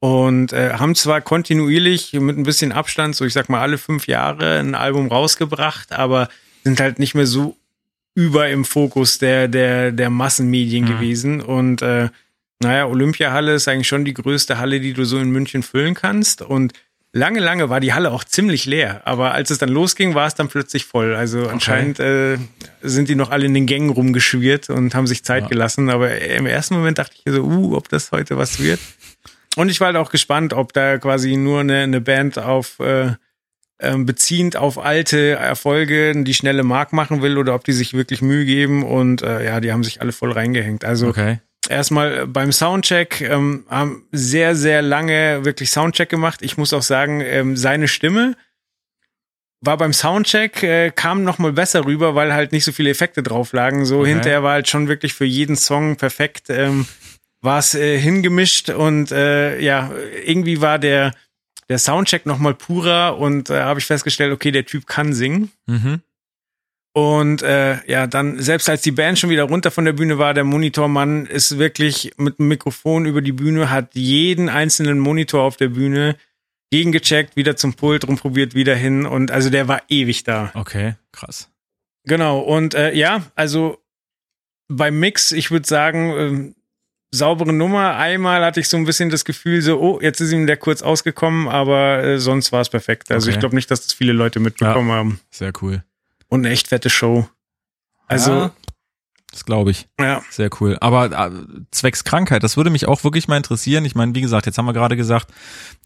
und 0.00 0.52
äh, 0.52 0.74
haben 0.74 0.94
zwar 0.94 1.20
kontinuierlich 1.20 2.12
mit 2.14 2.36
ein 2.38 2.42
bisschen 2.44 2.72
Abstand, 2.72 3.14
so 3.16 3.24
ich 3.24 3.32
sag 3.32 3.48
mal 3.48 3.60
alle 3.60 3.78
fünf 3.78 4.06
Jahre, 4.06 4.58
ein 4.58 4.74
Album 4.74 5.08
rausgebracht, 5.08 5.92
aber 5.92 6.28
sind 6.64 6.80
halt 6.80 6.98
nicht 6.98 7.14
mehr 7.14 7.26
so 7.26 7.56
über 8.14 8.48
im 8.48 8.64
Fokus 8.64 9.18
der, 9.18 9.48
der, 9.48 9.92
der 9.92 10.10
Massenmedien 10.10 10.84
Mhm. 10.84 10.88
gewesen. 10.88 11.40
Und 11.40 11.82
äh, 11.82 12.08
naja, 12.60 12.86
Olympiahalle 12.86 13.54
ist 13.54 13.68
eigentlich 13.68 13.88
schon 13.88 14.04
die 14.04 14.14
größte 14.14 14.58
Halle, 14.58 14.80
die 14.80 14.92
du 14.92 15.04
so 15.04 15.18
in 15.18 15.30
München 15.30 15.62
füllen 15.62 15.94
kannst. 15.94 16.42
Und 16.42 16.72
lange, 17.12 17.40
lange 17.40 17.70
war 17.70 17.80
die 17.80 17.92
Halle 17.92 18.10
auch 18.12 18.24
ziemlich 18.24 18.66
leer. 18.66 19.02
Aber 19.06 19.32
als 19.32 19.50
es 19.50 19.58
dann 19.58 19.68
losging, 19.70 20.14
war 20.14 20.26
es 20.26 20.34
dann 20.34 20.48
plötzlich 20.48 20.84
voll. 20.84 21.14
Also 21.14 21.48
anscheinend 21.48 21.98
äh, 22.00 22.38
sind 22.82 23.08
die 23.08 23.14
noch 23.16 23.30
alle 23.30 23.46
in 23.46 23.54
den 23.54 23.66
Gängen 23.66 23.90
rumgeschwirrt 23.90 24.70
und 24.70 24.94
haben 24.94 25.06
sich 25.06 25.24
Zeit 25.24 25.44
Ja. 25.44 25.48
gelassen. 25.48 25.90
Aber 25.90 26.16
im 26.20 26.46
ersten 26.46 26.74
Moment 26.74 26.98
dachte 26.98 27.14
ich 27.24 27.32
so, 27.32 27.42
uh, 27.42 27.76
ob 27.76 27.88
das 27.88 28.12
heute 28.12 28.36
was 28.36 28.60
wird. 28.60 28.78
Und 29.56 29.68
ich 29.68 29.80
war 29.80 29.88
halt 29.88 29.96
auch 29.96 30.10
gespannt, 30.10 30.52
ob 30.54 30.72
da 30.72 30.98
quasi 30.98 31.36
nur 31.36 31.60
eine, 31.60 31.80
eine 31.80 32.00
Band 32.00 32.38
auf 32.38 32.78
äh, 32.80 33.12
ähm, 33.82 34.06
beziehend 34.06 34.56
auf 34.56 34.78
alte 34.78 35.32
Erfolge 35.32 36.12
die 36.24 36.34
schnelle 36.34 36.62
Mark 36.62 36.92
machen 36.92 37.20
will 37.22 37.36
oder 37.36 37.54
ob 37.54 37.64
die 37.64 37.72
sich 37.72 37.94
wirklich 37.94 38.22
Mühe 38.22 38.44
geben 38.44 38.84
und 38.84 39.22
äh, 39.22 39.44
ja, 39.44 39.60
die 39.60 39.72
haben 39.72 39.84
sich 39.84 40.00
alle 40.00 40.12
voll 40.12 40.32
reingehängt. 40.32 40.84
Also 40.84 41.08
Okay. 41.08 41.40
erstmal 41.68 42.26
beim 42.26 42.52
Soundcheck 42.52 43.20
ähm, 43.20 43.64
haben 43.68 44.04
sehr, 44.12 44.54
sehr 44.54 44.82
lange 44.82 45.44
wirklich 45.44 45.70
Soundcheck 45.70 46.08
gemacht. 46.08 46.40
Ich 46.42 46.56
muss 46.56 46.72
auch 46.72 46.82
sagen, 46.82 47.20
ähm, 47.20 47.56
seine 47.56 47.88
Stimme 47.88 48.36
war 49.64 49.76
beim 49.76 49.92
Soundcheck, 49.92 50.62
äh, 50.62 50.90
kam 50.90 51.22
noch 51.22 51.38
mal 51.38 51.52
besser 51.52 51.84
rüber, 51.84 52.14
weil 52.14 52.34
halt 52.34 52.52
nicht 52.52 52.64
so 52.64 52.72
viele 52.72 52.90
Effekte 52.90 53.22
drauf 53.22 53.52
lagen. 53.52 53.84
So 53.84 54.00
Okay. 54.00 54.10
hinterher 54.10 54.42
war 54.42 54.52
halt 54.54 54.68
schon 54.68 54.88
wirklich 54.88 55.14
für 55.14 55.24
jeden 55.24 55.56
Song 55.56 55.96
perfekt, 55.96 56.50
ähm, 56.50 56.86
war 57.40 57.58
es 57.60 57.74
äh, 57.74 57.98
hingemischt 57.98 58.70
und 58.70 59.12
äh, 59.12 59.60
ja, 59.60 59.90
irgendwie 60.24 60.60
war 60.60 60.78
der, 60.78 61.12
der 61.72 61.78
Soundcheck 61.78 62.26
noch 62.26 62.38
mal 62.38 62.52
purer 62.52 63.18
und 63.18 63.48
äh, 63.48 63.60
habe 63.60 63.80
ich 63.80 63.86
festgestellt, 63.86 64.30
okay, 64.30 64.50
der 64.50 64.66
Typ 64.66 64.86
kann 64.86 65.14
singen. 65.14 65.50
Mhm. 65.66 66.02
Und 66.94 67.40
äh, 67.40 67.78
ja, 67.90 68.06
dann, 68.06 68.38
selbst 68.40 68.68
als 68.68 68.82
die 68.82 68.90
Band 68.90 69.18
schon 69.18 69.30
wieder 69.30 69.44
runter 69.44 69.70
von 69.70 69.86
der 69.86 69.94
Bühne 69.94 70.18
war, 70.18 70.34
der 70.34 70.44
Monitormann 70.44 71.24
ist 71.24 71.56
wirklich 71.56 72.12
mit 72.18 72.38
dem 72.38 72.48
Mikrofon 72.48 73.06
über 73.06 73.22
die 73.22 73.32
Bühne, 73.32 73.70
hat 73.70 73.94
jeden 73.94 74.50
einzelnen 74.50 74.98
Monitor 74.98 75.44
auf 75.44 75.56
der 75.56 75.68
Bühne 75.68 76.16
gegengecheckt, 76.70 77.36
wieder 77.36 77.56
zum 77.56 77.72
Pult, 77.72 78.06
rumprobiert, 78.06 78.54
wieder 78.54 78.74
hin. 78.74 79.06
Und 79.06 79.30
also 79.30 79.48
der 79.48 79.66
war 79.68 79.80
ewig 79.88 80.24
da. 80.24 80.50
Okay, 80.52 80.96
krass. 81.10 81.48
Genau. 82.04 82.40
Und 82.40 82.74
äh, 82.74 82.92
ja, 82.92 83.22
also 83.34 83.78
beim 84.68 85.00
Mix, 85.00 85.32
ich 85.32 85.50
würde 85.50 85.66
sagen, 85.66 86.12
ähm, 86.18 86.54
saubere 87.12 87.52
Nummer. 87.52 87.96
Einmal 87.96 88.44
hatte 88.44 88.58
ich 88.60 88.68
so 88.68 88.76
ein 88.76 88.84
bisschen 88.84 89.10
das 89.10 89.24
Gefühl, 89.24 89.60
so, 89.62 89.78
oh, 89.80 90.00
jetzt 90.00 90.20
ist 90.20 90.32
ihm 90.32 90.46
der 90.46 90.56
kurz 90.56 90.82
ausgekommen, 90.82 91.46
aber 91.48 92.02
äh, 92.02 92.18
sonst 92.18 92.50
war 92.52 92.62
es 92.62 92.70
perfekt. 92.70 93.10
Also 93.12 93.26
Okay. 93.28 93.34
ich 93.36 93.40
glaube 93.40 93.54
nicht, 93.54 93.70
dass 93.70 93.82
das 93.82 93.92
viele 93.92 94.12
Leute 94.14 94.40
mitbekommen 94.40 94.90
haben. 94.90 95.20
Sehr 95.30 95.52
cool. 95.62 95.84
Und 96.28 96.40
eine 96.46 96.50
echt 96.54 96.68
fette 96.68 96.88
Show. 96.90 97.28
Also, 98.08 98.32
Ja, 98.32 98.50
das 99.30 99.44
glaube 99.44 99.70
ich. 99.70 99.86
ja. 100.00 100.22
Sehr 100.30 100.50
cool. 100.60 100.76
Aber 100.80 101.10
äh, 101.12 101.30
zwecks 101.70 102.04
Krankheit, 102.04 102.42
das 102.42 102.56
würde 102.56 102.70
mich 102.70 102.88
auch 102.88 103.04
wirklich 103.04 103.28
mal 103.28 103.36
interessieren. 103.36 103.84
Ich 103.84 103.94
meine, 103.94 104.14
wie 104.14 104.20
gesagt, 104.22 104.46
jetzt 104.46 104.56
haben 104.58 104.66
wir 104.66 104.72
gerade 104.72 104.96
gesagt, 104.96 105.28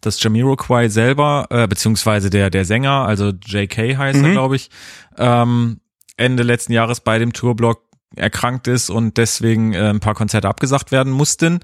dass 0.01 0.21
Jamiroquai 0.23 0.87
selber, 0.89 1.47
äh, 1.49 1.67
beziehungsweise 1.67 2.29
der, 2.29 2.49
der 2.49 2.65
Sänger, 2.65 3.05
also 3.05 3.29
JK 3.45 3.97
heißt 3.97 4.19
er, 4.21 4.27
Mhm. 4.29 4.31
glaube 4.31 4.55
ich, 4.55 4.69
ähm, 5.17 5.79
Ende 6.17 6.43
letzten 6.43 6.73
Jahres 6.73 6.99
bei 7.01 7.19
dem 7.19 7.31
Tourblock 7.33 7.83
erkrankt 8.15 8.67
ist 8.67 8.89
und 8.89 9.17
deswegen 9.17 9.73
äh, 9.73 9.89
ein 9.89 9.99
paar 9.99 10.15
Konzerte 10.15 10.47
abgesagt 10.47 10.91
werden 10.91 11.11
mussten. 11.11 11.59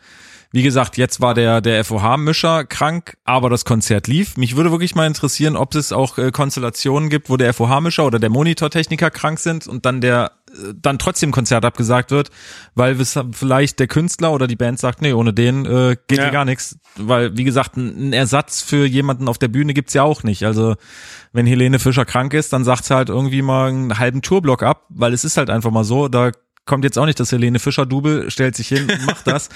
Wie 0.52 0.62
gesagt, 0.62 0.98
jetzt 0.98 1.20
war 1.20 1.34
der, 1.34 1.62
der 1.62 1.84
FOH-Mischer 1.84 2.66
krank, 2.66 3.18
aber 3.24 3.50
das 3.50 3.66
Konzert 3.66 4.08
lief. 4.08 4.38
Mich 4.38 4.56
würde 4.56 4.70
wirklich 4.70 4.94
mal 4.94 5.08
interessieren, 5.08 5.56
ob 5.56 5.74
es 5.74 5.92
auch 5.92 6.20
äh, 6.20 6.32
Konstellationen 6.32 7.10
gibt, 7.10 7.32
wo 7.32 7.38
der 7.38 7.54
FOH-Mischer 7.56 8.06
oder 8.06 8.20
der 8.20 8.30
Monitortechniker 8.30 9.10
krank 9.10 9.40
sind 9.40 9.68
und 9.68 9.86
dann 9.88 10.00
der 10.00 10.32
dann 10.76 11.00
trotzdem 11.00 11.32
Konzert 11.32 11.66
abgesagt 11.66 12.12
wird, 12.12 12.30
weil 12.76 12.96
vielleicht 13.32 13.80
der 13.80 13.88
Künstler 13.88 14.32
oder 14.34 14.48
die 14.48 14.56
Band 14.56 14.80
sagt, 14.80 15.02
nee, 15.02 15.14
ohne 15.14 15.34
den 15.34 15.66
äh, 15.66 15.96
geht 16.08 16.18
Ja. 16.20 16.26
hier 16.26 16.34
gar 16.34 16.46
nichts. 16.46 16.78
Weil, 16.96 17.36
wie 17.38 17.44
gesagt, 17.44 17.76
ein, 17.78 18.14
Ersatz 18.14 18.62
für 18.62 18.86
jemanden 18.86 19.28
auf 19.28 19.38
der 19.38 19.48
Bühne 19.48 19.74
gibt's 19.74 19.94
ja 19.94 20.04
auch 20.04 20.24
nicht. 20.24 20.44
Also 20.46 20.76
wenn 21.32 21.48
Helene 21.48 21.80
Fischer 21.80 22.06
krank 22.06 22.34
ist, 22.34 22.54
dann 22.54 22.64
sagt 22.64 22.86
sie 22.86 22.96
halt 22.96 23.10
irgendwie 23.10 23.42
mal 23.42 23.70
einen 23.70 23.98
halben 23.98 24.22
Tourblock 24.22 24.62
ab, 24.64 24.86
weil 24.90 25.14
es 25.14 25.24
ist 25.24 25.38
halt 25.38 25.50
einfach 25.50 25.72
mal 25.72 25.84
so, 25.84 26.08
da 26.08 26.32
kommt 26.66 26.84
jetzt 26.84 26.98
auch 27.00 27.06
nicht 27.06 27.20
das 27.20 27.32
Helene 27.32 27.60
Fischer-Double, 27.60 28.30
stellt 28.32 28.56
sich 28.56 28.68
hin, 28.68 28.88
macht 29.06 29.26
das. 29.28 29.50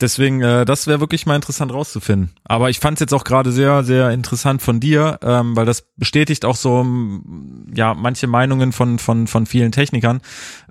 Deswegen, 0.00 0.42
äh, 0.42 0.64
das 0.64 0.86
wäre 0.86 1.00
wirklich 1.00 1.26
mal 1.26 1.34
interessant 1.34 1.72
rauszufinden. 1.72 2.30
Aber 2.44 2.70
ich 2.70 2.78
fand 2.78 2.98
es 2.98 3.00
jetzt 3.00 3.14
auch 3.14 3.24
gerade 3.24 3.50
sehr, 3.50 3.82
sehr 3.82 4.10
interessant 4.10 4.62
von 4.62 4.78
dir, 4.78 5.18
ähm, 5.22 5.56
weil 5.56 5.66
das 5.66 5.88
bestätigt 5.96 6.44
auch 6.44 6.54
so, 6.54 6.80
m, 6.80 7.66
ja, 7.74 7.94
manche 7.94 8.28
Meinungen 8.28 8.72
von, 8.72 9.00
von, 9.00 9.26
von 9.26 9.46
vielen 9.46 9.72
Technikern, 9.72 10.20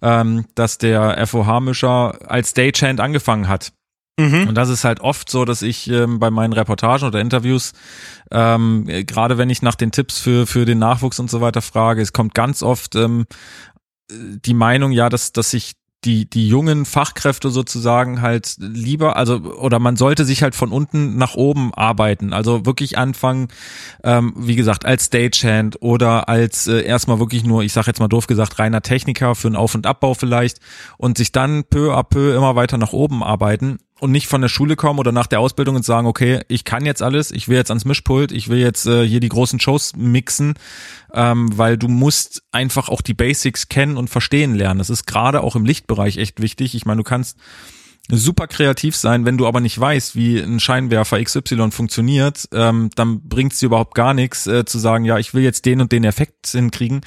ähm, 0.01 0.45
dass 0.55 0.77
der 0.77 1.27
FOH-Mischer 1.27 2.29
als 2.29 2.51
Stagehand 2.51 3.01
angefangen 3.01 3.49
hat. 3.49 3.73
Mhm. 4.17 4.47
Und 4.47 4.55
das 4.55 4.69
ist 4.69 4.83
halt 4.83 5.01
oft 5.01 5.29
so, 5.29 5.43
dass 5.45 5.61
ich 5.61 5.89
ähm, 5.89 6.19
bei 6.19 6.31
meinen 6.31 6.53
Reportagen 6.53 7.05
oder 7.05 7.19
Interviews, 7.19 7.73
ähm, 8.31 8.85
äh, 8.87 9.03
gerade 9.03 9.37
wenn 9.37 9.49
ich 9.49 9.61
nach 9.61 9.75
den 9.75 9.91
Tipps 9.91 10.19
für, 10.19 10.47
für 10.47 10.65
den 10.65 10.79
Nachwuchs 10.79 11.19
und 11.19 11.29
so 11.29 11.41
weiter 11.41 11.61
frage, 11.61 12.01
es 12.01 12.13
kommt 12.13 12.33
ganz 12.33 12.63
oft 12.63 12.95
ähm, 12.95 13.25
äh, 14.09 14.15
die 14.43 14.55
Meinung, 14.55 14.91
ja, 14.91 15.09
dass, 15.09 15.33
dass 15.33 15.51
sich 15.51 15.73
die, 16.05 16.29
die 16.29 16.47
jungen 16.47 16.85
Fachkräfte 16.85 17.49
sozusagen 17.49 18.21
halt 18.21 18.55
lieber, 18.59 19.15
also 19.17 19.37
oder 19.37 19.79
man 19.79 19.95
sollte 19.97 20.25
sich 20.25 20.43
halt 20.43 20.55
von 20.55 20.71
unten 20.71 21.17
nach 21.17 21.35
oben 21.35 21.73
arbeiten. 21.73 22.33
Also 22.33 22.65
wirklich 22.65 22.97
anfangen, 22.97 23.47
ähm, 24.03 24.33
wie 24.37 24.55
gesagt, 24.55 24.85
als 24.85 25.07
Stagehand 25.07 25.81
oder 25.81 26.29
als 26.29 26.67
äh, 26.67 26.81
erstmal 26.81 27.19
wirklich 27.19 27.43
nur, 27.43 27.63
ich 27.63 27.73
sage 27.73 27.87
jetzt 27.87 27.99
mal 27.99 28.07
doof 28.07 28.27
gesagt, 28.27 28.59
reiner 28.59 28.81
Techniker 28.81 29.35
für 29.35 29.47
einen 29.47 29.55
Auf- 29.55 29.75
und 29.75 29.87
Abbau 29.87 30.13
vielleicht 30.13 30.59
und 30.97 31.17
sich 31.17 31.31
dann 31.31 31.63
peu 31.63 31.93
à 31.93 32.03
peu 32.03 32.35
immer 32.35 32.55
weiter 32.55 32.77
nach 32.77 32.93
oben 32.93 33.23
arbeiten 33.23 33.79
und 33.99 34.11
nicht 34.11 34.27
von 34.27 34.41
der 34.41 34.49
Schule 34.49 34.75
kommen 34.75 34.99
oder 34.99 35.11
nach 35.11 35.27
der 35.27 35.39
Ausbildung 35.39 35.75
und 35.75 35.85
sagen, 35.85 36.07
okay, 36.07 36.41
ich 36.47 36.63
kann 36.63 36.85
jetzt 36.85 37.01
alles, 37.01 37.31
ich 37.31 37.47
will 37.47 37.57
jetzt 37.57 37.71
ans 37.71 37.85
Mischpult, 37.85 38.31
ich 38.31 38.47
will 38.47 38.59
jetzt 38.59 38.85
äh, 38.85 39.07
hier 39.07 39.19
die 39.19 39.29
großen 39.29 39.59
Shows 39.59 39.95
mixen, 39.95 40.53
ähm, 41.13 41.57
weil 41.57 41.77
du 41.77 41.87
musst 41.87 42.43
einfach 42.51 42.89
auch 42.89 43.01
die 43.01 43.13
Basics 43.13 43.69
kennen 43.69 43.97
und 43.97 44.09
verstehen 44.09 44.55
lernen. 44.55 44.79
Das 44.79 44.89
ist 44.89 45.05
gerade 45.05 45.41
auch 45.41 45.55
im 45.55 45.65
Lichtbereich 45.65 46.17
echt 46.17 46.41
wichtig. 46.41 46.75
Ich 46.75 46.85
meine, 46.85 46.97
du 46.97 47.03
kannst 47.03 47.37
super 48.09 48.47
kreativ 48.47 48.95
sein, 48.95 49.25
wenn 49.25 49.37
du 49.37 49.47
aber 49.47 49.59
nicht 49.59 49.77
weißt, 49.79 50.15
wie 50.15 50.39
ein 50.39 50.59
Scheinwerfer 50.59 51.21
XY 51.21 51.71
funktioniert, 51.71 52.47
ähm, 52.53 52.89
dann 52.95 53.27
bringt 53.27 53.53
es 53.53 53.59
dir 53.59 53.65
überhaupt 53.65 53.95
gar 53.95 54.13
nichts 54.13 54.47
äh, 54.47 54.63
zu 54.65 54.79
sagen, 54.79 55.05
ja, 55.05 55.17
ich 55.17 55.33
will 55.33 55.43
jetzt 55.43 55.65
den 55.65 55.81
und 55.81 55.91
den 55.91 56.03
Effekt 56.03 56.47
hinkriegen. 56.47 57.01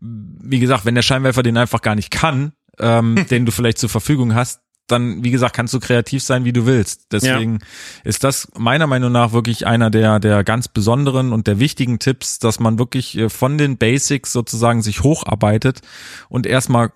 Wie 0.00 0.58
gesagt, 0.58 0.84
wenn 0.84 0.94
der 0.94 1.02
Scheinwerfer 1.02 1.42
den 1.42 1.56
einfach 1.56 1.82
gar 1.82 1.94
nicht 1.94 2.10
kann, 2.10 2.52
ähm, 2.78 3.26
den 3.30 3.46
du 3.46 3.52
vielleicht 3.52 3.78
zur 3.78 3.90
Verfügung 3.90 4.34
hast, 4.34 4.60
dann, 4.90 5.24
wie 5.24 5.30
gesagt, 5.30 5.54
kannst 5.54 5.74
du 5.74 5.80
kreativ 5.80 6.22
sein, 6.22 6.44
wie 6.44 6.52
du 6.52 6.66
willst. 6.66 7.12
Deswegen 7.12 7.58
ist 8.04 8.24
das 8.24 8.48
meiner 8.56 8.86
Meinung 8.86 9.12
nach 9.12 9.32
wirklich 9.32 9.66
einer 9.66 9.90
der, 9.90 10.20
der 10.20 10.44
ganz 10.44 10.68
besonderen 10.68 11.32
und 11.32 11.46
der 11.46 11.58
wichtigen 11.58 11.98
Tipps, 11.98 12.38
dass 12.38 12.60
man 12.60 12.78
wirklich 12.78 13.16
äh, 13.16 13.28
von 13.28 13.58
den 13.58 13.76
Basics 13.78 14.32
sozusagen 14.32 14.82
sich 14.82 15.02
hocharbeitet 15.02 15.80
und 16.28 16.46
erstmal 16.46 16.92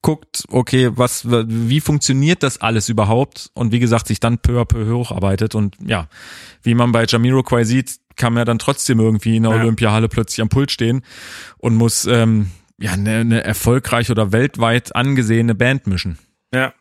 guckt, 0.00 0.44
okay, 0.50 0.90
was, 0.94 1.28
wie 1.28 1.80
funktioniert 1.80 2.42
das 2.42 2.60
alles 2.60 2.88
überhaupt? 2.88 3.50
Und 3.54 3.72
wie 3.72 3.80
gesagt, 3.80 4.06
sich 4.06 4.20
dann 4.20 4.38
peu 4.38 4.60
à 4.60 4.64
peu 4.64 4.86
hocharbeitet. 4.94 5.54
Und 5.54 5.76
ja, 5.84 6.08
wie 6.62 6.74
man 6.74 6.92
bei 6.92 7.04
Jamiroquai 7.04 7.64
sieht, 7.64 7.98
kann 8.14 8.32
man 8.32 8.42
ja 8.42 8.44
dann 8.44 8.58
trotzdem 8.60 9.00
irgendwie 9.00 9.36
in 9.36 9.42
der 9.42 9.52
Ja. 9.52 9.60
Olympiahalle 9.60 10.08
plötzlich 10.08 10.40
am 10.40 10.48
Pult 10.48 10.70
stehen 10.70 11.02
und 11.58 11.74
muss 11.74 12.04
ähm, 12.04 12.50
ja 12.78 12.92
eine, 12.92 13.16
eine 13.18 13.44
erfolgreich 13.44 14.10
oder 14.10 14.30
weltweit 14.30 14.94
angesehene 14.94 15.54
Band 15.54 15.86
mischen. 15.88 16.18
Ja. 16.54 16.72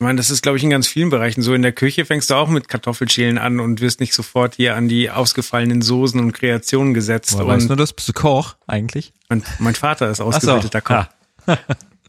Ich 0.00 0.02
meine, 0.02 0.16
das 0.16 0.30
ist, 0.30 0.40
glaube 0.40 0.56
ich, 0.56 0.64
in 0.64 0.70
ganz 0.70 0.88
vielen 0.88 1.10
Bereichen 1.10 1.42
so. 1.42 1.52
In 1.52 1.60
der 1.60 1.72
Küche 1.72 2.06
fängst 2.06 2.30
du 2.30 2.34
auch 2.34 2.48
mit 2.48 2.68
Kartoffelschälen 2.68 3.36
an 3.36 3.60
und 3.60 3.82
wirst 3.82 4.00
nicht 4.00 4.14
sofort 4.14 4.54
hier 4.54 4.74
an 4.74 4.88
die 4.88 5.10
ausgefallenen 5.10 5.82
Soßen 5.82 6.18
und 6.18 6.32
Kreationen 6.32 6.94
gesetzt. 6.94 7.34
Und 7.34 7.46
weißt 7.46 7.68
du 7.68 7.74
das? 7.74 7.92
Bist 7.92 8.08
du 8.08 8.14
Koch 8.14 8.56
eigentlich? 8.66 9.12
mein, 9.28 9.42
mein 9.58 9.74
Vater 9.74 10.08
ist 10.08 10.22
ausgebildeter 10.22 10.80
Koch. 10.80 11.04
Ah. 11.44 11.58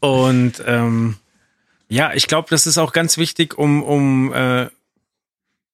Und 0.00 0.62
ähm, 0.66 1.16
ja, 1.90 2.14
ich 2.14 2.28
glaube, 2.28 2.48
das 2.48 2.66
ist 2.66 2.78
auch 2.78 2.94
ganz 2.94 3.18
wichtig, 3.18 3.58
um, 3.58 3.82
um 3.82 4.32
äh, 4.32 4.68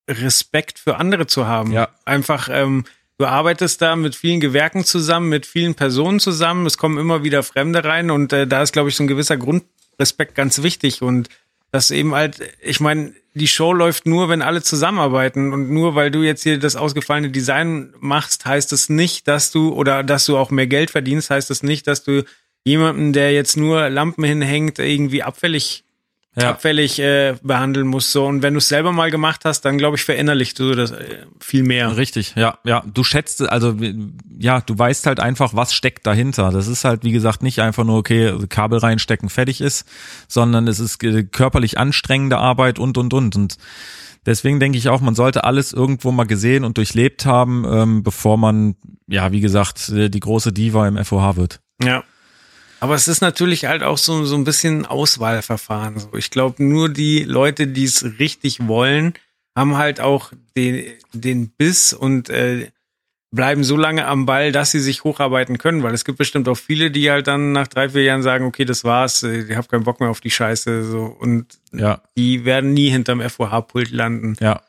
Respekt 0.08 0.80
für 0.80 0.96
andere 0.96 1.28
zu 1.28 1.46
haben. 1.46 1.70
Ja. 1.70 1.88
Einfach, 2.04 2.48
ähm, 2.50 2.84
du 3.18 3.26
arbeitest 3.26 3.80
da 3.80 3.94
mit 3.94 4.16
vielen 4.16 4.40
Gewerken 4.40 4.84
zusammen, 4.84 5.28
mit 5.28 5.46
vielen 5.46 5.76
Personen 5.76 6.18
zusammen. 6.18 6.66
Es 6.66 6.78
kommen 6.78 6.98
immer 6.98 7.22
wieder 7.22 7.44
Fremde 7.44 7.84
rein 7.84 8.10
und 8.10 8.32
äh, 8.32 8.48
da 8.48 8.60
ist, 8.60 8.72
glaube 8.72 8.88
ich, 8.88 8.96
so 8.96 9.04
ein 9.04 9.08
gewisser 9.08 9.36
Grundrespekt 9.36 10.34
ganz 10.34 10.64
wichtig. 10.64 11.00
Und 11.00 11.28
dass 11.70 11.90
eben 11.90 12.14
halt, 12.14 12.40
ich 12.60 12.80
meine, 12.80 13.12
die 13.34 13.48
Show 13.48 13.72
läuft 13.72 14.06
nur, 14.06 14.28
wenn 14.28 14.42
alle 14.42 14.62
zusammenarbeiten 14.62 15.52
und 15.52 15.70
nur 15.70 15.94
weil 15.94 16.10
du 16.10 16.22
jetzt 16.22 16.42
hier 16.42 16.58
das 16.58 16.76
ausgefallene 16.76 17.30
Design 17.30 17.94
machst, 18.00 18.46
heißt 18.46 18.72
es 18.72 18.88
nicht, 18.88 19.28
dass 19.28 19.50
du 19.50 19.72
oder 19.72 20.02
dass 20.02 20.26
du 20.26 20.36
auch 20.36 20.50
mehr 20.50 20.66
Geld 20.66 20.90
verdienst, 20.90 21.30
heißt 21.30 21.50
es 21.50 21.62
nicht, 21.62 21.86
dass 21.86 22.02
du 22.02 22.24
jemanden, 22.64 23.12
der 23.12 23.32
jetzt 23.32 23.56
nur 23.56 23.88
Lampen 23.88 24.24
hinhängt, 24.24 24.78
irgendwie 24.78 25.22
abfällig 25.22 25.84
ja. 26.40 26.50
abfällig 26.50 26.98
äh, 26.98 27.34
behandeln 27.42 27.86
musst. 27.86 28.12
So. 28.12 28.26
Und 28.26 28.42
wenn 28.42 28.54
du 28.54 28.58
es 28.58 28.68
selber 28.68 28.92
mal 28.92 29.10
gemacht 29.10 29.44
hast, 29.44 29.62
dann 29.62 29.78
glaube 29.78 29.96
ich, 29.96 30.04
verinnerlichst 30.04 30.58
du 30.58 30.74
das 30.74 30.90
äh, 30.90 31.26
viel 31.40 31.62
mehr. 31.62 31.96
Richtig, 31.96 32.34
ja, 32.36 32.58
ja. 32.64 32.82
Du 32.92 33.04
schätzt, 33.04 33.48
also 33.48 33.76
ja, 34.38 34.60
du 34.60 34.78
weißt 34.78 35.06
halt 35.06 35.20
einfach, 35.20 35.54
was 35.54 35.72
steckt 35.74 36.06
dahinter. 36.06 36.50
Das 36.50 36.66
ist 36.66 36.84
halt, 36.84 37.04
wie 37.04 37.12
gesagt, 37.12 37.42
nicht 37.42 37.60
einfach 37.60 37.84
nur, 37.84 37.98
okay, 37.98 38.34
Kabel 38.48 38.78
reinstecken, 38.78 39.28
fertig 39.28 39.60
ist, 39.60 39.86
sondern 40.28 40.68
es 40.68 40.80
ist 40.80 41.02
äh, 41.04 41.24
körperlich 41.24 41.78
anstrengende 41.78 42.38
Arbeit 42.38 42.78
und 42.78 42.98
und 42.98 43.14
und. 43.14 43.36
Und 43.36 43.56
deswegen 44.26 44.60
denke 44.60 44.78
ich 44.78 44.88
auch, 44.88 45.00
man 45.00 45.14
sollte 45.14 45.44
alles 45.44 45.72
irgendwo 45.72 46.12
mal 46.12 46.26
gesehen 46.26 46.64
und 46.64 46.76
durchlebt 46.76 47.26
haben, 47.26 47.64
ähm, 47.68 48.02
bevor 48.02 48.36
man, 48.36 48.76
ja, 49.06 49.32
wie 49.32 49.40
gesagt, 49.40 49.88
äh, 49.90 50.08
die 50.08 50.20
große 50.20 50.52
Diva 50.52 50.86
im 50.86 51.02
FOH 51.04 51.36
wird. 51.36 51.60
Ja. 51.82 52.04
Aber 52.80 52.94
es 52.94 53.08
ist 53.08 53.20
natürlich 53.20 53.64
halt 53.64 53.82
auch 53.82 53.98
so, 53.98 54.24
so 54.24 54.36
ein 54.36 54.44
bisschen 54.44 54.86
Auswahlverfahren. 54.86 55.98
So. 55.98 56.14
Ich 56.14 56.30
glaube, 56.30 56.62
nur 56.62 56.88
die 56.88 57.24
Leute, 57.24 57.66
die 57.66 57.84
es 57.84 58.04
richtig 58.18 58.66
wollen, 58.66 59.14
haben 59.56 59.76
halt 59.76 60.00
auch 60.00 60.32
den, 60.56 60.84
den 61.12 61.48
Biss 61.50 61.92
und 61.92 62.30
äh, 62.30 62.70
bleiben 63.30 63.64
so 63.64 63.76
lange 63.76 64.06
am 64.06 64.26
Ball, 64.26 64.52
dass 64.52 64.70
sie 64.70 64.80
sich 64.80 65.04
hocharbeiten 65.04 65.58
können. 65.58 65.82
Weil 65.82 65.94
es 65.94 66.04
gibt 66.04 66.18
bestimmt 66.18 66.48
auch 66.48 66.56
viele, 66.56 66.90
die 66.90 67.10
halt 67.10 67.26
dann 67.26 67.52
nach 67.52 67.66
drei, 67.66 67.88
vier 67.88 68.04
Jahren 68.04 68.22
sagen, 68.22 68.44
okay, 68.44 68.64
das 68.64 68.84
war's, 68.84 69.22
äh, 69.22 69.42
ich 69.42 69.56
habe 69.56 69.66
keinen 69.66 69.84
Bock 69.84 70.00
mehr 70.00 70.10
auf 70.10 70.20
die 70.20 70.30
Scheiße. 70.30 70.84
So. 70.84 71.04
Und 71.04 71.58
ja. 71.72 72.02
die 72.16 72.44
werden 72.44 72.72
nie 72.72 72.90
hinterm 72.90 73.20
FOH-Pult 73.20 73.90
landen. 73.90 74.36
Ja 74.40 74.62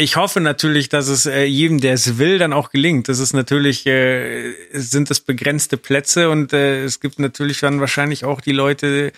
ich 0.00 0.16
hoffe 0.16 0.40
natürlich, 0.40 0.88
dass 0.88 1.08
es 1.08 1.26
äh, 1.26 1.44
jedem, 1.44 1.80
der 1.80 1.94
es 1.94 2.18
will, 2.18 2.38
dann 2.38 2.52
auch 2.52 2.70
gelingt. 2.70 3.08
Das 3.08 3.18
ist 3.18 3.32
natürlich, 3.32 3.86
äh, 3.86 4.52
sind 4.72 5.10
das 5.10 5.20
begrenzte 5.20 5.76
Plätze 5.76 6.30
und 6.30 6.52
äh, 6.52 6.84
es 6.84 7.00
gibt 7.00 7.18
natürlich 7.18 7.60
dann 7.60 7.80
wahrscheinlich 7.80 8.24
auch 8.24 8.40
die 8.40 8.52
Leute, 8.52 9.12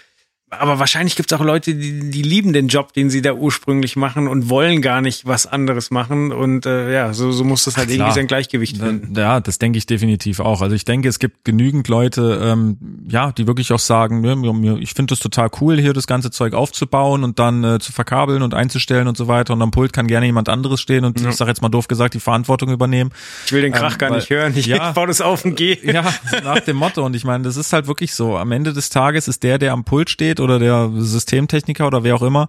aber 0.58 0.78
wahrscheinlich 0.78 1.16
gibt 1.16 1.32
es 1.32 1.38
auch 1.38 1.44
Leute, 1.44 1.74
die, 1.74 2.10
die 2.10 2.22
lieben 2.22 2.52
den 2.52 2.68
Job, 2.68 2.92
den 2.92 3.08
sie 3.08 3.22
da 3.22 3.32
ursprünglich 3.32 3.96
machen 3.96 4.28
und 4.28 4.50
wollen 4.50 4.82
gar 4.82 5.00
nicht 5.00 5.26
was 5.26 5.46
anderes 5.46 5.90
machen. 5.90 6.30
Und 6.30 6.66
äh, 6.66 6.92
ja, 6.92 7.14
so, 7.14 7.32
so 7.32 7.42
muss 7.42 7.64
das 7.64 7.76
halt 7.76 7.88
Klar. 7.88 7.98
irgendwie 7.98 8.14
sein 8.14 8.26
Gleichgewicht 8.26 8.76
finden. 8.76 9.14
Ja, 9.14 9.40
das 9.40 9.58
denke 9.58 9.78
ich 9.78 9.86
definitiv 9.86 10.40
auch. 10.40 10.60
Also 10.60 10.76
ich 10.76 10.84
denke, 10.84 11.08
es 11.08 11.18
gibt 11.18 11.44
genügend 11.44 11.88
Leute, 11.88 12.40
ähm, 12.42 12.76
ja, 13.08 13.32
die 13.32 13.46
wirklich 13.46 13.72
auch 13.72 13.78
sagen, 13.78 14.20
ne, 14.20 14.78
ich 14.80 14.92
finde 14.92 15.12
das 15.12 15.20
total 15.20 15.50
cool, 15.60 15.80
hier 15.80 15.94
das 15.94 16.06
ganze 16.06 16.30
Zeug 16.30 16.52
aufzubauen 16.52 17.24
und 17.24 17.38
dann 17.38 17.64
äh, 17.64 17.78
zu 17.78 17.92
verkabeln 17.92 18.42
und 18.42 18.52
einzustellen 18.52 19.08
und 19.08 19.16
so 19.16 19.28
weiter. 19.28 19.54
Und 19.54 19.62
am 19.62 19.70
Pult 19.70 19.92
kann 19.92 20.06
gerne 20.06 20.26
jemand 20.26 20.50
anderes 20.50 20.80
stehen 20.80 21.04
und 21.04 21.18
ja. 21.20 21.30
ich 21.30 21.36
sage 21.36 21.50
jetzt 21.50 21.62
mal 21.62 21.70
doof 21.70 21.88
gesagt, 21.88 22.12
die 22.14 22.20
Verantwortung 22.20 22.70
übernehmen. 22.70 23.10
Ich 23.46 23.52
will 23.52 23.62
den 23.62 23.72
Krach 23.72 23.92
ähm, 23.92 23.98
gar 23.98 24.10
weil, 24.10 24.18
nicht 24.18 24.28
hören. 24.28 24.52
Ich 24.54 24.66
ja, 24.66 24.92
baue 24.92 25.06
das 25.06 25.22
auf 25.22 25.46
und 25.46 25.56
gehe. 25.56 25.78
Ja, 25.82 26.04
nach 26.44 26.60
dem 26.60 26.76
Motto. 26.76 27.04
Und 27.04 27.16
ich 27.16 27.24
meine, 27.24 27.44
das 27.44 27.56
ist 27.56 27.72
halt 27.72 27.86
wirklich 27.86 28.14
so. 28.14 28.36
Am 28.36 28.52
Ende 28.52 28.74
des 28.74 28.90
Tages 28.90 29.28
ist 29.28 29.42
der, 29.42 29.58
der 29.58 29.72
am 29.72 29.84
Pult 29.84 30.10
steht 30.10 30.41
oder 30.42 30.58
der 30.58 30.90
Systemtechniker 30.94 31.86
oder 31.86 32.04
wer 32.04 32.16
auch 32.16 32.22
immer, 32.22 32.48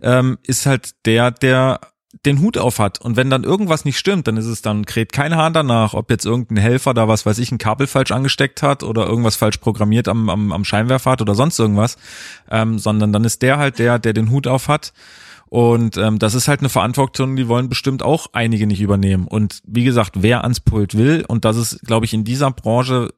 ähm, 0.00 0.38
ist 0.42 0.66
halt 0.66 0.92
der, 1.04 1.30
der 1.30 1.80
den 2.26 2.40
Hut 2.40 2.58
auf 2.58 2.78
hat. 2.78 3.00
Und 3.00 3.16
wenn 3.16 3.30
dann 3.30 3.42
irgendwas 3.42 3.84
nicht 3.84 3.98
stimmt, 3.98 4.28
dann 4.28 4.36
ist 4.36 4.46
es 4.46 4.60
dann, 4.60 4.84
kräht 4.84 5.12
kein 5.12 5.34
Hahn 5.34 5.54
danach, 5.54 5.94
ob 5.94 6.10
jetzt 6.10 6.26
irgendein 6.26 6.58
Helfer 6.58 6.92
da 6.94 7.08
was 7.08 7.24
weiß 7.24 7.38
ich, 7.38 7.50
ein 7.50 7.58
Kabel 7.58 7.86
falsch 7.86 8.12
angesteckt 8.12 8.62
hat 8.62 8.82
oder 8.82 9.06
irgendwas 9.06 9.36
falsch 9.36 9.56
programmiert 9.58 10.08
am, 10.08 10.28
am, 10.28 10.52
am 10.52 10.64
Scheinwerfer 10.64 11.12
hat 11.12 11.22
oder 11.22 11.34
sonst 11.34 11.58
irgendwas, 11.58 11.96
ähm, 12.50 12.78
sondern 12.78 13.12
dann 13.12 13.24
ist 13.24 13.42
der 13.42 13.58
halt 13.58 13.78
der, 13.78 13.98
der 13.98 14.12
den 14.12 14.30
Hut 14.30 14.46
auf 14.46 14.68
hat. 14.68 14.92
Und 15.46 15.98
ähm, 15.98 16.18
das 16.18 16.34
ist 16.34 16.48
halt 16.48 16.60
eine 16.60 16.70
Verantwortung, 16.70 17.36
die 17.36 17.48
wollen 17.48 17.68
bestimmt 17.68 18.02
auch 18.02 18.28
einige 18.32 18.66
nicht 18.66 18.80
übernehmen. 18.80 19.26
Und 19.26 19.60
wie 19.66 19.84
gesagt, 19.84 20.22
wer 20.22 20.44
ans 20.44 20.60
Pult 20.60 20.96
will, 20.96 21.24
und 21.28 21.44
das 21.44 21.56
ist, 21.56 21.80
glaube 21.84 22.06
ich, 22.06 22.14
in 22.14 22.24
dieser 22.24 22.50
Branche 22.50 23.10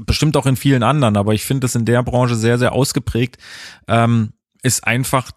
bestimmt 0.00 0.36
auch 0.36 0.46
in 0.46 0.56
vielen 0.56 0.82
anderen, 0.82 1.16
aber 1.16 1.34
ich 1.34 1.44
finde 1.44 1.66
es 1.66 1.74
in 1.74 1.84
der 1.84 2.02
Branche 2.02 2.36
sehr, 2.36 2.58
sehr 2.58 2.72
ausgeprägt, 2.72 3.38
ähm, 3.88 4.32
ist 4.62 4.86
einfach, 4.86 5.30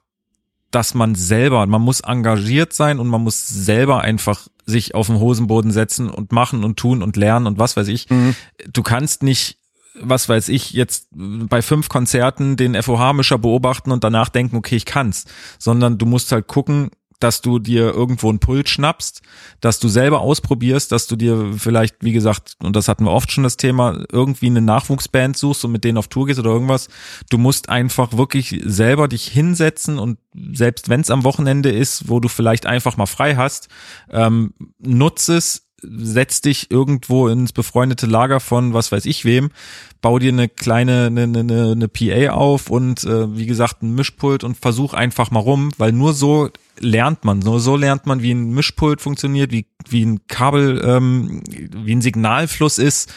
dass 0.72 0.94
man 0.94 1.16
selber, 1.16 1.66
man 1.66 1.82
muss 1.82 2.02
engagiert 2.02 2.74
sein 2.74 3.00
und 3.00 3.08
man 3.08 3.22
muss 3.22 3.48
selber 3.48 4.02
einfach 4.02 4.48
sich 4.66 4.96
auf 4.96 5.08
den 5.08 5.20
Hosenboden 5.20 5.72
setzen 5.72 6.10
und 6.10 6.32
machen 6.32 6.64
und 6.64 6.78
tun 6.78 7.02
und 7.02 7.16
lernen 7.16 7.48
und 7.48 7.58
was 7.58 7.78
weiß 7.78 7.88
ich. 7.88 8.10
Mhm. 8.10 8.36
Du 8.72 8.84
kannst 8.84 9.24
nicht 9.24 9.60
was 10.00 10.30
weiß 10.30 10.50
ich, 10.50 10.74
jetzt 10.74 11.08
bei 11.12 11.62
fünf 11.62 11.90
Konzerten 11.90 12.56
den 12.56 12.82
FOH-Mischer 12.82 13.38
beobachten 13.38 13.92
und 13.92 14.04
danach 14.04 14.30
denken, 14.30 14.56
okay, 14.56 14.76
ich 14.76 14.86
kann's, 14.86 15.26
sondern 15.58 15.98
du 15.98 16.06
musst 16.06 16.32
halt 16.32 16.48
gucken, 16.48 16.92
dass 17.20 17.42
du 17.42 17.60
dir 17.60 17.94
irgendwo 17.94 18.30
einen 18.30 18.40
Pult 18.40 18.70
schnappst, 18.70 19.22
dass 19.60 19.80
du 19.80 19.88
selber 19.88 20.22
ausprobierst, 20.22 20.92
dass 20.92 21.08
du 21.08 21.16
dir 21.16 21.54
vielleicht, 21.58 21.96
wie 22.02 22.12
gesagt, 22.12 22.56
und 22.62 22.76
das 22.76 22.88
hatten 22.88 23.06
wir 23.06 23.12
oft 23.12 23.32
schon 23.32 23.44
das 23.44 23.58
Thema, 23.58 24.04
irgendwie 24.12 24.48
eine 24.48 24.62
Nachwuchsband 24.62 25.38
suchst 25.38 25.66
und 25.66 25.72
mit 25.72 25.84
denen 25.84 25.98
auf 25.98 26.08
Tour 26.08 26.28
gehst 26.28 26.40
oder 26.40 26.52
irgendwas. 26.52 26.90
Du 27.30 27.38
musst 27.38 27.70
einfach 27.70 28.14
wirklich 28.14 28.62
selber 28.64 29.08
dich 29.08 29.28
hinsetzen 29.28 30.00
und 30.00 30.20
selbst 30.54 30.90
wenn 30.90 31.02
es 31.02 31.12
am 31.12 31.24
Wochenende 31.24 31.72
ist, 31.72 32.10
wo 32.10 32.20
du 32.20 32.28
vielleicht 32.28 32.66
einfach 32.66 32.98
mal 32.98 33.06
frei 33.06 33.36
hast, 33.36 33.70
ähm, 34.12 34.54
nutze 34.80 35.38
es, 35.38 35.67
setz 35.82 36.42
dich 36.42 36.72
irgendwo 36.72 37.28
ins 37.28 37.54
befreundete 37.54 38.08
Lager 38.08 38.40
von 38.40 38.74
was 38.74 38.92
weiß 38.92 39.06
ich 39.06 39.26
wem, 39.26 39.52
bau 40.02 40.18
dir 40.18 40.32
eine 40.32 40.50
kleine 40.50 41.08
eine, 41.08 41.24
eine, 41.24 41.72
eine 41.72 41.88
PA 41.88 42.34
auf 42.34 42.70
und 42.70 43.04
äh, 43.04 43.36
wie 43.36 43.46
gesagt 43.46 43.84
ein 43.84 43.94
Mischpult 43.94 44.44
und 44.44 44.58
versuch 44.58 44.94
einfach 44.94 45.30
mal 45.32 45.40
rum, 45.40 45.72
weil 45.78 45.92
nur 45.92 46.14
so 46.14 46.50
lernt 46.80 47.26
man. 47.26 47.40
Nur 47.40 47.60
so 47.60 47.76
lernt 47.76 48.06
man, 48.06 48.22
wie 48.22 48.32
ein 48.32 48.52
Mischpult 48.52 49.02
funktioniert, 49.02 49.52
wie, 49.52 49.66
wie 49.90 50.06
ein 50.06 50.28
Kabel, 50.28 50.82
ähm, 50.86 51.42
wie 51.48 51.96
ein 51.96 52.02
Signalfluss 52.02 52.78
ist, 52.78 53.12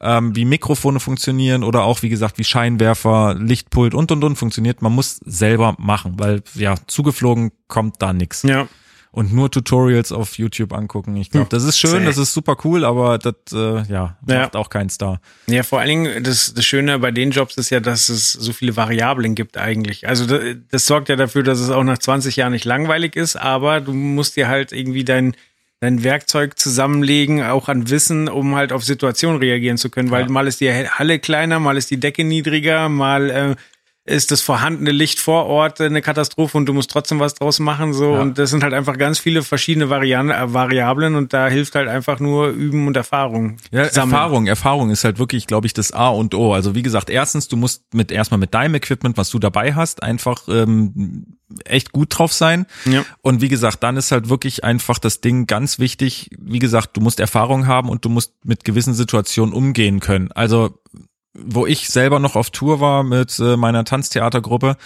ähm, 0.00 0.34
wie 0.34 0.44
Mikrofone 0.44 1.00
funktionieren 1.00 1.62
oder 1.62 1.84
auch, 1.84 2.02
wie 2.02 2.08
gesagt, 2.08 2.38
wie 2.38 2.44
Scheinwerfer, 2.44 3.34
Lichtpult 3.38 3.94
und 3.94 4.10
und 4.12 4.24
und 4.24 4.36
funktioniert. 4.36 4.82
Man 4.82 4.92
muss 4.92 5.20
selber 5.24 5.74
machen, 5.78 6.14
weil 6.18 6.42
ja, 6.54 6.74
zugeflogen 6.86 7.52
kommt 7.68 8.00
da 8.00 8.12
nix. 8.12 8.42
Ja 8.42 8.66
und 9.12 9.32
nur 9.32 9.50
Tutorials 9.50 10.10
auf 10.10 10.38
YouTube 10.38 10.72
angucken. 10.72 11.14
Ich 11.16 11.30
glaube, 11.30 11.48
das 11.50 11.64
ist 11.64 11.78
schön, 11.78 12.06
das 12.06 12.16
ist 12.16 12.32
super 12.32 12.56
cool, 12.64 12.84
aber 12.84 13.18
das 13.18 13.34
äh, 13.52 13.82
ja, 13.92 14.16
macht 14.22 14.54
ja. 14.54 14.54
auch 14.54 14.70
keinen 14.70 14.88
Star. 14.88 15.20
Ja, 15.46 15.62
vor 15.62 15.80
allen 15.80 15.88
Dingen, 15.88 16.24
das, 16.24 16.54
das 16.54 16.64
Schöne 16.64 16.98
bei 16.98 17.10
den 17.10 17.30
Jobs 17.30 17.58
ist 17.58 17.68
ja, 17.68 17.80
dass 17.80 18.08
es 18.08 18.32
so 18.32 18.52
viele 18.54 18.74
Variablen 18.74 19.34
gibt 19.34 19.58
eigentlich. 19.58 20.08
Also 20.08 20.26
das, 20.26 20.42
das 20.70 20.86
sorgt 20.86 21.10
ja 21.10 21.16
dafür, 21.16 21.42
dass 21.42 21.60
es 21.60 21.68
auch 21.68 21.84
nach 21.84 21.98
20 21.98 22.36
Jahren 22.36 22.52
nicht 22.52 22.64
langweilig 22.64 23.14
ist, 23.14 23.36
aber 23.36 23.82
du 23.82 23.92
musst 23.92 24.36
dir 24.36 24.48
halt 24.48 24.72
irgendwie 24.72 25.04
dein 25.04 25.36
dein 25.80 26.04
Werkzeug 26.04 26.60
zusammenlegen, 26.60 27.42
auch 27.42 27.68
an 27.68 27.90
Wissen, 27.90 28.28
um 28.28 28.54
halt 28.54 28.72
auf 28.72 28.84
Situationen 28.84 29.40
reagieren 29.40 29.78
zu 29.78 29.90
können, 29.90 30.12
weil 30.12 30.26
ja. 30.26 30.28
mal 30.28 30.46
ist 30.46 30.60
die 30.60 30.70
Halle 30.70 31.18
kleiner, 31.18 31.58
mal 31.58 31.76
ist 31.76 31.90
die 31.90 31.98
Decke 31.98 32.22
niedriger, 32.22 32.88
mal 32.88 33.30
äh, 33.30 33.56
ist 34.04 34.32
das 34.32 34.40
vorhandene 34.40 34.90
Licht 34.90 35.20
vor 35.20 35.46
Ort 35.46 35.80
eine 35.80 36.02
Katastrophe 36.02 36.58
und 36.58 36.66
du 36.66 36.72
musst 36.72 36.90
trotzdem 36.90 37.20
was 37.20 37.34
draus 37.34 37.60
machen 37.60 37.92
so 37.92 38.14
ja. 38.14 38.20
und 38.20 38.36
das 38.36 38.50
sind 38.50 38.64
halt 38.64 38.74
einfach 38.74 38.98
ganz 38.98 39.20
viele 39.20 39.42
verschiedene 39.42 39.90
Varian 39.90 40.30
äh, 40.30 40.52
Variablen 40.52 41.14
und 41.14 41.32
da 41.32 41.46
hilft 41.48 41.76
halt 41.76 41.88
einfach 41.88 42.18
nur 42.18 42.48
Üben 42.48 42.88
und 42.88 42.96
Erfahrung. 42.96 43.58
Ja, 43.70 43.88
sammeln. 43.88 44.12
Erfahrung, 44.12 44.46
Erfahrung 44.46 44.90
ist 44.90 45.04
halt 45.04 45.20
wirklich, 45.20 45.46
glaube 45.46 45.68
ich, 45.68 45.72
das 45.72 45.92
A 45.92 46.08
und 46.08 46.34
O. 46.34 46.52
Also 46.52 46.74
wie 46.74 46.82
gesagt, 46.82 47.10
erstens, 47.10 47.46
du 47.46 47.56
musst 47.56 47.94
mit 47.94 48.10
erstmal 48.10 48.38
mit 48.38 48.54
deinem 48.54 48.74
Equipment, 48.74 49.16
was 49.16 49.30
du 49.30 49.38
dabei 49.38 49.74
hast, 49.74 50.02
einfach 50.02 50.48
ähm, 50.48 51.38
echt 51.64 51.92
gut 51.92 52.18
drauf 52.18 52.32
sein. 52.32 52.66
Ja. 52.86 53.04
Und 53.20 53.40
wie 53.40 53.48
gesagt, 53.48 53.84
dann 53.84 53.96
ist 53.96 54.10
halt 54.10 54.28
wirklich 54.28 54.64
einfach 54.64 54.98
das 54.98 55.20
Ding 55.20 55.46
ganz 55.46 55.78
wichtig. 55.78 56.30
Wie 56.38 56.58
gesagt, 56.58 56.96
du 56.96 57.00
musst 57.00 57.20
Erfahrung 57.20 57.68
haben 57.68 57.88
und 57.88 58.04
du 58.04 58.08
musst 58.08 58.32
mit 58.44 58.64
gewissen 58.64 58.94
Situationen 58.94 59.54
umgehen 59.54 60.00
können. 60.00 60.32
Also 60.32 60.80
wo 61.34 61.66
ich 61.66 61.88
selber 61.88 62.18
noch 62.18 62.36
auf 62.36 62.50
Tour 62.50 62.80
war 62.80 63.02
mit 63.02 63.38
äh, 63.38 63.56
meiner 63.56 63.84
Tanztheatergruppe, 63.84 64.76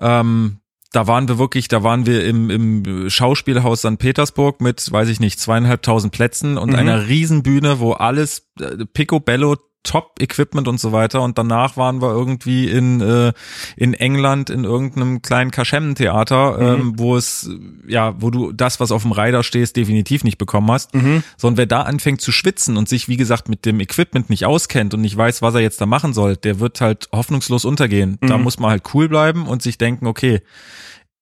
ähm, 0.00 0.58
da 0.92 1.06
waren 1.06 1.26
wir 1.26 1.38
wirklich, 1.38 1.68
da 1.68 1.82
waren 1.82 2.06
wir 2.06 2.24
im, 2.24 2.50
im 2.50 3.08
Schauspielhaus 3.08 3.80
St. 3.80 3.98
Petersburg 3.98 4.60
mit, 4.60 4.92
weiß 4.92 5.08
ich 5.08 5.20
nicht, 5.20 5.40
zweieinhalbtausend 5.40 6.12
Plätzen 6.12 6.58
und 6.58 6.70
mhm. 6.70 6.76
einer 6.76 7.08
Riesenbühne, 7.08 7.80
wo 7.80 7.92
alles 7.92 8.50
äh, 8.60 8.84
Picobello 8.84 9.56
Top-Equipment 9.82 10.68
und 10.68 10.78
so 10.78 10.92
weiter. 10.92 11.22
Und 11.22 11.38
danach 11.38 11.76
waren 11.76 12.00
wir 12.00 12.10
irgendwie 12.10 12.68
in, 12.68 13.00
äh, 13.00 13.32
in 13.76 13.94
England 13.94 14.50
in 14.50 14.64
irgendeinem 14.64 15.22
kleinen 15.22 15.50
Kaschemmen-Theater, 15.50 16.58
mhm. 16.58 16.80
ähm, 16.80 16.92
wo 16.96 17.16
es, 17.16 17.50
ja, 17.86 18.14
wo 18.20 18.30
du 18.30 18.52
das, 18.52 18.80
was 18.80 18.92
auf 18.92 19.02
dem 19.02 19.12
Reiter 19.12 19.42
stehst, 19.42 19.76
definitiv 19.76 20.24
nicht 20.24 20.38
bekommen 20.38 20.70
hast. 20.70 20.94
Mhm. 20.94 21.22
Sondern 21.36 21.58
wer 21.58 21.66
da 21.66 21.82
anfängt 21.82 22.20
zu 22.20 22.32
schwitzen 22.32 22.76
und 22.76 22.88
sich, 22.88 23.08
wie 23.08 23.16
gesagt, 23.16 23.48
mit 23.48 23.64
dem 23.66 23.80
Equipment 23.80 24.30
nicht 24.30 24.46
auskennt 24.46 24.94
und 24.94 25.00
nicht 25.00 25.16
weiß, 25.16 25.42
was 25.42 25.54
er 25.54 25.60
jetzt 25.60 25.80
da 25.80 25.86
machen 25.86 26.12
soll, 26.12 26.36
der 26.36 26.60
wird 26.60 26.80
halt 26.80 27.08
hoffnungslos 27.12 27.64
untergehen. 27.64 28.18
Mhm. 28.20 28.26
Da 28.28 28.38
muss 28.38 28.58
man 28.58 28.70
halt 28.70 28.84
cool 28.94 29.08
bleiben 29.08 29.46
und 29.46 29.62
sich 29.62 29.78
denken, 29.78 30.06
okay, 30.06 30.42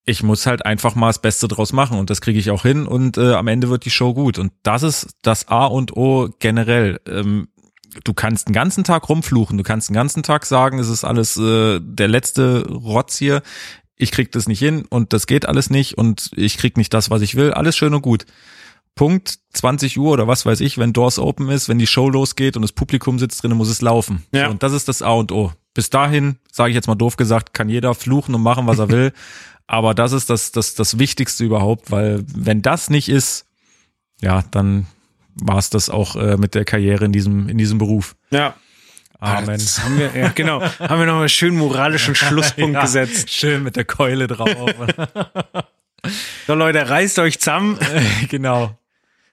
ich 0.05 0.23
muss 0.23 0.45
halt 0.45 0.65
einfach 0.65 0.95
mal 0.95 1.07
das 1.07 1.21
Beste 1.21 1.47
draus 1.47 1.73
machen 1.73 1.97
und 1.99 2.09
das 2.09 2.21
kriege 2.21 2.39
ich 2.39 2.49
auch 2.49 2.63
hin 2.63 2.87
und 2.87 3.17
äh, 3.17 3.33
am 3.33 3.47
Ende 3.47 3.69
wird 3.69 3.85
die 3.85 3.91
Show 3.91 4.13
gut. 4.13 4.39
Und 4.39 4.51
das 4.63 4.83
ist 4.83 5.09
das 5.21 5.47
A 5.47 5.65
und 5.65 5.95
O 5.95 6.29
generell. 6.39 6.99
Ähm, 7.07 7.47
du 8.03 8.13
kannst 8.13 8.47
den 8.47 8.53
ganzen 8.53 8.83
Tag 8.83 9.09
rumfluchen, 9.09 9.57
du 9.57 9.63
kannst 9.63 9.89
den 9.89 9.93
ganzen 9.93 10.23
Tag 10.23 10.45
sagen, 10.45 10.79
es 10.79 10.89
ist 10.89 11.03
alles 11.03 11.37
äh, 11.37 11.79
der 11.81 12.07
letzte 12.07 12.67
Rotz 12.67 13.17
hier. 13.17 13.41
ich 13.95 14.11
krieg 14.11 14.31
das 14.31 14.47
nicht 14.47 14.59
hin 14.59 14.85
und 14.89 15.13
das 15.13 15.27
geht 15.27 15.45
alles 15.45 15.69
nicht 15.69 15.97
und 15.97 16.31
ich 16.35 16.57
krieg 16.57 16.77
nicht 16.77 16.93
das, 16.93 17.09
was 17.09 17.21
ich 17.21 17.35
will. 17.35 17.51
Alles 17.51 17.75
schön 17.75 17.93
und 17.93 18.01
gut. 18.01 18.25
Punkt 18.95 19.39
20 19.53 19.97
Uhr 19.99 20.11
oder 20.11 20.27
was 20.27 20.45
weiß 20.45 20.59
ich, 20.61 20.77
wenn 20.77 20.93
Doors 20.93 21.19
open 21.19 21.49
ist, 21.49 21.69
wenn 21.69 21.79
die 21.79 21.87
Show 21.87 22.09
losgeht 22.09 22.55
und 22.55 22.61
das 22.61 22.71
Publikum 22.71 23.19
sitzt 23.19 23.43
drin, 23.43 23.51
muss 23.53 23.69
es 23.69 23.81
laufen. 23.81 24.25
Ja. 24.33 24.45
So, 24.45 24.51
und 24.51 24.63
das 24.63 24.73
ist 24.73 24.87
das 24.87 25.01
A 25.01 25.11
und 25.11 25.31
O. 25.31 25.51
Bis 25.73 25.89
dahin, 25.89 26.37
sage 26.51 26.71
ich 26.71 26.75
jetzt 26.75 26.87
mal 26.87 26.95
doof 26.95 27.15
gesagt, 27.15 27.53
kann 27.53 27.69
jeder 27.69 27.93
fluchen 27.93 28.35
und 28.35 28.41
machen, 28.41 28.67
was 28.67 28.79
er 28.79 28.89
will. 28.89 29.13
Aber 29.67 29.93
das 29.93 30.11
ist 30.11 30.29
das, 30.29 30.51
das, 30.51 30.75
das 30.75 30.99
Wichtigste 30.99 31.45
überhaupt, 31.45 31.91
weil 31.91 32.25
wenn 32.27 32.61
das 32.61 32.89
nicht 32.89 33.07
ist, 33.07 33.45
ja, 34.19 34.43
dann 34.51 34.85
war 35.35 35.57
es 35.57 35.69
das 35.69 35.89
auch 35.89 36.15
äh, 36.15 36.37
mit 36.37 36.55
der 36.55 36.65
Karriere 36.65 37.05
in 37.05 37.11
diesem, 37.11 37.49
in 37.49 37.57
diesem 37.57 37.77
Beruf. 37.77 38.15
Ja. 38.31 38.55
Amen. 39.19 39.59
Das 39.59 39.83
haben 39.83 39.99
wir, 39.99 40.09
ja, 40.15 40.29
genau. 40.29 40.61
haben 40.61 40.99
wir 40.99 41.05
nochmal 41.05 41.29
schön 41.29 41.55
moralischen 41.55 42.15
Schlusspunkt 42.15 42.73
Ja, 42.73 42.81
gesetzt. 42.81 43.31
Schön 43.31 43.63
mit 43.63 43.75
der 43.75 43.85
Keule 43.85 44.27
drauf. 44.27 44.49
So, 46.47 46.55
Leute, 46.55 46.89
reißt 46.89 47.19
euch 47.19 47.39
zusammen. 47.39 47.77
genau. 48.29 48.75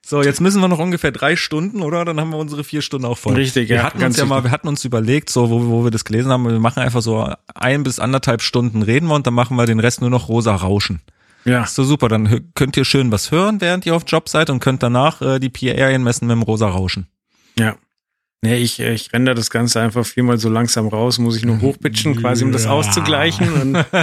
So, 0.05 0.23
jetzt 0.23 0.39
müssen 0.39 0.61
wir 0.61 0.67
noch 0.67 0.79
ungefähr 0.79 1.11
drei 1.11 1.35
Stunden, 1.35 1.81
oder? 1.81 2.05
Dann 2.05 2.19
haben 2.19 2.31
wir 2.31 2.37
unsere 2.37 2.63
vier 2.63 2.81
Stunden 2.81 3.05
auch 3.05 3.17
voll. 3.17 3.35
Richtig, 3.35 3.69
wir 3.69 3.77
ja, 3.77 3.83
Hatten 3.83 3.99
ganz 3.99 4.15
uns 4.15 4.19
ja 4.19 4.25
mal, 4.25 4.43
wir 4.43 4.51
hatten 4.51 4.67
uns 4.67 4.85
überlegt, 4.85 5.29
so, 5.29 5.49
wo, 5.49 5.67
wo 5.67 5.83
wir 5.83 5.91
das 5.91 6.05
gelesen 6.05 6.31
haben, 6.31 6.45
wir 6.45 6.59
machen 6.59 6.81
einfach 6.81 7.01
so 7.01 7.31
ein 7.53 7.83
bis 7.83 7.99
anderthalb 7.99 8.41
Stunden 8.41 8.81
reden 8.81 9.07
wir 9.07 9.15
und 9.15 9.27
dann 9.27 9.33
machen 9.33 9.55
wir 9.57 9.65
den 9.65 9.79
Rest 9.79 10.01
nur 10.01 10.09
noch 10.09 10.29
rosa 10.29 10.55
rauschen. 10.55 11.01
Ja. 11.45 11.63
Ist 11.63 11.75
so 11.75 11.83
super, 11.83 12.09
dann 12.09 12.51
könnt 12.53 12.75
ihr 12.77 12.85
schön 12.85 13.11
was 13.11 13.31
hören, 13.31 13.61
während 13.61 13.85
ihr 13.85 13.95
auf 13.95 14.03
Job 14.05 14.27
seid 14.29 14.49
und 14.49 14.59
könnt 14.59 14.83
danach 14.83 15.21
äh, 15.21 15.39
die 15.39 15.49
PA 15.49 15.97
messen 15.97 16.27
mit 16.27 16.35
dem 16.35 16.41
rosa 16.43 16.67
Rauschen. 16.67 17.07
Ja. 17.57 17.75
Nee, 18.41 18.57
ich, 18.57 18.79
ich 18.79 19.11
render 19.11 19.35
das 19.35 19.49
Ganze 19.49 19.81
einfach 19.81 20.05
viermal 20.05 20.37
so 20.37 20.49
langsam 20.49 20.87
raus, 20.87 21.17
muss 21.19 21.35
ich 21.35 21.43
nur 21.45 21.59
hochpitchen, 21.61 22.15
quasi 22.15 22.43
um 22.45 22.51
das 22.51 22.65
Ja. 22.65 22.71
auszugleichen. 22.71 23.77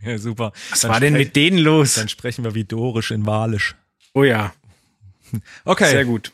Ja, 0.00 0.16
super. 0.16 0.52
was 0.70 0.86
war 0.88 1.00
denn 1.00 1.14
mit 1.14 1.34
denen 1.34 1.58
los? 1.58 1.94
Dann 1.94 2.08
sprechen 2.08 2.44
wir 2.44 2.54
wie 2.54 2.62
Dorisch 2.62 3.10
in 3.10 3.26
Walisch. 3.26 3.74
Oh 4.14 4.22
ja, 4.22 4.52
Okay. 5.64 5.90
sehr 5.90 6.04
gut. 6.04 6.30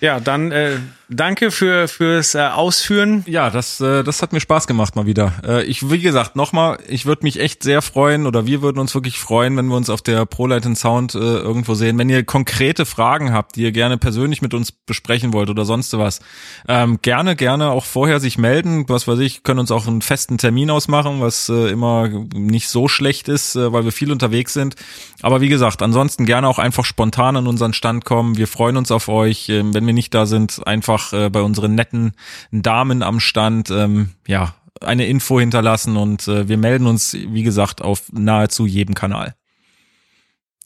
Ja, 0.00 0.20
dann 0.20 0.52
äh, 0.52 0.78
danke 1.14 1.50
für 1.50 1.88
fürs 1.88 2.34
äh, 2.34 2.40
Ausführen. 2.40 3.24
Ja, 3.26 3.50
das, 3.50 3.80
äh, 3.80 4.02
das 4.02 4.22
hat 4.22 4.32
mir 4.32 4.40
Spaß 4.40 4.66
gemacht 4.66 4.96
mal 4.96 5.06
wieder. 5.06 5.32
Äh, 5.46 5.64
ich, 5.64 5.90
wie 5.90 6.00
gesagt, 6.00 6.36
nochmal, 6.36 6.78
ich 6.88 7.06
würde 7.06 7.24
mich 7.24 7.40
echt 7.40 7.62
sehr 7.62 7.82
freuen 7.82 8.26
oder 8.26 8.46
wir 8.46 8.62
würden 8.62 8.78
uns 8.78 8.94
wirklich 8.94 9.18
freuen, 9.18 9.56
wenn 9.56 9.66
wir 9.66 9.76
uns 9.76 9.90
auf 9.90 10.02
der 10.02 10.26
ProLight 10.26 10.62
Sound 10.76 11.14
äh, 11.14 11.18
irgendwo 11.18 11.74
sehen. 11.74 11.98
Wenn 11.98 12.08
ihr 12.08 12.24
konkrete 12.24 12.86
Fragen 12.86 13.32
habt, 13.32 13.56
die 13.56 13.62
ihr 13.62 13.72
gerne 13.72 13.98
persönlich 13.98 14.42
mit 14.42 14.54
uns 14.54 14.72
besprechen 14.72 15.32
wollt 15.32 15.50
oder 15.50 15.64
sonst 15.64 15.96
was, 15.98 16.20
ähm, 16.68 16.98
gerne, 17.02 17.36
gerne 17.36 17.70
auch 17.70 17.84
vorher 17.84 18.20
sich 18.20 18.38
melden. 18.38 18.88
Was 18.88 19.06
weiß 19.06 19.18
ich, 19.18 19.42
können 19.42 19.60
uns 19.60 19.70
auch 19.70 19.86
einen 19.86 20.02
festen 20.02 20.38
Termin 20.38 20.70
ausmachen, 20.70 21.20
was 21.20 21.48
äh, 21.48 21.68
immer 21.68 22.08
nicht 22.34 22.68
so 22.68 22.88
schlecht 22.88 23.28
ist, 23.28 23.56
äh, 23.56 23.72
weil 23.72 23.84
wir 23.84 23.92
viel 23.92 24.12
unterwegs 24.12 24.52
sind. 24.52 24.76
Aber 25.20 25.40
wie 25.40 25.48
gesagt, 25.48 25.82
ansonsten 25.82 26.26
gerne 26.26 26.48
auch 26.48 26.58
einfach 26.58 26.84
spontan 26.84 27.36
an 27.36 27.46
unseren 27.46 27.72
Stand 27.72 28.04
kommen. 28.04 28.36
Wir 28.36 28.46
freuen 28.46 28.76
uns 28.76 28.90
auf 28.90 29.08
euch. 29.08 29.48
Ähm, 29.48 29.74
wenn 29.74 29.86
wir 29.86 29.94
nicht 29.94 30.14
da 30.14 30.26
sind, 30.26 30.66
einfach 30.66 31.01
äh, 31.12 31.30
bei 31.30 31.42
unseren 31.42 31.74
netten 31.74 32.12
Damen 32.50 33.02
am 33.02 33.20
Stand, 33.20 33.70
ähm, 33.70 34.10
ja, 34.26 34.54
eine 34.80 35.06
Info 35.06 35.40
hinterlassen 35.40 35.96
und 35.96 36.28
äh, 36.28 36.48
wir 36.48 36.58
melden 36.58 36.86
uns, 36.86 37.14
wie 37.14 37.42
gesagt, 37.42 37.82
auf 37.82 38.12
nahezu 38.12 38.66
jedem 38.66 38.94
Kanal. 38.94 39.34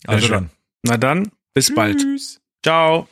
Also 0.05 0.27
dann. 0.27 0.49
Na 0.83 0.97
dann, 0.97 1.31
bis 1.53 1.73
bald. 1.73 2.03
Ciao. 2.63 3.07